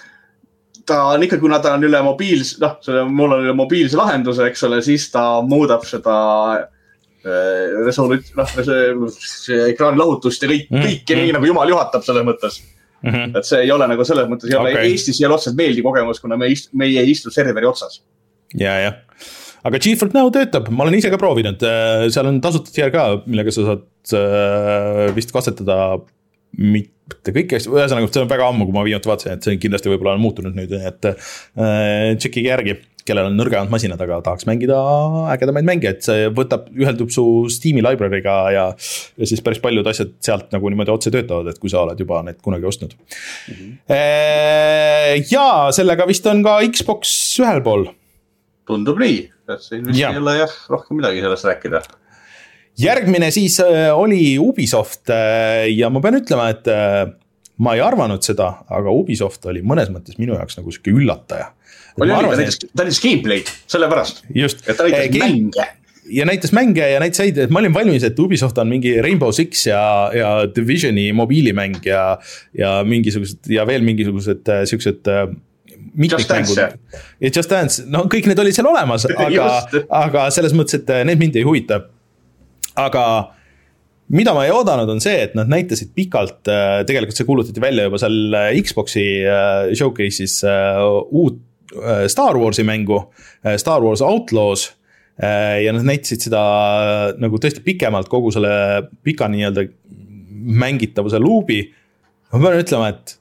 ta 0.86 1.00
on 1.14 1.24
ikka, 1.26 1.40
kuna 1.42 1.60
ta 1.64 1.74
on 1.78 1.88
üle 1.88 2.02
mobiils-, 2.06 2.58
noh, 2.62 2.78
see, 2.84 3.04
mul 3.10 3.38
on 3.38 3.46
üle 3.46 3.56
mobiilse 3.58 4.00
lahenduse, 4.00 4.48
eks 4.52 4.66
ole, 4.68 4.82
siis 4.86 5.08
ta 5.14 5.26
muudab 5.48 5.86
seda 5.88 6.16
äh, 6.60 7.84
resolut-, 7.88 8.34
noh, 8.38 8.56
see 9.18 9.60
ekraani 9.72 10.02
lahutust 10.02 10.44
ja 10.44 10.52
kõik 10.52 10.68
mm, 10.70 10.78
-hmm. 10.78 10.90
kõike 10.90 11.20
nii 11.20 11.36
nagu 11.38 11.52
jumal 11.52 11.72
juhatab 11.76 12.06
selles 12.08 12.28
mõttes 12.28 12.60
mm. 12.64 13.12
-hmm. 13.12 13.38
et 13.40 13.52
see 13.52 13.64
ei 13.64 13.72
ole 13.72 13.88
nagu 13.92 14.08
selles 14.08 14.28
mõttes 14.32 14.52
ei 14.52 14.58
okay. 14.58 14.76
ole, 14.76 14.90
Eestis 14.90 15.22
ei 15.22 15.30
ole 15.30 15.40
otseselt 15.40 15.60
meeldiv 15.60 15.88
kogemus, 15.88 16.20
kuna 16.24 16.40
me 16.40 16.52
ist-, 16.52 16.74
meie 16.74 17.00
ei 17.00 17.16
istu 17.16 17.32
serveri 17.32 17.70
otsas. 17.70 18.02
ja, 18.58 18.78
jah 18.88 19.02
aga 19.64 19.80
GeForce 19.80 20.16
Now 20.18 20.32
töötab, 20.34 20.68
ma 20.76 20.84
olen 20.84 20.98
ise 20.98 21.12
ka 21.12 21.20
proovinud, 21.22 21.62
äh, 21.64 22.10
seal 22.12 22.28
on 22.28 22.42
tasuta 22.44 22.74
tier 22.74 22.92
ka, 22.92 23.24
millega 23.24 23.54
sa 23.56 23.64
saad 23.70 24.16
äh, 24.20 25.14
vist 25.16 25.32
katsetada 25.32 25.78
mitte 26.58 27.34
kõiki 27.36 27.60
asju, 27.60 27.76
ühesõnaga 27.78 28.10
see 28.10 28.24
on 28.24 28.32
väga 28.32 28.48
ammu, 28.52 28.68
kui 28.68 28.76
ma 28.76 28.86
viimati 28.86 29.10
vaatasin, 29.10 29.38
et 29.38 29.48
see 29.48 29.60
kindlasti 29.62 29.92
võib-olla 29.92 30.18
on 30.18 30.24
muutunud 30.24 30.58
nüüd, 30.58 30.74
et 30.78 31.10
äh, 31.10 32.18
tšekkige 32.18 32.52
järgi 32.52 32.80
kellel 33.08 33.30
on 33.30 33.38
nõrgemad 33.38 33.72
masinad, 33.72 34.00
aga 34.04 34.20
tahaks 34.24 34.48
mängida 34.48 34.78
ägedamaid 35.34 35.68
mänge, 35.68 35.92
et 35.92 36.06
see 36.06 36.30
võtab, 36.36 36.70
üheldub 36.72 37.12
su 37.14 37.26
Steam'i 37.52 37.84
library'ga 37.84 38.36
ja. 38.56 38.66
ja 39.20 39.30
siis 39.30 39.44
päris 39.44 39.60
paljud 39.64 39.88
asjad 39.90 40.14
sealt 40.24 40.54
nagu 40.56 40.72
niimoodi 40.72 40.94
otse 40.94 41.12
töötavad, 41.14 41.52
et 41.52 41.60
kui 41.62 41.72
sa 41.72 41.84
oled 41.84 42.00
juba 42.00 42.22
need 42.28 42.40
kunagi 42.44 42.70
ostnud 42.70 42.96
mm. 42.96 43.58
-hmm. 43.58 45.28
ja 45.34 45.48
sellega 45.76 46.08
vist 46.08 46.28
on 46.32 46.44
ka 46.46 46.60
Xbox 46.70 47.12
ühel 47.44 47.60
pool. 47.66 47.90
tundub 48.68 49.04
nii, 49.04 49.20
et 49.52 49.68
siin 49.68 49.84
vist 49.88 50.00
ei 50.00 50.24
ole 50.24 50.38
jah 50.40 50.56
rohkem 50.72 51.02
midagi 51.02 51.26
sellest 51.26 51.52
rääkida 51.52 51.84
järgmine 52.80 53.32
siis 53.32 53.60
äh, 53.64 53.92
oli 53.98 54.38
Ubisoft 54.40 55.12
äh, 55.14 55.68
ja 55.74 55.90
ma 55.94 56.02
pean 56.04 56.18
ütlema, 56.22 56.50
et 56.54 56.70
äh, 56.72 57.06
ma 57.64 57.76
ei 57.78 57.84
arvanud 57.86 58.26
seda, 58.26 58.50
aga 58.74 58.94
Ubisoft 58.94 59.46
oli 59.50 59.64
mõnes 59.66 59.92
mõttes 59.94 60.18
minu 60.22 60.38
jaoks 60.38 60.58
nagu 60.60 60.74
sihuke 60.74 60.94
üllataja. 60.94 61.52
ta 61.98 62.10
näitas, 62.10 62.60
ta 62.66 62.84
näitas 62.86 63.02
gameplay'd, 63.04 63.54
sellepärast. 63.70 64.26
just. 64.34 64.66
et 64.68 64.78
ta 64.78 64.90
näitas 64.90 65.08
äh, 65.08 65.22
mänge 65.22 65.70
ja 66.14 66.26
näitas 66.28 66.52
mänge 66.52 66.90
ja 66.90 67.00
näitas 67.00 67.24
häid, 67.24 67.38
et 67.46 67.54
ma 67.54 67.62
olin 67.62 67.74
valmis, 67.74 68.04
et 68.04 68.20
Ubisoft 68.20 68.58
on 68.58 68.68
mingi 68.74 68.98
Rainbow 69.02 69.32
Six 69.32 69.68
ja, 69.70 69.86
ja 70.16 70.36
Divisioni 70.56 71.12
mobiilimäng 71.16 71.80
ja. 71.86 72.18
ja 72.58 72.76
mingisugused 72.88 73.50
ja 73.54 73.68
veel 73.70 73.86
mingisugused 73.86 74.50
siuksed 74.70 75.08
mitmikmängud. 75.94 76.58
ja 77.22 77.30
Just 77.36 77.50
Dance, 77.50 77.86
no 77.88 78.04
kõik 78.12 78.28
need 78.28 78.40
olid 78.42 78.56
seal 78.56 78.68
olemas, 78.68 79.06
aga 79.28 79.48
aga 80.04 80.30
selles 80.34 80.56
mõttes, 80.58 80.82
et 80.82 80.92
need 81.08 81.22
mind 81.22 81.38
ei 81.40 81.46
huvita. 81.48 81.84
Aga 82.80 83.06
mida 84.14 84.34
ma 84.36 84.44
ei 84.46 84.54
oodanud, 84.54 84.90
on 84.90 85.02
see, 85.04 85.24
et 85.28 85.34
nad 85.38 85.50
näitasid 85.50 85.94
pikalt, 85.96 86.42
tegelikult 86.88 87.18
see 87.18 87.28
kuulutati 87.28 87.64
välja 87.64 87.88
juba 87.88 88.00
seal 88.02 88.38
Xbox'i 88.60 89.08
showcase'is 89.74 90.42
uut 91.10 91.42
Star 92.12 92.38
Warsi 92.38 92.66
mängu, 92.68 93.00
Star 93.58 93.82
Wars 93.82 94.04
Outlaws 94.06 94.68
ja 95.64 95.74
nad 95.74 95.86
näitasid 95.88 96.28
seda 96.28 96.44
nagu 97.22 97.40
tõesti 97.42 97.64
pikemalt, 97.66 98.10
kogu 98.12 98.32
selle 98.34 98.84
pika 99.06 99.30
nii-öelda 99.32 99.66
mängitavuse 100.44 101.20
luubi. 101.22 101.64
ma 102.34 102.40
pean 102.42 102.60
ütlema, 102.60 102.90
et 102.90 103.18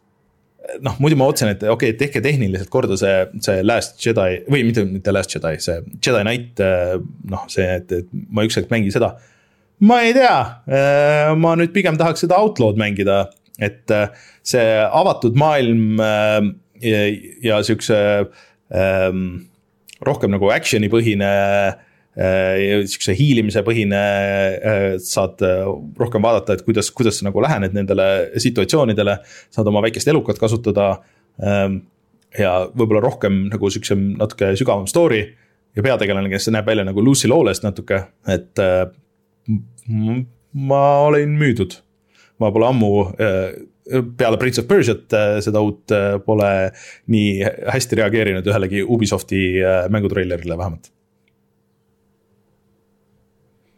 noh, 0.80 0.96
muidu 1.02 1.18
ma 1.20 1.28
otsin, 1.28 1.52
et 1.52 1.62
okei 1.62 1.92
okay,, 1.92 1.98
tehke 1.98 2.22
tehniliselt 2.24 2.70
korda 2.72 2.96
see, 3.00 3.26
see 3.44 3.64
Last 3.64 4.00
Jedi 4.04 4.40
või 4.50 4.64
mitte, 4.68 4.84
mitte 4.88 5.12
Last 5.12 5.34
Jedi, 5.34 5.58
see 5.60 5.82
Jedi 5.98 6.22
Knight, 6.24 6.62
noh, 7.30 7.44
see, 7.52 7.66
et, 7.80 7.92
et 7.92 8.08
ma 8.32 8.46
ükskord 8.48 8.72
mängin 8.72 8.94
seda. 8.94 9.14
Ma 9.82 10.00
ei 10.06 10.12
tea, 10.16 10.36
ma 11.38 11.54
nüüd 11.58 11.72
pigem 11.74 11.98
tahaks 11.98 12.22
seda 12.24 12.38
Outlaw'd 12.38 12.78
mängida, 12.80 13.24
et 13.62 13.90
see 14.46 14.66
avatud 14.86 15.34
maailm 15.38 15.98
ja, 15.98 17.00
ja 17.42 17.58
siukse 17.66 17.96
ähm, 18.70 19.24
rohkem 20.06 20.32
nagu 20.34 20.52
action'i 20.54 20.90
põhine 20.92 21.32
Äh, 22.12 22.82
sihukese 22.84 23.14
hiilimise 23.16 23.62
põhine, 23.64 23.98
äh, 24.60 24.82
saad 25.00 25.40
äh, 25.48 25.62
rohkem 25.96 26.20
vaadata, 26.20 26.58
et 26.58 26.64
kuidas, 26.66 26.90
kuidas 26.92 27.16
sa 27.16 27.24
nagu 27.24 27.40
lähened 27.40 27.72
nendele 27.72 28.08
situatsioonidele, 28.42 29.14
saad 29.48 29.70
oma 29.70 29.80
väikest 29.86 30.10
elukat 30.12 30.40
kasutada. 30.40 30.90
Ähm, 31.40 31.78
ja 32.36 32.66
võib-olla 32.68 33.00
rohkem 33.00 33.46
nagu 33.48 33.70
sihukese 33.72 33.96
natuke 33.96 34.50
sügavam 34.60 34.84
story 34.88 35.22
ja 35.72 35.84
peategelane, 35.84 36.28
kes 36.32 36.50
näeb 36.52 36.68
välja 36.68 36.84
nagu 36.84 37.00
Lucy 37.04 37.30
Lawless 37.32 37.64
natuke, 37.64 38.02
et 38.28 38.60
ma 40.52 40.82
olin 41.06 41.36
müüdud. 41.38 41.78
ma 42.38 42.50
pole 42.52 42.66
ammu 42.66 42.92
peale 44.16 44.38
Prince 44.38 44.62
of 44.62 44.66
Persiat 44.70 45.14
seda 45.44 45.60
uut 45.62 45.92
pole 46.26 46.50
nii 47.12 47.44
hästi 47.74 47.98
reageerinud 47.98 48.46
ühelegi 48.46 48.82
Ubisofti 48.82 49.42
mängutreilerile 49.90 50.58
vähemalt 50.58 50.92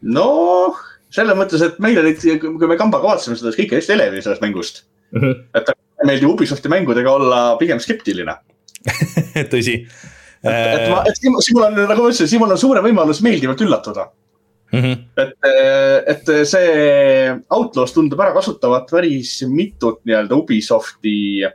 noh, 0.05 0.81
selles 1.13 1.37
mõttes, 1.37 1.63
et 1.65 1.79
meile 1.83 2.03
neid, 2.05 2.21
kui 2.41 2.69
me 2.69 2.77
kambaga 2.79 3.11
vaatasime 3.11 3.37
seda, 3.37 3.51
siis 3.51 3.63
kõik 3.63 3.77
hästi 3.79 3.95
elevi 3.95 4.23
sellest 4.23 4.43
mängust 4.43 4.83
mm. 5.15 5.21
-hmm. 5.21 5.45
et 5.59 5.71
meeldib 6.05 6.33
Ubisofti 6.33 6.71
mängudega 6.71 7.15
olla 7.19 7.39
pigem 7.61 7.79
skeptiline 7.81 8.35
tõsi. 9.53 9.79
et, 10.43 10.51
et 10.51 10.89
ma, 10.91 11.01
et 11.09 11.17
siin 11.17 11.33
mul 11.33 11.67
on, 11.67 11.79
nagu 11.79 12.05
ma 12.05 12.11
ütlesin, 12.11 12.29
siin 12.29 12.43
mul 12.43 12.53
on 12.53 12.61
suurem 12.61 12.85
võimalus 12.85 13.23
meeldivalt 13.25 13.63
üllatuda 13.65 14.09
mm. 14.75 14.81
-hmm. 14.83 14.97
et, 15.17 16.09
et 16.13 16.33
see 16.47 17.35
Outlaws 17.49 17.93
tundub 17.95 18.19
ära 18.19 18.33
kasutavat 18.35 18.91
päris 18.91 19.37
mitut 19.47 20.01
nii-öelda 20.05 20.35
Ubisofti 20.35 21.45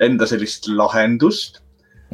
enda 0.00 0.26
sellist 0.26 0.68
lahendust 0.68 1.64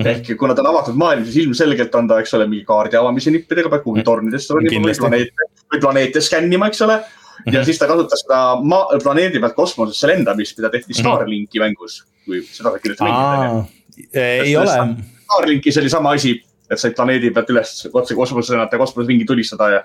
Mm 0.01 0.07
-hmm. 0.07 0.09
ehk 0.09 0.39
kuna 0.39 0.55
ta 0.55 0.63
on 0.63 0.71
avatud 0.71 0.97
maailm, 0.97 1.25
siis 1.25 1.37
ilmselgelt 1.37 1.95
on 1.95 2.09
ta, 2.09 2.21
eks 2.21 2.35
ole, 2.35 2.47
mingi 2.49 2.65
kaardi 2.65 2.97
avamise 2.97 3.31
nippidega, 3.31 3.69
peab 3.69 3.83
kuhugi 3.85 4.05
tornidesse 4.07 4.55
ronima 4.55 4.87
või 4.87 4.95
planeete, 4.97 5.49
või 5.75 5.81
planeete 5.81 6.21
skännima, 6.25 6.69
eks 6.71 6.83
ole. 6.87 6.93
ja 6.93 7.03
mm 7.47 7.53
-hmm. 7.53 7.65
siis 7.65 7.79
ta 7.79 7.89
kasutas 7.89 8.23
seda 8.23 8.39
maa, 8.63 8.99
planeedi 9.03 9.41
pealt 9.41 9.55
kosmosesse 9.55 10.07
lendamist, 10.07 10.57
mida 10.59 10.71
tehti 10.71 10.93
mhm. 10.93 11.01
Starlinki 11.01 11.59
mm 11.59 11.65
-hmm. 11.65 11.67
mängus, 11.67 12.05
kui 12.25 12.43
seda 12.43 12.71
sa 12.71 12.79
kindlasti 12.79 13.05
mängid. 13.05 13.67
ei 14.15 14.57
ole. 14.57 14.79
Starlinkis 15.25 15.79
oli 15.79 15.91
sama 15.91 16.11
asi, 16.11 16.43
et 16.71 16.79
said 16.79 16.95
planeedi 16.95 17.31
pealt 17.31 17.51
üles 17.51 17.89
otse 17.93 18.15
kosmosesse 18.15 18.55
lennata 18.55 18.77
ja 18.77 18.79
kosmoseringi 18.79 19.25
tulistada 19.25 19.71
ja. 19.71 19.83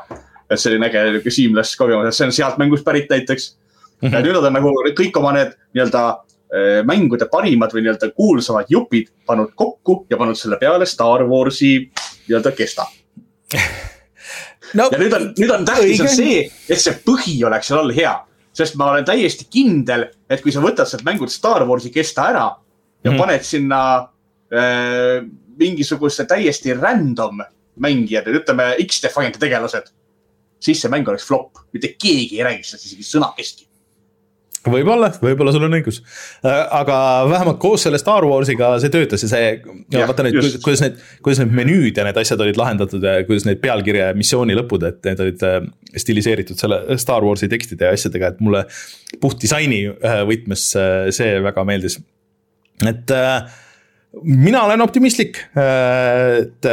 Et 0.49 0.65
oli 0.69 0.81
äge 0.85 1.03
niisugune 1.09 1.35
seamless 1.37 1.75
kogemus, 1.79 2.07
et 2.07 2.17
see 2.17 2.27
on 2.27 2.35
sealt 2.35 2.57
mängust 2.61 2.85
pärit 2.85 3.09
näiteks 3.09 3.55
mm. 3.55 4.07
-hmm. 4.07 4.13
ja 4.13 4.21
nüüd 4.21 4.37
nad 4.37 4.49
on 4.51 4.57
nagu 4.59 4.73
kõik 4.97 5.19
oma 5.19 5.33
need 5.33 5.55
nii-öelda 5.73 6.05
Äh, 6.55 6.83
mängude 6.85 7.25
parimad 7.25 7.73
või 7.73 7.81
nii-öelda 7.83 8.11
kuulsamad 8.13 8.69
jupid 8.69 9.07
pannud 9.25 9.55
kokku 9.57 10.03
ja 10.11 10.15
pannud 10.19 10.37
selle 10.37 10.59
peale 10.61 10.85
Star 10.85 11.23
Warsi 11.25 11.71
nii-öelda 11.89 12.51
kesta 12.53 12.85
no,. 14.77 14.85
ja 14.85 14.99
nüüd 15.01 15.15
on, 15.17 15.25
nüüd 15.33 15.51
on 15.51 15.65
tähtis 15.65 16.03
on 16.05 16.11
see, 16.13 16.43
et 16.45 16.83
see 16.83 16.93
põhi 17.01 17.33
oleks 17.49 17.71
seal 17.71 17.81
all 17.81 17.95
hea, 17.97 18.13
sest 18.55 18.77
ma 18.77 18.91
olen 18.93 19.07
täiesti 19.09 19.49
kindel, 19.49 20.05
et 20.29 20.45
kui 20.45 20.53
sa 20.53 20.61
võtad 20.63 20.85
sealt 20.87 21.03
mängult 21.07 21.33
Star 21.33 21.65
Warsi 21.65 21.89
kesta 21.91 22.29
ära 22.29 22.45
ja 22.53 23.09
mm. 23.09 23.17
paned 23.19 23.49
sinna 23.49 23.81
äh, 24.53 25.25
mingisuguse 25.57 26.27
täiesti 26.29 26.77
random 26.77 27.41
mängijad, 27.81 28.29
ütleme 28.29 28.75
X-Defiant'i 28.85 29.41
tegelased, 29.41 29.91
siis 30.65 30.81
see 30.83 30.91
mäng 30.91 31.07
oleks 31.11 31.27
flop, 31.29 31.65
mitte 31.75 31.95
keegi 31.95 32.39
ei 32.39 32.49
räägiks 32.49 32.73
sellest 32.73 32.91
isegi 32.91 33.07
sõnakestki 33.13 33.69
võib-olla, 34.71 35.09
võib-olla 35.21 35.53
sul 35.53 35.65
on 35.67 35.75
õigus. 35.77 35.99
Äh, 36.45 36.61
aga 36.79 36.97
vähemalt 37.29 37.59
koos 37.61 37.85
selle 37.85 37.99
Star 38.01 38.25
Warsiga 38.27 38.73
see 38.81 38.93
töötas 38.93 39.25
ja 39.25 39.29
see, 39.31 39.49
vaata 39.93 40.25
need, 40.25 40.37
kuidas 40.63 40.83
need, 40.85 41.01
kuidas 41.25 41.41
need 41.43 41.53
menüüd 41.59 41.99
ja 41.99 42.05
need 42.07 42.19
asjad 42.21 42.41
olid 42.45 42.59
lahendatud 42.59 43.03
ja 43.05 43.17
kuidas 43.27 43.47
need 43.47 43.61
pealkirja 43.63 44.09
ja 44.11 44.17
missiooni 44.17 44.57
lõpud, 44.57 44.87
et 44.89 45.01
need 45.07 45.21
olid 45.25 45.45
äh, 45.47 45.59
stiliseeritud 46.05 46.61
selle 46.61 46.81
Star 47.01 47.25
Warsi 47.25 47.49
tekstide 47.51 47.89
ja 47.89 47.93
asjadega, 47.95 48.33
et 48.33 48.41
mulle 48.45 48.65
puht 49.21 49.39
disaini 49.43 49.85
äh, 49.91 50.23
võtmes 50.27 50.65
see 51.15 51.37
väga 51.45 51.67
meeldis. 51.67 51.99
et 52.85 53.11
mina 54.23 54.63
olen 54.65 54.81
optimistlik, 54.83 55.37
et 55.55 56.67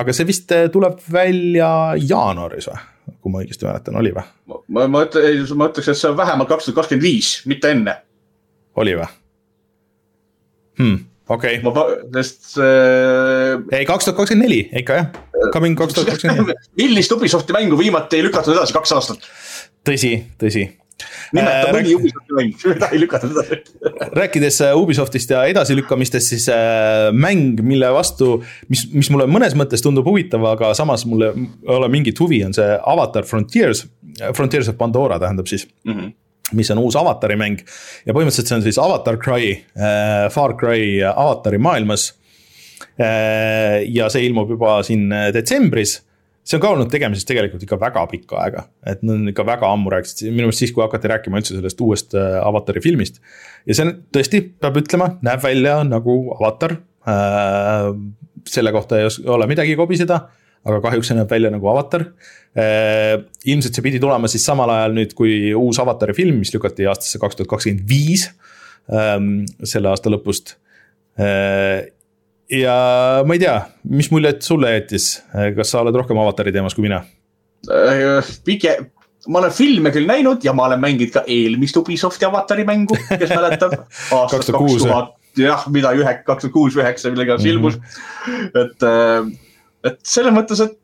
aga 0.00 0.14
see 0.16 0.28
vist 0.28 0.52
tuleb 0.72 1.00
välja 1.12 1.70
jaanuaris 2.00 2.70
või? 2.70 2.84
kui 3.22 3.32
ma 3.32 3.42
õigesti 3.42 3.66
mäletan, 3.66 3.98
oli 4.00 4.12
või? 4.14 4.24
ma, 4.68 4.86
ma 4.90 5.04
ütlen, 5.06 5.42
ma 5.58 5.68
ütleks, 5.70 5.90
et 5.92 6.00
see 6.00 6.10
on 6.10 6.16
vähemalt 6.18 6.50
kaks 6.50 6.68
tuhat 6.68 6.80
kakskümmend 6.80 7.06
viis, 7.06 7.36
mitte 7.50 7.70
enne. 7.74 7.98
oli 8.82 8.96
või 8.98 9.08
hmm,? 10.80 11.04
okei 11.36 11.60
okay.. 11.62 12.00
sest 12.18 12.56
äh.... 12.62 13.60
ei, 13.72 13.86
kaks 13.88 14.08
tuhat 14.08 14.18
kakskümmend 14.20 14.48
neli 14.48 14.62
ikka 14.82 14.98
jah, 15.00 15.12
coming 15.54 15.78
kaks 15.78 15.98
tuhat 15.98 16.14
kakskümmend 16.14 16.44
neli. 16.46 16.58
millist 16.82 17.14
Ubisofti 17.16 17.56
mängu 17.56 17.78
viimati 17.78 18.20
ei 18.20 18.26
lükatud 18.26 18.56
edasi 18.56 18.76
kaks 18.76 18.96
aastat? 18.98 19.30
tõsi, 19.86 20.16
tõsi 20.40 20.66
nimeta 21.36 21.72
mõni 21.74 21.92
äh, 21.92 21.98
Ubisofti 21.98 22.36
mäng, 22.36 22.66
ei 22.92 23.00
lükata 23.00 23.28
edasi. 23.28 23.58
rääkides 24.16 24.60
äh, 24.64 24.74
Ubisoftist 24.78 25.32
ja 25.32 25.44
edasilükkamistest, 25.50 26.32
siis 26.34 26.48
äh, 26.52 27.08
mäng, 27.12 27.60
mille 27.66 27.90
vastu, 27.94 28.36
mis, 28.72 28.86
mis 28.94 29.10
mulle 29.12 29.28
mõnes 29.30 29.56
mõttes 29.58 29.84
tundub 29.84 30.08
huvitav, 30.08 30.44
aga 30.54 30.72
samas 30.78 31.06
mul 31.08 31.28
ei 31.28 31.48
ole 31.78 31.90
mingit 31.92 32.20
huvi, 32.22 32.42
on 32.46 32.56
see 32.56 32.68
Avatar 32.78 33.26
Frontiers, 33.28 33.86
Frontiers 34.36 34.70
of 34.72 34.78
Pandora 34.80 35.20
tähendab 35.22 35.50
siis 35.50 35.68
mm. 35.84 35.92
-hmm 35.92 36.14
mis 36.54 36.68
on 36.70 36.78
uus 36.78 36.94
avatari 36.94 37.34
mäng 37.34 37.58
ja 38.06 38.14
põhimõtteliselt 38.14 38.46
see 38.46 38.54
on 38.54 38.62
siis 38.62 38.76
Avatar 38.78 39.16
Cry 39.18 39.48
äh,, 39.50 40.28
Far 40.30 40.52
Cry 40.54 41.00
avatari 41.02 41.58
maailmas 41.58 42.12
äh,. 43.02 43.82
ja 43.90 44.06
see 44.08 44.28
ilmub 44.28 44.52
juba 44.54 44.76
siin 44.86 45.10
detsembris 45.34 46.05
see 46.46 46.58
on 46.58 46.62
ka 46.62 46.70
olnud 46.74 46.90
tegemises 46.92 47.26
tegelikult 47.26 47.64
ikka 47.66 47.78
väga 47.80 48.04
pikka 48.10 48.38
aega, 48.44 48.64
et 48.86 49.02
nad 49.06 49.18
on 49.18 49.30
ikka 49.32 49.44
väga 49.46 49.70
ammu 49.74 49.90
rääkisid, 49.92 50.28
minu 50.30 50.46
meelest 50.46 50.62
siis, 50.62 50.72
kui 50.74 50.84
hakati 50.84 51.10
rääkima 51.10 51.40
üldse 51.40 51.56
sellest 51.56 51.82
uuest 51.82 52.14
äh, 52.18 52.38
avatari 52.38 52.82
filmist. 52.84 53.18
ja 53.66 53.76
see 53.76 53.86
on 53.88 53.94
tõesti, 54.14 54.42
peab 54.62 54.78
ütlema, 54.78 55.10
näeb 55.26 55.42
välja 55.42 55.80
nagu 55.86 56.18
avatar 56.38 56.78
äh,. 57.08 57.90
selle 58.46 58.70
kohta 58.74 59.00
ei 59.00 59.08
ole 59.34 59.48
midagi 59.50 59.74
kobiseda, 59.78 60.20
aga 60.66 60.78
kahjuks 60.84 61.10
see 61.10 61.18
näeb 61.18 61.32
välja 61.34 61.50
nagu 61.54 61.70
avatar 61.72 62.06
äh,. 62.54 63.16
ilmselt 63.44 63.74
see 63.74 63.86
pidi 63.88 64.02
tulema 64.02 64.30
siis 64.30 64.46
samal 64.46 64.70
ajal 64.76 64.94
nüüd, 65.00 65.16
kui 65.18 65.50
uus 65.54 65.82
avatari 65.82 66.14
film, 66.14 66.38
mis 66.44 66.54
lükati 66.54 66.86
aastasse 66.86 67.22
kaks 67.22 67.40
tuhat 67.40 67.50
kakskümmend 67.56 67.88
viis. 67.90 68.30
Ähm, 68.86 69.48
selle 69.66 69.90
aasta 69.90 70.12
lõpust 70.14 70.52
ja 72.52 72.76
ma 73.26 73.36
ei 73.36 73.42
tea, 73.42 73.56
mis 73.90 74.10
muljet 74.12 74.42
sulle 74.46 74.72
jättis, 74.76 75.16
kas 75.56 75.72
sa 75.72 75.82
oled 75.82 75.96
rohkem 75.98 76.18
avatari 76.22 76.54
teemas 76.54 76.76
kui 76.76 76.86
mina? 76.86 77.02
Äh, 77.72 78.30
pigem, 78.46 78.88
ma 79.32 79.42
olen 79.42 79.54
filme 79.54 79.92
küll 79.94 80.06
näinud 80.08 80.44
ja 80.46 80.54
ma 80.56 80.68
olen 80.68 80.82
mänginud 80.82 81.14
ka 81.14 81.24
eelmist 81.26 81.78
Ubisofti 81.80 82.28
avatari 82.28 82.66
mängu, 82.68 82.98
kes 83.10 83.32
mäletab. 83.32 83.78
aastast 84.18 84.52
kaks 84.54 84.84
tuhat, 84.84 85.14
jah, 85.40 85.66
midagi 85.72 86.04
ühe, 86.04 86.14
kaks 86.26 86.46
tuhat 86.46 86.54
kuus, 86.54 86.78
üheksa, 86.78 87.10
millega 87.14 87.36
mm 87.36 87.42
-hmm. 87.42 87.48
ilmus. 87.48 87.74
et, 88.46 88.82
äh, 88.82 89.90
et 89.90 90.00
selles 90.06 90.34
mõttes, 90.34 90.62
et 90.62 90.78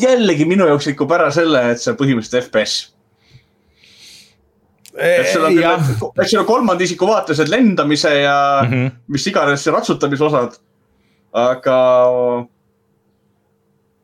jällegi 0.00 0.48
minu 0.48 0.66
jaoks 0.66 0.88
rikub 0.88 1.12
ära 1.12 1.30
selle, 1.30 1.70
et 1.74 1.80
see 1.82 1.92
on 1.92 2.00
põhimõtteliselt 2.00 2.48
FPS 2.48 2.93
et 4.98 5.28
sul 5.32 5.44
on, 5.44 5.56
eks 6.20 6.30
sul 6.30 6.40
on 6.42 6.46
kolmanda 6.46 6.84
isiku 6.84 7.08
vaates 7.08 7.42
lendamise 7.48 8.12
ja 8.20 8.36
mm 8.62 8.70
-hmm. 8.70 8.90
mis 9.08 9.26
iganes 9.26 9.66
ratsutamise 9.66 10.24
osad. 10.24 10.58
aga 11.32 11.78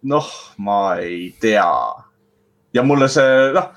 noh, 0.02 0.30
ma 0.56 0.96
ei 0.96 1.34
tea. 1.40 1.94
ja 2.74 2.82
mulle 2.82 3.08
see, 3.08 3.52
noh. 3.54 3.70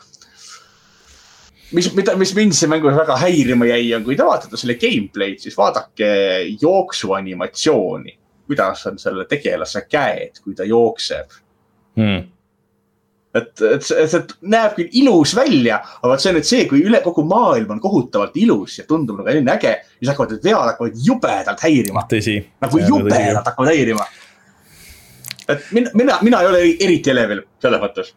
mis, 1.71 1.93
mida, 1.93 2.15
mis 2.15 2.35
mind 2.35 2.53
siin 2.53 2.69
mängus 2.69 2.95
väga 2.95 3.17
häirima 3.17 3.65
jäi, 3.65 3.95
on 3.95 4.03
kui 4.03 4.15
te 4.15 4.25
vaatate 4.25 4.57
selle 4.57 4.75
gameplay'd, 4.75 5.39
siis 5.39 5.57
vaadake 5.57 6.09
jooksu 6.61 7.13
animatsiooni. 7.13 8.19
kuidas 8.47 8.85
on 8.87 8.99
selle 8.99 9.25
tegelase 9.25 9.85
käed, 9.89 10.41
kui 10.43 10.55
ta 10.55 10.63
jookseb 10.63 11.29
hmm 11.95 12.32
et, 13.33 13.63
et 13.65 13.85
see, 13.85 14.05
see 14.09 14.49
näeb 14.53 14.75
küll 14.77 14.97
ilus 15.03 15.33
välja, 15.37 15.79
aga 15.99 16.11
vot 16.11 16.23
see 16.23 16.31
on 16.31 16.37
nüüd 16.37 16.49
see, 16.49 16.67
kui 16.69 16.83
üle 16.85 17.01
kogu 17.05 17.25
maailm 17.29 17.73
on 17.75 17.81
kohutavalt 17.83 18.37
ilus 18.41 18.77
ja 18.81 18.87
tundub 18.89 19.19
nagu 19.19 19.31
selline 19.31 19.55
äge, 19.55 19.73
siis 19.97 20.11
hakkavad 20.13 20.35
need 20.35 20.47
vead 20.49 20.69
hakkavad 20.73 21.01
jubedalt 21.07 21.65
häirima. 21.65 22.05
nagu 22.67 22.83
jubedalt 22.83 23.51
hakkavad 23.51 23.73
häirima. 23.73 24.07
et 25.49 25.67
mina, 25.71 25.93
mina, 25.93 26.19
mina 26.21 26.41
ei 26.41 26.51
ole 26.51 26.63
eriti 26.87 27.13
elevil 27.13 27.43
selles 27.63 27.83
mõttes. 27.83 28.13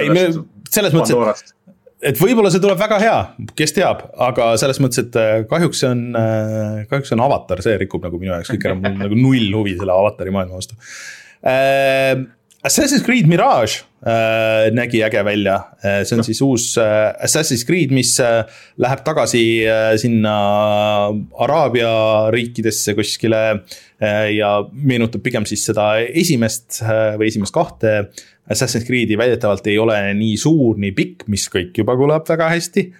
ei, 0.00 0.26
selles 0.70 0.96
mõttes, 0.96 1.44
et, 1.44 1.54
et 2.12 2.24
võib-olla 2.24 2.50
see 2.52 2.64
tuleb 2.64 2.80
väga 2.80 2.98
hea, 3.02 3.20
kes 3.58 3.76
teab, 3.76 4.06
aga 4.30 4.54
selles 4.60 4.80
mõttes, 4.82 5.04
et 5.04 5.20
äh, 5.20 5.36
kahjuks 5.52 5.84
see 5.84 5.92
on, 5.92 6.04
äh, 6.16 6.82
kahjuks 6.90 7.12
see 7.12 7.20
on 7.20 7.28
avatar, 7.28 7.60
see 7.64 7.76
rikub 7.84 8.08
nagu 8.08 8.20
minu 8.22 8.32
jaoks 8.32 8.54
kõik 8.54 8.68
ära, 8.70 8.80
mul 8.80 8.94
on 8.94 9.00
nagu 9.04 9.20
null 9.20 9.56
huvi 9.60 9.76
selle 9.76 9.96
avatari 10.00 10.32
maailma 10.34 10.62
vastu 10.62 10.80
äh, 11.44 12.14
Assassin's 12.60 13.00
Creed 13.06 13.24
Mirage 13.24 13.86
äh, 14.04 14.68
nägi 14.76 15.00
äge 15.02 15.22
välja 15.24 15.54
äh,, 15.80 16.02
see 16.04 16.12
on 16.14 16.20
no. 16.20 16.24
siis 16.26 16.42
uus 16.44 16.66
äh, 16.76 17.14
Assassin's 17.24 17.64
Creed, 17.64 17.92
mis 17.96 18.18
äh, 18.20 18.42
läheb 18.76 19.00
tagasi 19.06 19.44
äh, 19.64 19.94
sinna 20.00 20.34
Araabia 21.40 22.28
riikidesse 22.34 22.92
kuskile 22.98 23.40
äh, 23.56 24.28
ja 24.36 24.52
meenutab 24.72 25.24
pigem 25.24 25.48
siis 25.48 25.64
seda 25.70 25.94
esimest 26.04 26.82
äh, 26.84 27.16
või 27.16 27.30
esimest 27.32 27.56
kahte. 27.56 27.96
Assassin's 28.50 28.84
Creed'i 28.84 29.16
väidetavalt 29.16 29.64
ei 29.70 29.78
ole 29.80 29.96
nii 30.18 30.36
suur, 30.40 30.76
nii 30.82 30.92
pikk, 30.92 31.28
mis 31.32 31.48
kõik 31.48 31.80
juba 31.80 31.96
kõlab 31.96 32.28
väga 32.28 32.52
hästi. 32.52 32.90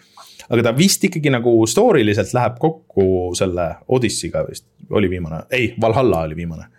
aga 0.49 0.71
ta 0.71 0.73
vist 0.77 1.05
ikkagi 1.05 1.31
nagu 1.37 1.53
story 1.69 2.07
liselt 2.07 2.33
läheb 2.33 2.57
kokku 2.59 3.35
selle 3.37 3.75
Odyssey'ga 3.93 4.49
vist, 4.49 4.71
oli 4.89 5.11
viimane, 5.11 5.45
ei, 5.53 5.75
Valhalla 5.81 6.25
oli 6.31 6.37
viimane. 6.37 6.71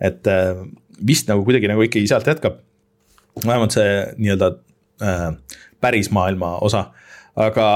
et 0.00 0.24
äh, 0.26 0.56
vist 1.06 1.30
nagu 1.30 1.44
kuidagi 1.46 1.70
nagu 1.70 1.84
ikkagi 1.86 2.08
sealt 2.10 2.28
jätkab. 2.28 2.60
vähemalt 3.44 3.76
see 3.76 3.90
nii-öelda 4.18 4.54
äh, 5.02 5.28
päris 5.80 6.10
maailma 6.12 6.58
osa 6.60 6.88
aga 7.38 7.66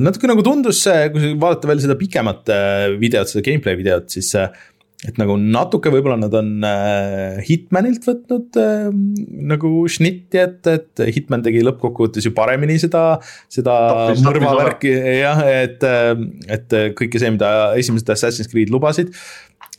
natuke 0.00 0.28
nagu 0.28 0.42
tundus 0.44 0.82
see, 0.84 1.06
kui 1.14 1.36
vaadata 1.40 1.70
veel 1.70 1.80
seda 1.84 1.96
pikemat 1.98 2.50
äh, 2.52 2.88
videot, 3.00 3.30
seda 3.30 3.44
gameplay 3.46 3.78
videot, 3.78 4.10
siis 4.12 4.28
äh, 4.38 4.50
et 5.08 5.16
nagu 5.16 5.38
natuke 5.40 5.88
võib-olla 5.92 6.18
nad 6.20 6.34
on 6.36 6.50
äh, 6.66 7.40
Hitmanilt 7.46 8.04
võtnud 8.04 8.58
nagu 9.48 9.70
šnitti, 9.88 10.42
et, 10.42 10.60
et 10.68 11.04
Hitman 11.16 11.44
tegi 11.46 11.64
lõppkokkuvõttes 11.64 12.28
ju 12.28 12.34
paremini 12.36 12.76
seda, 12.82 13.04
seda 13.48 13.78
mõrvavärki 14.26 14.92
jah, 15.22 15.40
et, 15.48 15.88
et 16.52 16.78
kõike 16.98 17.22
see, 17.22 17.32
mida 17.38 17.72
esimesed 17.80 18.12
Assassin's 18.12 18.52
Creed 18.52 18.72
lubasid. 18.74 19.14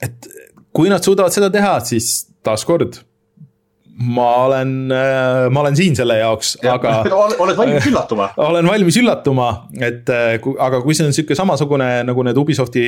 et 0.01 0.31
kui 0.73 0.89
nad 0.89 1.05
suudavad 1.05 1.35
seda 1.35 1.51
teha, 1.53 1.77
siis 1.85 2.30
taaskord 2.43 3.01
ma 4.01 4.45
olen, 4.45 4.91
äh, 4.91 5.49
ma 5.49 5.61
olen 5.61 5.75
siin 5.75 5.95
selle 5.95 6.17
jaoks, 6.21 6.55
aga. 6.67 6.93
oled 7.43 7.57
valmis 7.57 7.87
üllatuma 7.89 8.29
olen 8.49 8.67
valmis 8.67 8.97
üllatuma, 9.01 9.49
et 9.77 10.09
äh, 10.09 10.33
aga 10.63 10.81
kui 10.83 10.95
see 10.97 11.07
on 11.07 11.15
sihuke 11.15 11.35
samasugune 11.37 11.89
nagu 12.07 12.25
need 12.25 12.39
Ubisofti 12.39 12.85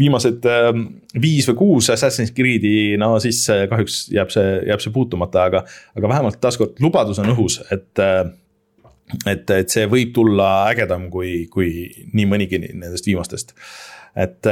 viimased 0.00 0.46
ähm, 0.50 0.86
viis 1.20 1.48
või 1.50 1.58
kuus 1.62 1.90
Assassin's 1.94 2.34
Creed'i, 2.36 2.94
no 3.00 3.14
siis 3.22 3.42
kahjuks 3.48 4.04
jääb 4.14 4.32
see, 4.34 4.56
jääb 4.70 4.84
see 4.84 4.94
puutumata, 4.94 5.48
aga, 5.50 5.64
aga 5.96 6.12
vähemalt 6.16 6.40
taaskord 6.42 6.80
lubadus 6.84 7.20
on 7.22 7.32
õhus, 7.34 7.60
et 7.74 8.04
äh, 8.04 8.24
et, 9.28 9.50
et 9.50 9.70
see 9.70 9.84
võib 9.90 10.14
tulla 10.16 10.50
ägedam 10.70 11.10
kui, 11.12 11.44
kui 11.52 11.88
nii 12.16 12.28
mõnigi 12.28 12.60
nendest 12.64 13.06
viimastest, 13.06 13.52
et 14.16 14.48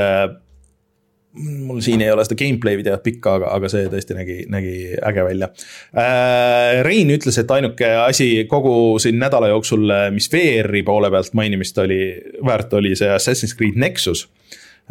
mul 1.32 1.80
siin 1.80 2.02
ei 2.04 2.10
ole 2.12 2.24
seda 2.26 2.36
gameplay 2.36 2.76
videot 2.76 3.02
pikka, 3.04 3.36
aga, 3.38 3.52
aga 3.56 3.70
see 3.72 3.86
tõesti 3.92 4.16
nägi, 4.16 4.36
nägi 4.52 4.74
äge 5.00 5.24
välja 5.24 5.48
äh,. 5.96 6.82
Rein 6.84 7.12
ütles, 7.14 7.38
et 7.40 7.50
ainuke 7.54 7.88
asi 8.02 8.44
kogu 8.50 8.98
siin 9.02 9.18
nädala 9.20 9.48
jooksul, 9.52 9.86
mis 10.12 10.28
VR-i 10.32 10.82
poole 10.86 11.10
pealt 11.12 11.32
mainimist 11.38 11.78
oli, 11.80 12.02
väärt 12.44 12.74
oli 12.76 12.94
see 12.98 13.08
Assassin's 13.12 13.56
Creed 13.56 13.80
Nexus 13.80 14.26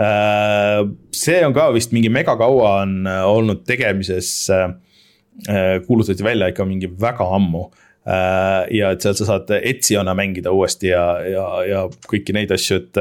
äh,. 0.01 0.81
see 1.13 1.43
on 1.45 1.53
ka 1.57 1.69
vist 1.75 1.93
mingi 1.93 2.09
megakaua 2.09 2.73
on 2.81 2.97
olnud 3.07 3.61
tegemises 3.67 4.33
äh,. 4.49 4.73
kuulutati 5.85 6.23
välja 6.23 6.49
ikka 6.51 6.65
mingi 6.65 6.89
väga 7.01 7.27
ammu 7.35 7.67
äh, 7.69 8.65
ja 8.79 8.91
et 8.91 9.05
seal 9.05 9.13
sa 9.17 9.29
saad 9.29 9.53
Etsiona 9.61 10.17
mängida 10.17 10.51
uuesti 10.51 10.89
ja, 10.89 11.05
ja, 11.21 11.45
ja 11.69 11.85
kõiki 12.09 12.33
neid 12.33 12.51
asju, 12.53 12.81
et 12.81 12.99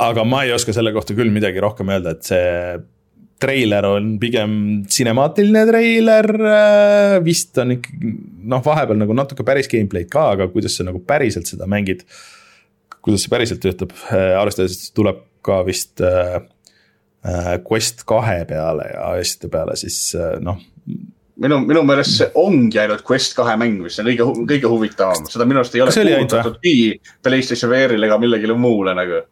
aga 0.00 0.24
ma 0.24 0.44
ei 0.46 0.54
oska 0.54 0.72
selle 0.76 0.92
kohta 0.96 1.16
küll 1.16 1.32
midagi 1.34 1.60
rohkem 1.62 1.92
öelda, 1.92 2.16
et 2.16 2.26
see 2.30 2.48
treiler 3.40 3.86
on 3.88 4.12
pigem 4.20 4.52
sinemaatiline 4.90 5.62
treiler, 5.68 6.28
äh, 6.44 7.16
vist 7.24 7.56
on 7.60 7.76
ikkagi 7.76 8.12
noh, 8.50 8.62
vahepeal 8.64 9.00
nagu 9.00 9.16
natuke 9.16 9.46
päris 9.46 9.70
gameplay'd 9.70 10.10
ka, 10.12 10.30
aga 10.36 10.48
kuidas 10.52 10.76
sa 10.76 10.86
nagu 10.86 11.00
päriselt 11.06 11.48
seda 11.50 11.68
mängid. 11.70 12.04
kuidas 13.00 13.22
see 13.24 13.32
päriselt 13.32 13.62
töötab, 13.64 13.94
äh, 14.12 14.34
arvestades, 14.36 14.76
et 14.76 14.96
tuleb 14.96 15.22
ka 15.46 15.62
vist 15.64 16.02
äh, 16.04 16.42
äh, 17.24 17.54
Quest 17.64 18.04
kahe 18.08 18.42
peale 18.48 18.90
ja 18.92 19.14
asjade 19.14 19.48
peale, 19.52 19.76
siis 19.80 20.12
noh. 20.44 20.60
Minu, 21.40 21.62
minu 21.64 21.80
meelest 21.88 22.18
see 22.18 22.28
ongi 22.36 22.76
ainult 22.82 23.00
Quest 23.08 23.32
kahe 23.38 23.54
mäng, 23.56 23.78
mis 23.80 23.96
on 24.02 24.10
kõige, 24.10 24.26
kõige 24.50 24.68
huvitavam, 24.68 25.24
seda 25.32 25.48
minu 25.48 25.62
arust 25.62 25.78
ei 25.78 25.84
ole 25.86 25.94
kuulutatud 25.96 26.68
ei 26.68 26.82
PlayStation 27.24 27.72
VR-ile 27.72 28.10
ega 28.10 28.20
millelegi 28.20 28.58
muule 28.60 28.92
nagu 28.98 29.22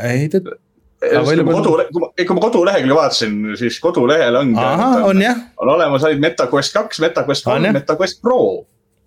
ei 0.00 0.28
ta. 0.28 0.40
kui 0.40 1.42
ma 1.42 1.52
kodu, 1.58 1.74
kui 2.16 2.36
ma 2.36 2.44
kodulehekülge 2.46 2.96
vaatasin, 2.96 3.36
siis 3.58 3.78
kodulehel 3.82 4.38
ongi. 4.38 4.58
on 5.04 5.22
jah. 5.22 5.44
on 5.60 5.74
olemas 5.74 6.04
ainult 6.08 6.24
MetaQuest 6.24 6.74
kaks, 6.76 7.02
MetaQuest 7.04 7.44
kolm, 7.44 7.68
MetaQuest 7.78 8.22
Pro. 8.22 8.40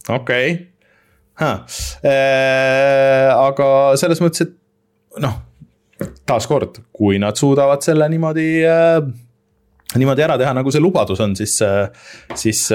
okei 0.10 0.54
okay., 0.54 1.52
äh, 2.06 3.30
aga 3.34 3.68
selles 4.00 4.22
mõttes, 4.24 4.46
et 4.46 5.22
noh, 5.24 5.40
taaskord, 6.28 6.82
kui 6.96 7.20
nad 7.20 7.40
suudavad 7.40 7.84
selle 7.84 8.08
niimoodi 8.12 8.50
äh, 8.68 9.00
niimoodi 9.96 10.26
ära 10.26 10.38
teha, 10.40 10.52
nagu 10.58 10.72
see 10.72 10.84
lubadus 10.84 11.22
on, 11.24 11.36
siis, 11.40 11.58
äh, 11.64 11.90
siis 12.36 12.68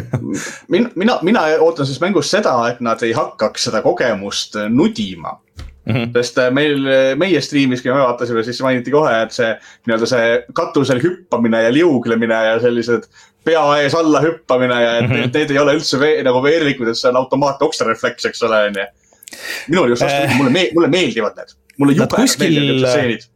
mina, 0.74 0.90
mina, 0.98 1.18
mina 1.22 1.48
ootan 1.60 1.86
sellest 1.86 2.04
mängust 2.04 2.34
seda, 2.34 2.58
et 2.72 2.82
nad 2.84 3.02
ei 3.06 3.14
hakkaks 3.16 3.70
seda 3.70 3.82
kogemust 3.86 4.58
nudima 4.68 5.38
Mm 5.86 5.94
-hmm. 5.94 6.12
sest 6.18 6.38
äh, 6.42 6.50
meil, 6.50 6.82
meie 7.16 7.40
striimis, 7.40 7.82
kui 7.82 7.92
me 7.92 8.00
vaatasime, 8.00 8.42
siis 8.42 8.58
mainiti 8.62 8.90
kohe, 8.90 9.12
et 9.22 9.32
see 9.32 9.52
nii-öelda 9.86 10.08
see 10.10 10.30
katusel 10.54 10.98
hüppamine 11.02 11.62
ja 11.62 11.72
liuglemine 11.72 12.40
ja 12.46 12.56
sellised 12.60 13.06
pea 13.46 13.62
ees 13.82 13.94
alla 13.94 14.20
hüppamine 14.24 14.80
ja 14.82 14.96
et 14.98 15.06
mm 15.06 15.14
-hmm. 15.14 15.30
need 15.36 15.50
ei 15.50 15.58
ole 15.62 15.76
üldse 15.78 16.00
vee, 16.00 16.22
nagu 16.26 16.42
veerlikud, 16.42 16.88
et 16.88 16.98
see 16.98 17.10
on 17.10 17.20
automaatne 17.22 17.66
okstrarefleks, 17.66 18.26
eks 18.26 18.42
ole, 18.42 18.64
on 18.66 18.80
ju. 18.80 18.86
minul 19.68 19.88
just 19.88 20.02
vastupidi 20.02 20.32
äh,, 20.32 20.36
mulle 20.36 20.50
me-, 20.50 20.68
mulle 20.74 20.88
meeldivad 20.88 21.38
need, 21.38 21.56
mulle 21.78 21.94
jube 21.94 22.18
meeldivad 22.18 22.66
need 22.66 22.86
stseenid 22.86 23.26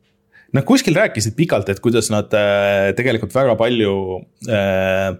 Nad 0.50 0.66
kuskil 0.66 0.96
rääkisid 0.98 1.36
pikalt, 1.38 1.68
et 1.70 1.78
kuidas 1.78 2.08
nad 2.10 2.32
äh, 2.34 2.90
tegelikult 2.98 3.34
väga 3.34 3.54
palju 3.58 3.92
äh, 4.50 5.14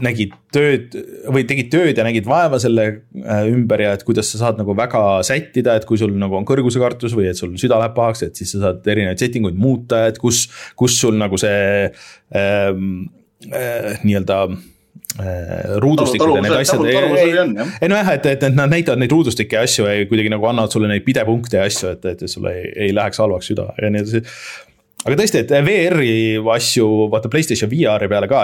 nägid 0.00 0.32
tööd 0.54 0.94
või 1.28 1.44
tegid 1.48 1.68
tööd 1.72 1.98
ja 1.98 2.04
nägid 2.06 2.24
vaeva 2.28 2.56
selle 2.62 2.86
äh, 2.88 3.44
ümber 3.50 3.82
ja 3.84 3.92
et 3.96 4.04
kuidas 4.08 4.30
sa 4.32 4.40
saad 4.40 4.60
nagu 4.60 4.72
väga 4.76 5.20
sättida, 5.26 5.74
et 5.76 5.84
kui 5.88 6.00
sul 6.00 6.14
nagu 6.16 6.38
on 6.38 6.48
kõrgusekartus 6.48 7.12
või 7.16 7.28
et 7.28 7.40
sul 7.40 7.52
süda 7.60 7.76
läheb 7.82 7.94
pahaks, 7.96 8.24
et 8.24 8.40
siis 8.40 8.54
sa 8.54 8.62
saad 8.64 8.88
erinevaid 8.88 9.20
setting 9.20 9.50
uid 9.50 9.60
muuta, 9.60 10.06
et 10.08 10.20
kus, 10.20 10.46
kus 10.80 10.96
sul 11.02 11.20
nagu 11.20 11.36
see 11.40 11.90
ähm, 12.40 13.10
äh, 13.52 14.00
nii-öelda 14.00 14.40
äh, 14.48 15.76
ruudustikud 15.84 16.38
ja 16.38 16.46
need 16.46 16.56
asjad. 16.56 16.88
ei 16.88 17.92
nojah, 17.92 18.14
et, 18.16 18.32
et 18.32 18.48
nad 18.48 18.72
näitavad 18.72 19.04
neid 19.04 19.12
ruudustikke 19.12 19.60
ja 19.60 19.68
asju 19.68 19.90
ja 19.90 20.08
kuidagi 20.08 20.32
nagu 20.32 20.48
annavad 20.48 20.72
sulle 20.72 20.88
neid 20.88 21.04
pidepunkte 21.04 21.60
ja 21.60 21.68
asju, 21.68 21.92
et, 21.98 22.10
et 22.14 22.24
sul 22.32 22.48
ei, 22.48 22.64
ei 22.88 22.96
läheks 22.96 23.20
halvaks 23.20 23.52
süda 23.52 23.74
ja 23.76 23.92
nii 23.92 24.06
edasi 24.06 24.24
aga 25.00 25.16
tõesti, 25.16 25.40
et 25.40 25.52
VR-i 25.64 26.14
asju, 26.54 26.86
vaata 27.12 27.30
Playstation 27.32 27.70
VR-i 27.70 28.08
peale 28.10 28.28
ka, 28.30 28.42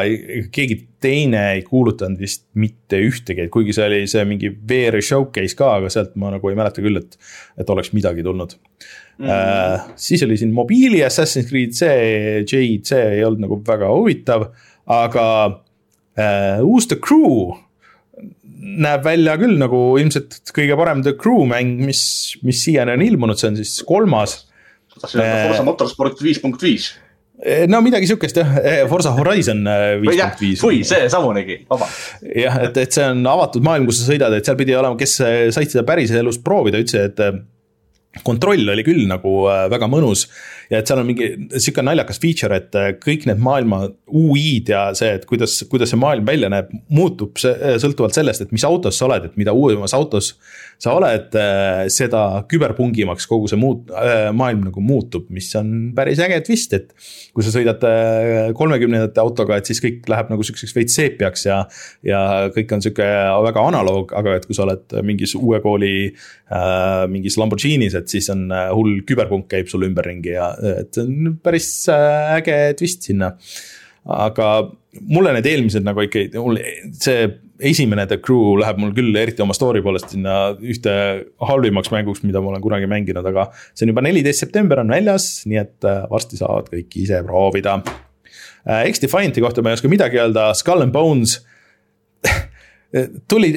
keegi 0.55 0.78
teine 1.03 1.43
ei 1.57 1.65
kuulutanud 1.66 2.20
vist 2.23 2.47
mitte 2.61 3.01
ühtegi, 3.05 3.45
et 3.45 3.53
kuigi 3.53 3.74
see 3.77 3.89
oli 3.91 4.01
see 4.11 4.24
mingi 4.28 4.51
VR-i 4.51 5.05
showcase 5.05 5.59
ka, 5.59 5.74
aga 5.81 5.93
sealt 5.93 6.16
ma 6.20 6.33
nagu 6.35 6.53
ei 6.53 6.57
mäleta 6.59 6.85
küll, 6.85 7.03
et, 7.03 7.19
et 7.61 7.74
oleks 7.74 7.93
midagi 7.97 8.24
tulnud 8.27 8.57
mm. 8.57 9.27
-hmm. 9.27 9.28
Uh, 9.28 9.93
siis 9.97 10.23
oli 10.23 10.37
siin 10.37 10.53
mobiili 10.53 11.05
Assassin's 11.05 11.49
Creed, 11.49 11.73
see 11.73 12.43
Jade, 12.45 12.85
see 12.85 13.05
ei 13.19 13.24
olnud 13.24 13.47
nagu 13.47 13.62
väga 13.66 13.93
huvitav, 13.93 14.51
aga 14.87 15.28
uh, 15.47 16.65
uus 16.65 16.89
The 16.89 16.97
Crew 16.97 17.55
näeb 18.57 19.05
välja 19.05 19.37
küll 19.37 19.59
nagu 19.61 19.99
ilmselt 20.01 20.41
kõige 20.57 20.77
parem 20.77 21.03
The 21.05 21.15
Crew 21.20 21.45
mäng, 21.49 21.78
mis, 21.87 22.37
mis 22.43 22.65
siiani 22.65 22.97
on 22.97 23.03
ilmunud, 23.03 23.39
see 23.39 23.53
on 23.53 23.57
siis 23.61 23.83
kolmas 23.87 24.45
tahtsin 25.01 25.23
öelda 25.23 25.48
Forsa 25.48 25.66
Motorsport 25.66 26.23
viis 26.24 26.40
punkt 26.43 26.62
viis. 26.64 26.93
no 27.68 27.82
midagi 27.85 28.09
sihukest 28.09 28.40
jah, 28.40 28.55
Forza 28.90 29.12
Horizon 29.16 29.66
viis 30.05 30.23
punkt 30.23 30.44
viis. 30.44 30.62
või 30.64 30.81
seesamunegi, 30.89 31.60
vabandust. 31.70 32.24
jah, 32.44 32.62
et, 32.68 32.81
et 32.85 32.97
see 32.97 33.10
on 33.10 33.27
avatud 33.35 33.66
maailm, 33.66 33.89
kus 33.89 34.01
sa 34.02 34.10
sõidad, 34.12 34.36
et 34.36 34.48
seal 34.48 34.59
pidi 34.60 34.77
olema, 34.77 34.98
kes 35.01 35.18
said 35.20 35.74
seda 35.74 35.85
päriselus 35.89 36.40
proovida, 36.44 36.81
ütlesid, 36.82 37.12
et 37.12 37.44
kontroll 38.24 38.68
oli 38.72 38.84
küll 38.86 39.05
nagu 39.10 39.43
väga 39.70 39.88
mõnus 39.90 40.26
ja 40.70 40.80
et 40.80 40.88
seal 40.88 41.01
on 41.01 41.09
mingi 41.09 41.28
sihuke 41.55 41.84
naljakas 41.84 42.18
feature, 42.22 42.59
et 42.59 42.76
äh, 42.78 42.93
kõik 43.02 43.26
need 43.28 43.40
maailma 43.43 43.84
UI-d 44.06 44.72
ja 44.72 44.82
see, 44.98 45.12
et 45.18 45.26
kuidas, 45.28 45.59
kuidas 45.70 45.93
see 45.93 46.01
maailm 46.01 46.26
välja 46.26 46.51
näeb, 46.52 46.72
muutub 46.94 47.38
see, 47.40 47.52
äh, 47.55 47.76
sõltuvalt 47.82 48.16
sellest, 48.16 48.47
et 48.47 48.55
mis 48.55 48.64
autos 48.66 48.98
sa 48.98 49.06
oled, 49.09 49.28
et 49.28 49.36
mida 49.38 49.55
uuemas 49.56 49.94
autos 49.97 50.34
sa 50.82 50.97
oled, 50.98 51.36
äh, 51.38 51.86
seda 51.93 52.24
küberpungimaks 52.51 53.28
kogu 53.30 53.51
see 53.51 53.60
muut-, 53.60 53.93
maailm 54.36 54.66
nagu 54.68 54.82
muutub, 54.84 55.28
mis 55.34 55.48
on 55.59 55.72
päris 55.97 56.20
äge 56.22 56.40
twist, 56.47 56.74
et 56.76 56.93
kui 57.36 57.44
sa 57.47 57.52
sõidad 57.55 57.82
kolmekümnendate 58.56 59.22
autoga, 59.22 59.59
et 59.59 59.68
siis 59.68 59.80
kõik 59.82 60.06
läheb 60.10 60.32
nagu 60.32 60.44
sihukeseks 60.44 60.74
veits 60.76 60.97
seepiaks 60.98 61.47
ja, 61.47 61.60
ja 62.06 62.20
kõik 62.55 62.74
on 62.74 62.84
sihuke 62.84 63.06
väga 63.47 63.64
analoog, 63.70 64.12
aga 64.16 64.36
et 64.38 64.48
kui 64.48 64.56
sa 64.56 64.66
oled 64.66 64.97
mingis 65.06 65.36
uue 65.38 65.60
kooli 65.64 65.94
äh, 66.10 67.06
mingis 67.12 67.38
Lamborghinis, 67.40 67.97
et 67.98 68.06
siis 68.12 68.28
on 68.33 68.47
hull 68.51 69.01
küberpunk 69.07 69.49
käib 69.53 69.70
sul 69.70 69.87
ümberringi 69.87 70.35
ja 70.35 70.51
et 70.83 70.95
see 70.97 71.07
on 71.07 71.39
päris 71.45 71.70
äh, 71.93 72.37
äge 72.39 72.61
twist 72.78 73.07
sinna. 73.09 73.33
aga 74.07 74.49
mulle 75.03 75.33
need 75.35 75.49
eelmised 75.51 75.83
nagu 75.83 76.05
ikkagi, 76.05 76.31
mul 76.39 76.61
see 76.95 77.27
esimene 77.66 78.05
The 78.07 78.19
Crew 78.23 78.55
läheb 78.61 78.78
mul 78.81 78.93
küll 78.97 79.16
eriti 79.19 79.43
oma 79.43 79.57
story 79.57 79.81
poolest 79.85 80.12
sinna 80.12 80.53
ühte 80.55 80.93
halvimaks 81.49 81.91
mänguks, 81.93 82.23
mida 82.27 82.43
ma 82.45 82.53
olen 82.53 82.62
kunagi 82.65 82.89
mänginud, 82.91 83.27
aga 83.27 83.49
see 83.73 83.87
on 83.87 83.95
juba 83.95 84.05
neliteist 84.07 84.45
september 84.45 84.83
on 84.83 84.93
väljas, 84.93 85.28
nii 85.49 85.61
et 85.62 85.89
äh, 85.89 86.05
varsti 86.12 86.39
saavad 86.41 86.70
kõik 86.73 86.99
ise 87.03 87.23
proovida. 87.27 87.81
Äh, 88.69 88.87
X-Defianti 88.93 89.45
kohta 89.45 89.65
ma 89.65 89.73
ei 89.73 89.81
oska 89.81 89.91
midagi 89.91 90.20
öelda, 90.23 90.53
Skull 90.59 90.87
and 90.87 90.95
Bones 90.95 91.41
tuli 93.31 93.53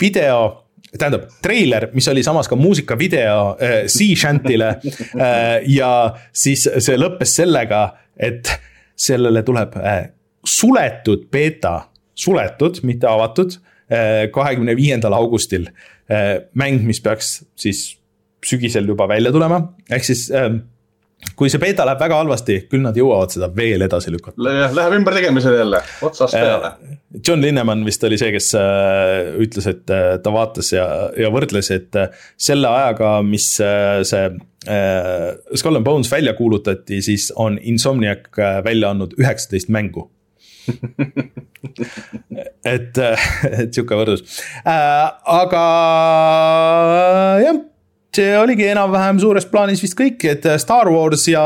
video 0.00 0.69
tähendab, 0.98 1.28
treiler, 1.42 1.88
mis 1.94 2.08
oli 2.10 2.22
samas 2.26 2.48
ka 2.50 2.58
muusikavideo 2.58 3.36
äh, 3.54 3.76
Sea 3.90 4.16
Shantile 4.18 4.72
äh, 4.74 5.60
ja 5.70 5.90
siis 6.32 6.66
see 6.66 6.98
lõppes 6.98 7.36
sellega, 7.38 7.84
et 8.18 8.50
sellele 9.00 9.44
tuleb 9.46 9.76
äh, 9.80 10.02
suletud 10.46 11.28
beeta, 11.32 11.76
suletud, 12.18 12.82
mitte 12.84 13.08
avatud 13.08 13.54
äh,, 13.56 14.26
kahekümne 14.34 14.74
viiendal 14.76 15.14
augustil 15.16 15.68
äh,. 16.10 16.42
mäng, 16.54 16.82
mis 16.86 17.00
peaks 17.00 17.40
siis 17.56 17.84
sügisel 18.44 18.88
juba 18.88 19.06
välja 19.08 19.32
tulema, 19.32 19.62
ehk 19.92 20.04
siis 20.04 20.26
äh, 20.34 20.50
kui 21.36 21.50
see 21.52 21.60
beeta 21.60 21.84
läheb 21.88 22.00
väga 22.00 22.18
halvasti, 22.20 22.56
küll 22.70 22.82
nad 22.84 22.96
jõuavad 22.96 23.32
seda 23.32 23.48
veel 23.54 23.84
edasi 23.84 24.12
lükata 24.12 24.40
Le. 24.40 24.54
Läheb 24.76 24.96
ümbertegemisele 25.00 25.60
jälle, 25.62 25.80
otsast 26.04 26.36
äh, 26.36 26.44
peale. 26.44 26.98
John 27.26 27.42
Linneman 27.44 27.84
vist 27.86 28.04
oli 28.08 28.18
see, 28.20 28.32
kes 28.34 28.52
äh, 28.58 29.32
ütles, 29.44 29.68
et 29.70 29.92
äh, 29.92 30.14
ta 30.22 30.32
vaatas 30.34 30.72
ja, 30.72 30.86
ja 31.18 31.32
võrdles, 31.32 31.72
et 31.74 32.00
selle 32.40 32.70
ajaga, 32.70 33.18
mis 33.26 33.52
see 33.56 34.30
Skull 35.56 35.78
and 35.78 35.86
Bones 35.86 36.10
välja 36.12 36.34
kuulutati, 36.36 37.00
siis 37.04 37.30
on 37.40 37.56
Insomniac 37.64 38.28
välja 38.64 38.90
andnud 38.92 39.14
üheksateist 39.16 39.72
mängu 39.72 40.10
et, 42.74 42.98
et 43.60 43.72
sihuke 43.72 43.96
võrdlus 43.96 44.22
äh,, 44.68 45.06
aga 45.40 45.64
jah 47.46 47.60
see 48.16 48.30
oligi 48.38 48.66
enam-vähem 48.70 49.20
suures 49.22 49.46
plaanis 49.50 49.82
vist 49.84 49.96
kõik, 49.98 50.24
et 50.28 50.46
äh, 50.48 50.58
Star 50.60 50.90
Wars 50.90 51.26
ja, 51.30 51.44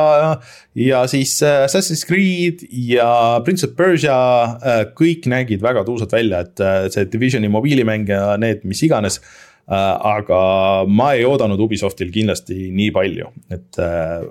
ja 0.78 1.04
siis 1.10 1.36
äh, 1.44 1.64
Assassin's 1.66 2.04
Creed 2.08 2.64
ja 2.70 3.40
Prince 3.44 3.68
of 3.68 3.74
Persia, 3.78 4.16
äh, 4.56 4.84
kõik 4.96 5.28
nägid 5.30 5.64
väga 5.64 5.84
tuusad 5.86 6.14
välja, 6.14 6.44
et 6.44 6.94
see 6.94 7.08
Divisioni 7.12 7.50
mobiilimäng 7.52 8.08
ja 8.10 8.34
need, 8.40 8.64
mis 8.68 8.84
iganes. 8.86 9.20
aga 9.64 10.38
ma 10.84 11.14
ei 11.16 11.22
oodanud 11.24 11.56
Ubisoftil 11.64 12.10
kindlasti 12.12 12.66
nii 12.68 12.90
palju, 12.92 13.30
et, 13.48 13.78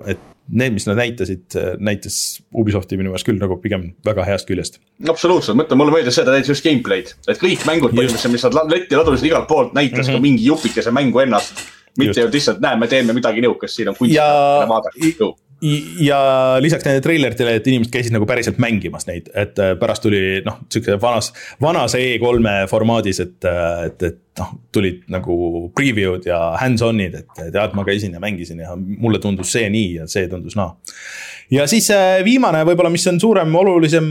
et 0.06 0.20
need, 0.46 0.76
mis 0.76 0.86
nad 0.86 1.00
näitasid, 1.00 1.56
näitas 1.82 2.18
Ubisofti 2.54 2.94
minu 3.00 3.10
meelest 3.10 3.26
küll 3.26 3.42
nagu 3.42 3.56
pigem 3.58 3.88
väga 4.06 4.28
heast 4.28 4.46
küljest. 4.46 4.78
absoluutselt, 5.10 5.58
mõtle, 5.58 5.74
mulle 5.80 5.96
meeldis 5.96 6.14
see, 6.14 6.22
ta 6.22 6.36
näitas 6.36 6.54
just 6.54 6.62
gameplay'd, 6.62 7.16
et 7.26 7.42
kõik 7.42 7.66
mängud 7.66 7.96
põhimõtteliselt, 7.96 8.30
mis 8.36 8.46
nad 8.46 8.76
letti 8.76 8.94
ladusid 8.94 9.26
igalt 9.26 9.50
poolt, 9.50 9.74
näitas 9.74 10.04
mm 10.04 10.12
-hmm. 10.12 10.22
ka 10.22 10.28
mingi 10.28 10.46
jupikese 10.52 10.94
mängu 10.94 11.24
ennast 11.26 11.66
mitte 11.98 12.28
lihtsalt 12.32 12.60
näe, 12.64 12.76
me 12.80 12.90
teeme 12.90 13.16
midagi 13.16 13.44
nihukest, 13.44 13.78
siin 13.78 13.90
on 13.92 13.98
kunst 13.98 14.14
ja, 14.14 14.28
vaadake 14.70 15.12
ja 16.00 16.18
lisaks 16.60 16.84
nendele 16.84 17.02
treileritele, 17.04 17.54
et 17.58 17.68
inimesed 17.70 17.92
käisid 17.92 18.14
nagu 18.14 18.26
päriselt 18.28 18.58
mängimas 18.60 19.06
neid, 19.08 19.30
et 19.38 19.58
äh, 19.62 19.72
pärast 19.80 20.04
tuli 20.04 20.42
noh, 20.44 20.58
siukse 20.72 20.98
vanas, 21.00 21.30
vanas 21.62 21.94
E3-e 21.98 22.66
formaadis, 22.70 23.20
et, 23.24 23.38
äh, 23.48 23.86
et, 23.88 24.04
et 24.10 24.42
noh, 24.42 24.50
tulid 24.74 25.04
nagu 25.14 25.36
preview'd 25.76 26.28
ja 26.28 26.40
hands-on'id, 26.60 27.16
et 27.22 27.44
tead, 27.54 27.76
ma 27.78 27.86
käisin 27.86 28.16
ja 28.16 28.22
mängisin 28.22 28.60
ja 28.64 28.74
mulle 28.76 29.22
tundus 29.22 29.54
see 29.54 29.70
nii 29.72 30.00
ja 30.02 30.08
see 30.10 30.28
tundus 30.28 30.58
naa. 30.58 30.74
No.. 30.74 30.98
ja 31.54 31.68
siis 31.70 31.88
äh, 31.94 32.18
viimane 32.26 32.64
võib-olla, 32.68 32.92
mis 32.92 33.06
on 33.08 33.22
suurem, 33.22 33.54
olulisem 33.62 34.10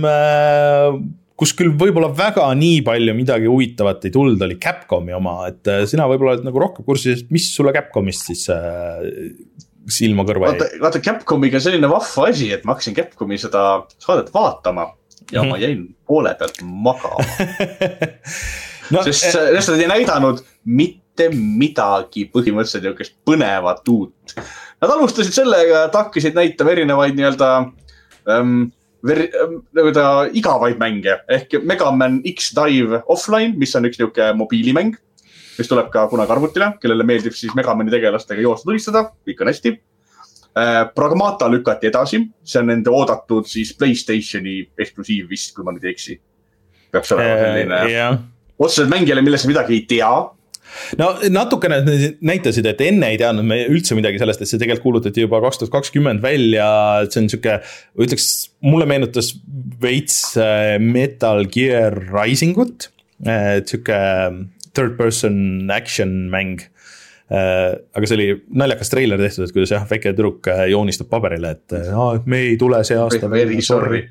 kus 1.39 1.53
küll 1.57 1.73
võib-olla 1.77 2.11
väga 2.13 2.45
nii 2.57 2.81
palju 2.85 3.15
midagi 3.17 3.49
huvitavat 3.49 4.05
ei 4.05 4.13
tulnud, 4.13 4.41
oli 4.45 4.57
Capcomi 4.61 5.15
oma, 5.17 5.39
et 5.49 5.69
äh, 5.71 5.83
sina 5.89 6.05
võib-olla 6.09 6.35
oled 6.37 6.47
nagu 6.47 6.61
rohkem 6.61 6.85
kursis, 6.85 7.25
mis 7.33 7.49
sulle 7.55 7.73
Capcomist 7.75 8.29
siis 8.29 8.45
äh, 8.53 9.01
silma 9.89 10.25
kõrva 10.27 10.53
jäi? 10.53 10.67
vaata, 10.83 11.01
Capcomiga 11.03 11.61
selline 11.63 11.89
vahva 11.91 12.27
asi, 12.29 12.51
et 12.53 12.67
ma 12.67 12.75
hakkasin 12.75 12.97
Capcomi 12.97 13.39
seda 13.41 13.63
saadet 13.97 14.29
vaatama 14.33 14.91
ja 15.31 15.41
mm 15.41 15.47
-hmm. 15.47 15.49
ma 15.49 15.57
jäin 15.57 15.87
poole 16.07 16.35
pealt 16.39 16.61
magama 16.61 17.25
no, 18.93 19.03
sest, 19.03 19.33
äh, 19.33 19.49
sest 19.57 19.73
nad 19.73 19.81
ei 19.81 19.89
näidanud 19.95 20.43
mitte 20.65 21.29
midagi 21.33 22.27
põhimõtteliselt 22.33 22.83
niisugust 22.83 23.13
põnevat 23.25 23.89
uut. 23.89 24.33
Nad 24.81 24.91
alustasid 24.91 25.33
sellega, 25.35 25.85
et 25.87 25.93
hakkasid 25.95 26.33
näitama 26.37 26.73
erinevaid 26.73 27.17
nii-öelda 27.17 27.49
ähm, 28.29 28.71
nii-öelda 29.03 30.05
igavaid 30.39 30.77
mänge 30.79 31.17
ehk 31.31 31.57
Megaman 31.67 32.21
X-Dive 32.33 33.03
Offline, 33.11 33.53
mis 33.59 33.75
on 33.75 33.87
üks 33.89 33.99
niisugune 33.99 34.31
mobiilimäng, 34.39 34.95
mis 35.57 35.69
tuleb 35.69 35.89
ka 35.93 36.05
kunagi 36.11 36.33
arvutile, 36.35 36.73
kellele 36.81 37.05
meeldib 37.07 37.35
siis 37.37 37.55
Megamani 37.57 37.93
tegelastega 37.93 38.43
joosta 38.43 38.69
tulistada, 38.69 39.07
kõik 39.27 39.43
on 39.43 39.51
hästi 39.51 39.73
äh,. 39.73 40.83
Pragmata 40.95 41.49
lükati 41.51 41.89
edasi, 41.89 42.21
see 42.43 42.61
on 42.61 42.71
nende 42.71 42.93
oodatud 42.93 43.49
siis 43.49 43.73
Playstationi 43.77 44.59
eksklusiiv 44.79 45.27
vist, 45.29 45.55
kui 45.55 45.65
ma 45.65 45.75
nüüd 45.75 45.87
ei 45.87 45.95
eksi. 45.97 46.19
peaks 46.93 47.11
olema 47.11 47.33
äh, 47.33 47.43
selline 47.43 47.83
yeah. 47.89 48.17
otseselt 48.59 48.89
mängijale, 48.93 49.25
millest 49.25 49.49
midagi 49.49 49.79
ei 49.79 49.85
tea 49.89 50.13
no 50.97 51.09
natukene 51.33 51.81
näitasid, 52.21 52.65
et 52.69 52.81
enne 52.85 53.11
ei 53.13 53.19
teadnud 53.21 53.45
me 53.47 53.59
üldse 53.69 53.97
midagi 53.97 54.21
sellest, 54.21 54.43
et 54.43 54.49
see 54.49 54.61
tegelikult 54.61 54.87
kuulutati 54.87 55.25
juba 55.25 55.41
kaks 55.43 55.61
tuhat 55.61 55.73
kakskümmend 55.73 56.23
välja, 56.23 56.67
et 57.03 57.13
see 57.13 57.23
on 57.23 57.29
sihuke, 57.31 57.59
ütleks, 58.05 58.29
mulle 58.63 58.87
meenutas 58.89 59.33
veits 59.83 60.37
äh, 60.39 60.77
Metal 60.79 61.45
Gear 61.51 61.97
Rising 62.11 62.57
ut, 62.61 62.89
et 63.27 63.71
sihuke 63.71 63.97
third 64.73 64.97
person 64.97 65.69
action 65.71 66.13
mäng 66.33 66.63
äh, 67.29 67.75
aga 67.93 68.09
see 68.09 68.17
oli 68.17 68.27
naljakas 68.63 68.91
treiler 68.93 69.21
tehtud, 69.21 69.47
et 69.47 69.55
kuidas 69.55 69.73
jah, 69.75 69.87
väike 69.89 70.13
tüdruk 70.13 70.51
äh, 70.51 70.67
joonistab 70.73 71.11
paberile, 71.11 71.55
et 71.57 71.79
aa, 71.79 72.13
et 72.19 72.29
me 72.29 72.45
ei 72.49 72.59
tule 72.61 72.81
see 72.87 72.99
aasta. 72.99 73.31
Very 73.31 73.61
sorry 73.65 74.05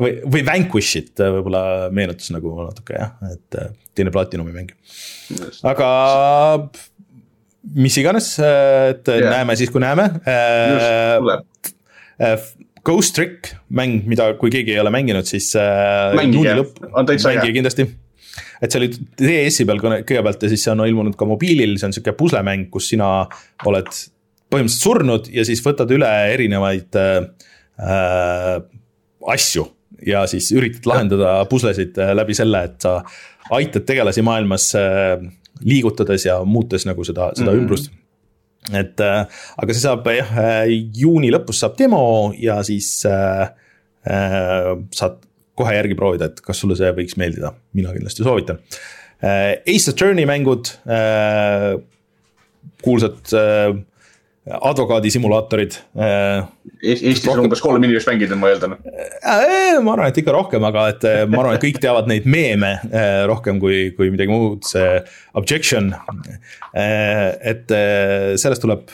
või, 0.00 0.16
või 0.26 0.42
Vanquishit 0.48 1.18
võib-olla 1.18 1.90
meenutas 1.94 2.30
nagu 2.34 2.54
natuke 2.60 2.96
jah, 2.98 3.14
et 3.32 3.58
äh, 3.60 3.70
teine 3.96 4.12
Platinumi 4.14 4.54
mäng. 4.54 4.72
aga 5.68 5.88
mis 7.78 7.96
iganes, 8.00 8.34
et 8.42 9.08
yeah. 9.08 9.30
näeme 9.38 9.56
siis, 9.56 9.70
kui 9.72 9.80
näeme. 9.82 10.08
Äh, 12.22 12.34
Ghost 12.84 13.14
Trick 13.14 13.52
mäng, 13.70 14.02
mida, 14.10 14.32
kui 14.38 14.50
keegi 14.50 14.74
ei 14.74 14.80
ole 14.82 14.90
mänginud, 14.90 15.28
siis 15.28 15.52
äh, 15.58 16.14
mängige, 16.18 16.56
on 16.92 17.06
täitsa 17.06 17.34
hea. 17.36 17.52
kindlasti 17.54 17.86
et 18.62 18.72
see 18.72 18.80
oli 18.80 18.88
DS-i 19.18 19.66
peal 19.68 19.80
kõigepealt 19.82 20.46
ja 20.46 20.50
siis 20.52 20.64
see 20.64 20.72
on 20.72 20.84
ilmunud 20.86 21.16
ka 21.18 21.28
mobiilil, 21.28 21.76
see 21.78 21.88
on 21.88 21.94
sihuke 21.96 22.14
puslemäng, 22.18 22.68
kus 22.72 22.88
sina 22.92 23.10
oled 23.68 23.90
põhimõtteliselt 24.52 24.86
surnud 24.86 25.30
ja 25.32 25.44
siis 25.48 25.62
võtad 25.64 25.90
üle 25.94 26.10
erinevaid 26.32 26.98
äh, 27.00 28.58
asju 29.34 29.66
ja 30.06 30.24
siis 30.30 30.50
üritad 30.54 30.88
lahendada 30.90 31.34
puslesid 31.50 31.98
äh, 32.00 32.12
läbi 32.16 32.36
selle, 32.36 32.64
et 32.68 32.84
sa 32.84 32.98
aitad 33.54 33.86
tegelasi 33.88 34.24
maailmas 34.26 34.70
äh, 34.78 35.16
liigutades 35.62 36.26
ja 36.26 36.40
muutes 36.44 36.86
nagu 36.88 37.04
seda, 37.04 37.30
seda 37.36 37.50
mm 37.50 37.56
-hmm. 37.56 37.62
ümbrust. 37.62 37.90
Et 38.70 39.02
äh, 39.02 39.42
aga 39.58 39.74
see 39.74 39.82
saab 39.82 40.06
jah, 40.14 40.32
juuni 40.94 41.32
lõpus 41.34 41.62
saab 41.64 41.76
demo 41.80 42.04
ja 42.38 42.60
siis 42.66 42.94
äh, 43.08 43.50
saad 44.02 45.20
kohe 45.58 45.76
järgi 45.76 45.96
proovida, 45.98 46.30
et 46.30 46.42
kas 46.44 46.62
sulle 46.62 46.76
see 46.78 46.90
võiks 46.96 47.18
meeldida, 47.20 47.52
mina 47.76 47.94
kindlasti 47.94 48.26
soovitan 48.26 48.60
äh,. 49.22 49.58
Ace 49.68 49.92
Attorney 49.92 50.26
mängud 50.26 50.72
äh,, 50.86 51.74
kuulsad 52.82 53.34
äh, 53.38 53.74
advokaadisimulaatorid 54.46 55.76
äh,. 55.94 56.42
Eestis 56.82 57.28
on 57.30 57.44
umbes 57.44 57.60
kolm 57.62 57.84
inimest 57.86 58.08
mänginud, 58.10 58.34
ma 58.40 58.50
eeldan 58.50 58.74
äh,. 58.74 59.78
ma 59.84 59.94
arvan, 59.94 60.08
et 60.10 60.18
ikka 60.18 60.34
rohkem, 60.34 60.64
aga 60.66 60.86
et 60.90 61.04
ma 61.30 61.44
arvan, 61.44 61.54
et 61.54 61.62
kõik 61.62 61.78
teavad 61.82 62.10
neid 62.10 62.26
meeme 62.26 62.72
rohkem 63.30 63.60
kui, 63.62 63.92
kui 63.94 64.10
midagi 64.10 64.32
muud, 64.32 64.66
see 64.66 64.96
objection 65.38 65.92
et 66.74 67.70
sellest 68.42 68.64
tuleb 68.64 68.90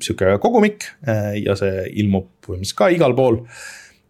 sihuke 0.00 0.38
kogumik 0.40 0.88
ja 1.04 1.56
see 1.60 1.84
ilmub 2.00 2.30
põhimõtteliselt 2.46 2.78
ka 2.78 2.88
igal 2.94 3.16
pool 3.18 3.42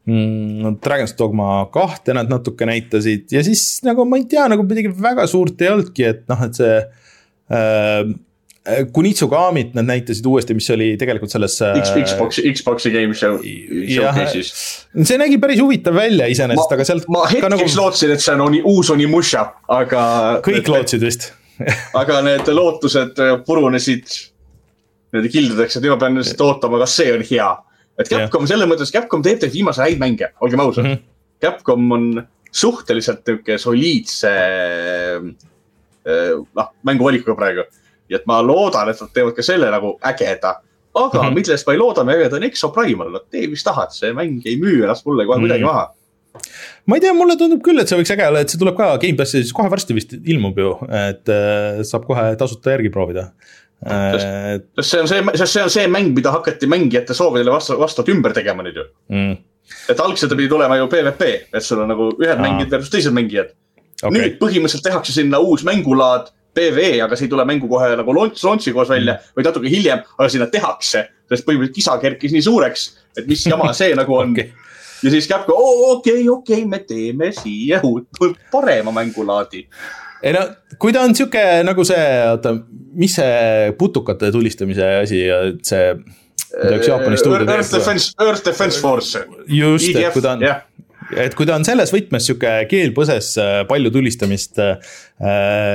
mm,. 0.07 0.79
Dragon's 0.85 1.17
Dogma 1.19 1.65
kahte 1.75 2.15
nad 2.15 2.31
natuke 2.31 2.69
näitasid 2.71 3.35
ja 3.35 3.43
siis 3.47 3.83
nagu 3.87 4.07
ma 4.07 4.23
ei 4.23 4.29
tea, 4.31 4.47
nagu 4.53 4.63
midagi 4.69 4.95
väga 4.95 5.27
suurt 5.31 5.67
ei 5.67 5.73
olnudki, 5.73 6.07
et 6.13 6.23
noh, 6.31 6.47
et 6.47 6.63
see 6.63 6.79
äh, 8.65 8.69
Äh, 8.69 8.87
Kunitsugamit 8.93 9.75
nad 9.77 9.85
näitasid 9.85 10.25
uuesti, 10.27 10.55
mis 10.57 10.71
oli 10.73 10.95
tegelikult 10.97 11.29
selles 11.29 11.59
äh, 11.61 11.75
Xbox'i, 11.85 12.93
game 12.95 13.13
show, 13.13 13.35
showcase'is. 13.43 14.53
see 15.05 15.19
nägi 15.21 15.37
päris 15.43 15.61
huvitav 15.61 15.93
välja 15.99 16.31
iseenesest, 16.33 16.73
aga 16.73 16.87
sealt. 16.89 17.05
ma 17.13 17.27
hetkeks 17.29 17.53
nagu... 17.53 17.67
lootsin, 17.77 18.15
et 18.15 18.25
see 18.25 18.33
on 18.33 18.57
uus 18.73 18.89
Onimusha, 18.95 19.43
aga. 19.69 20.07
kõik 20.47 20.63
need, 20.63 20.73
lootsid 20.73 21.05
vist 21.05 21.29
aga 22.01 22.23
need 22.25 22.49
lootused 22.57 23.21
äh, 23.21 23.35
purunesid 23.45 24.09
niimoodi 24.09 25.35
kildudeks, 25.37 25.77
et 25.77 25.85
nüüd 25.85 25.93
ma 25.93 26.01
pean 26.07 26.19
lihtsalt 26.23 26.47
ootama, 26.49 26.81
kas 26.87 26.97
see 27.03 27.13
on 27.13 27.29
hea. 27.35 27.53
et 28.01 28.15
Capcom 28.17 28.49
selles 28.49 28.73
mõttes, 28.73 28.97
Capcom 28.97 29.29
teeb 29.29 29.45
tegelikult 29.45 29.61
viimaseid 29.61 29.91
häid 29.91 30.05
mänge, 30.07 30.33
olgem 30.41 30.65
ausad 30.65 30.89
mm. 30.89 30.97
-hmm. 30.97 31.39
Capcom 31.45 31.97
on 32.01 32.11
suhteliselt 32.49 33.29
nihuke 33.29 33.61
soliidse 33.61 34.37
noh, 36.09 36.77
mänguvalikuga 36.89 37.37
praegu 37.37 37.69
ja 38.09 38.21
et 38.21 38.27
ma 38.27 38.43
loodan, 38.45 38.89
et 38.91 39.01
nad 39.01 39.13
teevad 39.15 39.37
ka 39.37 39.43
selle 39.43 39.71
nagu 39.73 39.99
ägeda. 40.05 40.61
aga 40.95 41.23
mm 41.23 41.29
-hmm. 41.29 41.35
millest 41.35 41.67
ma 41.67 41.73
ei 41.73 41.79
looda 41.79 42.03
ägeda, 42.03 42.37
on 42.37 42.43
Exoprimal, 42.43 43.11
no 43.11 43.21
tee 43.31 43.47
mis 43.47 43.65
tahad, 43.65 43.91
see 43.91 44.13
mäng 44.13 44.43
ei 44.47 44.57
müü 44.57 44.83
ennast 44.83 45.07
mulle 45.07 45.27
kohe 45.27 45.39
mm 45.39 45.51
-hmm. 45.51 45.65
maha 45.65 45.91
ma 46.87 46.97
ei 46.97 47.01
tea, 47.05 47.15
mulle 47.17 47.37
tundub 47.39 47.63
küll, 47.65 47.81
et 47.81 47.91
see 47.91 47.99
võiks 47.99 48.13
äge 48.15 48.27
olla, 48.29 48.43
et 48.45 48.53
see 48.53 48.61
tuleb 48.61 48.77
ka 48.79 48.95
Gamepassi, 49.03 49.43
siis 49.43 49.55
kohe 49.57 49.71
varsti 49.73 49.97
vist 49.97 50.15
ilmub 50.19 50.59
ju, 50.59 50.73
et 50.91 51.33
äh, 51.33 51.83
saab 51.87 52.07
kohe 52.09 52.25
tasuta 52.41 52.75
järgi 52.75 52.93
proovida. 52.95 53.31
sest, 53.85 54.69
sest 54.79 54.91
see 54.91 55.01
on 55.03 55.09
see, 55.11 55.25
sest 55.35 55.53
see 55.53 55.65
on 55.65 55.73
see 55.73 55.89
mäng, 55.93 56.15
mida 56.17 56.33
hakati 56.33 56.69
mängijate 56.71 57.15
soovidele 57.17 57.53
vastu, 57.53 57.77
vastavalt 57.79 58.09
ümber 58.15 58.33
tegema 58.33 58.65
nüüd 58.65 58.79
ju 58.81 58.85
mm.. 59.13 59.35
et 59.93 60.01
algselt 60.01 60.33
pidi 60.33 60.49
tulema 60.49 60.79
ju 60.79 60.87
PVP, 60.89 61.29
et 61.53 61.67
sul 61.67 61.83
on 61.83 61.93
nagu 61.93 62.07
ühed 62.15 62.39
Aa. 62.39 62.41
mängijad 62.41 62.73
versus 62.73 62.93
teised 62.95 63.13
mängijad 63.13 63.51
okay.. 64.01 64.15
nüüd 64.15 64.39
põhimõtteliselt 64.41 64.87
tehakse 64.89 65.13
sinna 65.13 65.43
uus 65.43 65.67
mängulaad 65.69 66.31
PVE, 66.55 67.01
aga 67.05 67.17
see 67.19 67.29
ei 67.29 67.33
tule 67.33 67.47
mängu 67.49 67.69
kohe 67.71 67.91
nagu 67.99 68.15
launch, 68.17 68.43
launch'i 68.47 68.75
koos 68.75 68.91
välja, 68.93 69.17
mm. 69.17 69.35
vaid 69.37 69.49
natuke 69.49 69.73
hiljem, 69.73 70.05
aga 70.19 70.29
sinna 70.33 70.49
tehakse. 70.53 71.09
sest 71.31 71.47
põhimõtteliselt 71.47 71.75
kisa 71.79 71.97
kerkis 72.03 72.35
nii 72.35 72.45
suureks, 72.45 72.83
et 73.17 73.27
mis 73.27 73.47
jama 73.49 73.71
see 73.73 73.95
nagu 73.97 74.13
on 74.17 74.33
okay. 74.35 74.51
ja 75.03 75.13
siis 75.15 75.29
Capcom, 75.29 75.57
okei, 75.97 76.27
okei, 76.29 76.67
me 76.69 76.83
teeme 76.85 77.31
siia 77.33 77.81
uut, 77.85 78.11
parema 78.53 78.93
mängulaadi 78.93 79.65
ei 80.25 80.33
no, 80.37 80.45
kui 80.81 80.93
ta 80.93 81.05
on 81.05 81.17
sihuke 81.17 81.41
nagu 81.67 81.85
see, 81.85 82.05
oota, 82.29 82.55
mis 83.01 83.17
see 83.19 83.73
putukate 83.79 84.33
tulistamise 84.33 84.93
asi 85.05 85.25
see. 85.63 85.89
Jaapani 86.55 87.17
stuudio. 87.19 87.49
Earth 87.51 87.73
Defense, 87.75 88.13
Earth 88.23 88.45
Defense 88.47 88.79
Force. 88.79 89.25
just, 89.51 89.89
et 89.91 90.13
kui 90.15 90.23
ta 90.23 90.37
on 90.37 90.45
yeah 90.45 90.63
et 91.13 91.35
kui 91.37 91.47
ta 91.49 91.57
on 91.59 91.67
selles 91.67 91.93
võtmes 91.93 92.27
sihuke 92.27 92.53
keel 92.71 92.95
põses, 92.97 93.35
äh, 93.41 93.61
palju 93.69 93.93
tulistamist 93.95 94.61
äh,, 94.63 94.95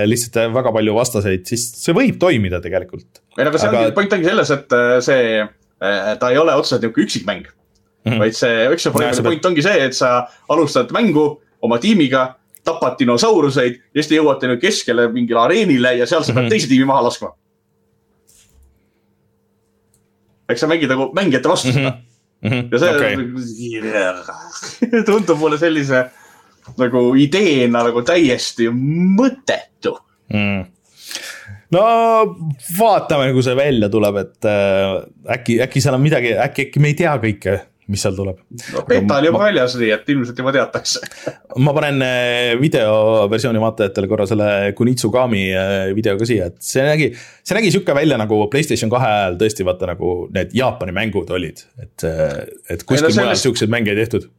lihtsalt 0.09 0.39
äh, 0.41 0.49
väga 0.55 0.73
palju 0.75 0.95
vastaseid, 0.97 1.45
siis 1.49 1.67
see 1.79 1.95
võib 1.95 2.19
toimida 2.21 2.61
tegelikult. 2.63 3.21
ei 3.37 3.45
no 3.45 3.51
aga 3.51 3.61
see 3.61 3.69
aga... 3.69 3.83
ongi, 3.83 3.95
point 3.97 4.17
ongi 4.17 4.29
selles, 4.29 4.53
et 4.55 4.75
äh, 4.79 4.95
see, 5.05 5.45
ta 5.79 6.31
ei 6.33 6.41
ole 6.41 6.55
otseselt 6.59 6.83
nihuke 6.83 7.05
üksikmäng 7.05 7.45
mm. 7.45 8.11
-hmm. 8.11 8.19
vaid 8.23 8.35
see 8.35 8.65
Exoprime'i 8.73 9.23
point 9.23 9.45
ongi 9.51 9.63
see, 9.65 9.85
et 9.85 9.95
sa 9.95 10.25
alustad 10.49 10.91
mängu 10.95 11.27
oma 11.61 11.79
tiimiga, 11.79 12.33
tapad 12.67 12.97
dinosauruseid 12.99 13.77
ja 13.77 14.01
siis 14.01 14.11
te 14.11 14.19
jõuate 14.19 14.49
nüüd 14.49 14.61
keskele 14.63 15.07
mingile 15.13 15.45
areenile 15.45 15.95
ja 16.01 16.09
seal 16.09 16.23
sa 16.23 16.33
pead 16.33 16.43
mm 16.43 16.47
-hmm. 16.47 16.57
teise 16.57 16.67
tiimi 16.67 16.89
maha 16.89 17.05
laskma. 17.07 17.33
eks 20.49 20.61
sa 20.61 20.67
mängid 20.67 20.89
nagu 20.89 21.11
mängijate 21.13 21.49
vastu 21.49 21.71
seda 21.71 21.89
mm 21.89 21.95
-hmm 21.95 22.08
mm. 22.41 22.49
-hmm. 22.49 22.67
ja 22.71 22.79
see 22.79 22.89
okay. 22.95 23.15
tundub 25.09 25.39
mulle 25.39 25.57
sellise 25.61 26.05
nagu 26.77 27.15
ideena 27.17 27.83
nagu 27.83 28.01
täiesti 28.05 28.69
mõttetu 28.73 29.97
mm 30.33 30.67
no 31.75 31.81
vaatame, 32.79 33.31
kui 33.33 33.43
see 33.45 33.57
välja 33.57 33.89
tuleb, 33.93 34.21
et 34.23 34.47
äh, 34.49 35.01
äkki, 35.35 35.59
äkki 35.65 35.83
seal 35.83 35.97
on 35.97 36.01
midagi, 36.01 36.33
äkki, 36.33 36.69
äkki 36.69 36.81
me 36.81 36.91
ei 36.91 36.97
tea 36.97 37.13
kõike 37.21 37.55
mis 37.89 38.03
seal 38.05 38.15
tuleb. 38.17 38.39
no 38.73 38.83
beta 38.87 39.17
oli 39.17 39.29
juba 39.29 39.41
väljas, 39.43 39.75
nii 39.79 39.91
et 39.95 40.09
ilmselt 40.13 40.41
juba 40.41 40.53
teatakse. 40.55 41.01
ma 41.65 41.73
panen 41.75 42.03
äh, 42.05 42.53
videoversiooni 42.61 43.61
vaatajatele 43.63 44.09
korra 44.11 44.27
selle 44.29 44.49
Kunitsugami 44.77 45.45
äh, 45.51 45.77
video 45.97 46.17
ka 46.19 46.27
siia, 46.29 46.49
et 46.51 46.59
see 46.63 46.85
nägi, 46.85 47.11
see 47.43 47.57
nägi 47.57 47.71
sihuke 47.73 47.95
välja 47.97 48.19
nagu 48.21 48.41
Playstation 48.51 48.91
kahe 48.93 49.09
ajal 49.09 49.39
tõesti 49.41 49.65
vaata 49.67 49.93
nagu 49.93 50.13
need 50.35 50.53
Jaapani 50.57 50.95
mängud 50.95 51.31
olid, 51.35 51.65
et, 51.81 52.05
äh, 52.05 52.43
et 52.69 52.85
kuskil 52.85 53.09
mujal 53.09 53.33
sellest... 53.33 53.47
siukseid 53.47 53.73
mänge 53.73 53.95
ei 53.95 54.03
tehtud 54.03 54.29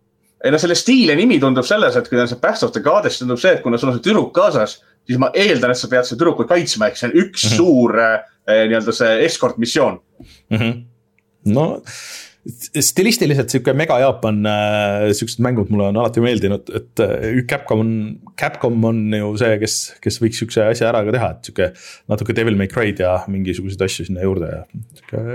ei 0.44 0.52
no 0.55 0.59
selle 0.60 0.77
stiili 0.78 1.12
nimi 1.18 1.36
tundub 1.40 1.66
selles, 1.68 1.98
et 1.98 2.06
kui 2.09 2.16
ta 2.16 2.24
on 2.24 2.31
see 2.31 2.40
Path 2.40 2.64
of 2.64 2.72
the 2.72 2.81
Goddess, 2.85 3.20
tundub 3.20 3.40
see, 3.40 3.59
et 3.59 3.64
kuna 3.64 3.77
sul 3.81 3.90
on 3.90 3.98
see 3.98 4.06
tüdruk 4.06 4.31
kaasas, 4.36 4.78
siis 5.05 5.20
ma 5.20 5.28
eeldan, 5.36 5.74
et 5.74 5.81
sa 5.81 5.90
pead 5.90 6.06
seda 6.09 6.22
tüdrukut 6.22 6.48
kaitsma, 6.48 6.89
ehk 6.89 6.97
see 6.97 7.10
on 7.10 7.18
üks 7.27 7.44
mm 7.44 7.51
-hmm. 7.51 7.59
suur 7.59 7.98
eh, 8.01 8.64
nii-öelda 8.70 8.94
see 8.97 9.18
escort 9.27 9.59
missioon 9.60 10.01
mm. 10.22 10.56
-hmm. 10.56 10.82
no 11.52 11.66
stilistiliselt 12.48 13.52
sihuke 13.52 13.74
mega 13.76 13.98
Jaapan 14.00 14.38
äh,, 14.48 15.10
siuksed 15.16 15.42
mängud 15.44 15.68
mulle 15.72 15.90
on 15.90 15.98
alati 16.00 16.22
meeldinud, 16.24 16.70
et 16.76 17.02
äh, 17.04 17.42
Capcom 17.50 17.82
on, 17.84 17.90
Capcom 18.40 18.86
on 18.88 19.02
ju 19.12 19.34
see, 19.40 19.58
kes, 19.60 19.76
kes 20.04 20.20
võiks 20.22 20.40
siukse 20.40 20.64
asja 20.70 20.88
ära 20.88 21.02
ka 21.06 21.14
teha, 21.16 21.28
et 21.34 21.50
sihuke 21.50 21.68
natuke 22.12 22.36
Devil 22.36 22.56
May 22.60 22.70
Cry'd 22.72 23.02
ja 23.04 23.18
mingisuguseid 23.30 23.84
asju 23.84 24.08
sinna 24.08 24.24
juurde 24.24 24.48
ja 24.54 24.62
sihuke. 24.70 25.26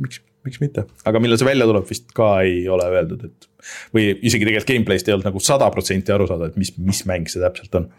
miks, 0.00 0.18
miks 0.48 0.62
mitte, 0.64 0.88
aga 1.06 1.22
millal 1.22 1.38
see 1.38 1.48
välja 1.48 1.70
tuleb, 1.70 1.86
vist 1.90 2.10
ka 2.16 2.32
ei 2.42 2.66
ole 2.72 2.90
öeldud, 2.90 3.30
et 3.30 3.70
või 3.94 4.10
isegi 4.18 4.48
tegelikult 4.48 4.74
gameplay'st 4.74 5.08
ei 5.10 5.14
olnud 5.14 5.30
nagu 5.30 5.44
sada 5.44 5.70
protsenti 5.70 6.14
aru 6.14 6.26
saada, 6.30 6.50
et 6.50 6.58
mis, 6.58 6.74
mis 6.82 7.04
mäng 7.06 7.30
see 7.30 7.42
täpselt 7.44 7.78
on 7.78 7.90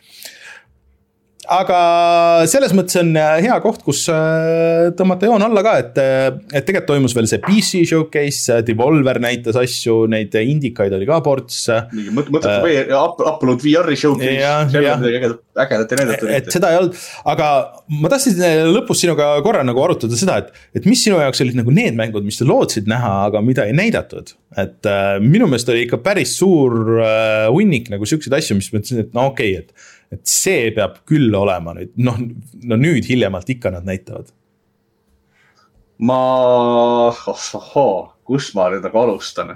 aga 1.51 1.79
selles 2.49 2.73
mõttes 2.75 2.97
on 3.01 3.11
äh, 3.19 3.39
hea 3.45 3.57
koht, 3.63 3.81
kus 3.85 4.05
äh, 4.11 4.91
tõmmata 4.97 5.27
joon 5.27 5.43
alla 5.45 5.63
ka, 5.65 5.75
et, 5.81 5.99
äh, 6.01 6.29
et 6.51 6.65
tegelikult 6.67 6.89
toimus 6.91 7.15
veel 7.15 7.27
see 7.29 7.41
PC 7.43 7.83
showcase, 7.89 8.61
Devolver 8.67 9.19
näitas 9.23 9.59
asju, 9.59 10.05
neid 10.11 10.35
indikaid 10.39 10.95
oli 10.97 11.07
ka 11.09 11.19
ports. 11.25 11.63
mingi 11.91 12.13
mõttetu 12.15 12.71
uh, 12.95 13.21
upload 13.33 13.63
VR-i 13.63 13.99
showcase, 13.99 14.33
ägedat, 15.61 15.93
ei 15.93 16.01
näidatud. 16.01 16.31
et 16.31 16.51
seda 16.53 16.71
ei 16.71 16.79
olnud, 16.79 16.99
aga 17.33 17.47
ma 18.01 18.11
tahtsin 18.11 18.39
lõpus 18.71 19.03
sinuga 19.03 19.33
korra 19.45 19.65
nagu 19.67 19.83
arutada 19.83 20.19
seda, 20.19 20.39
et, 20.41 20.61
et 20.79 20.87
mis 20.89 21.03
sinu 21.03 21.19
jaoks 21.21 21.43
olid 21.43 21.59
nagu 21.59 21.75
need 21.75 21.97
mängud, 21.99 22.25
mis 22.27 22.39
sa 22.39 22.47
lootsid 22.47 22.87
näha, 22.91 23.13
aga 23.27 23.43
mida 23.45 23.67
ei 23.67 23.75
näidatud. 23.75 24.35
et 24.59 24.87
uh, 24.87 25.17
minu 25.23 25.47
meelest 25.51 25.69
oli 25.71 25.85
ikka 25.87 26.01
päris 26.03 26.37
suur 26.39 26.77
uh, 26.97 27.47
hunnik 27.51 27.91
nagu 27.91 28.07
siukseid 28.07 28.39
asju, 28.39 28.59
mis 28.59 28.71
ma 28.71 28.79
ütlesin, 28.79 29.03
et 29.05 29.17
no 29.17 29.31
okei 29.31 29.57
okay,, 29.57 29.65
et 29.65 29.90
et 30.11 30.21
see 30.27 30.69
peab 30.75 31.01
küll 31.07 31.33
olema 31.37 31.75
nüüd, 31.77 31.93
noh, 32.03 32.19
no 32.67 32.77
nüüd 32.79 33.07
hiljemalt 33.07 33.49
ikka 33.49 33.71
nad 33.77 33.87
näitavad. 33.87 34.31
ma, 36.01 36.21
ohoo, 37.11 38.13
kus 38.27 38.51
ma 38.57 38.69
nüüd 38.73 38.85
nagu 38.87 39.03
alustan? 39.05 39.55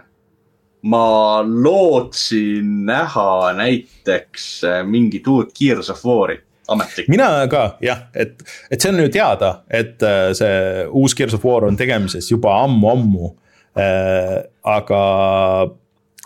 ma 0.85 1.05
lootsin 1.41 2.85
näha 2.85 3.53
näiteks 3.57 4.49
äh, 4.63 4.81
mingit 4.85 5.27
uut 5.27 5.55
Gears 5.57 5.89
of 5.89 6.03
War'i 6.05 6.37
ametlik. 6.67 7.07
mina 7.09 7.47
ka 7.49 7.63
jah, 7.81 8.05
et, 8.13 8.43
et 8.71 8.81
see 8.81 8.91
on 8.93 9.01
ju 9.01 9.09
teada, 9.13 9.51
et 9.69 10.03
äh, 10.05 10.29
see 10.37 10.85
uus 10.91 11.15
Gears 11.17 11.33
of 11.37 11.45
War 11.45 11.65
on 11.65 11.77
tegemises 11.77 12.29
juba 12.31 12.59
ammu-ammu 12.65 13.31
äh,. 13.75 14.45
aga 14.65 15.01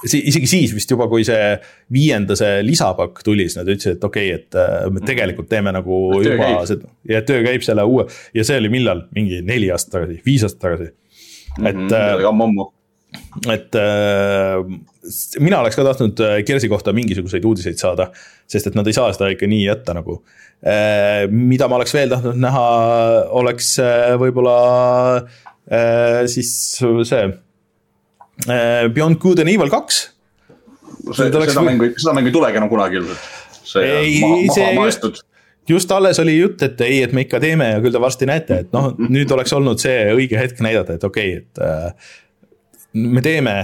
isegi 0.08 0.48
siis 0.48 0.74
vist 0.76 0.92
juba, 0.92 1.10
kui 1.12 1.26
see 1.28 1.54
viienda 1.94 2.38
see 2.40 2.62
lisapakk 2.66 3.24
tuli, 3.26 3.48
siis 3.50 3.60
nad 3.60 3.70
ütlesid, 3.70 3.98
et 3.98 4.08
okei 4.08 4.32
okay,, 4.32 4.40
et 4.40 4.60
äh, 4.60 4.88
me 4.94 5.04
tegelikult 5.06 5.50
teeme 5.52 5.74
nagu 5.76 6.02
töö 6.24 6.36
juba 6.38 6.52
seda 6.70 6.92
ja 7.10 7.22
töö 7.28 7.44
käib 7.46 7.66
selle 7.66 7.86
uue 7.88 8.08
ja 8.36 8.46
see 8.48 8.60
oli 8.62 8.72
millal, 8.72 9.06
mingi 9.16 9.42
neli 9.46 9.72
aastat 9.74 9.98
tagasi, 9.98 10.20
viis 10.26 10.46
aastat 10.48 10.64
tagasi. 10.68 10.92
et 11.60 11.76
mm. 11.76 11.90
-hmm, 11.90 12.28
ammu-ammu 12.32 12.70
et 13.50 13.76
äh, 13.76 14.62
mina 15.42 15.60
oleks 15.64 15.76
ka 15.76 15.84
tahtnud 15.84 16.22
Kersi 16.46 16.68
äh, 16.68 16.72
kohta 16.72 16.94
mingisuguseid 16.94 17.46
uudiseid 17.46 17.82
saada, 17.82 18.12
sest 18.48 18.70
et 18.70 18.78
nad 18.78 18.88
ei 18.88 18.94
saa 18.94 19.12
seda 19.14 19.32
ikka 19.34 19.50
nii 19.50 19.66
jätta 19.66 19.98
nagu 19.98 20.22
äh,. 20.64 21.28
mida 21.32 21.68
ma 21.68 21.80
oleks 21.82 21.94
veel 21.94 22.10
tahtnud 22.14 22.40
näha, 22.40 22.66
oleks 23.42 23.76
äh, 23.84 24.16
võib-olla 24.22 24.58
äh, 25.68 26.24
siis 26.30 26.54
see 26.80 27.24
Äh, 27.28 27.49
Beyond 28.48 29.20
Good 29.20 29.44
and 29.44 29.52
Evil 29.52 29.70
kaks. 29.70 30.06
seda 31.16 31.64
mängu, 31.66 31.92
seda 31.98 32.14
mängu 32.16 32.30
ei 32.30 32.36
tulegi 32.36 32.60
enam 32.60 32.70
kunagi 32.72 33.00
ilmselt. 33.00 33.28
ei, 33.84 34.48
see 34.54 34.70
just, 34.76 35.24
just 35.70 35.92
alles 35.92 36.20
oli 36.20 36.38
jutt, 36.40 36.62
et 36.66 36.82
ei, 36.82 37.02
et 37.04 37.14
me 37.16 37.26
ikka 37.26 37.40
teeme 37.44 37.72
ja 37.74 37.82
küll 37.84 37.94
te 37.94 38.02
varsti 38.02 38.30
näete, 38.30 38.62
et 38.66 38.74
noh, 38.76 38.92
nüüd 39.00 39.32
oleks 39.36 39.54
olnud 39.56 39.82
see 39.82 40.10
õige 40.16 40.40
hetk 40.40 40.62
näidata, 40.66 40.98
et 40.98 41.06
okei 41.06 41.36
okay,, 41.38 41.44
et 41.44 41.62
äh, 41.66 42.16
me 43.00 43.24
teeme 43.26 43.56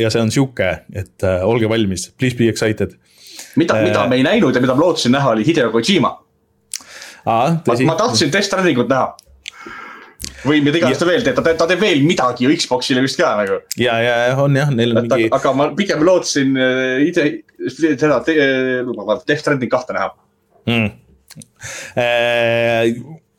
ja 0.00 0.10
see 0.12 0.22
on 0.22 0.32
sihuke, 0.32 0.70
et 0.94 1.26
äh, 1.26 1.44
olge 1.46 1.68
valmis, 1.70 2.08
please 2.18 2.38
be 2.38 2.48
excited. 2.52 2.96
mida 3.56 3.78
äh,, 3.78 3.88
mida 3.88 4.06
me 4.08 4.20
ei 4.20 4.26
näinud 4.26 4.54
ja 4.54 4.62
mida 4.62 4.76
ma 4.76 4.86
lootsin 4.86 5.12
näha, 5.16 5.34
oli 5.36 5.46
Hideo 5.46 5.70
Kojima. 5.74 6.14
ma, 7.26 7.40
ma 7.86 7.98
tahtsin 7.98 8.32
Death 8.32 8.46
Strandingut 8.46 8.88
näha 8.88 9.16
või 10.46 10.62
mida 10.64 10.80
iganes 10.80 11.00
ta 11.00 11.08
veel 11.08 11.24
teeb, 11.26 11.38
ta, 11.38 11.54
ta 11.62 11.68
teeb 11.70 11.82
veel 11.82 12.04
midagi 12.06 12.46
ju 12.46 12.56
Xbox'ile 12.56 13.04
vist 13.04 13.20
ka 13.20 13.34
nagu. 13.40 13.60
ja, 13.80 13.98
ja 14.04 14.16
on 14.40 14.56
jah, 14.56 14.72
neil 14.74 14.96
on 14.96 15.08
mingi. 15.08 15.30
aga 15.36 15.54
ma 15.56 15.70
pigem 15.78 16.04
lootsin 16.06 16.56
äh, 16.56 17.06
ide, 17.08 17.30
seda, 17.70 18.20
Death 18.26 19.40
Stranding 19.42 19.72
kahte 19.72 19.96
näha 19.96 20.12
mm 20.68 20.90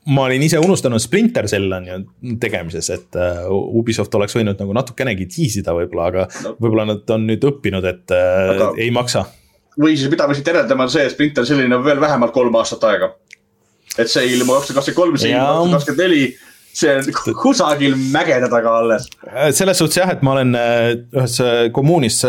ma 0.06 0.24
olin 0.26 0.42
ise 0.42 0.58
unustanud 0.58 1.02
Splinter 1.02 1.46
Cell 1.50 1.72
on 1.72 1.86
ju 1.86 1.98
tegemises, 2.40 2.88
et 2.90 3.18
Ubisoft 3.52 4.14
oleks 4.18 4.34
võinud 4.38 4.58
nagu 4.58 4.74
natukenegi 4.74 5.28
tiisida 5.30 5.74
võib-olla, 5.76 6.08
aga 6.10 6.24
no. 6.42 6.54
võib-olla 6.58 6.88
nad 6.94 7.12
on 7.14 7.26
nüüd 7.28 7.44
õppinud, 7.52 7.86
et 7.86 8.14
aga... 8.16 8.72
ei 8.82 8.90
maksa. 8.94 9.26
või 9.78 9.94
siis 9.96 10.10
mida 10.12 10.26
me 10.28 10.34
siit 10.38 10.48
järeldame, 10.48 10.86
on 10.88 10.94
see, 10.94 11.04
et 11.06 11.14
Splinter 11.14 11.46
Cellil 11.46 11.76
on 11.76 11.84
veel 11.84 12.00
vähemalt 12.02 12.34
kolm 12.34 12.56
aastat 12.58 12.88
aega. 12.90 13.12
et 13.98 14.08
see 14.10 14.24
ei 14.24 14.34
ilmu 14.38 14.56
kakskümmend 14.56 14.80
kakskümmend 14.80 15.00
kolm, 15.02 15.20
see 15.20 15.36
ilmub 15.36 15.76
kakskümmend 15.76 16.04
neli 16.06 16.24
see 16.72 16.96
on 16.96 17.36
kusagil 17.42 17.96
mägede 18.14 18.48
taga 18.52 18.78
alles. 18.80 19.08
selles 19.52 19.78
suhtes 19.78 20.00
jah, 20.00 20.12
et 20.12 20.24
ma 20.24 20.36
olen 20.38 20.56
ühes 20.56 21.38
kommuunis 21.76 22.22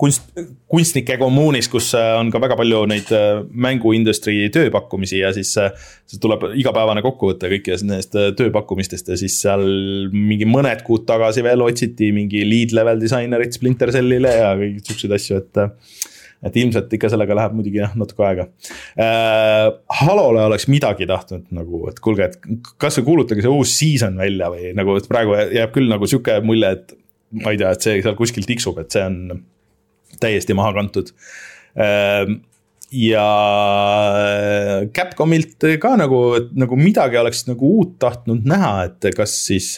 kunst, 0.00 0.28
kunstnike 0.70 1.16
kommuunis, 1.20 1.68
kus 1.72 1.90
äh, 1.96 2.12
on 2.18 2.30
ka 2.32 2.40
väga 2.42 2.56
palju 2.58 2.82
neid 2.90 3.10
äh, 3.14 3.42
mänguindustry 3.66 4.36
tööpakkumisi 4.54 5.20
ja 5.22 5.32
siis 5.36 5.52
äh, 5.60 5.72
see 6.08 6.20
tuleb 6.22 6.48
igapäevane 6.60 7.04
kokkuvõte 7.04 7.50
kõikidest 7.52 7.86
nendest 7.88 8.16
tööpakkumistest 8.38 9.12
ja 9.12 9.18
siis 9.20 9.38
seal 9.42 9.64
mingi 10.12 10.48
mõned 10.48 10.84
kuud 10.86 11.06
tagasi 11.08 11.44
veel 11.46 11.64
otsiti 11.64 12.12
mingi 12.16 12.44
lead 12.48 12.76
level 12.76 13.00
disainerit 13.02 13.56
Splinter 13.56 13.92
Cellile 13.94 14.34
ja 14.36 14.52
kõiki 14.58 14.84
siukseid 14.90 15.16
asju, 15.16 15.40
et 15.42 15.64
et 16.44 16.56
ilmselt 16.60 16.92
ikka 16.92 17.10
sellega 17.12 17.36
läheb 17.38 17.56
muidugi 17.56 17.80
jah, 17.80 17.94
natuke 17.98 18.26
aega 18.26 18.48
äh,. 19.00 19.70
Halole 20.00 20.44
oleks 20.46 20.68
midagi 20.72 21.08
tahtnud 21.08 21.48
nagu, 21.56 21.86
et 21.90 22.00
kuulge, 22.04 22.30
et 22.30 22.70
kasvõi 22.82 23.06
kuulutage 23.10 23.44
see 23.44 23.52
uus 23.52 23.72
season 23.78 24.18
välja 24.20 24.50
või 24.52 24.72
nagu, 24.76 24.98
et 25.00 25.08
praegu 25.10 25.36
jääb 25.54 25.72
küll 25.74 25.90
nagu 25.90 26.08
sihuke 26.10 26.38
mulje, 26.44 26.72
et 26.76 26.96
ma 27.42 27.54
ei 27.54 27.60
tea, 27.60 27.72
et 27.72 27.86
see 27.86 28.02
seal 28.04 28.18
kuskil 28.18 28.46
tiksub, 28.48 28.78
et 28.82 28.92
see 28.92 29.04
on 29.06 29.40
täiesti 30.22 30.54
maha 30.56 30.74
kantud. 30.76 31.10
Ehm, 31.76 32.38
ja 32.94 33.24
Capcomilt 34.94 35.66
ka 35.82 35.96
nagu, 35.98 36.20
nagu 36.56 36.78
midagi 36.78 37.18
oleks 37.20 37.46
nagu 37.48 37.72
uut 37.80 37.96
tahtnud 38.02 38.46
näha, 38.48 38.72
et 38.88 39.10
kas 39.16 39.34
siis 39.48 39.76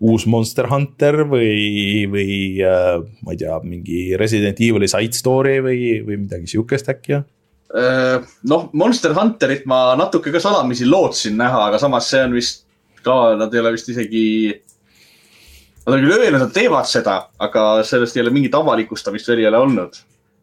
uus 0.00 0.26
Monster 0.30 0.68
Hunter 0.70 1.24
või, 1.26 2.06
või 2.10 2.36
äh, 2.62 3.00
ma 3.26 3.34
ei 3.34 3.40
tea, 3.40 3.58
mingi 3.64 4.04
Resident 4.18 4.60
Evil'i 4.62 4.88
side 4.90 5.16
story 5.16 5.58
või, 5.64 5.80
või 6.06 6.20
midagi 6.22 6.50
sihukest 6.54 6.90
äkki? 6.92 7.18
Ehm, 7.76 8.24
noh, 8.48 8.70
Monster 8.78 9.12
Hunterit 9.16 9.66
ma 9.68 9.92
natuke 9.98 10.32
ka 10.32 10.40
salamisi 10.40 10.86
lootsin 10.88 11.36
näha, 11.36 11.66
aga 11.68 11.80
samas 11.82 12.08
see 12.08 12.22
on 12.24 12.36
vist 12.38 12.64
ka, 13.02 13.34
nad 13.38 13.52
ei 13.54 13.62
ole 13.64 13.74
vist 13.76 13.90
isegi 13.92 14.24
Nad 15.88 15.94
on 15.96 16.02
küll 16.04 16.18
öelnud, 16.18 16.42
nad 16.42 16.50
teevad 16.52 16.84
seda, 16.84 17.14
aga 17.40 17.62
sellest 17.86 18.18
ei 18.18 18.20
ole 18.20 18.32
mingit 18.34 18.52
avalikustamist 18.52 19.30
veel 19.30 19.40
ei 19.40 19.46
ole 19.48 19.60
olnud 19.64 19.94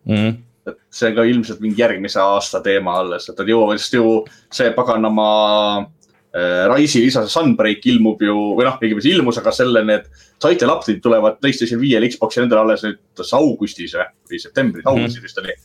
mm. 0.07 0.15
-hmm. 0.15 0.31
et 0.71 0.79
see 0.89 1.11
on 1.11 1.17
ka 1.19 1.25
ilmselt 1.29 1.59
mingi 1.61 1.81
järgmise 1.81 2.17
aasta 2.19 2.63
teema 2.65 2.95
alles, 2.97 3.29
et 3.29 3.37
nad 3.37 3.51
jõuavad 3.51 3.77
just 3.77 3.93
ju 3.93 4.23
see 4.49 4.71
paganama 4.73 5.27
äh, 5.77 5.85
Rise'i 6.71 7.05
lisa 7.05 7.21
Sunbreak 7.31 7.85
ilmub 7.87 8.19
ju, 8.25 8.35
või 8.57 8.65
noh, 8.67 8.75
õigemini 8.81 9.13
ilmus, 9.13 9.37
aga 9.39 9.53
selle 9.55 9.85
need 9.87 10.09
title 10.43 10.73
update'id 10.73 10.99
tulevad 11.03 11.39
PlayStation 11.39 11.79
viiele, 11.79 12.09
Xbox'i 12.11 12.41
nendele 12.41 12.65
alles 12.65 12.83
nüüd 12.83 13.23
augustis 13.37 13.95
või, 13.95 14.07
või 14.31 14.41
septembris 14.43 14.83
mm, 14.83 14.89
-hmm. 14.89 15.05
augustis 15.05 15.23
vist 15.23 15.39
oli. 15.39 15.55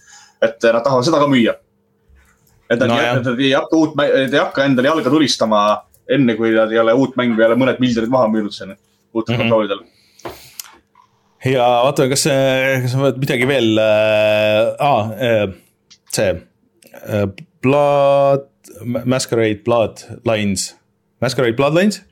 et 0.41 0.69
nad 0.71 0.85
tahavad 0.85 1.09
seda 1.09 1.19
ka 1.19 1.29
müüa. 1.31 1.57
et 2.71 2.79
nad, 2.79 2.87
no, 2.89 2.99
nad 3.31 3.41
ei 3.41 3.53
hakka 3.53 3.77
uut, 3.77 3.97
ei 4.07 4.37
hakka 4.39 4.65
endale 4.65 4.93
jalga 4.93 5.11
tulistama 5.11 5.63
enne, 6.11 6.37
kui 6.39 6.55
nad 6.55 6.71
ei 6.71 6.79
ole 6.79 6.95
uut 6.95 7.19
mängu 7.19 7.39
peale 7.39 7.59
mõned 7.59 7.83
miljonid 7.83 8.13
maha 8.13 8.31
müünud 8.31 8.55
siin 8.55 8.77
uutel 9.15 9.35
mm 9.35 9.41
-hmm. 9.41 9.43
kontrollidel 9.43 9.83
ja 11.49 11.67
vaatame, 11.87 12.13
kas, 12.13 12.27
kas 12.85 12.97
võid 13.01 13.21
midagi 13.23 13.49
veel 13.49 13.79
äh,, 13.81 15.11
äh, 15.31 15.47
see 16.13 16.35
äh, 16.37 17.27
Blood, 17.61 18.49
Masquerade 18.85 19.63
Bloodlines, 19.67 20.71
Masquerade 21.21 21.57
Bloodlines. 21.59 22.03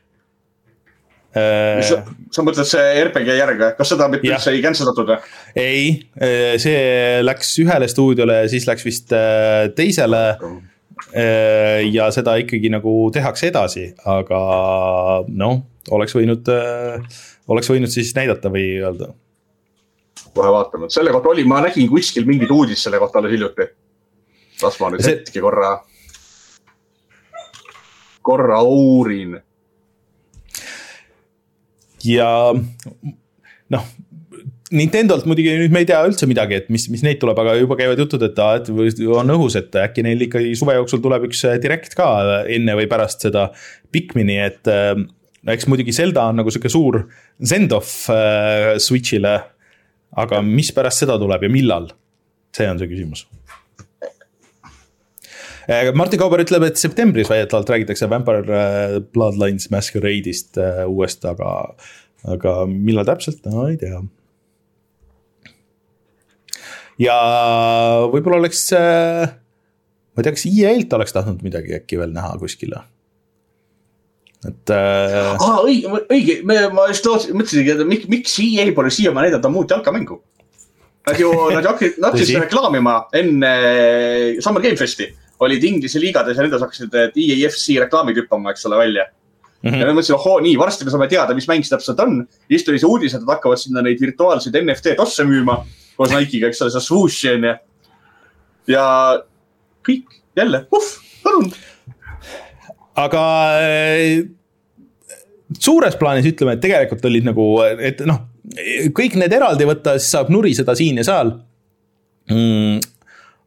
Sa, 1.38 1.98
sa 2.32 2.42
mõtled 2.42 2.66
see 2.66 2.84
RPG 3.04 3.34
järg 3.36 3.58
või, 3.60 3.74
kas 3.76 3.90
seda 3.92 4.06
mitte 4.10 4.26
üldse 4.26 4.52
ei 4.54 4.62
cancel 4.64 4.88
datud 4.88 5.10
või? 5.10 5.18
ei, 5.60 5.82
äh, 6.24 6.54
see 6.58 7.20
läks 7.20 7.50
ühele 7.62 7.88
stuudiole 7.90 8.38
ja 8.40 8.46
siis 8.50 8.64
läks 8.66 8.86
vist 8.86 9.12
äh, 9.12 9.68
teisele 9.76 10.22
äh, 10.32 11.84
ja 11.84 12.08
seda 12.16 12.38
ikkagi 12.40 12.72
nagu 12.72 12.94
tehakse 13.14 13.50
edasi, 13.52 13.90
aga 14.08 14.40
noh 15.28 15.60
oleks 15.94 16.16
võinud, 16.16 16.48
oleks 17.48 17.70
võinud 17.72 17.92
siis 17.92 18.14
näidata 18.16 18.50
või 18.52 18.64
öelda. 18.80 19.12
kohe 20.32 20.50
vaatame, 20.52 20.88
selle 20.92 21.12
kohta 21.14 21.32
oli, 21.34 21.44
ma 21.48 21.60
nägin 21.64 21.88
kuskil 21.92 22.26
mingit 22.28 22.50
uudist 22.52 22.88
selle 22.88 23.00
kohta 23.02 23.20
alles 23.20 23.36
hiljuti. 23.36 23.68
las 24.62 24.80
ma 24.80 24.90
nüüd 24.92 25.04
see... 25.04 25.20
hetke 25.20 25.44
korra, 25.44 25.76
korra 28.22 28.62
uurin. 28.62 29.38
ja 32.04 32.28
noh 33.74 33.88
Nintendolt 34.68 35.24
muidugi 35.24 35.54
nüüd 35.56 35.72
me 35.72 35.80
ei 35.80 35.86
tea 35.88 36.02
üldse 36.04 36.26
midagi, 36.28 36.58
et 36.60 36.66
mis, 36.72 36.84
mis 36.92 37.00
neid 37.04 37.16
tuleb, 37.22 37.38
aga 37.40 37.54
juba 37.56 37.76
käivad 37.78 38.00
jutud, 38.02 38.20
et 38.26 38.40
aa, 38.44 38.58
et 38.58 38.68
on 39.08 39.32
õhus, 39.32 39.56
et 39.56 39.78
äkki 39.80 40.04
neil 40.04 40.26
ikkagi 40.26 40.52
suve 40.60 40.74
jooksul 40.76 41.00
tuleb 41.04 41.24
üks 41.30 41.40
äh, 41.48 41.56
direct 41.62 41.96
ka 41.96 42.08
enne 42.52 42.74
või 42.76 42.84
pärast 42.90 43.24
seda 43.24 43.46
Pikmini, 43.94 44.36
et 44.44 44.68
äh, 44.68 44.92
eks 45.54 45.68
muidugi 45.72 45.94
Zelda 45.96 46.26
on 46.28 46.42
nagu 46.42 46.52
sihuke 46.52 46.68
suur 46.72 47.00
send-off 47.40 48.10
äh, 48.12 48.74
Switch'ile. 48.82 49.38
aga 50.20 50.42
mis 50.44 50.68
pärast 50.76 51.04
seda 51.04 51.16
tuleb 51.20 51.48
ja 51.48 51.52
millal? 51.52 51.88
see 52.52 52.68
on 52.68 52.80
see 52.80 52.92
küsimus. 52.92 53.24
Äh, 55.68 55.92
Martin 55.92 56.20
Kauber 56.20 56.40
ütleb, 56.40 56.64
et 56.64 56.80
septembris 56.80 57.28
väidetavalt 57.28 57.68
räägitakse 57.68 58.08
Vampire 58.08 58.60
äh, 58.60 58.94
Bloodlines 59.12 59.68
Masquerade'ist 59.70 60.56
äh, 60.56 60.86
uuest, 60.88 61.26
aga, 61.28 61.74
aga 62.24 62.54
millal 62.70 63.04
täpselt, 63.08 63.42
no 63.44 63.66
ei 63.68 63.76
tea. 63.80 64.00
ja 66.98 67.18
võib-olla 68.10 68.40
oleks, 68.40 68.64
ma 68.72 70.22
ei 70.22 70.24
tea, 70.26 70.34
kas 70.34 70.46
EA-lt 70.48 70.96
oleks 70.96 71.14
tahtnud 71.14 71.44
midagi 71.46 71.76
äkki 71.76 72.00
veel 72.00 72.16
näha 72.16 72.32
kuskile 72.40 72.80
et 74.48 74.72
äh.... 74.72 75.36
aa, 75.36 75.60
õige, 75.66 75.92
õige, 76.08 76.40
me, 76.48 76.58
ma 76.72 76.88
just 76.88 77.06
mõtlesingi, 77.34 77.76
et 77.76 77.86
miks, 77.92 78.08
miks 78.10 78.40
EA 78.42 78.70
pole 78.74 78.90
siiamaani 78.94 79.28
näidata 79.28 79.52
muud 79.52 79.70
jalkamängu. 79.74 80.20
Nad 81.08 81.20
ju, 81.20 81.30
nad 81.52 81.64
ju 81.64 81.70
hakkasid, 81.70 81.96
nad 81.98 82.12
hakkasid 82.12 82.42
reklaamima 82.44 83.00
enne 83.16 83.52
Summer 84.44 84.64
Game 84.64 84.78
Festi. 84.78 85.08
Olid 85.44 85.64
Inglise 85.64 86.00
liigades 86.02 86.36
ja 86.36 86.44
nendes 86.44 86.62
hakkasid 86.64 86.94
EAFC 87.08 87.78
reklaamid 87.84 88.18
hüppama, 88.22 88.52
eks 88.52 88.66
ole, 88.68 88.78
välja 88.80 89.06
mm. 89.06 89.70
-hmm. 89.70 89.80
ja 89.80 89.86
ma 89.86 89.94
mõtlesin, 89.96 90.16
ohoo, 90.16 90.38
nii, 90.44 90.56
varsti 90.58 90.86
me 90.86 90.94
saame 90.94 91.08
teada, 91.10 91.34
mis 91.34 91.48
mäng 91.50 91.66
see 91.66 91.74
täpselt 91.74 92.00
on. 92.04 92.20
ja 92.26 92.54
siis 92.54 92.66
tuli 92.66 92.80
see 92.82 92.90
uudis, 92.90 93.14
et 93.14 93.24
nad 93.24 93.36
hakkavad 93.36 93.60
sinna 93.60 93.82
neid 93.84 94.00
virtuaalseid 94.00 94.58
NFT 94.62 94.96
tosse 94.98 95.26
müüma 95.28 95.60
koos 95.96 96.14
Nike'iga, 96.14 96.50
eks 96.50 96.62
ole, 96.62 96.74
seda 96.74 96.84
swoosh'i 96.84 97.34
on 97.34 97.48
ju. 97.50 97.54
ja 98.74 98.84
kõik 99.88 100.18
jälle, 100.36 100.64
uh, 100.72 100.90
palun 101.22 101.52
aga 102.98 103.22
äh, 103.62 104.26
suures 105.58 105.96
plaanis 105.96 106.26
ütleme, 106.26 106.56
et 106.56 106.64
tegelikult 106.64 107.04
olid 107.04 107.30
nagu, 107.30 107.48
et 107.62 108.02
noh, 108.06 108.24
kõik 108.96 109.18
need 109.20 109.32
eraldi 109.32 109.66
võtta, 109.68 109.98
siis 109.98 110.12
saab 110.16 110.30
nuriseda 110.34 110.74
siin 110.78 110.98
ja 111.02 111.06
seal 111.06 111.36
mm 112.28 112.94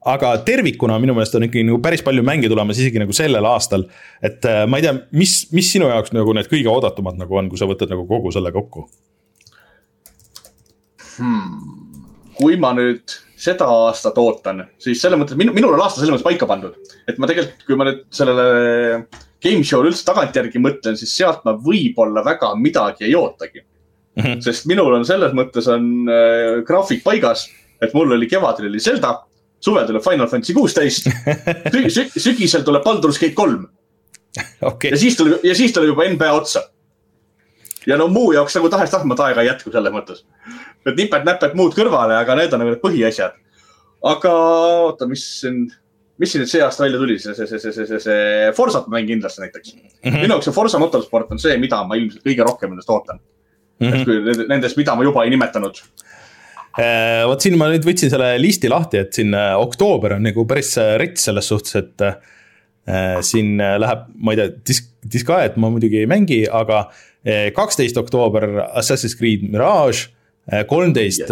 aga 0.09 0.31
tervikuna 0.45 0.97
minu 1.01 1.13
meelest 1.13 1.35
on 1.37 1.45
ikkagi 1.45 1.65
nagu 1.67 1.77
päris 1.83 2.01
palju 2.05 2.23
mänge 2.25 2.49
tulemas 2.49 2.79
isegi 2.81 3.01
nagu 3.01 3.13
sellel 3.13 3.45
aastal. 3.45 3.85
et 4.21 4.45
äh, 4.49 4.63
ma 4.67 4.79
ei 4.79 4.87
tea, 4.87 4.95
mis, 5.11 5.35
mis 5.53 5.71
sinu 5.75 5.89
jaoks 5.91 6.13
nagu 6.15 6.33
need 6.33 6.49
kõige 6.49 6.71
oodatumad 6.73 7.19
nagu 7.21 7.37
on, 7.37 7.49
kui 7.51 7.61
sa 7.61 7.69
võtad 7.69 7.91
nagu 7.93 8.07
kogu 8.09 8.33
selle 8.33 8.53
kokku 8.55 8.87
hmm.? 11.19 11.59
kui 12.39 12.57
ma 12.57 12.73
nüüd 12.73 13.19
seda 13.41 13.67
aastat 13.69 14.17
ootan, 14.21 14.63
siis 14.81 15.01
selles 15.01 15.17
mõttes, 15.17 15.37
minu, 15.37 15.53
minul 15.53 15.73
on 15.75 15.81
aasta 15.81 16.01
selles 16.01 16.13
mõttes 16.13 16.25
paika 16.25 16.49
pandud. 16.49 16.77
et 17.09 17.17
ma 17.21 17.29
tegelikult, 17.29 17.65
kui 17.67 17.77
ma 17.77 17.89
nüüd 17.89 18.03
sellele 18.13 18.45
game 19.41 19.65
show'l 19.65 19.89
üldse 19.89 20.05
tagantjärgi 20.05 20.61
mõtlen, 20.61 20.97
siis 20.97 21.13
sealt 21.17 21.45
ma 21.45 21.53
võib-olla 21.57 22.25
väga 22.25 22.53
midagi 22.57 23.05
ei 23.05 23.15
ootagi 23.17 23.61
mm. 23.61 24.23
-hmm. 24.23 24.39
sest 24.45 24.65
minul 24.69 24.93
on 24.97 25.05
selles 25.05 25.33
mõttes 25.37 25.69
on 25.69 26.09
äh, 26.09 26.61
graafik 26.65 27.03
paigas, 27.05 27.49
et 27.81 27.93
mul 27.97 28.17
oli 28.17 28.29
kevadel 28.29 28.69
oli 28.69 28.81
Zelda 28.81 29.19
suvel 29.61 29.87
tuleb 29.87 30.03
Final 30.03 30.27
Fantasy 30.27 30.55
kuusteist 30.57 31.07
sü, 31.07 31.83
sü, 31.95 32.05
sügisel 32.17 32.65
tuleb 32.67 32.83
Baldur's 32.85 33.19
Gate 33.21 33.37
kolm 33.37 33.67
okei 34.61 34.93
ja, 34.93 34.99
siis 34.99 35.17
tuleb 35.19 35.45
ja 35.45 35.55
siis 35.57 35.73
tuleb 35.75 35.91
juba 35.91 36.07
NBA 36.09 36.31
otsa. 36.33 36.63
ja 37.87 37.97
no 37.97 38.07
muu 38.07 38.31
jaoks 38.35 38.55
nagu 38.57 38.69
tahes-tahtmata 38.69 39.29
aega 39.29 39.43
ei 39.43 39.51
jätku 39.51 39.73
selles 39.73 39.93
mõttes. 39.93 40.25
et 40.85 40.97
nipet-näpet 40.97 41.53
muud 41.57 41.75
kõrvale, 41.77 42.17
aga 42.19 42.35
need 42.39 42.53
on 42.53 42.63
nagu 42.63 42.73
need 42.73 42.83
põhiasjad. 42.83 43.37
aga 44.13 44.33
oota, 44.87 45.07
mis 45.07 45.25
siin, 45.41 45.65
mis 46.21 46.33
siin 46.33 46.43
nüüd 46.43 46.53
see 46.53 46.63
aasta 46.65 46.85
välja 46.85 47.01
tuli, 47.01 47.19
see, 47.19 47.35
see, 47.35 47.47
see, 47.49 47.59
see, 47.59 47.73
see, 47.75 47.89
see, 47.89 47.99
see 48.07 48.55
Forsat 48.57 48.87
ma 48.87 48.97
mängin 48.97 49.15
kindlasti 49.15 49.45
näiteks 49.45 49.75
mm. 49.75 49.89
-hmm. 50.03 50.21
minu 50.21 50.37
jaoks 50.37 50.49
see 50.49 50.57
Forsa 50.57 50.79
motorsport 50.79 51.31
on 51.31 51.39
see, 51.39 51.57
mida 51.61 51.83
ma 51.83 51.99
ilmselt 51.99 52.25
kõige 52.25 52.47
rohkem 52.47 52.73
nendest 52.73 52.89
ootan 52.89 53.19
mm. 53.81 53.87
-hmm. 53.87 53.99
et 53.99 54.05
kui 54.05 54.19
nende- 54.29 54.47
nendest, 54.49 54.77
mida 54.77 54.95
ma 54.95 55.03
juba 55.03 55.23
ei 55.23 55.29
nimetanud. 55.35 55.83
Äh, 56.79 57.25
vot 57.27 57.43
siin 57.43 57.57
ma 57.59 57.67
nüüd 57.67 57.83
võtsin 57.83 58.11
selle 58.11 58.29
listi 58.39 58.69
lahti, 58.71 59.01
et 59.03 59.17
siin 59.17 59.33
äh, 59.35 59.57
oktoober 59.59 60.15
on 60.15 60.23
nagu 60.23 60.45
päris 60.47 60.71
äh, 60.79 60.93
rets 61.01 61.27
selles 61.27 61.49
suhtes, 61.51 61.75
et 61.81 62.05
siin 63.27 63.59
äh, 63.61 63.75
läheb, 63.79 64.07
ma 64.15 64.33
ei 64.33 64.39
tea, 64.39 64.53
Dis-, 64.67 64.85
Disgaet 65.03 65.57
ma 65.59 65.69
muidugi 65.71 66.01
ei 66.01 66.09
mängi, 66.09 66.45
aga 66.47 66.85
kaksteist 67.53 67.99
oktoober 68.01 68.47
Assassin's 68.79 69.13
Creed 69.13 69.43
Mirage, 69.45 70.07
kolmteist 70.65 71.29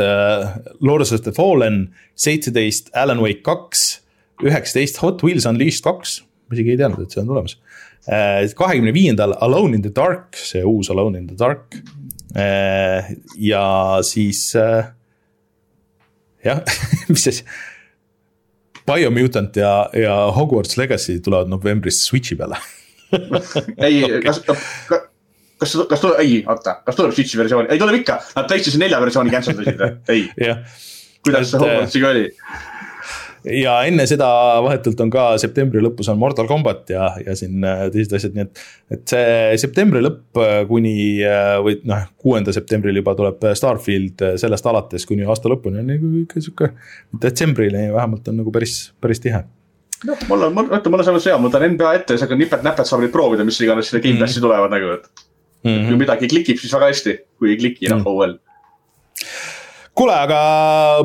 Lords 0.85 1.09
of 1.15 1.23
the 1.25 1.33
Fallen, 1.33 1.79
seitseteist 2.13 2.91
Alan 2.93 3.23
Wake 3.23 3.41
kaks, 3.41 4.03
üheksateist 4.45 5.01
Hot 5.01 5.23
Wheels 5.25 5.47
Unleashed 5.49 5.81
kaks, 5.87 6.19
ma 6.45 6.59
isegi 6.59 6.75
ei 6.75 6.81
teadnud, 6.83 7.07
et 7.07 7.15
see 7.15 7.23
on 7.23 7.31
tulemas. 7.31 7.57
kahekümne 8.59 8.93
viiendal 8.93 9.33
Alone 9.41 9.79
in 9.79 9.87
the 9.87 9.93
Dark, 9.95 10.37
see 10.37 10.61
uus 10.61 10.93
Alone 10.93 11.23
in 11.23 11.25
the 11.31 11.39
Dark. 11.39 11.79
ja 13.49 13.65
siis 14.05 14.45
jah, 16.45 16.63
mis 17.11 17.27
asi. 17.31 17.45
Biomutant 18.89 19.55
ja, 19.59 19.73
ja 19.93 20.15
Hogwarts 20.33 20.77
Legacy 20.79 21.19
tulevad 21.21 21.51
novembris 21.51 22.01
Switchi 22.07 22.37
peale. 22.39 22.57
ei 23.85 24.03
okay. 24.03 24.21
kas, 24.27 24.41
kas, 24.45 24.65
kas, 25.59 25.75
kas 25.89 26.03
tuleb, 26.03 26.19
ei, 26.23 26.41
oota, 26.47 26.79
kas 26.85 26.97
tuleb 26.97 27.13
Switchi 27.15 27.39
versioon, 27.41 27.69
ei 27.69 27.81
tuleb 27.81 28.01
ikka, 28.01 28.19
nad 28.35 28.49
PlayStation 28.49 28.83
nelja 28.85 29.01
versiooni 29.03 29.33
cancel 29.33 29.57
dasid, 29.59 29.85
ei, 30.13 30.27
jah, 30.41 30.63
kuidas 31.25 31.51
see 31.51 31.59
Et, 31.59 31.65
Hogwartsiga 31.65 32.13
oli? 32.13 32.27
Ja 33.47 33.75
enne 33.87 34.05
seda 34.09 34.27
vahetult 34.63 34.99
on 35.03 35.11
ka 35.13 35.25
septembri 35.41 35.81
lõpus 35.83 36.09
on 36.11 36.19
Mortal 36.19 36.47
Combat 36.49 36.89
ja, 36.91 37.09
ja 37.23 37.35
siin 37.37 37.63
äh, 37.65 37.85
teised 37.93 38.15
asjad, 38.17 38.35
nii 38.35 38.45
et. 38.45 38.63
et 38.95 39.13
see 39.13 39.61
septembri 39.63 40.01
lõpp 40.03 40.41
äh, 40.41 40.55
kuni 40.69 40.95
äh, 41.25 41.53
või 41.63 41.79
noh, 41.89 42.09
kuuenda 42.19 42.53
septembril 42.55 42.99
juba 43.01 43.15
tuleb 43.17 43.47
Starfield 43.57 44.25
sellest 44.41 44.67
alates 44.71 45.07
kuni 45.09 45.27
aasta 45.27 45.51
lõpuni 45.51 45.83
on 45.83 45.93
nagu 45.93 46.11
ikka 46.23 46.43
sihuke. 46.43 46.73
detsembrini 47.21 47.87
vähemalt 47.95 48.27
on 48.31 48.41
nagu 48.43 48.53
päris, 48.55 48.91
päris 49.01 49.23
tihe. 49.23 49.45
noh, 50.09 50.27
mul 50.31 50.49
on, 50.49 50.59
vaata, 50.59 50.91
mul 50.91 51.03
on 51.03 51.09
selles 51.11 51.31
hea, 51.31 51.39
ma 51.39 51.49
võtan 51.49 51.69
NBA 51.75 51.95
ette 52.01 52.13
ja 52.13 52.19
siis 52.19 52.27
hakkan 52.27 52.43
nipet-näpet 52.43 52.91
saab 52.91 53.05
neid 53.05 53.15
proovida, 53.15 53.47
mis 53.47 53.59
iganes 53.63 53.91
sinna 53.91 54.03
Gamepassi 54.03 54.43
tulevad 54.43 54.75
nagu, 54.75 54.93
et. 54.99 55.25
kui 55.63 55.97
midagi 55.99 56.29
klikib, 56.31 56.59
siis 56.59 56.71
väga 56.75 56.91
hästi, 56.91 57.17
kui 57.39 57.53
ei 57.53 57.59
kliki, 57.59 57.89
noh, 57.91 58.05
oh 58.07 58.21
well. 58.21 58.37
kuule, 59.99 60.15
aga 60.15 60.39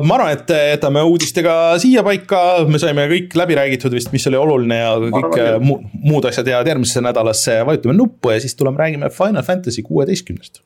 ma 0.05 0.17
arvan, 0.17 0.31
et 0.37 0.53
jätame 0.71 1.03
uudistega 1.05 1.55
siia 1.81 2.03
paika, 2.05 2.41
me 2.69 2.79
saime 2.81 3.07
kõik 3.11 3.35
läbi 3.37 3.57
räägitud 3.59 3.95
vist, 3.95 4.13
mis 4.15 4.25
oli 4.31 4.39
oluline 4.39 4.79
ja 4.79 4.93
kõik 5.03 5.39
äh, 5.41 5.57
mu, 5.63 5.79
muud 6.05 6.27
asjad 6.29 6.47
jäävad 6.51 6.71
järgmisesse 6.71 7.03
nädalasse, 7.03 7.59
vajutame 7.67 7.97
nuppu 7.97 8.31
ja 8.33 8.39
siis 8.43 8.55
tuleme 8.55 8.79
räägime 8.81 9.11
Final 9.13 9.43
Fantasy 9.47 9.83
kuueteistkümnest. 9.85 10.63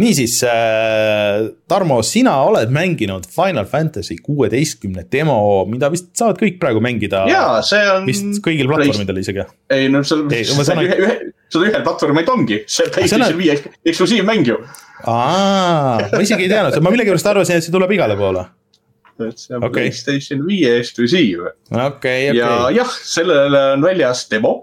Niisiis 0.00 0.40
äh,, 0.44 1.46
Tarmo, 1.68 2.00
sina 2.04 2.34
oled 2.44 2.72
mänginud 2.74 3.24
Final 3.32 3.64
Fantasy 3.68 4.18
kuueteistkümne 4.22 5.06
demo, 5.12 5.38
mida 5.70 5.88
vist 5.92 6.10
saavad 6.18 6.40
kõik 6.40 6.58
praegu 6.60 6.82
mängida. 6.84 7.24
jaa, 7.30 7.62
see 7.66 7.80
on. 7.92 8.04
vist 8.08 8.42
kõigil 8.44 8.68
platvormidel 8.70 9.22
isegi. 9.22 9.46
ei 9.72 9.88
no 9.92 10.02
seal, 10.06 10.26
saan- 10.60 10.82
ühe, 10.86 10.98
ühe, 11.00 11.16
seda 11.52 11.70
ühel 11.70 11.86
platvormil 11.86 12.30
ongi, 12.34 12.60
see 12.68 12.92
PlayStation 12.92 13.40
viie 13.40 13.56
eksklusiivmäng 13.86 14.52
ju. 14.52 14.60
aa, 15.08 15.96
ma 16.12 16.22
isegi 16.22 16.46
ei 16.46 16.52
teadnud, 16.52 16.78
ma 16.84 16.92
millegipärast 16.94 17.32
arvasin, 17.32 17.60
et 17.60 17.66
see 17.66 17.74
tuleb 17.74 17.96
igale 17.96 18.18
poole. 18.20 18.44
et 19.24 19.40
see 19.40 19.56
on 19.56 19.64
okay. 19.64 19.86
PlayStation 19.88 20.44
viie 20.44 20.76
eksklusiiv 20.82 21.46
okei, 21.72 22.30
ja 22.36 22.52
okei. 22.52 22.80
jah, 22.82 22.96
sellele 23.16 23.68
on 23.78 23.88
väljas 23.88 24.26
demo, 24.32 24.58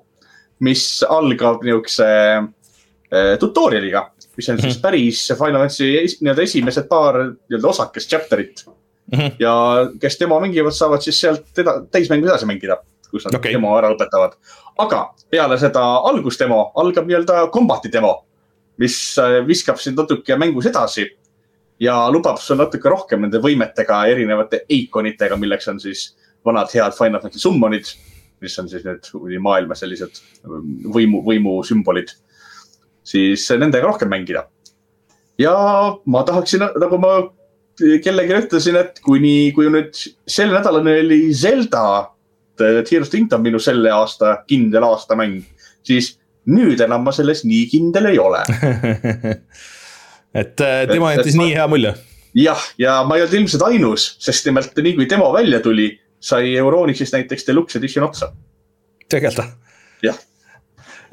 mis 0.64 0.86
algab 1.10 1.66
niisuguse 1.66 2.10
äh, 2.38 3.34
tutorial'iga, 3.42 4.12
mis 4.38 4.50
on 4.50 4.62
siis 4.62 4.78
päris 4.82 5.26
Final 5.34 5.62
Fantasy 5.66 5.92
nii-öelda 6.22 6.46
esimesed 6.48 6.88
paar 6.90 7.20
nii-öelda 7.24 7.70
osakest 7.70 8.14
chapter'it. 8.14 8.66
Mhm. 9.12 9.36
ja 9.40 9.54
kes 10.00 10.16
demo 10.20 10.40
mängivad, 10.40 10.72
saavad 10.72 11.02
siis 11.04 11.20
sealt 11.22 11.60
eda-, 11.60 11.82
täismängu 11.92 12.28
edasi 12.30 12.48
mängida, 12.48 12.78
kus 13.12 13.26
nad 13.28 13.36
okay. 13.36 13.52
demo 13.54 13.74
ära 13.78 13.90
lõpetavad. 13.92 14.38
aga 14.80 15.02
peale 15.30 15.58
seda 15.60 15.84
algusdemo 16.10 16.72
algab 16.82 17.10
nii-öelda 17.10 17.50
combati 17.54 17.92
demo, 17.92 18.14
mis 18.80 18.96
äh, 19.20 19.42
viskab 19.48 19.78
sind 19.78 20.00
natuke 20.00 20.38
mängus 20.40 20.72
edasi 20.72 21.06
ja 21.84 21.98
lubab 22.12 22.40
sul 22.42 22.58
natuke 22.58 22.90
rohkem 22.90 23.22
nende 23.26 23.42
võimetega, 23.44 24.06
erinevate 24.08 24.64
eikonitega, 24.70 25.38
milleks 25.38 25.68
on 25.68 25.84
siis 25.84 26.14
vanad 26.46 26.72
head 26.74 26.96
Final 26.98 27.22
Fantasy 27.22 27.44
summonid, 27.44 27.92
mis 28.44 28.60
on 28.60 28.70
siis 28.72 28.86
need 28.88 29.10
maailma 29.44 29.76
sellised 29.76 30.20
võimu, 30.96 31.24
võimusümbolid, 31.28 32.16
siis 33.04 33.46
nendega 33.60 33.88
rohkem 33.88 34.10
mängida. 34.12 34.48
ja 35.38 35.54
ma 36.06 36.24
tahaksin, 36.24 36.66
nagu 36.80 36.98
ma 37.02 37.14
kellelegi 37.78 38.36
ütlesin, 38.38 38.78
et 38.78 39.00
kuni, 39.04 39.52
kui 39.56 39.70
nüüd 39.74 39.98
sel 40.30 40.54
nädalal 40.54 40.86
oli 40.88 41.22
Zelda 41.34 42.10
Tears 42.58 43.08
of 43.08 43.12
Kingdom 43.12 43.42
minu 43.42 43.60
selle 43.62 43.90
aasta 43.92 44.36
kindel 44.48 44.86
aastamäng, 44.86 45.40
siis 45.86 46.14
nüüd 46.46 46.82
enam 46.86 47.06
ma 47.06 47.14
selles 47.16 47.42
nii 47.48 47.66
kindel 47.72 48.12
ei 48.12 48.20
ole. 48.22 48.44
et 50.42 50.62
äh, 50.62 50.84
tema 50.92 51.14
jättis 51.16 51.34
et 51.34 51.40
ma- 51.40 51.48
nii 51.48 51.58
hea 51.58 51.68
mulje. 51.72 51.96
jah, 52.38 52.68
ja 52.78 53.00
ma 53.08 53.18
ei 53.18 53.26
olnud 53.26 53.40
ilmselt 53.42 53.66
ainus, 53.72 54.08
sest 54.22 54.46
nimelt 54.50 54.78
nii 54.78 54.96
kui 55.00 55.10
demo 55.10 55.32
välja 55.34 55.64
tuli, 55.66 55.90
sai 56.24 56.54
Euronixist 56.60 57.18
näiteks 57.18 57.50
deluxe 57.50 57.82
edition 57.82 58.06
otsa. 58.06 58.32
tegelikult 59.10 59.63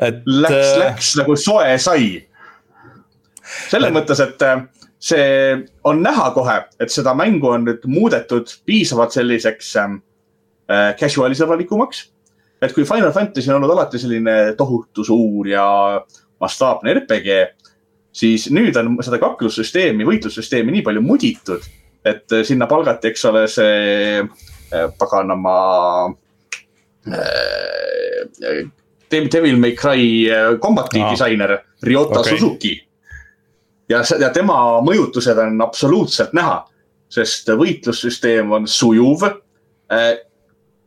et 0.01 0.21
läks, 0.27 0.55
äh, 0.57 0.79
läks 0.85 1.15
nagu 1.21 1.37
soe 1.39 1.79
sai. 1.79 2.11
selles 3.71 3.93
mõttes, 3.93 4.21
et 4.23 4.43
äh, 4.47 4.63
see 5.01 5.27
on 5.89 6.03
näha 6.05 6.31
kohe, 6.37 6.57
et 6.81 6.93
seda 6.93 7.15
mängu 7.17 7.51
on 7.51 7.67
nüüd 7.69 7.85
muudetud 7.91 8.53
piisavalt 8.69 9.17
selliseks 9.17 9.75
ähm, 9.81 10.01
äh, 10.71 10.93
casual'i 11.01 11.39
sõbralikumaks. 11.39 12.07
et 12.61 12.75
kui 12.77 12.85
Final 12.85 13.13
Fantasy 13.13 13.49
on 13.51 13.59
olnud 13.59 13.73
alati 13.73 13.99
selline 13.99 14.55
tohutu 14.59 15.05
suur 15.05 15.49
ja 15.49 15.65
mastaapne 16.41 16.95
RPG, 16.95 17.37
siis 18.13 18.49
nüüd 18.53 18.77
on 18.81 18.99
seda 19.05 19.21
kaklussüsteemi, 19.23 20.07
võitlussüsteemi 20.09 20.75
nii 20.77 20.85
palju 20.87 21.05
muditud, 21.05 21.65
et 22.05 22.37
äh, 22.37 22.45
sinna 22.47 22.69
palgati, 22.71 23.13
eks 23.13 23.25
ole, 23.31 23.47
see 23.51 24.21
äh, 24.21 24.87
paganama 24.99 25.57
äh, 27.09 28.71
Devil 29.11 29.57
May 29.57 29.75
Cry 29.75 30.31
äh, 30.31 30.59
Combati 30.59 31.01
Aa. 31.01 31.11
disainer 31.11 31.59
Ryota 31.83 32.21
okay. 32.21 32.39
Suzuki. 32.39 32.75
ja, 33.89 34.03
ja 34.21 34.31
tema 34.31 34.81
mõjutused 34.87 35.39
on 35.43 35.61
absoluutselt 35.65 36.35
näha, 36.37 36.63
sest 37.11 37.51
võitlussüsteem 37.59 38.53
on 38.55 38.69
sujuv 38.71 39.27
äh,, 39.27 40.13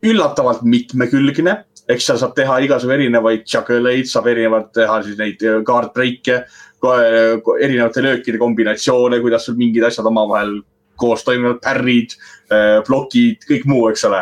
üllatavalt 0.04 0.64
mitmekülgne, 0.68 1.56
eks 1.88 2.06
seal 2.08 2.20
saab 2.20 2.34
teha 2.36 2.58
igasugu 2.64 2.94
erinevaid 2.96 3.44
juggle'eid, 3.48 4.08
saab 4.08 4.28
erinevalt 4.32 4.72
teha 4.76 5.00
siis 5.04 5.18
neid 5.20 5.44
äh, 5.44 5.60
guard 5.66 5.92
break'e, 5.96 6.44
erinevate 6.84 8.02
löökide 8.04 8.36
kombinatsioone, 8.40 9.16
kuidas 9.24 9.46
sul 9.48 9.56
mingid 9.56 9.86
asjad 9.88 10.04
omavahel 10.10 10.58
koos 11.00 11.24
toimivad, 11.24 11.56
pärrid, 11.64 12.12
plokid, 12.84 13.46
kõik 13.48 13.64
muu, 13.66 13.86
eks 13.88 14.04
ole. 14.04 14.20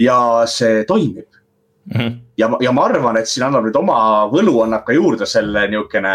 ja 0.00 0.16
see 0.50 0.80
toimib 0.88 1.33
mhm. 1.92 2.14
ja, 2.38 2.48
ja 2.60 2.72
ma 2.72 2.86
arvan, 2.88 3.18
et 3.20 3.30
siin 3.30 3.46
annab 3.48 3.66
nüüd 3.68 3.76
oma 3.78 3.98
võlu 4.32 4.60
annab 4.64 4.86
ka 4.86 4.96
juurde 4.96 5.28
selle 5.28 5.66
niisugune 5.72 6.14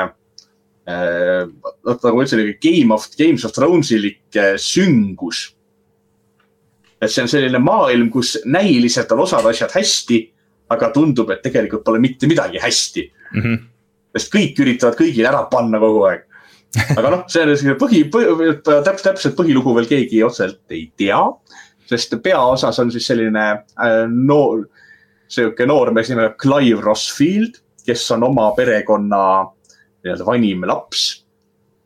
äh,, 0.90 1.46
nagu 1.86 2.16
ma 2.18 2.26
ütlesin, 2.26 2.56
Game 2.64 2.96
of, 2.96 3.10
Games 3.20 3.46
of 3.46 3.54
Thronesilik 3.56 4.40
äh, 4.40 4.56
süngus. 4.58 5.50
et 7.00 7.12
see 7.12 7.24
on 7.24 7.32
selline 7.32 7.62
maailm, 7.64 8.10
kus 8.12 8.38
näiliselt 8.46 9.12
on 9.16 9.22
osad 9.24 9.46
asjad 9.48 9.72
hästi, 9.72 10.18
aga 10.74 10.90
tundub, 10.92 11.30
et 11.32 11.40
tegelikult 11.46 11.86
pole 11.86 12.02
mitte 12.04 12.28
midagi 12.28 12.60
hästi. 12.62 13.12
Mhm. 13.36 13.60
sest 14.18 14.34
kõik 14.34 14.58
üritavad 14.58 14.98
kõigile 14.98 15.30
ära 15.30 15.44
panna 15.52 15.78
kogu 15.80 16.02
aeg. 16.10 16.26
aga 16.98 17.10
noh, 17.14 17.24
see 17.30 17.44
on 17.46 17.56
selline 17.56 17.78
põhi, 17.82 18.04
põhi, 18.10 18.50
täpselt, 18.66 19.04
täpselt 19.06 19.38
põhilugu 19.38 19.74
veel 19.78 19.88
keegi 19.90 20.24
otseselt 20.26 20.74
ei 20.74 20.88
tea, 20.98 21.22
sest 21.90 22.14
peaosas 22.24 22.78
on 22.82 22.92
siis 22.94 23.08
selline 23.10 23.46
äh, 23.54 24.04
noor 24.10 24.68
sihuke 25.30 25.66
noormees 25.70 26.10
nimega 26.10 26.34
Clive 26.42 26.82
Rossfield, 26.82 27.60
kes 27.86 28.06
on 28.16 28.26
oma 28.30 28.50
perekonna 28.58 29.22
nii-öelda 30.04 30.26
vanim 30.26 30.66
laps. 30.68 31.08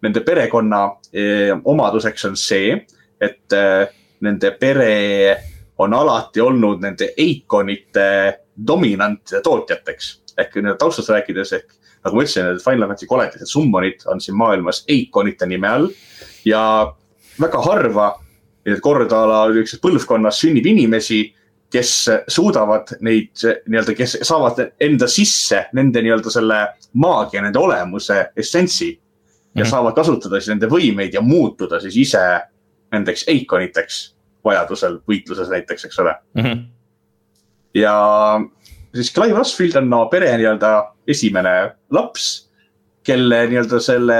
Nende 0.03 0.24
perekonna 0.26 0.84
eh, 1.14 1.52
omaduseks 1.64 2.26
on 2.30 2.38
see, 2.40 2.74
et 3.22 3.56
eh, 3.56 3.86
nende 4.24 4.52
pere 4.60 4.95
on 5.84 5.94
alati 5.94 6.41
olnud 6.41 6.84
nende 6.84 7.14
Eikonite 7.18 8.10
dominanttootjateks 8.68 10.11
ehk 10.38 10.57
nii-öelda 10.57 10.80
taustast 10.82 11.11
rääkides 11.14 11.53
ehk 11.57 11.72
nagu 12.03 12.18
ma 12.18 12.26
ütlesin, 12.26 12.49
et 12.52 12.64
Final 12.64 12.90
Fantasy 12.90 13.07
koletised 13.07 13.49
summonid 13.49 14.03
on 14.11 14.22
siin 14.22 14.38
maailmas 14.38 14.84
Eikonite 14.91 15.48
nime 15.48 15.70
all 15.70 15.88
ja 16.45 16.64
väga 17.40 17.61
harva, 17.65 18.10
kord 18.84 19.11
a 19.11 19.22
la 19.28 19.40
niisuguses 19.49 19.82
põlvkonnas 19.84 20.41
sünnib 20.44 20.68
inimesi, 20.70 21.24
kes 21.74 21.91
suudavad 22.28 22.94
neid 23.02 23.34
nii-öelda, 23.41 23.95
kes 23.98 24.18
saavad 24.22 24.62
enda 24.82 25.08
sisse 25.10 25.66
nende 25.74 26.04
nii-öelda 26.06 26.34
selle 26.34 26.60
maagia, 27.02 27.41
nende 27.41 27.60
olemuse, 27.60 28.28
essentsi. 28.38 28.91
ja 29.56 29.62
mm 29.62 29.66
-hmm. 29.66 29.70
saavad 29.70 29.94
kasutada 29.94 30.40
siis 30.40 30.50
nende 30.50 30.68
võimeid 30.68 31.14
ja 31.14 31.22
muutuda 31.22 31.80
siis 31.80 31.98
ise 31.98 32.22
nendeks 32.91 33.24
eikoniteks 33.28 34.16
vajadusel 34.45 35.00
võitluses 35.10 35.50
näiteks, 35.50 35.86
eks 35.86 36.00
ole 36.00 36.16
mm. 36.34 36.44
-hmm. 36.44 36.64
ja 37.74 37.95
siis 38.95 39.14
Clive 39.14 39.38
Rossfield 39.38 39.76
on 39.76 39.90
no 39.90 40.06
pere 40.06 40.38
nii-öelda 40.38 40.94
esimene 41.08 41.72
laps, 41.91 42.50
kelle 43.04 43.45
nii-öelda 43.48 43.80
selle 43.80 44.18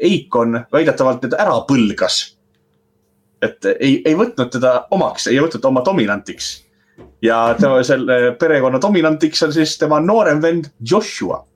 Eikon 0.00 0.64
väidetavalt 0.72 1.22
nüüd 1.22 1.36
ära 1.38 1.60
põlgas. 1.68 2.36
et 3.42 3.64
ei, 3.80 4.02
ei 4.04 4.14
võtnud 4.14 4.50
teda 4.52 4.86
omaks, 4.90 5.26
ei 5.26 5.40
võtnud 5.40 5.64
oma 5.64 5.84
dominantiks 5.84 6.69
ja 7.22 7.54
tema 7.60 7.82
selle 7.84 8.36
perekonna 8.38 8.80
dominantiks 8.82 9.42
on 9.42 9.52
siis 9.52 9.78
tema 9.78 10.00
noorem 10.00 10.42
vend 10.42 10.70
Joshua 10.90 11.46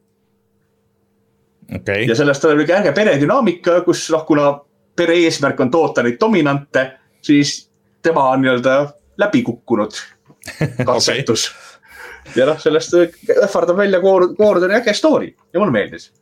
okay.. 1.77 2.05
ja 2.09 2.16
sellest 2.16 2.43
tuleb 2.43 2.61
niisugune 2.61 2.81
äge 2.82 2.93
peredünaamika, 2.97 3.81
kus 3.86 4.07
noh, 4.12 4.24
kuna 4.28 4.51
pere 4.97 5.16
eesmärk 5.24 5.61
on 5.61 5.70
toota 5.70 6.05
neid 6.05 6.19
dominante, 6.20 6.86
siis 7.23 7.57
tema 8.03 8.28
on 8.31 8.45
nii-öelda 8.45 8.77
läbi 9.19 9.43
kukkunud 9.43 9.97
katsetus 10.89 11.49
okay. 11.51 12.43
ja 12.43 12.49
noh, 12.51 12.61
sellest 12.61 12.97
ähvardab 13.35 13.81
välja 13.81 14.01
koor-, 14.05 14.32
koordani 14.36 14.78
äge 14.81 14.95
story 14.95 15.32
ja 15.53 15.61
mulle 15.61 15.73
meeldis. 15.73 16.12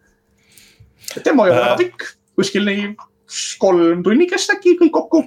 tema 1.25 1.47
ei 1.47 1.53
ole 1.53 1.61
väga 1.61 1.73
äh. 1.73 1.79
pikk, 1.79 2.11
kuskil 2.37 2.69
nii 2.69 2.93
kolm 3.59 4.03
tunnikest 4.05 4.55
äkki 4.55 4.77
kõik 4.81 4.95
kokku 4.95 5.25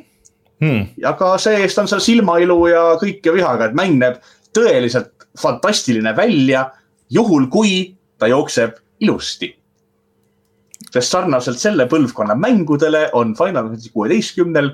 hmm.. 0.63 0.87
ja 1.01 1.13
ka 1.19 1.35
see-eest 1.41 1.81
on 1.81 1.89
seal 1.91 2.03
silmailu 2.03 2.57
ja 2.71 2.85
kõike 3.01 3.33
vihaga, 3.35 3.69
et 3.69 3.77
mäng 3.77 3.99
näeb 4.01 4.21
tõeliselt 4.55 5.27
fantastiline 5.39 6.15
välja, 6.15 6.69
juhul 7.11 7.49
kui 7.51 7.95
ta 8.19 8.29
jookseb 8.31 8.77
ilusti. 9.03 9.51
Sest 10.93 11.11
sarnaselt 11.11 11.59
selle 11.59 11.87
põlvkonna 11.91 12.37
mängudele 12.39 13.09
on 13.17 13.33
Final 13.35 13.67
Fantasy 13.67 13.91
kuueteistkümnel 13.91 14.71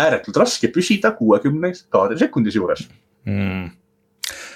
ääretult 0.00 0.38
raske 0.40 0.70
püsida 0.72 1.12
kuuekümne 1.18 1.72
kaadri 1.92 2.18
sekundis 2.20 2.56
juures. 2.56 2.86
Mm.. 3.28 3.68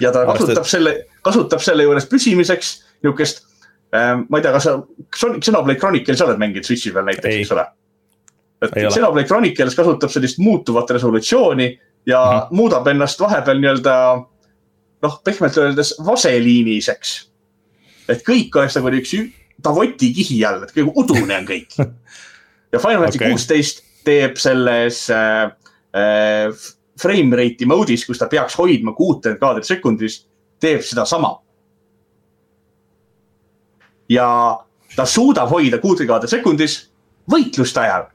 ja 0.01 0.09
ta 0.11 0.23
kasutab 0.25 0.47
Arvestab... 0.55 0.69
selle, 0.71 0.93
kasutab 1.21 1.61
selle 1.61 1.83
juures 1.85 2.07
püsimiseks 2.09 2.71
niisugust 3.03 3.43
äh,, 3.93 4.15
ma 4.25 4.39
ei 4.39 4.45
tea, 4.45 4.53
kas 4.55 4.65
sa 4.65 4.79
Xenoblade 5.13 5.77
Chronicle'i 5.77 6.17
sa 6.17 6.25
oled 6.25 6.41
mänginud 6.41 6.65
Switch'i 6.65 6.93
peal 6.95 7.05
näiteks, 7.05 7.43
eks 7.43 7.53
ole? 7.53 7.67
Et 8.61 8.71
Xenoblade 8.89 9.27
Chronicles 9.27 9.75
kasutab 9.75 10.11
sellist 10.13 10.39
muutuvat 10.39 10.89
resolutsiooni 10.95 11.67
ja 12.05 12.21
mm 12.25 12.39
-hmm. 12.39 12.47
muudab 12.51 12.87
ennast 12.87 13.19
vahepeal 13.19 13.59
nii-öelda 13.59 13.95
noh, 15.01 15.21
pehmelt 15.23 15.57
öeldes 15.57 15.95
vaseliiniseks. 16.05 17.31
et 18.09 18.21
kõik 18.21 18.53
oleks 18.55 18.75
nagu 18.75 18.93
üks 18.93 19.15
Davoti 19.63 20.11
kihi 20.13 20.45
all, 20.45 20.63
et 20.63 20.73
kõik 20.75 20.97
udune 20.99 21.37
on 21.37 21.45
kõik. 21.47 21.77
ja 22.73 22.79
Final 22.79 23.05
Fantasy 23.05 23.21
kuusteist 23.23 23.79
okay. 23.79 24.03
teeb 24.03 24.37
selles 24.37 25.09
äh, 25.09 25.45
äh, 25.95 26.65
frame 27.01 27.35
rate'i 27.35 27.65
mode'is, 27.65 28.05
kus 28.05 28.19
ta 28.19 28.27
peaks 28.27 28.57
hoidma 28.59 28.93
kuutekümmet 28.93 29.39
kaadrit 29.39 29.65
sekundis, 29.65 30.25
teeb 30.59 30.83
sedasama. 30.83 31.39
ja 34.09 34.27
ta 34.95 35.05
suudab 35.05 35.49
hoida 35.49 35.79
kuutekümmet 35.81 36.13
kaadrit 36.13 36.29
sekundis 36.29 36.75
võitluste 37.31 37.81
ajal, 37.81 38.05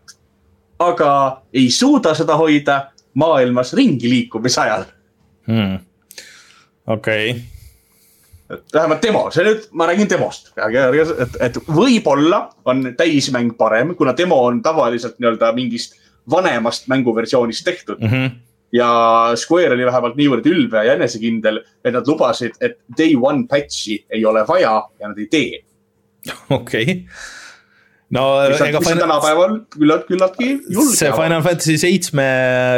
aga 0.81 1.13
ei 1.53 1.71
suuda 1.71 2.15
seda 2.17 2.37
hoida 2.41 2.81
maailmas 3.21 3.73
ringi 3.77 4.11
liikumise 4.11 4.61
ajal 4.65 4.85
hmm.. 5.49 5.79
okei 6.87 7.31
okay 7.31 7.41
et 8.51 8.75
vähemalt 8.75 9.03
demo, 9.03 9.25
see 9.31 9.45
nüüd, 9.47 9.67
ma 9.79 9.87
räägin 9.87 10.09
demost, 10.11 10.49
et, 10.59 11.37
et 11.47 11.59
võib-olla 11.71 12.41
on 12.67 12.83
täismäng 12.99 13.55
parem, 13.59 13.95
kuna 13.95 14.15
demo 14.19 14.41
on 14.49 14.59
tavaliselt 14.63 15.21
nii-öelda 15.23 15.53
mingist 15.55 15.95
vanemast 16.31 16.89
mänguversioonist 16.91 17.65
tehtud 17.65 18.01
mm. 18.01 18.09
-hmm. 18.09 18.33
ja 18.75 18.91
Square 19.39 19.77
oli 19.77 19.87
vähemalt 19.87 20.19
niivõrd 20.19 20.47
ülbe 20.51 20.83
ja 20.87 20.97
enesekindel, 20.99 21.63
et 21.85 21.95
nad 21.95 22.07
lubasid, 22.11 22.59
et 22.61 22.81
day 22.99 23.15
one 23.15 23.47
patch'i 23.47 24.01
ei 24.11 24.25
ole 24.25 24.43
vaja 24.49 24.75
ja 25.01 25.09
nad 25.09 25.19
ei 25.19 25.27
tee. 25.31 25.63
okei 26.51 26.83
okay 26.83 27.05
no 28.17 28.25
mis 28.51 28.65
ega 28.67 28.83
Final... 28.85 29.05
tänapäeval 29.05 29.55
küllalt, 29.77 30.09
küllaltki 30.09 30.49
julge. 30.73 30.97
see 30.99 31.13
Final 31.15 31.45
Fantasy 31.47 31.77
seitsme 31.81 32.27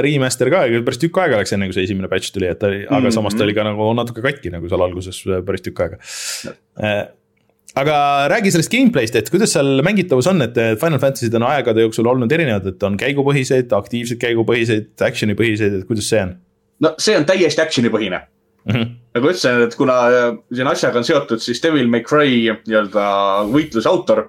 remaster 0.04 0.52
ka, 0.52 0.66
päris 0.84 1.00
tükk 1.02 1.22
aega 1.24 1.40
läks, 1.40 1.54
enne 1.56 1.70
kui 1.70 1.78
see 1.78 1.88
esimene 1.88 2.10
patch 2.12 2.34
tuli, 2.34 2.50
et 2.52 2.62
oli 2.68 2.82
mm, 2.82 2.86
-hmm. 2.90 3.00
aga 3.00 3.16
samas 3.16 3.38
ta 3.38 3.46
oli 3.46 3.56
ka 3.56 3.66
nagu 3.66 3.88
natuke 3.96 4.24
katki 4.24 4.52
nagu 4.52 4.70
seal 4.70 4.86
alguses 4.88 5.24
päris 5.46 5.64
tükk 5.64 5.84
aega 5.86 6.00
äh, 6.82 7.02
aga 7.82 7.96
räägi 8.28 8.52
sellest 8.52 8.72
gameplay'st, 8.72 9.16
et 9.16 9.30
kuidas 9.32 9.54
seal 9.56 9.80
mängitavus 9.84 10.28
on, 10.28 10.42
et 10.44 10.58
Final 10.80 11.00
Fantasy'd 11.00 11.34
on 11.38 11.48
aegade 11.48 11.86
jooksul 11.86 12.06
olnud 12.06 12.32
erinevad, 12.32 12.66
et 12.68 12.82
on 12.82 12.98
käigupõhiseid, 13.00 13.72
aktiivseid 13.72 14.20
käigupõhiseid, 14.20 14.92
action'i 15.00 15.36
põhiseid, 15.38 15.80
et 15.80 15.88
kuidas 15.88 16.10
see 16.12 16.20
on? 16.26 16.36
no 16.82 16.94
see 17.00 17.16
on 17.16 17.26
täiesti 17.28 17.62
action'i 17.62 17.90
põhine 17.92 18.20
mm. 18.20 18.74
-hmm. 18.74 18.92
nagu 19.16 19.30
ütlesin, 19.30 19.64
et 19.66 19.76
kuna 19.78 19.96
siin 20.52 20.70
asjaga 20.70 21.00
on 21.00 21.08
seotud 21.08 21.42
siis 21.42 21.62
Devil 21.62 21.88
May 21.88 22.04
Cry 22.06 22.52
nii-öelda 22.66 23.06
võitluse 23.52 23.88
autor. 23.88 24.28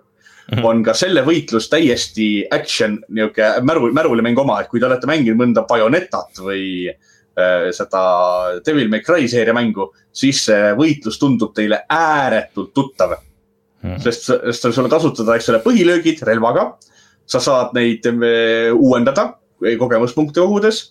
On 0.63 0.83
ka 0.83 0.93
selle 0.97 1.23
võitlus 1.25 1.69
täiesti 1.71 2.45
action 2.51 2.97
nihuke 3.09 3.47
märu, 3.65 3.91
märulimäng 3.95 4.39
oma, 4.39 4.59
et 4.61 4.69
kui 4.71 4.81
te 4.81 4.87
olete 4.89 5.07
mänginud 5.09 5.39
mõnda 5.39 5.65
Bayonetat 5.67 6.41
või 6.43 6.89
äh, 6.89 7.69
seda 7.75 8.03
Devil 8.65 8.89
May 8.91 9.03
Cry 9.05 9.27
seeria 9.31 9.55
mängu, 9.55 9.91
siis 10.11 10.43
see 10.49 10.73
võitlus 10.77 11.19
tundub 11.21 11.53
teile 11.55 11.83
ääretult 11.89 12.73
tuttav 12.75 13.15
mm.. 13.15 14.01
sest, 14.03 14.31
sest 14.51 14.67
sul 14.75 14.91
kasutada, 14.91 15.37
eks 15.37 15.49
ole, 15.53 15.63
põhilöögid 15.63 16.25
relvaga. 16.27 16.73
sa 17.25 17.39
saad 17.39 17.71
neid 17.73 18.05
äh, 18.09 18.73
uuendada 18.75 19.37
kogemuspunkte 19.79 20.41
kogudes 20.43 20.89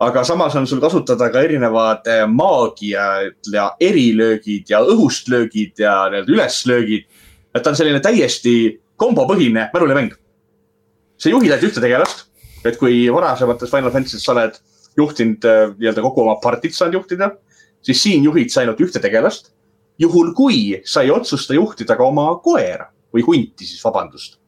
aga 0.00 0.24
samas 0.24 0.54
on 0.56 0.66
sul 0.66 0.80
kasutada 0.80 1.30
ka 1.30 1.42
erinevad 1.42 2.06
äh, 2.06 2.24
maagiad 2.30 3.50
ja 3.52 3.72
erilöögid 3.80 4.70
ja 4.70 4.80
õhust 4.82 5.28
löögid 5.28 5.78
ja 5.78 6.08
need 6.10 6.28
üleslöögid. 6.28 7.04
et 7.54 7.62
ta 7.62 7.70
on 7.70 7.76
selline 7.76 8.00
täiesti 8.00 8.80
kombopõhine 8.96 9.70
märulimäng. 9.74 10.14
sa 11.18 11.28
juhid 11.28 11.52
ainult 11.52 11.70
ühte 11.70 11.80
tegelast, 11.80 12.26
et 12.64 12.76
kui 12.76 13.06
varasemates 13.12 13.70
Final 13.70 13.92
Fantasy's 13.94 14.24
sa 14.24 14.32
oled 14.32 14.56
juhtinud 14.96 15.44
äh, 15.44 15.74
nii-öelda 15.78 16.02
kogu 16.02 16.22
oma 16.22 16.36
partit 16.42 16.74
saanud 16.74 17.00
juhtida, 17.00 17.30
siis 17.82 18.02
siin 18.02 18.24
juhid 18.24 18.50
sa 18.52 18.62
ainult 18.62 18.80
ühte 18.80 19.02
tegelast. 19.02 19.52
juhul 19.98 20.32
kui 20.34 20.80
sa 20.84 21.04
ei 21.06 21.10
otsusta 21.14 21.54
juhtida 21.54 21.94
ka 21.96 22.02
oma 22.02 22.26
koera 22.42 22.88
või 23.14 23.22
hunti 23.22 23.66
siis, 23.66 23.84
vabandust. 23.84 24.38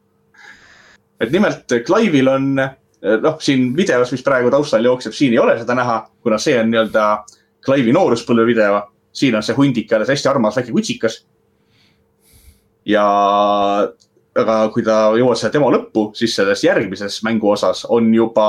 et 1.19 1.31
nimelt 1.31 1.71
Clive'il 1.85 2.27
on 2.27 2.59
äh, 2.59 2.75
noh, 3.21 3.39
siin 3.39 3.75
videos, 3.75 4.11
mis 4.11 4.23
praegu 4.23 4.51
taustal 4.51 4.85
jookseb, 4.85 5.13
siin 5.13 5.33
ei 5.33 5.39
ole 5.39 5.57
seda 5.59 5.75
näha, 5.75 6.01
kuna 6.21 6.37
see 6.37 6.59
on 6.59 6.71
nii-öelda 6.71 7.07
Clive'i 7.65 7.93
nooruspõlve 7.93 8.45
video. 8.45 8.81
siin 9.11 9.35
on 9.35 9.43
see 9.43 9.55
hundik 9.55 9.93
alles 9.93 10.09
hästi 10.09 10.29
armas 10.29 10.55
väike 10.55 10.71
kutsikas. 10.71 11.25
ja 12.85 13.05
aga 14.41 14.57
kui 14.73 14.85
ta 14.85 14.97
jõuab 15.17 15.37
selle 15.39 15.53
demo 15.55 15.69
lõppu, 15.73 16.09
siis 16.17 16.35
selles 16.37 16.63
järgmises 16.65 17.21
mängu 17.25 17.51
osas 17.53 17.83
on 17.93 18.09
juba 18.13 18.47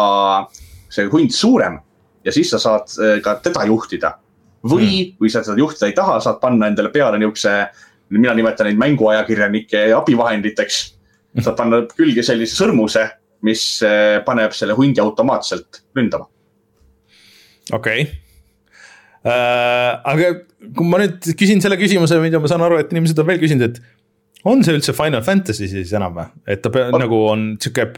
see 0.93 1.09
hunt 1.13 1.35
suurem 1.35 1.79
ja 2.25 2.35
siis 2.35 2.51
sa 2.53 2.61
saad 2.63 2.97
eh, 3.05 3.19
ka 3.25 3.39
teda 3.45 3.67
juhtida. 3.69 4.17
või 4.69 4.87
hmm. 4.89 5.19
kui 5.21 5.31
sa 5.31 5.45
seda 5.47 5.61
juhtida 5.61 5.87
ei 5.87 5.95
taha, 5.95 6.17
saad 6.21 6.41
panna 6.43 6.67
endale 6.67 6.91
peale 6.91 7.19
niisuguse, 7.21 7.53
mina 8.11 8.33
nimetan 8.35 8.67
neid 8.67 8.81
mänguajakirjanike 8.81 9.85
abivahenditeks. 9.95 10.79
saad 11.39 11.57
panna 11.57 11.85
külge 11.95 12.25
sellise 12.27 12.59
sõrmuse, 12.59 13.05
mis 13.47 13.63
eh, 13.87 14.19
paneb 14.27 14.57
selle 14.57 14.75
hundi 14.75 15.01
automaatselt 15.01 15.85
ründama. 15.97 16.27
okei 17.73 18.03
okay. 18.03 18.19
äh,. 19.25 20.01
aga 20.05 20.35
kui 20.75 20.91
ma 20.91 20.99
nüüd 21.05 21.31
küsin 21.39 21.63
selle 21.63 21.79
küsimuse, 21.79 22.19
mida 22.21 22.43
ma 22.43 22.51
saan 22.51 22.65
aru, 22.67 22.81
et 22.83 22.93
inimesed 22.93 23.19
on 23.23 23.29
veel 23.29 23.41
küsinud, 23.41 23.71
et 23.71 23.98
on 24.49 24.65
see 24.65 24.77
üldse 24.79 24.95
Final 24.97 25.25
Fantasy 25.27 25.69
siis 25.71 25.93
enam 25.97 26.17
või, 26.17 26.29
et 26.49 26.63
ta 26.65 26.73
pea, 26.75 26.89
nagu 26.95 27.21
on 27.29 27.51
sihuke 27.61 27.91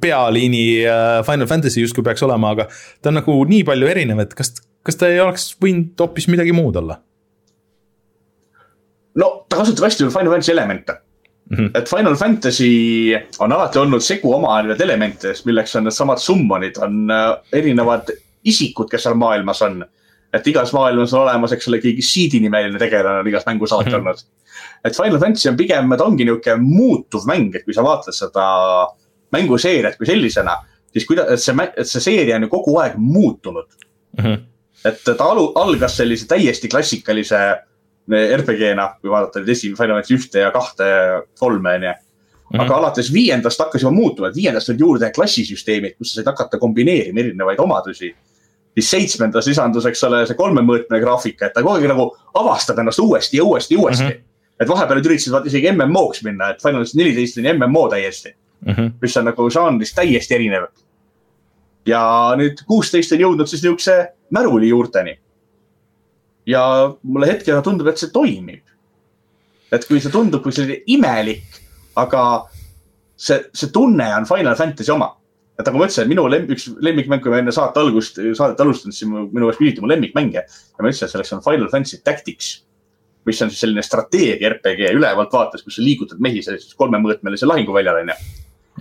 pealiini 0.00 0.66
äh, 0.88 1.18
Final 1.26 1.50
Fantasy 1.50 1.82
justkui 1.82 2.04
peaks 2.06 2.22
olema, 2.26 2.54
aga 2.54 2.68
ta 3.02 3.10
on 3.10 3.20
nagu 3.20 3.40
nii 3.48 3.64
palju 3.66 3.90
erinev, 3.90 4.22
et 4.24 4.36
kas, 4.38 4.54
kas 4.86 5.00
ta 5.00 5.10
ei 5.10 5.20
oleks 5.24 5.52
võinud 5.62 5.98
hoopis 6.00 6.30
midagi 6.32 6.54
muud 6.56 6.78
olla? 6.82 7.00
ta 9.54 9.60
kasutab 9.62 9.86
hästi 9.86 10.10
Final 10.10 10.32
Fantasy 10.32 10.52
elemente 10.52 10.92
mm. 11.50 11.56
-hmm. 11.56 11.70
et 11.74 11.90
Final 11.90 12.14
Fantasy 12.14 12.70
on 13.38 13.52
alati 13.52 13.78
olnud 13.78 14.00
segu 14.00 14.34
oma 14.34 14.62
need 14.62 14.80
elementidest, 14.80 15.44
milleks 15.44 15.76
on 15.76 15.84
needsamad 15.84 16.18
summonid, 16.18 16.78
on 16.82 17.10
äh, 17.10 17.36
erinevad 17.52 18.10
isikud, 18.44 18.90
kes 18.90 19.02
seal 19.02 19.14
maailmas 19.14 19.62
on. 19.62 19.84
et 20.34 20.46
igas 20.46 20.72
maailmas 20.72 21.12
on 21.14 21.20
olemas, 21.20 21.52
eks 21.52 21.68
ole, 21.68 21.78
keegi 21.78 22.02
Seedi 22.02 22.40
nimeline 22.40 22.78
tegelane 22.78 23.20
on 23.20 23.28
igas 23.28 23.46
mängus 23.46 23.72
alati 23.72 23.90
mm 23.90 23.94
-hmm. 23.94 23.98
olnud. 23.98 24.18
Et 24.84 24.96
Final 24.96 25.20
Fantasy 25.20 25.48
on 25.48 25.56
pigem, 25.56 25.96
ta 25.96 26.04
ongi 26.04 26.26
niisugune 26.26 26.60
muutuv 26.60 27.26
mäng, 27.28 27.54
et 27.56 27.64
kui 27.64 27.74
sa 27.76 27.84
vaatad 27.86 28.16
seda 28.16 28.46
mänguseeriat 29.34 29.96
kui 29.98 30.08
sellisena, 30.08 30.58
siis 30.92 31.06
kuidas, 31.08 31.44
see, 31.44 31.68
see 31.82 32.02
seeria 32.04 32.36
on 32.38 32.46
ju 32.46 32.52
kogu 32.52 32.76
aeg 32.82 32.98
muutunud 33.00 33.66
mm. 34.18 34.24
-hmm. 34.24 34.42
et 34.84 35.04
ta 35.04 35.30
alu, 35.30 35.52
algas 35.54 35.96
sellise 35.96 36.28
täiesti 36.30 36.68
klassikalise 36.68 37.40
RPG-na, 38.36 38.88
kui 39.00 39.10
vaadata 39.10 39.40
nüüd 39.40 39.54
esimene 39.54 39.80
Final 39.80 39.96
Fantasy 39.96 40.18
ühte 40.18 40.42
ja 40.44 40.50
kahte, 40.52 40.84
kolme 41.40 41.78
on 41.78 41.86
ju. 41.88 41.94
Mhm. 42.52 42.60
aga 42.60 42.74
alates 42.76 43.08
viiendast 43.12 43.58
hakkas 43.58 43.82
juba 43.82 43.90
muutuma, 43.96 44.28
et 44.28 44.36
viiendast 44.36 44.68
tulid 44.68 44.80
juurde 44.80 45.08
klassisüsteemid, 45.10 45.96
kus 45.98 46.12
sa 46.12 46.20
said 46.20 46.26
hakata 46.28 46.58
kombineerima 46.58 47.20
erinevaid 47.20 47.58
omadusi. 47.58 48.14
siis 48.74 48.90
seitsmendas 48.90 49.46
lisandus, 49.46 49.86
eks 49.86 50.04
ole, 50.04 50.26
see 50.26 50.34
kolmemõõtmeline 50.34 51.00
graafika, 51.00 51.46
et 51.46 51.52
ta 51.54 51.62
kogu 51.62 51.76
aeg 51.76 51.86
nagu 51.88 52.08
avastab 52.34 52.78
ennast 52.78 52.98
uuesti 52.98 53.36
ja 53.36 53.44
uuesti 53.44 53.74
ja 53.74 53.80
uuesti 53.80 54.04
mm. 54.04 54.10
-hmm. 54.10 54.33
Et 54.60 54.68
vahepeal 54.68 55.00
nad 55.00 55.06
üritasid 55.10 55.34
vaata 55.34 55.50
isegi 55.50 55.72
MMO-ks 55.72 56.22
minna, 56.26 56.52
et 56.52 56.62
Final 56.62 56.82
Fantasy 56.82 56.98
neliteist 57.00 57.38
oli 57.40 57.52
MMO 57.58 57.88
täiesti 57.90 58.34
mm. 58.34 58.72
-hmm. 58.72 58.92
mis 59.02 59.16
on 59.16 59.24
nagu 59.24 59.50
žanrist 59.50 59.96
täiesti 59.96 60.34
erinev. 60.34 60.66
ja 61.86 62.00
nüüd 62.36 62.64
kuusteist 62.66 63.12
on 63.12 63.20
jõudnud 63.20 63.46
siis 63.46 63.62
niisuguse 63.62 64.12
märuli 64.30 64.68
juurteni 64.68 65.18
ja 66.46 66.94
mulle 67.02 67.26
hetkega 67.26 67.62
tundub, 67.62 67.88
et 67.88 67.98
see 67.98 68.12
toimib. 68.12 68.62
et 69.72 69.86
kui 69.88 70.00
see 70.00 70.12
tundub 70.12 70.42
kui 70.42 70.52
selline 70.54 70.84
imelik, 70.86 71.56
aga 71.98 72.22
see, 73.16 73.40
see 73.56 73.72
tunne 73.74 74.06
on 74.16 74.26
Final 74.28 74.54
Fantasy 74.58 74.92
oma. 74.92 75.14
et 75.58 75.66
nagu 75.66 75.78
ma 75.78 75.86
ütlesin, 75.86 76.08
minu 76.10 76.26
lem-, 76.30 76.48
üks 76.50 76.68
lemmikmäng, 76.82 77.22
kui 77.22 77.30
ma 77.30 77.38
enne 77.38 77.52
saate 77.54 77.80
algust, 77.80 78.18
saadet 78.34 78.60
alustasin, 78.60 78.94
siis 78.94 79.10
minu 79.10 79.48
käest 79.48 79.60
küsiti 79.62 79.82
mu 79.82 79.90
lemmikmänge. 79.90 80.44
ja 80.44 80.82
ma 80.82 80.90
ütlesin, 80.90 81.08
et 81.08 81.14
selleks 81.14 81.34
on 81.36 81.42
Final 81.44 81.70
Fantasy 81.72 82.00
Tactics, 82.04 82.63
mis 83.26 83.42
on 83.42 83.50
siis 83.50 83.64
selline 83.64 83.82
strateegia 83.82 84.52
RPG 84.52 84.92
ülevalt 84.98 85.32
vaates, 85.32 85.64
kus 85.64 85.78
sa 85.78 85.82
liigutad 85.84 86.20
mehi 86.22 86.42
sellises 86.44 86.76
kolmemõõtmelise 86.78 87.48
lahinguväljal, 87.48 88.02
onju. 88.04 88.20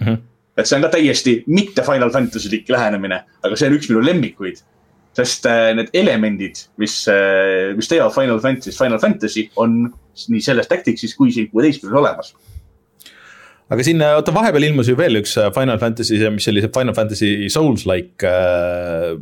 Mhm. 0.01 0.21
et 0.57 0.69
see 0.69 0.75
on 0.77 0.83
ka 0.85 0.89
täiesti 0.93 1.31
mitte 1.47 1.81
Final 1.85 2.11
Fantasylik 2.13 2.67
lähenemine, 2.69 3.23
aga 3.43 3.55
see 3.57 3.67
on 3.69 3.75
üks 3.77 3.89
minu 3.89 4.03
lemmikuid 4.05 4.61
sest 5.17 5.45
äh, 5.49 5.71
need 5.77 5.91
elemendid, 5.93 6.63
mis, 6.81 6.95
äh, 7.11 7.73
mis 7.77 7.89
teevad 7.89 8.13
Final 8.15 8.41
Fantasy'st 8.41 8.79
Final 8.81 9.01
Fantasy, 9.01 9.45
on 9.61 9.85
nii 10.33 10.41
selles 10.41 10.69
Tacticsis 10.69 11.13
kui 11.17 11.33
siin 11.33 11.49
kuueteistkümnes 11.51 11.99
olemas. 11.99 12.33
aga 13.73 13.85
siin, 13.85 14.01
oota, 14.17 14.33
vahepeal 14.33 14.67
ilmus 14.69 14.89
ju 14.89 14.97
veel 14.97 15.21
üks 15.21 15.35
äh, 15.41 15.51
Final 15.53 15.77
Fantasy, 15.81 16.17
mis 16.33 16.49
oli 16.49 16.65
see 16.65 16.73
Final 16.73 16.97
Fantasy 16.97 17.49
Souls-like 17.53 18.29
äh,. 18.29 19.13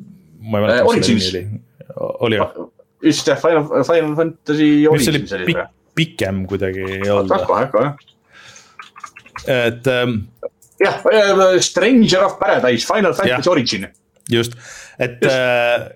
ma 0.41 0.61
ei 0.61 0.67
mäleta, 0.67 0.95
mis 0.95 1.31
selle 1.31 1.43
nimi 1.43 1.59
oli, 1.59 2.13
oli 2.27 2.41
või? 2.41 2.69
Just 3.03 3.27
jah, 3.27 3.39
Final, 3.41 3.83
Final 3.83 4.15
Fantasy 4.15 4.87
oli 4.89 5.05
see. 5.05 5.65
pikem 5.95 6.45
kuidagi 6.47 6.85
ei 6.99 7.09
olnud. 7.09 7.45
kohe, 7.47 7.67
kohe. 7.71 7.93
et 9.47 9.87
ähm,. 9.87 10.19
jah, 10.79 11.01
Stranger 11.59 12.25
of 12.25 12.37
Paradise, 12.39 12.85
Final 12.87 13.13
Fantasy 13.13 13.47
ja. 13.49 13.51
Origin 13.51 13.87
just, 14.29 14.53
et 14.99 15.23
äh, 15.25 15.89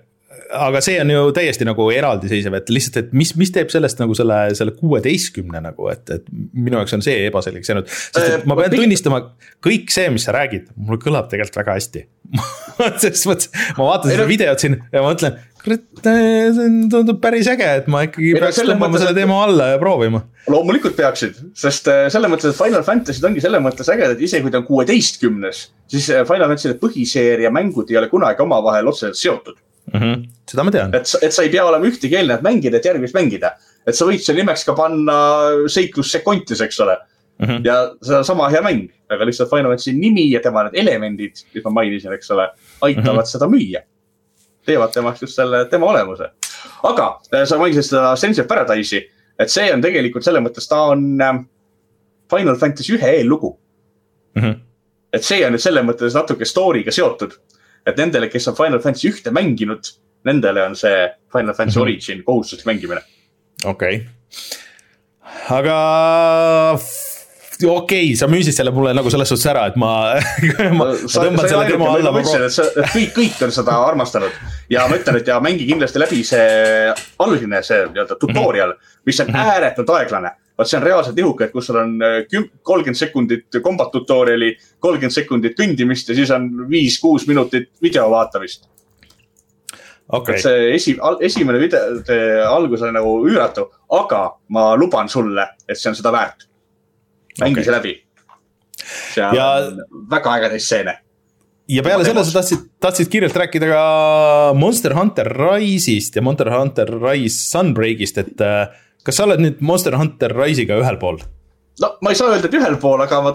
aga 0.56 0.80
see 0.84 0.98
on 1.02 1.10
ju 1.10 1.22
täiesti 1.36 1.66
nagu 1.68 1.88
eraldiseisev, 1.94 2.58
et 2.58 2.70
lihtsalt, 2.72 2.98
et 3.02 3.16
mis, 3.16 3.32
mis 3.40 3.52
teeb 3.54 3.72
sellest 3.72 4.00
nagu 4.02 4.16
selle, 4.18 4.38
selle 4.58 4.74
kuueteistkümne 4.78 5.62
nagu, 5.64 5.90
et, 5.92 6.04
et 6.18 6.28
minu 6.54 6.80
jaoks 6.80 6.96
on 6.98 7.04
see 7.06 7.26
ebaselgeks 7.26 7.72
jäänud. 7.72 7.90
sest 7.90 8.38
et 8.38 8.46
ma 8.48 8.58
pean 8.58 8.74
tunnistama, 8.74 9.22
kõik 9.64 9.92
see, 9.94 10.08
mis 10.14 10.26
sa 10.28 10.36
räägid, 10.36 10.70
mul 10.76 11.00
kõlab 11.02 11.30
tegelikult 11.32 11.60
väga 11.62 11.78
hästi 11.80 12.06
selles 13.02 13.26
mõttes, 13.28 13.50
ma 13.76 13.90
vaatan 13.90 14.12
seda 14.12 14.26
videot 14.28 14.62
siin 14.62 14.78
ja 14.92 15.02
ma 15.02 15.10
mõtlen, 15.12 15.36
kurat, 15.66 15.84
see 16.04 16.70
tundub 16.92 17.20
päris 17.22 17.48
äge, 17.50 17.68
et 17.80 17.90
ma 17.90 18.04
ikkagi 18.06 18.32
ei, 18.32 18.40
peaks 18.40 18.62
tõmbama 18.62 19.00
selle 19.02 19.14
teema 19.16 19.38
alla 19.46 19.70
ja 19.72 19.82
proovima. 19.82 20.22
loomulikult 20.52 20.96
peaksid, 20.98 21.38
sest 21.58 21.90
äh, 21.92 22.06
selles 22.12 22.32
mõttes, 22.32 22.52
et 22.52 22.58
Final 22.58 22.86
Fantasy'd 22.86 23.28
ongi 23.28 23.44
selles 23.44 23.62
mõttes 23.64 23.90
ägedad, 23.92 24.22
isegi 24.22 24.46
kui 24.46 24.54
ta 24.54 24.62
on 24.62 24.66
kuueteistkümnes, 24.68 25.62
siis 25.92 26.10
äh, 26.14 26.26
Final 26.28 26.50
Fantasy'de 26.52 26.78
põhiseeria 26.82 27.52
mängud 27.54 27.90
ei 27.90 28.00
ole 28.00 28.10
kunagi 28.12 28.44
omavahel 28.46 28.92
otseselt 28.92 29.20
seotud 29.20 29.62
mm. 29.92 30.00
-hmm. 30.00 30.28
seda 30.50 30.64
ma 30.64 30.70
tean. 30.70 30.94
et, 30.94 31.16
et 31.22 31.32
sa 31.32 31.42
ei 31.42 31.50
pea 31.50 31.64
olema 31.64 31.86
ühtegi 31.86 32.16
eelnevat 32.16 32.42
mängida, 32.42 32.76
et 32.76 32.84
järgmist 32.84 33.14
mängida. 33.14 33.56
et 33.86 33.94
sa 33.94 34.06
võid 34.06 34.22
selle 34.24 34.42
nimeks 34.42 34.64
ka 34.64 34.74
panna 34.74 35.18
seiklus 35.68 36.12
Secontis, 36.12 36.60
eks 36.60 36.80
ole 36.80 36.96
mm. 37.38 37.46
-hmm. 37.46 37.66
ja 37.66 37.94
see 38.02 38.16
on 38.16 38.24
sama 38.24 38.48
hea 38.50 38.62
mäng, 38.62 38.88
aga 39.08 39.24
lihtsalt 39.24 39.50
Final 39.50 39.70
Fantasy 39.70 39.92
nimi 39.92 40.30
ja 40.30 40.40
tema 40.40 40.64
need 40.66 40.80
elemendid, 40.86 41.44
mis 41.54 41.64
ma 41.64 41.70
mainisin, 41.70 42.12
eks 42.12 42.30
ole, 42.30 42.48
aitavad 42.80 43.12
mm 43.12 43.20
-hmm. 43.20 43.32
seda 43.32 43.46
müüa 43.46 43.82
teevad 44.66 44.92
temast 44.94 45.22
just 45.22 45.34
selle 45.38 45.64
tema 45.70 45.86
olemuse. 45.86 46.30
aga 46.82 47.06
äh, 47.34 47.44
sa 47.44 47.58
mainisid 47.58 47.90
seda 47.90 48.16
Sense 48.16 48.42
of 48.42 48.48
Paradise'i, 48.48 49.02
et 49.38 49.52
see 49.52 49.66
on 49.72 49.82
tegelikult 49.84 50.24
selles 50.24 50.42
mõttes, 50.42 50.68
ta 50.68 50.82
on 50.92 51.04
ähm, 51.22 51.44
Final 52.30 52.56
Fantasy 52.60 52.96
ühe 52.96 53.12
eellugu 53.18 53.52
mm. 54.34 54.42
-hmm. 54.42 54.54
et 55.12 55.24
see 55.24 55.46
on 55.46 55.54
nüüd 55.54 55.62
selles 55.62 55.86
mõttes 55.86 56.16
natuke 56.18 56.44
story'ga 56.44 56.92
seotud. 56.92 57.38
Et 57.86 57.98
nendele, 58.00 58.28
kes 58.32 58.50
on 58.50 58.58
Final 58.58 58.82
Fantasy 58.82 59.10
ühte 59.12 59.32
mänginud, 59.34 59.90
nendele 60.26 60.64
on 60.66 60.76
see 60.78 61.06
Final 61.32 61.54
Fantasy 61.54 61.78
mm 61.78 61.82
-hmm. 61.82 61.82
Origin 61.82 62.24
kohustuslik 62.24 62.66
mängimine. 62.66 63.02
okei 63.64 63.96
okay., 63.96 64.06
aga 65.50 65.76
okei 67.64 68.04
okay,, 68.04 68.16
sa 68.16 68.26
müüsid 68.26 68.52
selle 68.52 68.70
mulle 68.70 68.94
nagu 68.94 69.10
selles 69.10 69.28
suhtes 69.28 69.46
ära, 69.46 69.66
et 69.66 69.76
ma, 69.76 69.92
ma, 70.78 70.84
ma 70.84 70.88
tõmban 70.94 71.48
selle 71.48 71.66
tema 71.70 71.92
alla. 71.94 72.12
ma 72.12 72.20
ütlesin, 72.20 72.44
et 72.46 72.52
sa, 72.52 72.66
kõik, 72.92 73.12
kõik 73.16 73.44
on 73.46 73.52
seda 73.52 73.76
armastanud 73.90 74.32
ja 74.70 74.88
ma 74.88 74.98
ütlen, 74.98 75.20
et 75.20 75.26
ja 75.26 75.38
mängi 75.40 75.68
kindlasti 75.68 76.02
läbi 76.02 76.24
see 76.24 76.90
algne, 77.18 77.62
see 77.62 77.86
nii-öelda 77.86 78.18
tutorial, 78.20 78.74
mis 79.06 79.20
on 79.20 79.32
mhm. 79.32 79.54
ääretult 79.54 79.94
aeglane 79.98 80.34
vot 80.58 80.68
see 80.68 80.78
on 80.78 80.86
reaalselt 80.86 81.18
ihukad, 81.18 81.52
kus 81.52 81.68
sul 81.68 81.80
on 81.80 81.98
äh, 82.04 82.22
kolmkümmend 82.62 82.98
sekundit 82.98 83.60
combat 83.64 83.92
tutorial'i, 83.92 84.54
kolmkümmend 84.80 85.14
sekundit 85.14 85.58
kõndimist 85.58 86.08
ja 86.10 86.16
siis 86.18 86.32
on 86.34 86.48
viis-kuus 86.70 87.28
minutit 87.28 87.70
video 87.82 88.08
vaatamist 88.10 88.68
okay.. 90.08 90.34
et 90.34 90.42
see 90.42 90.66
esi, 90.74 90.96
esimene 91.20 91.60
video 91.62 92.50
algus 92.50 92.84
oli 92.86 92.96
nagu 92.96 93.16
üüratu, 93.28 93.68
aga 93.96 94.26
ma 94.54 94.68
luban 94.78 95.10
sulle, 95.12 95.48
et 95.68 95.78
see 95.78 95.90
on 95.92 95.98
seda 95.98 96.14
väärt 96.14 96.46
mängi 97.40 97.60
okay. 97.60 97.64
see 97.64 97.74
läbi. 97.74 97.94
seal 99.14 99.36
ja... 99.36 99.50
on 99.66 99.82
väga 100.10 100.38
ägedaid 100.38 100.64
stseene. 100.64 100.96
ja 101.68 101.84
peale 101.84 102.06
selle 102.06 102.24
sa 102.24 102.38
tahtsid, 102.38 102.64
tahtsid 102.80 103.12
kiirelt 103.12 103.36
rääkida 103.36 103.70
ka 103.70 103.84
Monster 104.58 104.96
Hunter 104.96 105.30
Rise'ist 105.32 106.16
ja 106.16 106.24
Monster 106.24 106.52
Hunter 106.54 106.92
Rise 107.02 107.40
Sunbreakist, 107.50 108.22
et 108.22 108.44
äh, 108.44 108.68
kas 109.06 109.20
sa 109.20 109.26
oled 109.28 109.42
nüüd 109.42 109.62
Monster 109.62 109.94
Hunter 109.98 110.34
Rise'iga 110.34 110.80
ühel 110.82 110.98
pool? 111.00 111.20
no 111.80 111.90
ma 112.02 112.12
ei 112.12 112.18
saa 112.18 112.32
öelda, 112.32 112.48
et 112.48 112.58
ühel 112.58 112.78
pool, 112.82 113.02
aga 113.04 113.22
ma 113.22 113.32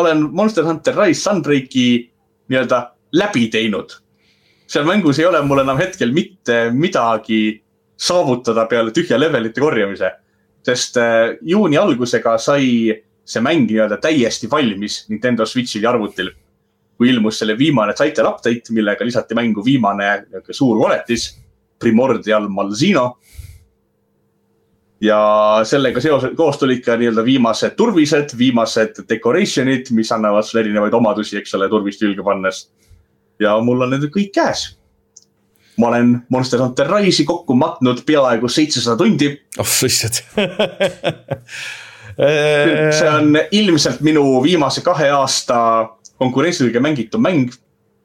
olen 0.00 0.26
Monster 0.36 0.66
Hunter 0.68 0.96
Rise 0.98 1.22
Sunbreaki 1.22 1.86
nii-öelda 2.52 2.80
läbi 3.20 3.48
teinud. 3.50 3.96
seal 4.66 4.86
mängus 4.88 5.18
ei 5.18 5.26
ole 5.26 5.40
mul 5.42 5.62
enam 5.64 5.78
hetkel 5.80 6.12
mitte 6.12 6.68
midagi 6.72 7.60
saavutada 7.96 8.66
peale 8.66 8.92
tühja 8.92 9.18
levelite 9.20 9.60
korjamise. 9.60 10.10
sest 10.64 10.96
juuni 11.42 11.76
algusega 11.76 12.38
sai 12.38 12.94
see 13.24 13.40
mäng 13.40 13.66
nii-öelda 13.68 13.98
täiesti 14.00 14.50
valmis 14.50 15.04
Nintendo 15.08 15.46
Switch'il 15.46 15.82
ja 15.82 15.90
arvutil. 15.90 16.30
kui 16.98 17.08
ilmus 17.10 17.38
selle 17.38 17.56
viimane 17.58 17.92
title 17.98 18.28
update, 18.28 18.70
millega 18.70 19.04
lisati 19.04 19.34
mängu 19.34 19.64
viimane 19.64 20.26
suur 20.50 20.78
koletis, 20.78 21.40
Primordial 21.78 22.46
Malzino. 22.48 23.16
Ja 25.04 25.18
sellega 25.68 26.00
seoses, 26.00 26.32
koos 26.36 26.56
tulid 26.60 26.80
ka 26.84 26.96
nii-öelda 26.96 27.24
viimased 27.26 27.74
turvised, 27.76 28.32
viimased 28.38 29.02
decoration'id, 29.08 29.90
mis 29.96 30.12
annavad 30.14 30.46
sulle 30.46 30.62
erinevaid 30.64 30.94
omadusi, 30.96 31.36
eks 31.40 31.52
ole, 31.58 31.68
turvist 31.68 32.00
külge 32.00 32.24
pannes. 32.24 32.68
ja 33.42 33.56
mul 33.60 33.82
on 33.82 33.90
need 33.90 34.04
kõik 34.14 34.30
käes 34.32 34.68
ma 35.76 35.88
olen 35.88 36.22
Monster 36.30 36.60
Hunter 36.62 36.86
Rise'i 36.86 37.24
kokku 37.26 37.54
matnud 37.58 38.04
peaaegu 38.06 38.48
seitsesada 38.48 38.96
tundi. 38.96 39.32
oh 39.58 39.66
sa 39.66 39.86
issand 39.86 40.22
see 42.94 43.10
on 43.10 43.38
ilmselt 43.50 44.00
minu 44.06 44.22
viimase 44.42 44.84
kahe 44.86 45.10
aasta 45.10 45.88
konkurentsiliga 46.18 46.80
mängitud 46.80 47.20
mäng. 47.20 47.50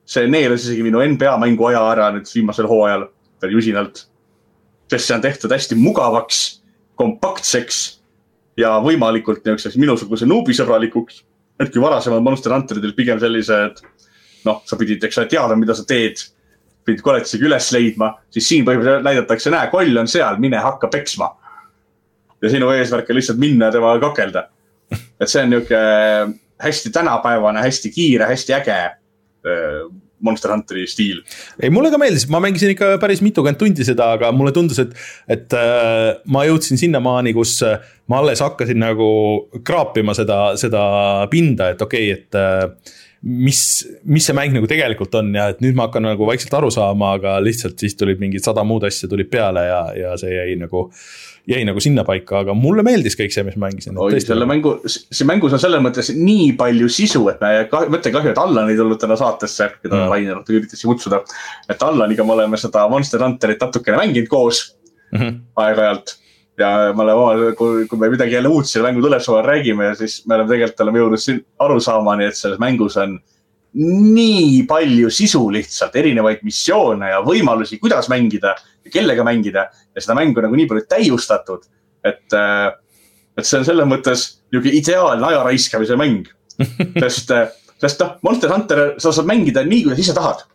see 0.06 0.28
neelas 0.28 0.66
isegi 0.66 0.84
minu 0.84 1.04
NBA 1.06 1.38
mängu 1.38 1.70
aja 1.70 1.84
ära 1.92 2.10
nüüd 2.16 2.26
viimasel 2.34 2.68
hooajal 2.68 3.06
veel 3.42 3.54
jusinalt. 3.54 4.08
sest 4.90 5.06
see 5.06 5.16
on 5.16 5.22
tehtud 5.22 5.54
hästi 5.54 5.78
mugavaks, 5.78 6.59
kompaktseks 7.00 7.80
ja 8.60 8.76
võimalikult 8.84 9.46
niisuguseks 9.46 9.80
minusuguse 9.80 10.28
nuubisõbralikuks. 10.28 11.24
et 11.60 11.72
kui 11.74 11.82
varasemad 11.82 12.24
Monster 12.24 12.54
Hunterid 12.56 12.84
olid 12.84 12.96
pigem 12.96 13.20
sellised, 13.20 13.82
noh, 14.48 14.62
sa 14.66 14.78
pidid, 14.80 15.04
eks 15.04 15.18
ole, 15.20 15.28
teada, 15.32 15.56
mida 15.60 15.76
sa 15.76 15.84
teed 15.88 16.22
pidid 16.88 17.04
koletisega 17.04 17.46
üles 17.50 17.68
leidma, 17.76 18.14
siis 18.32 18.48
siin 18.48 18.64
põhimõtteliselt 18.66 19.04
näidatakse, 19.06 19.52
näe, 19.52 19.68
koll 19.72 20.00
on 20.00 20.08
seal, 20.08 20.40
mine 20.40 20.62
hakka 20.64 20.88
peksma 20.92 21.28
ja 22.42 22.52
sinu 22.52 22.70
eesmärk 22.72 23.10
on 23.12 23.20
lihtsalt 23.20 23.40
minna 23.42 23.68
ja 23.68 23.76
temaga 23.76 24.00
kakelda. 24.08 24.48
et 25.20 25.30
see 25.30 25.44
on 25.44 25.52
nihuke 25.54 25.80
hästi 26.64 26.92
tänapäevane, 26.96 27.62
hästi 27.62 27.92
kiire, 27.92 28.26
hästi 28.26 28.54
äge 28.54 28.80
Monster 30.26 30.54
Hunteri 30.54 30.86
stiil. 30.90 31.22
ei, 31.62 31.72
mulle 31.74 31.91
ka 31.94 32.00
meeldis, 32.02 32.28
ma 32.32 32.41
mängisin 32.44 32.74
ikka 32.74 32.96
päris 33.02 33.24
mitukümmend 33.26 33.60
tundi 33.60 33.88
seda, 33.88 34.12
aga 34.18 34.32
mulle 34.36 34.54
tundus, 34.56 34.82
et, 34.84 34.96
et 35.32 35.58
äh, 35.58 36.20
ma 36.32 36.46
jõudsin 36.48 36.80
sinnamaani, 36.82 37.34
kus 37.38 37.58
äh, 37.66 37.80
ma 38.12 38.22
alles 38.24 38.44
hakkasin 38.44 38.82
nagu 38.82 39.10
kraapima 39.66 40.16
seda, 40.18 40.41
seda 40.60 40.82
pinda, 41.32 41.74
et 41.74 41.86
okei 41.86 42.12
okay,, 42.12 42.20
et 42.20 42.40
äh, 42.40 42.96
mis, 43.22 43.62
mis 44.08 44.28
see 44.28 44.36
mäng 44.36 44.54
nagu 44.56 44.68
tegelikult 44.70 45.16
on 45.20 45.34
ja 45.36 45.50
et 45.52 45.64
nüüd 45.64 45.78
ma 45.78 45.90
hakkan 45.90 46.06
nagu 46.08 46.28
vaikselt 46.28 46.54
aru 46.60 46.70
saama, 46.74 47.16
aga 47.20 47.38
lihtsalt 47.44 47.80
siis 47.82 47.98
tulid 48.00 48.22
mingid 48.22 48.46
sada 48.46 48.64
muud 48.68 48.86
asja 48.88 49.10
tulid 49.12 49.30
peale 49.32 49.66
ja, 49.68 49.82
ja 49.98 50.14
see 50.20 50.32
jäi 50.36 50.56
nagu 50.60 50.88
jäi 51.50 51.66
nagu 51.66 51.82
sinnapaika, 51.82 52.44
aga 52.44 52.54
mulle 52.58 52.84
meeldis 52.86 53.18
kõik 53.18 53.34
see, 53.34 53.44
mis 53.48 53.58
ma 53.58 53.68
mängisin. 53.68 53.98
oi, 53.98 54.20
selle 54.22 54.46
mängu, 54.50 54.76
siin 54.86 55.30
mängus 55.30 55.56
on 55.56 55.62
selles 55.62 55.82
mõttes 55.84 56.12
nii 56.16 56.52
palju 56.60 56.90
sisu, 56.94 57.24
et 57.32 57.42
me, 57.42 57.52
mõtle 57.96 58.14
kahju, 58.14 58.34
et 58.34 58.42
Allan 58.42 58.70
ei 58.70 58.78
tulnud 58.78 59.02
täna 59.02 59.18
saatesse, 59.20 59.72
keda 59.82 59.96
mm. 59.96 60.14
Rainer 60.14 60.42
üritas 60.54 60.86
kutsuda. 60.86 61.24
et 61.70 61.86
Allaniga 61.86 62.26
me 62.26 62.36
oleme 62.38 62.60
seda 62.62 62.86
Monster 62.92 63.24
Hunterit 63.26 63.66
natukene 63.66 63.98
mänginud 63.98 64.30
koos 64.30 64.64
mm 65.12 65.20
-hmm. 65.20 65.40
aeg-ajalt 65.66 66.16
ja 66.60 66.94
me 66.94 67.04
oleme, 67.04 67.56
kui, 67.56 67.88
kui 67.88 68.00
me 68.00 68.10
midagi 68.10 68.36
jälle 68.36 68.52
uut 68.52 68.68
selle 68.68 68.92
mängu 68.92 69.02
siis 69.02 69.42
räägime 69.46 69.86
ja 69.86 69.96
siis 69.96 70.22
me 70.28 70.36
oleme 70.36 70.50
tegelikult 70.50 70.86
oleme 70.86 71.00
jõudnud 71.00 71.24
siin 71.24 71.46
arusaamani, 71.60 72.26
et 72.26 72.36
selles 72.36 72.60
mängus 72.60 72.98
on 72.98 73.20
nii 73.78 74.64
palju 74.70 75.12
sisu 75.14 75.44
lihtsalt, 75.54 75.96
erinevaid 76.00 76.41
missioone 76.44 77.12
ja 77.12 77.20
võimalusi, 77.26 77.78
kuidas 77.82 78.10
mängida 78.10 78.56
ja 78.58 78.91
kellega 78.91 79.24
mängida. 79.24 79.68
ja 79.96 80.02
seda 80.02 80.16
mängu 80.18 80.41
nagu 80.41 80.56
nii 80.56 80.68
palju 80.68 80.86
täiustatud, 80.90 81.66
et, 82.04 82.34
äh, 82.34 82.72
et 83.38 83.46
see 83.46 83.60
on 83.60 83.66
selles 83.66 83.88
mõttes 83.88 84.26
niisugune 84.52 84.76
ideaalne 84.80 85.28
aja 85.28 85.44
raiskamise 85.44 85.96
mäng. 86.00 86.28
sest, 87.04 87.32
äh, 87.32 87.52
sest 87.80 88.02
noh, 88.02 88.18
Monster 88.22 88.52
Hunter, 88.52 88.84
sa 88.98 89.14
saad 89.14 89.30
mängida 89.30 89.64
nii, 89.64 89.84
kuidas 89.86 90.00
ise 90.00 90.14
tahad. 90.14 90.46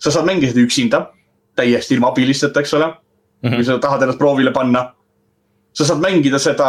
sa 0.00 0.10
saad 0.10 0.24
mängida 0.24 0.52
seda 0.52 0.64
üksinda, 0.64 1.00
täiesti 1.56 1.94
ilma 1.94 2.08
abilisteta, 2.08 2.60
eks 2.60 2.74
ole 2.74 2.86
mm. 2.86 3.48
-hmm. 3.48 3.54
kui 3.54 3.64
sa 3.64 3.78
tahad 3.78 4.02
ennast 4.02 4.18
proovile 4.18 4.52
panna 4.52 4.94
sa 5.72 5.86
saad 5.86 6.02
mängida 6.02 6.38
seda 6.42 6.68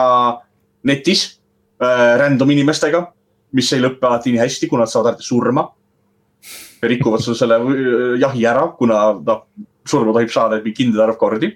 netis 0.87 1.41
äh, 1.81 2.17
random 2.21 2.53
inimestega, 2.53 3.03
mis 3.57 3.71
ei 3.75 3.83
lõppe 3.83 4.07
alati 4.07 4.33
nii 4.33 4.41
hästi, 4.41 4.69
kuna 4.71 4.85
nad 4.85 4.91
saavad 4.91 5.11
alati 5.11 5.27
surma. 5.27 5.67
rikuvad 6.81 7.21
sul 7.21 7.35
selle 7.37 7.59
äh, 7.61 8.15
jahi 8.21 8.45
ära, 8.49 8.71
kuna 8.77 9.01
noh, 9.13 9.43
surma 9.85 10.15
tohib 10.15 10.31
saada 10.33 10.57
mingi 10.57 10.73
kindel 10.79 11.03
arv 11.03 11.17
kordi 11.17 11.51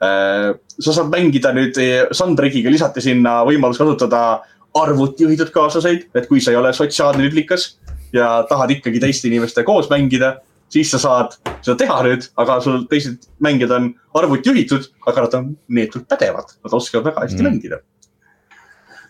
äh,. 0.00 0.54
sa 0.80 0.92
saad 0.92 1.10
mängida 1.12 1.52
nüüd, 1.52 1.76
äh, 1.76 2.06
Sunbreakiga 2.12 2.72
lisati 2.72 3.04
sinna 3.04 3.42
võimalus 3.44 3.80
kasutada 3.80 4.42
arvutijuhitud 4.72 5.52
kaaslaseid, 5.52 6.08
et 6.16 6.28
kui 6.28 6.40
sa 6.40 6.54
ei 6.54 6.56
ole 6.56 6.72
sotsiaalne 6.72 7.26
lülikas 7.26 7.74
ja 8.12 8.46
tahad 8.48 8.72
ikkagi 8.72 9.00
teiste 9.00 9.28
inimestega 9.28 9.68
koos 9.68 9.90
mängida 9.92 10.38
siis 10.72 10.92
sa 10.92 11.00
saad 11.00 11.36
seda 11.60 11.76
teha 11.84 11.98
nüüd, 12.06 12.28
aga 12.40 12.58
sul 12.64 12.84
teised 12.90 13.28
mängijad 13.44 13.74
on 13.76 13.90
arvuti 14.18 14.52
juhitud, 14.52 14.88
aga 15.08 15.26
nad 15.26 15.38
on 15.38 15.50
neetult 15.76 16.06
pädevad, 16.10 16.54
nad 16.64 16.76
oskavad 16.78 17.10
väga 17.10 17.26
hästi 17.26 17.42
mm. 17.42 17.48
mängida. 17.48 17.80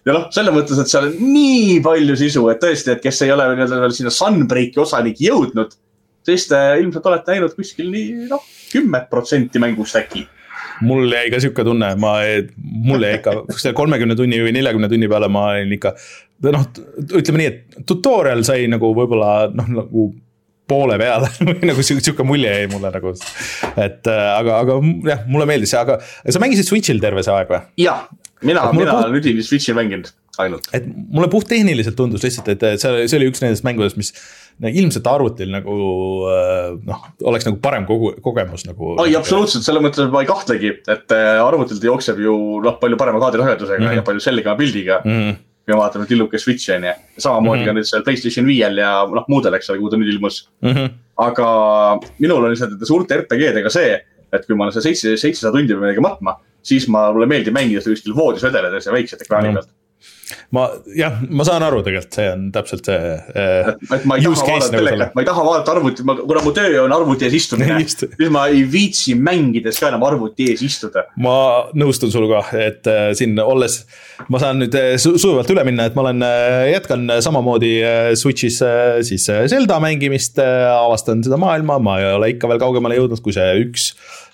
Ja 0.07 0.17
noh, 0.17 0.27
selles 0.35 0.55
mõttes, 0.55 0.83
et 0.83 0.91
seal 0.91 1.09
on 1.11 1.33
nii 1.33 1.79
palju 1.85 2.19
sisu, 2.19 2.45
et 2.53 2.61
tõesti, 2.63 2.97
et 2.97 3.03
kes 3.05 3.23
ei 3.27 3.33
ole 3.35 3.49
nii-öelda 3.53 3.81
veel 3.85 3.97
sinna 3.97 4.13
Sunbreaki 4.15 4.83
osaniki 4.83 5.29
jõudnud, 5.29 5.75
siis 6.27 6.47
te 6.51 6.61
ilmselt 6.83 7.09
olete 7.11 7.37
näinud 7.37 7.57
kuskil 7.59 7.91
nii 7.93 8.29
noh, 8.31 8.47
kümmet 8.73 9.11
protsenti 9.13 9.63
mängust 9.63 9.99
äkki 10.01 10.27
mul 10.83 11.07
jäi 11.13 11.31
ka 11.31 11.39
sihuke 11.43 11.65
tunne, 11.67 11.93
ma, 12.01 12.17
mul 12.59 13.07
jäi 13.07 13.19
ikka 13.21 13.37
selle 13.61 13.75
kolmekümne 13.79 14.17
tunni 14.19 14.41
või 14.43 14.55
neljakümne 14.57 14.91
tunni 14.91 15.09
peale 15.11 15.31
ma 15.33 15.47
olin 15.53 15.77
ikka. 15.77 15.95
noh, 16.49 16.67
ütleme 17.21 17.43
nii, 17.43 17.51
et 17.53 17.81
tutorial 17.89 18.43
sai 18.47 18.67
nagu 18.71 18.93
võib-olla 18.97 19.33
noh, 19.55 19.71
nagu 19.79 20.09
poole 20.73 20.97
peale 21.01 21.29
või 21.49 21.71
nagu 21.71 21.85
sihuke 21.85 22.27
mulje 22.27 22.51
jäi 22.57 22.71
mulle 22.73 22.93
nagu. 22.95 23.15
et 23.77 24.11
äh, 24.11 24.27
aga, 24.39 24.59
aga 24.65 24.79
jah, 25.11 25.25
mulle 25.31 25.49
meeldis 25.51 25.75
see, 25.75 25.83
aga 25.83 26.01
sa 26.03 26.43
mängisid 26.43 26.69
Switch'il 26.69 27.03
terve 27.03 27.25
see 27.27 27.35
aeg 27.37 27.53
või? 27.53 27.63
jah, 27.85 28.07
mina, 28.43 28.67
mina 28.77 28.99
olen 28.99 29.19
üdini 29.21 29.45
Switch'il 29.47 29.77
mänginud 29.79 30.11
ainult. 30.43 30.69
et 30.73 30.87
mulle 30.87 31.29
puhttehniliselt 31.33 31.97
tundus 31.97 32.25
lihtsalt, 32.25 32.49
et 32.55 32.81
see, 32.81 33.07
see 33.07 33.19
oli 33.19 33.29
üks 33.31 33.43
nendest 33.45 33.67
mängudest, 33.67 33.99
mis 34.01 34.13
ilmselt 34.63 35.07
arvutil 35.09 35.53
nagu 35.53 35.77
äh, 36.31 36.73
noh, 36.89 37.07
oleks 37.29 37.47
nagu 37.49 37.61
parem 37.63 37.87
kogu, 37.89 38.15
kogemus 38.25 38.67
nagu. 38.69 38.95
oi, 39.03 39.15
absoluutselt, 39.19 39.67
selles 39.67 39.85
mõttes 39.85 40.11
ma 40.13 40.25
ei 40.25 40.31
kahtlegi, 40.31 40.75
et 40.93 41.17
äh, 41.17 41.39
arvutilt 41.43 41.85
jookseb 41.85 42.21
ju 42.23 42.37
noh, 42.65 42.79
palju 42.83 43.01
parema 43.01 43.23
kaadrisagedusega 43.23 43.81
mm 43.81 43.89
-hmm. 43.89 44.03
ja 44.03 44.07
palju 44.11 44.25
selgema 44.31 44.59
pildiga 44.59 45.01
mm. 45.05 45.19
-hmm 45.19 45.41
me 45.67 45.77
vaatame 45.79 46.07
tilluke 46.11 46.39
Switch'i 46.39 46.75
on 46.75 46.85
ju. 46.85 46.93
samamoodi 47.19 47.61
mm 47.61 47.63
-hmm. 47.63 47.67
ka 47.67 47.73
nüüd 47.73 47.89
seal 47.89 48.03
Playstation 48.03 48.47
viiel 48.47 48.79
ja 48.79 49.07
noh, 49.07 49.25
muudel, 49.29 49.55
eks 49.55 49.71
ole, 49.71 49.79
kuhu 49.79 49.91
ta 49.91 49.97
nüüd 49.97 50.15
ilmus 50.15 50.49
mm. 50.61 50.71
-hmm. 50.71 50.89
aga 51.17 51.49
minul 52.19 52.45
on 52.45 52.51
lihtsalt 52.51 52.75
nende 52.75 52.87
suurte 52.87 53.17
RPG-dega 53.21 53.71
see, 53.71 54.01
et 54.33 54.47
kui 54.47 54.57
ma 54.57 54.67
olen 54.67 54.75
seal 54.77 54.89
seitse, 54.89 55.15
seitsesada 55.21 55.53
tundi 55.57 55.75
peal 55.75 55.85
midagi 55.85 56.05
matma, 56.05 56.37
siis 56.65 56.89
ma, 56.93 57.09
mulle 57.13 57.29
meeldib 57.31 57.55
mängida 57.57 57.83
seda 57.85 57.97
kuskil 57.97 58.17
voodis 58.17 58.45
vedeledes 58.47 58.89
ja 58.89 58.95
väikselt 58.95 59.25
ekraani 59.27 59.51
mm 59.51 59.57
-hmm. 59.57 59.71
pealt 59.71 59.79
ma 60.57 60.67
jah, 60.97 61.19
ma 61.29 61.47
saan 61.47 61.65
aru 61.67 61.83
tegelikult, 61.87 62.17
see 62.17 62.29
on 62.33 62.47
täpselt 62.55 62.89
see 62.89 62.99
äh,. 62.99 63.73
ma 64.09 64.19
ei 64.19 64.25
taha 64.25 64.47
vaadata 64.47 64.71
telekat, 64.77 65.15
ma 65.17 65.25
ei 65.25 65.29
taha 65.29 65.45
vaadata 65.47 65.75
arvutit, 65.77 66.05
ma, 66.09 66.17
kuna 66.21 66.45
mu 66.45 66.55
töö 66.57 66.85
on 66.85 66.95
arvuti 66.97 67.29
ees 67.29 67.37
istumine 67.41 67.79
siis 67.83 68.31
ma 68.33 68.47
ei 68.53 68.65
viitsi 68.69 69.17
mängides 69.19 69.81
ka 69.83 69.91
enam 69.93 70.07
arvuti 70.09 70.51
ees 70.53 70.65
istuda. 70.67 71.07
ma 71.23 71.37
nõustun 71.79 72.13
sinuga, 72.15 72.45
et 72.57 72.89
äh, 72.91 73.11
siin 73.19 73.37
olles, 73.43 73.83
ma 74.33 74.43
saan 74.43 74.63
nüüd 74.63 74.77
äh, 74.79 74.95
su 75.03 75.15
sujuvalt 75.17 75.51
üle 75.55 75.67
minna, 75.69 75.89
et 75.89 75.99
ma 75.99 76.07
olen 76.07 76.25
äh,, 76.27 76.73
jätkan 76.75 77.07
samamoodi 77.25 77.75
äh, 77.81 78.11
Switch'is 78.19 78.63
äh, 78.67 79.01
siis 79.07 79.29
äh, 79.33 79.45
Zelda 79.53 79.81
mängimist 79.83 80.41
äh,, 80.43 80.67
avastan 80.73 81.25
seda 81.25 81.41
maailma, 81.41 81.79
ma 81.83 82.01
ei 82.01 82.13
ole 82.17 82.35
ikka 82.37 82.51
veel 82.51 82.63
kaugemale 82.63 82.99
jõudnud, 83.01 83.23
kui 83.25 83.35
see 83.37 83.51
üks 83.67 83.93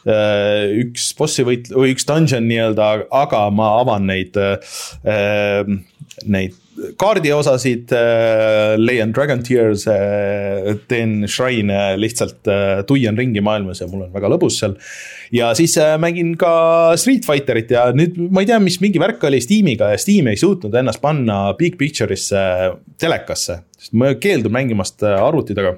Äh, 0.09 0.71
üks 0.85 1.11
bossi 1.19 1.45
võit- 1.45 1.69
või 1.75 1.93
üks 1.93 2.07
dungeon 2.09 2.47
nii-öelda, 2.49 3.09
aga 3.13 3.49
ma 3.51 3.81
avan 3.83 4.07
neid, 4.07 4.37
äh, 4.39 5.65
neid 6.27 6.57
kaardiosasid, 6.99 7.91
äh, 7.97 8.77
leian 8.79 9.11
Dragon 9.15 9.41
Tears, 9.43 9.83
teen 10.91 11.15
shrine'e, 11.27 11.97
lihtsalt 11.99 12.51
tuian 12.87 13.19
ringi 13.19 13.43
maailmas 13.43 13.83
ja 13.83 13.89
mul 13.91 14.05
on 14.07 14.13
väga 14.15 14.31
lõbus 14.31 14.61
seal. 14.63 14.77
ja 15.35 15.51
siis 15.59 15.75
mängin 16.01 16.37
ka 16.39 16.95
Street 16.97 17.27
Fighterit 17.27 17.75
ja 17.75 17.89
nüüd 17.93 18.17
ma 18.31 18.45
ei 18.45 18.51
tea, 18.51 18.61
mis 18.63 18.79
mingi 18.81 19.03
värk 19.03 19.27
oli 19.27 19.43
Steamiga 19.43 19.91
ja 19.93 19.99
Steam 19.99 20.31
ei 20.31 20.39
suutnud 20.39 20.75
ennast 20.75 21.03
panna 21.03 21.41
Big 21.59 21.77
Picture'isse 21.81 22.45
telekasse, 23.01 23.59
sest 23.79 23.99
ma 23.99 24.15
keeldun 24.15 24.55
mängimast 24.55 25.03
arvuti 25.03 25.59
taga. 25.59 25.75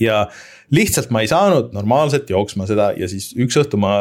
ja 0.00 0.24
lihtsalt 0.74 1.10
ma 1.14 1.22
ei 1.24 1.30
saanud 1.30 1.72
normaalselt 1.74 2.30
jooksma 2.30 2.66
seda 2.70 2.90
ja 2.98 3.08
siis 3.10 3.30
üks 3.38 3.58
õhtu 3.58 3.78
ma 3.80 3.94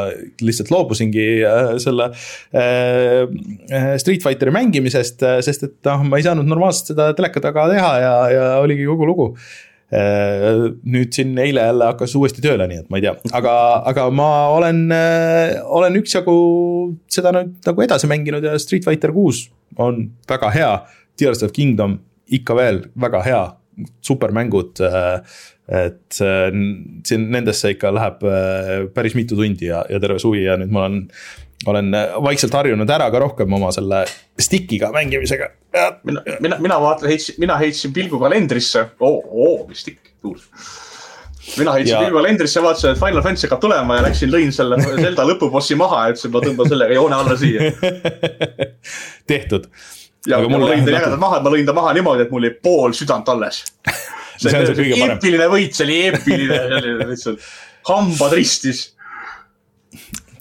lihtsalt 0.43 0.69
loobusingi 0.73 1.25
äh, 1.45 1.71
selle 1.81 2.11
äh, 2.11 3.25
äh, 3.73 3.95
Street 4.01 4.25
Fighteri 4.25 4.53
mängimisest, 4.53 5.25
sest 5.45 5.65
et 5.65 5.89
noh, 5.89 6.05
ma 6.09 6.19
ei 6.19 6.27
saanud 6.27 6.47
normaalselt 6.49 6.93
seda 6.93 7.09
teleka 7.17 7.41
taga 7.43 7.65
teha 7.71 7.95
ja, 8.03 8.13
ja 8.33 8.45
oligi 8.61 8.87
kogu 8.89 9.09
lugu. 9.09 9.33
Nüüd 9.89 11.15
siin 11.17 11.31
eile 11.41 11.63
jälle 11.65 11.87
hakkas 11.87 12.11
uuesti 12.13 12.43
tööle, 12.45 12.67
nii 12.69 12.83
et 12.83 12.91
ma 12.93 12.99
ei 12.99 13.07
tea, 13.07 13.15
aga, 13.33 13.53
aga 13.89 14.03
ma 14.13 14.27
olen, 14.53 14.83
olen 15.65 15.97
üksjagu 15.97 16.35
seda 17.09 17.31
nüüd 17.33 17.55
nagu 17.65 17.85
edasi 17.87 18.09
mänginud 18.11 18.45
ja 18.45 18.53
Street 18.61 18.85
Fighter 18.85 19.09
kuus 19.15 19.47
on 19.81 20.03
väga 20.29 20.53
hea. 20.53 20.69
Tears 21.17 21.41
of 21.41 21.55
Kingdom 21.57 21.97
ikka 22.29 22.53
veel 22.59 22.83
väga 23.01 23.23
hea, 23.25 23.41
supermängud 24.05 24.81
et 25.69 26.17
äh, 26.25 26.49
siin 27.05 27.29
nendesse 27.29 27.75
ikka 27.75 27.91
läheb 27.93 28.25
äh, 28.25 28.73
päris 28.93 29.15
mitu 29.17 29.37
tundi 29.37 29.69
ja, 29.69 29.83
ja 29.89 30.01
terve 30.01 30.17
suvi 30.21 30.41
ja 30.47 30.57
nüüd 30.57 30.73
ma 30.73 30.87
olen, 30.87 31.03
olen 31.69 31.93
äh, 31.93 32.17
vaikselt 32.25 32.57
harjunud 32.57 32.89
ära 32.89 33.11
ka 33.13 33.21
rohkem 33.21 33.53
oma 33.53 33.69
selle 33.75 34.01
stick'iga 34.39 34.89
mängimisega. 34.95 35.51
mina, 36.03 36.23
mina, 36.41 36.57
mina 36.57 36.79
vaatan, 36.81 37.11
heitsin, 37.11 37.37
mina 37.37 37.57
heitsin 37.61 37.93
pilgu 37.93 38.19
kalendrisse 38.21 38.87
oo 38.99 39.11
oh,, 39.19 39.25
oo 39.29 39.51
oh,, 39.53 39.67
mis 39.69 39.85
stick, 39.85 40.15
tuus 40.21 40.49
mina 41.57 41.77
heitsin 41.77 42.01
pilgu 42.01 42.17
kalendrisse, 42.17 42.65
vaatasin, 42.65 42.95
et 42.95 43.03
Final 43.03 43.21
Fantasy 43.25 43.45
hakkab 43.45 43.61
tulema 43.61 43.99
ja 43.99 44.07
läksin, 44.07 44.33
lõin 44.33 44.51
selle 44.55 44.81
Zelda 44.81 45.27
lõpubossi 45.29 45.77
maha 45.77 46.07
ja 46.07 46.15
ütlesin, 46.15 46.33
ma 46.33 46.43
tõmban 46.47 46.73
sellega 46.73 46.97
joone 46.97 47.21
alla 47.21 47.37
siia 47.37 47.69
tehtud. 49.29 49.69
Ja, 50.27 50.39
ja 50.39 50.51
ma 50.51 50.61
lõin 50.61 50.85
ta 50.85 50.95
jämedalt 50.95 51.21
maha, 51.21 51.41
ma 51.45 51.53
lõin 51.53 51.67
ta 51.67 51.75
maha 51.77 51.95
niimoodi, 51.97 52.27
et 52.27 52.33
mul 52.33 52.47
jäi 52.47 52.55
pool 52.63 52.95
südant 52.97 53.29
alles 53.31 53.63
see, 54.39 54.49
see 54.49 54.59
on 54.59 54.69
see 54.69 54.77
kõige 54.77 54.99
parem. 54.99 55.17
eepiline 55.17 55.49
võit, 55.51 55.75
see 55.75 55.87
oli 55.87 55.99
eepiline, 56.07 56.61
selline 56.75 57.09
lihtsalt 57.11 57.49
hambad 57.89 58.35
ristis. 58.37 58.89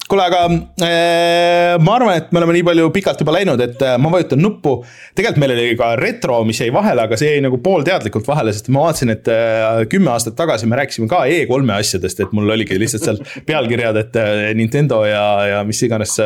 Kuule, 0.08 0.24
aga 0.24 0.40
äh, 0.48 1.74
ma 1.84 1.96
arvan, 1.98 2.16
et 2.16 2.30
me 2.32 2.40
oleme 2.40 2.54
nii 2.56 2.64
palju 2.66 2.88
pikalt 2.94 3.20
juba 3.22 3.34
läinud, 3.36 3.60
et 3.60 3.82
äh, 3.84 3.96
ma 4.00 4.10
vajutan 4.12 4.40
nuppu. 4.40 4.78
tegelikult 5.16 5.40
meil 5.42 5.52
oli 5.54 5.66
ka 5.78 5.90
retro, 6.00 6.38
mis 6.48 6.60
jäi 6.62 6.70
vahele, 6.74 7.04
aga 7.04 7.18
see 7.20 7.34
jäi 7.34 7.42
nagu 7.44 7.58
poolteadlikult 7.64 8.28
vahele, 8.28 8.54
sest 8.56 8.70
ma 8.72 8.86
vaatasin, 8.86 9.12
et 9.14 9.28
äh, 9.32 9.82
kümme 9.92 10.12
aastat 10.14 10.36
tagasi 10.38 10.68
me 10.70 10.78
rääkisime 10.80 11.10
ka 11.10 11.24
E3-e 11.28 11.76
asjadest, 11.76 12.24
et 12.24 12.32
mul 12.36 12.54
oligi 12.56 12.78
lihtsalt 12.80 13.04
seal 13.04 13.20
pealkirjad, 13.48 14.00
et 14.00 14.18
Nintendo 14.56 15.02
ja, 15.08 15.26
ja 15.52 15.60
mis 15.68 15.82
iganes 15.84 16.16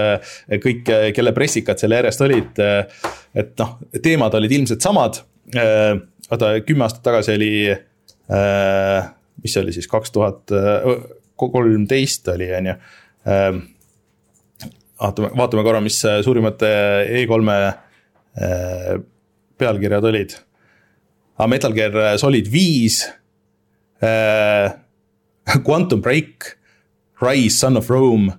kõik, 0.62 0.86
kelle 1.16 1.34
pressikad 1.34 1.82
seal 1.82 1.96
järjest 1.98 2.22
olid. 2.24 2.62
et 3.34 3.52
noh, 3.58 3.76
teemad 4.02 4.38
olid 4.38 4.58
ilmselt 4.60 4.84
samad. 4.84 5.22
oota, 6.30 6.54
kümme 6.66 6.86
aastat 6.86 7.02
tagasi 7.06 7.34
oli, 7.34 7.52
mis 9.42 9.54
see 9.54 9.62
oli 9.64 9.74
siis, 9.74 9.90
kaks 9.90 10.14
tuhat 10.14 10.54
kolmteist 11.42 12.28
oli, 12.30 12.50
on 12.54 12.72
ju 12.72 12.80
vaatame, 15.02 15.32
vaatame 15.38 15.64
korra, 15.66 15.82
mis 15.84 15.98
suurimad 16.24 16.62
E3-e 16.62 17.58
äh, 17.66 18.94
pealkirjad 19.58 20.06
olid. 20.08 20.36
Ah, 21.38 21.48
Metal 21.50 21.72
Gear 21.74 22.18
Solid 22.20 22.48
viis 22.52 23.02
äh,, 24.02 24.70
Quantum 25.64 26.02
Break, 26.02 26.56
Rise, 27.22 27.58
Son 27.58 27.76
of 27.76 27.90
Rome 27.90 28.36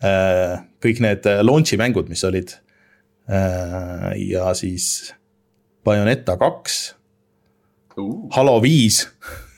äh,, 0.00 0.60
kõik 0.80 1.02
need 1.04 1.26
launch'i 1.44 1.78
mängud, 1.80 2.08
mis 2.12 2.24
olid 2.24 2.54
äh,. 3.28 4.14
ja 4.30 4.54
siis 4.56 5.10
Bayoneta 5.84 6.38
kaks 6.40 6.80
Halo 8.36 8.60
viis 8.62 9.02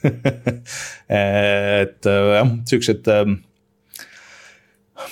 et 1.07 2.03
jah, 2.03 2.49
siuksed 2.67 3.07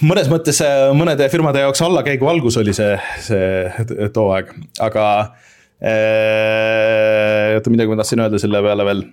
mõnes 0.06 0.30
mõttes 0.32 0.60
mõnede 0.98 1.28
firmade 1.32 1.64
jaoks 1.64 1.82
allakäigu 1.86 2.28
algus 2.30 2.58
oli 2.62 2.74
see, 2.76 2.94
see 3.22 4.08
too 4.14 4.30
aeg, 4.36 4.52
aga 4.82 5.06
äh,. 5.82 7.58
oota, 7.58 7.74
midagi 7.74 7.92
ma 7.92 8.00
tahtsin 8.02 8.24
öelda 8.24 8.38
selle 8.42 8.62
peale 8.66 8.88
veel 8.88 9.04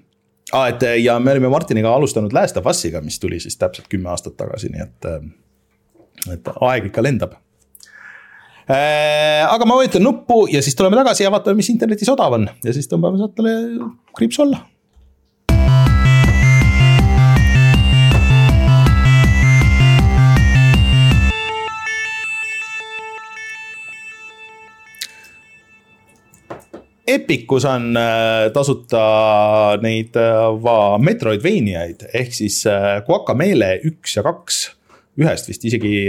ah,. 0.53 0.69
et 0.71 0.87
ja 1.03 1.19
me 1.23 1.35
olime 1.35 1.51
Martiniga 1.53 1.93
alustanud 1.95 2.33
Last 2.37 2.57
of 2.61 2.69
Us'iga, 2.71 3.03
mis 3.05 3.21
tuli 3.21 3.41
siis 3.43 3.57
täpselt 3.61 3.89
kümme 3.93 4.09
aastat 4.13 4.37
tagasi, 4.41 4.73
nii 4.73 4.83
et, 4.87 5.01
et 6.37 6.45
aeg 6.71 6.83
ikka 6.91 7.05
lendab 7.05 7.37
äh,. 8.69 9.45
aga 9.45 9.69
ma 9.69 9.79
vajutan 9.81 10.05
nuppu 10.05 10.47
ja 10.53 10.61
siis 10.65 10.77
tuleme 10.79 10.97
tagasi 11.01 11.27
ja 11.27 11.35
vaatame, 11.35 11.61
mis 11.61 11.73
internetis 11.75 12.13
odav 12.13 12.33
on 12.41 12.49
ja 12.65 12.77
siis 12.77 12.89
tõmbame 12.91 13.21
saatele 13.21 13.53
kriips 14.17 14.41
alla 14.45 14.65
Epicus 27.09 27.65
on 27.69 27.97
äh, 27.97 28.51
tasuta 28.53 29.79
neid 29.83 30.17
äh, 30.21 30.99
Metroidvaniaid 31.01 32.05
ehk 32.13 32.35
siis 32.37 32.61
äh, 32.69 32.99
Guacamele 33.07 33.79
üks 33.89 34.19
ja 34.19 34.25
kaks, 34.27 34.61
ühest 35.19 35.49
vist 35.51 35.65
isegi 35.67 36.07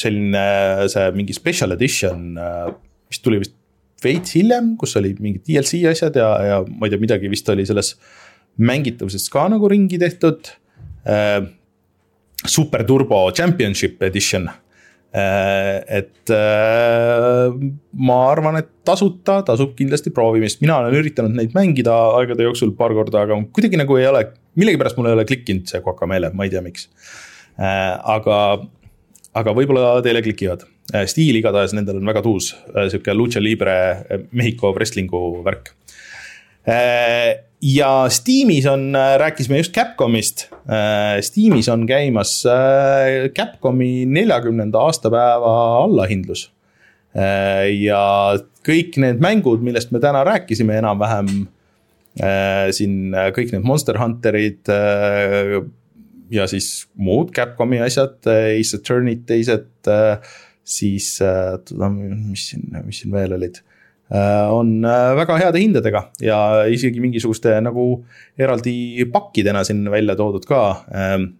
selline 0.00 0.44
see 0.90 1.10
mingi 1.14 1.34
special 1.36 1.76
edition, 1.76 2.32
mis 2.34 3.20
tuli 3.22 3.38
vist 3.44 3.54
veits 4.02 4.32
hiljem, 4.34 4.72
kus 4.80 4.96
olid 4.98 5.20
mingid 5.22 5.44
DLC 5.46 5.84
asjad 5.90 6.16
ja, 6.18 6.30
ja 6.42 6.56
ma 6.66 6.88
ei 6.88 6.94
tea, 6.94 7.02
midagi 7.02 7.30
vist 7.30 7.46
oli 7.52 7.66
selles 7.68 7.92
mängitavusest 8.58 9.30
ka 9.30 9.44
nagu 9.52 9.70
ringi 9.70 10.00
tehtud. 10.00 10.50
Super 12.46 12.84
Turbo 12.84 13.30
Championship 13.32 14.02
Edition. 14.02 14.48
Äh, 14.48 14.67
et 15.14 16.32
äh, 16.34 17.54
ma 17.96 18.18
arvan, 18.28 18.58
et 18.60 18.68
tasuta 18.84 19.40
tasub 19.46 19.72
kindlasti 19.78 20.12
proovimist, 20.14 20.60
mina 20.60 20.78
olen 20.82 20.98
üritanud 21.00 21.36
neid 21.36 21.54
mängida 21.56 21.94
aegade 22.18 22.44
jooksul 22.44 22.74
paar 22.76 22.92
korda, 22.96 23.24
aga 23.24 23.38
kuidagi 23.54 23.80
nagu 23.80 23.96
ei 23.96 24.08
ole, 24.10 24.26
millegipärast 24.60 25.00
mul 25.00 25.08
ei 25.08 25.16
ole 25.16 25.24
klikkinud 25.28 25.70
see 25.70 25.80
Guacamele, 25.84 26.32
ma 26.36 26.44
ei 26.44 26.52
tea, 26.52 26.62
miks. 26.64 26.90
Äh, 27.56 27.96
aga, 28.16 28.38
aga 29.40 29.56
võib-olla 29.56 29.96
teile 30.04 30.22
klikivad. 30.24 30.68
stiil 31.08 31.36
igatahes 31.36 31.74
nendel 31.76 31.98
on 32.00 32.08
väga 32.08 32.22
tuus, 32.24 32.54
sihuke 32.76 33.12
lucha 33.12 33.42
libre 33.44 33.74
Mehhiko 34.32 34.72
wrestling'u 34.72 35.42
värk 35.44 35.74
ja 37.62 38.06
Steamis 38.08 38.66
on, 38.66 38.94
äh, 38.96 39.18
rääkisime 39.18 39.56
just 39.56 39.74
Capcomist. 39.74 40.48
Äh, 40.52 41.20
Steamis 41.20 41.68
on 41.68 41.86
käimas 41.86 42.46
äh, 42.46 43.28
Capcomi 43.34 44.06
neljakümnenda 44.06 44.78
aastapäeva 44.78 45.84
allahindlus. 45.84 46.52
ja 47.80 48.00
kõik 48.68 48.98
need 49.00 49.18
mängud, 49.18 49.62
millest 49.64 49.90
me 49.90 49.98
täna 49.98 50.20
rääkisime 50.28 50.76
enam-vähem. 50.78 51.48
siin 52.76 53.16
kõik 53.34 53.54
need 53.54 53.64
Monster 53.66 53.98
Hunterid 53.98 54.68
ja 56.30 56.46
siis 56.46 56.68
muud 56.94 57.32
Capcomi 57.34 57.80
asjad, 57.82 58.20
Ace 58.28 58.76
Attorney'd, 58.76 59.24
teised 59.26 59.90
siis, 60.62 61.08
mis 61.18 62.46
siin, 62.52 62.68
mis 62.84 63.02
siin 63.02 63.16
veel 63.16 63.34
olid 63.40 63.58
on 64.50 64.84
äh, 64.84 65.16
väga 65.16 65.36
heade 65.36 65.60
hindadega 65.60 66.02
ja 66.24 66.38
isegi 66.72 67.00
mingisuguste 67.00 67.52
nagu 67.60 68.04
eraldi 68.40 69.04
pakkidena 69.12 69.64
siin 69.64 69.84
välja 69.90 70.16
toodud 70.16 70.46
ka. 70.48 70.62
Ähm, 70.94 71.30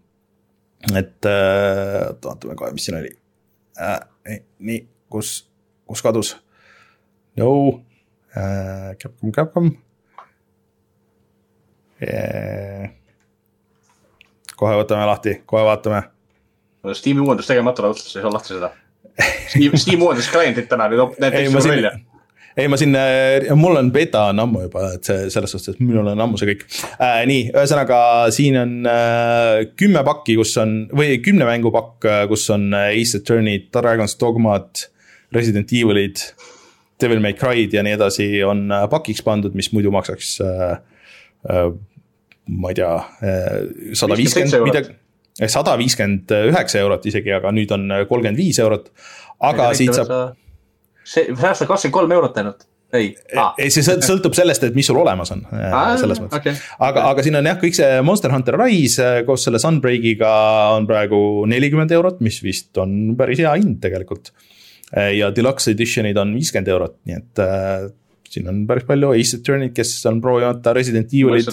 et 0.92 1.26
äh, 1.26 2.12
vaatame 2.24 2.54
kohe, 2.58 2.72
mis 2.76 2.84
siin 2.84 2.98
oli. 3.00 3.14
nii, 4.58 4.78
kus, 5.10 5.48
kus 5.86 6.02
kadus? 6.02 6.36
no, 7.38 7.50
Capcom, 8.98 9.32
Capcom. 9.32 9.70
kohe 14.58 14.74
võtame 14.82 15.06
lahti, 15.06 15.38
kohe 15.46 15.64
vaatame. 15.66 16.02
Steam'i 16.98 17.22
uuendus 17.22 17.46
tegemata 17.46 17.94
sa 17.94 18.18
ei 18.18 18.22
saa 18.22 18.32
lahti 18.34 18.54
seda 18.54 18.70
Steam, 19.50 19.74
Steam 19.76 20.02
uuendas 20.02 20.28
kliendid 20.30 20.68
täna, 20.70 20.86
nüüd 20.90 21.18
need 21.22 21.34
teist 21.34 21.68
välja 21.68 21.94
ei, 22.56 22.68
ma 22.70 22.78
siin, 22.80 22.94
äh, 22.98 23.48
mul 23.58 23.78
on 23.78 23.90
beta 23.94 24.28
on 24.32 24.42
ammu 24.42 24.64
juba, 24.66 24.84
et 24.96 25.08
see 25.08 25.28
selles 25.32 25.52
suhtes, 25.54 25.76
et 25.76 25.82
minul 25.82 26.08
on 26.10 26.22
ammu 26.24 26.38
see 26.40 26.50
kõik 26.50 26.64
äh,. 26.96 27.22
nii, 27.28 27.48
ühesõnaga 27.52 28.00
siin 28.34 28.58
on 28.60 28.74
äh, 28.90 29.64
kümme 29.78 30.02
pakki, 30.06 30.38
kus 30.40 30.54
on 30.62 30.78
või 30.96 31.18
kümne 31.24 31.48
mängu 31.48 31.72
pakk, 31.74 32.08
äh, 32.08 32.22
kus 32.30 32.48
on 32.54 32.70
äh, 32.72 32.92
Ace 32.98 33.20
Attorney'd, 33.20 33.68
Dragon's 33.74 34.16
Dogmat, 34.20 34.88
Resident 35.34 35.74
Evil'id. 35.74 36.24
Devil 36.98 37.20
May 37.22 37.36
Cry'd 37.38 37.76
ja 37.76 37.84
nii 37.86 37.92
edasi 37.94 38.24
on 38.42 38.72
pakiks 38.90 39.22
pandud, 39.22 39.54
mis 39.54 39.70
muidu 39.74 39.92
maksaks 39.94 40.38
äh,. 40.42 40.78
Äh, 41.48 41.68
ma 42.48 42.72
ei 42.72 42.76
tea, 42.78 42.90
sada 43.94 44.16
viiskümmend 44.16 44.64
midagi 44.64 44.94
sada 45.52 45.74
viiskümmend 45.78 46.32
üheksa 46.48 46.80
eurot 46.80 47.04
isegi, 47.06 47.30
aga 47.36 47.52
nüüd 47.52 47.70
on 47.76 47.84
kolmkümmend 48.08 48.40
viis 48.40 48.58
eurot. 48.58 48.88
aga 49.44 49.68
siit 49.76 49.92
saab 49.94 50.32
see, 51.08 51.30
säästa 51.32 51.68
kakskümmend 51.68 51.94
kolm 51.94 52.18
eurot 52.18 52.42
ainult. 52.42 52.66
Ei. 52.96 53.10
Ah., 53.36 53.52
ei, 53.60 53.68
see 53.68 53.84
sõltub 53.84 54.32
sellest, 54.32 54.62
et 54.64 54.76
mis 54.76 54.86
sul 54.88 54.96
olemas 54.96 55.28
on 55.34 55.42
ah,, 55.52 55.90
selles 56.00 56.22
mõttes. 56.22 56.38
okay.. 56.40 56.56
aga, 56.86 57.02
aga 57.10 57.24
siin 57.24 57.36
on 57.36 57.48
jah, 57.50 57.58
kõik 57.60 57.76
see 57.76 57.98
Monster 58.00 58.32
Hunter 58.32 58.56
Rise 58.56 59.04
äh, 59.04 59.18
koos 59.26 59.44
selle 59.44 59.60
Sunbreakiga 59.60 60.30
on 60.78 60.88
praegu 60.88 61.18
nelikümmend 61.52 61.92
eurot, 61.92 62.22
mis 62.24 62.40
vist 62.40 62.80
on 62.80 63.12
päris 63.18 63.42
hea 63.44 63.52
hind 63.58 63.76
tegelikult. 63.84 64.32
Äh, 64.94 65.18
ja 65.18 65.28
deluxe 65.36 65.74
edition'id 65.74 66.16
on 66.20 66.32
viiskümmend 66.38 66.72
eurot, 66.72 66.96
nii 67.10 67.18
et 67.18 67.44
äh, 67.44 67.90
siin 68.32 68.48
on 68.48 68.64
päris 68.70 68.88
palju 68.88 69.12
Ace 69.18 69.36
Attorney'd, 69.36 69.76
kes 69.76 69.92
on 70.08 70.24
proovimata 70.24 70.72
Resident 70.76 71.12
Evil'it 71.12 71.52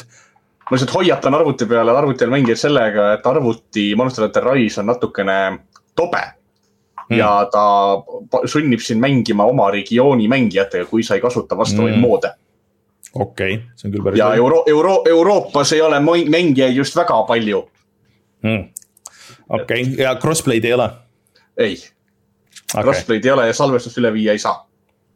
ma 0.66 0.74
lihtsalt 0.74 0.96
hoiatan 0.96 1.36
arvuti 1.38 1.68
peale, 1.70 1.94
arvuti 1.94 2.26
all 2.26 2.32
mängijaid 2.34 2.58
sellega, 2.58 3.12
et 3.20 3.28
arvuti 3.30 3.90
Monster 4.00 4.26
Hunter 4.26 4.48
Rise 4.54 4.80
on 4.82 4.88
natukene 4.90 5.38
tobe 6.00 6.24
mm. 7.10 7.18
ja 7.18 7.30
ta 7.52 7.66
sunnib 8.46 8.84
sind 8.84 9.04
mängima 9.04 9.46
oma 9.46 9.70
regiooni 9.72 10.28
mängijatega, 10.32 10.86
kui 10.90 11.04
sa 11.04 11.16
ei 11.16 11.24
kasuta 11.24 11.58
vastavaid 11.58 11.96
mm. 11.96 12.02
moode. 12.02 12.32
okei 13.14 13.54
okay., 13.54 13.66
see 13.76 13.90
on 13.90 13.96
küll 13.96 14.06
päris. 14.06 14.20
ja 14.20 14.34
Euro-, 14.36 14.64
Euro-, 14.68 15.02
Euroopas 15.10 15.74
ei 15.74 15.82
ole 15.82 16.00
mängijaid 16.30 16.76
just 16.76 16.96
väga 16.96 17.24
palju 17.28 17.66
mm.. 18.44 18.64
okei 19.50 19.82
okay., 19.82 20.04
ja 20.04 20.16
crossplay'd 20.22 20.66
ei 20.66 20.74
ole? 20.74 20.90
ei 21.58 21.78
okay., 21.78 22.84
crossplay'd 22.84 23.26
ei 23.26 23.32
ole 23.32 23.48
ja 23.48 23.54
salvestust 23.54 24.02
üle 24.04 24.14
viia 24.14 24.36
ei 24.36 24.40
saa 24.40 24.58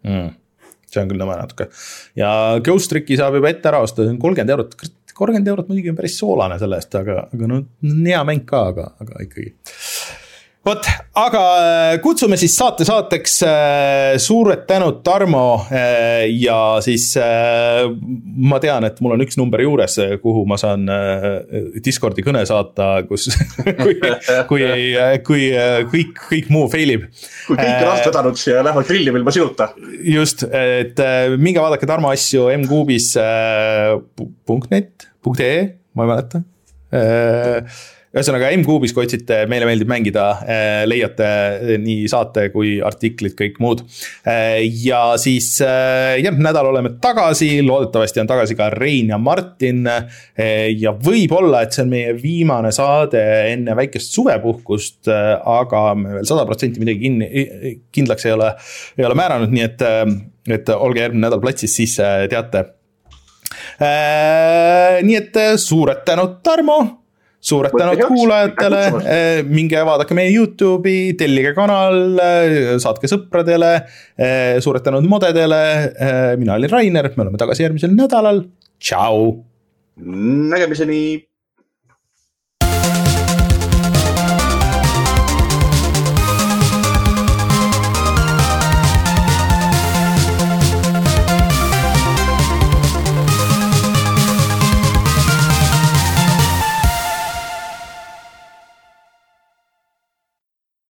mm 0.03 0.39
see 0.93 1.03
on 1.03 1.11
küll 1.11 1.21
nõme 1.21 1.37
natuke. 1.39 1.69
ja 2.17 2.31
Ghost 2.65 2.91
Tricki 2.91 3.17
saab 3.19 3.37
juba 3.39 3.51
ette 3.51 3.69
ära 3.71 3.83
osta, 3.85 4.03
see 4.03 4.13
on 4.13 4.19
kolmkümmend 4.21 4.53
eurot, 4.55 4.75
kolmkümmend 5.13 5.51
eurot 5.51 5.69
muidugi 5.69 5.91
on 5.91 5.97
päris 5.99 6.17
soolane 6.19 6.59
selle 6.61 6.79
eest, 6.79 6.95
aga, 6.99 7.25
aga 7.29 7.49
no 7.51 7.61
hea 7.83 8.21
mäng 8.27 8.45
ka, 8.49 8.63
aga, 8.73 8.89
aga 9.03 9.25
ikkagi 9.25 9.51
vot, 10.67 10.87
aga 11.17 11.41
äh, 11.59 11.93
kutsume 12.03 12.37
siis 12.39 12.53
saate 12.57 12.85
saateks 12.87 13.35
äh, 13.47 14.17
suured 14.21 14.65
tänud, 14.69 14.99
Tarmo. 15.05 15.61
Äh, 15.71 16.27
ja 16.35 16.79
siis 16.83 17.11
ma 17.15 18.59
tean, 18.61 18.85
et 18.87 18.99
mul 19.03 19.15
on 19.15 19.23
üks 19.23 19.39
number 19.39 19.61
juures, 19.63 19.97
kuhu 20.23 20.43
ma 20.49 20.57
saan 20.59 20.87
Discordi 21.85 22.23
kõne 22.25 22.43
saata, 22.49 22.89
kus 23.09 23.29
kui, 23.83 23.97
kui, 24.49 24.65
kui 25.25 25.45
kõik, 25.93 26.23
kõik 26.29 26.51
muu 26.53 26.67
fail 26.71 26.95
ib. 26.97 27.07
kui 27.47 27.57
kõik 27.57 27.83
on 27.83 27.91
alt 27.93 28.09
vedanud 28.09 28.43
ja 28.49 28.63
lähevad 28.65 28.89
grilli 28.89 29.15
ilma 29.21 29.35
sinuta. 29.35 29.71
just, 30.03 30.43
et 30.43 30.99
minge 31.39 31.63
vaadake 31.63 31.89
Tarmo 31.89 32.11
asju 32.13 32.49
mkuubis 32.65 33.13
punkt 34.47 34.73
net, 34.73 35.09
punkt 35.23 35.43
ee, 35.45 35.63
ma 35.95 36.05
ei 36.05 36.13
mäleta 36.13 36.43
ühesõnaga 38.09 38.49
M-Kuubis, 38.57 38.93
kui 38.95 39.05
otsite 39.05 39.43
Meile 39.49 39.67
meeldib 39.69 39.89
mängida, 39.89 40.23
äh, 40.41 40.81
leiate 40.89 41.77
nii 41.77 42.07
saate 42.09 42.47
kui 42.53 42.77
artiklid, 42.85 43.35
kõik 43.37 43.59
muud. 43.61 43.83
Äh, 44.25 44.63
ja 44.81 45.13
siis 45.21 45.51
äh, 45.61 46.15
jah, 46.23 46.37
nädal 46.41 46.71
oleme 46.71 46.95
tagasi, 47.01 47.51
loodetavasti 47.65 48.23
on 48.23 48.31
tagasi 48.31 48.57
ka 48.57 48.71
Rein 48.73 49.13
ja 49.13 49.19
Martin. 49.21 49.85
ja 50.79 50.91
võib-olla, 50.95 51.61
et 51.63 51.75
see 51.75 51.83
on 51.83 51.91
meie 51.91 52.13
viimane 52.17 52.71
saade 52.73 53.21
enne 53.51 53.75
väikest 53.77 54.15
suvepuhkust, 54.15 55.09
aga 55.09 55.81
me 55.99 56.15
veel 56.17 56.27
sada 56.27 56.45
protsenti 56.47 56.81
midagi 56.81 57.03
kinni, 57.03 57.75
kindlaks 57.95 58.25
ei 58.27 58.33
ole, 58.35 58.49
ei 58.97 59.07
ole 59.07 59.17
määranud, 59.19 59.53
nii 59.53 59.65
et, 59.65 59.83
et 60.57 60.71
olge 60.75 61.03
järgmine 61.03 61.27
nädal 61.27 61.43
platsis, 61.43 61.75
siis 61.75 61.97
teate. 62.31 62.63
nii 65.05 65.19
et 65.19 65.43
suured 65.59 66.03
tänud, 66.07 66.39
Tarmo 66.45 66.79
suured 67.39 67.75
tänud 67.77 68.01
kuulajatele, 68.09 68.81
eh, 69.03 69.41
minge 69.47 69.79
vaadake 69.87 70.15
meie 70.17 70.31
Youtube'i, 70.33 71.13
tellige 71.19 71.53
kanal, 71.57 72.19
eh, 72.19 72.75
saatke 72.83 73.07
sõpradele. 73.11 73.73
Eh, 74.19 74.59
suured 74.63 74.83
tänud 74.83 75.07
modedele, 75.07 75.61
mina 76.39 76.57
olin 76.57 76.69
Rainer, 76.69 77.11
me 77.15 77.25
oleme 77.25 77.39
tagasi 77.39 77.63
järgmisel 77.67 77.95
nädalal, 77.95 78.43
tšau. 78.79 79.45
nägemiseni 79.99 81.28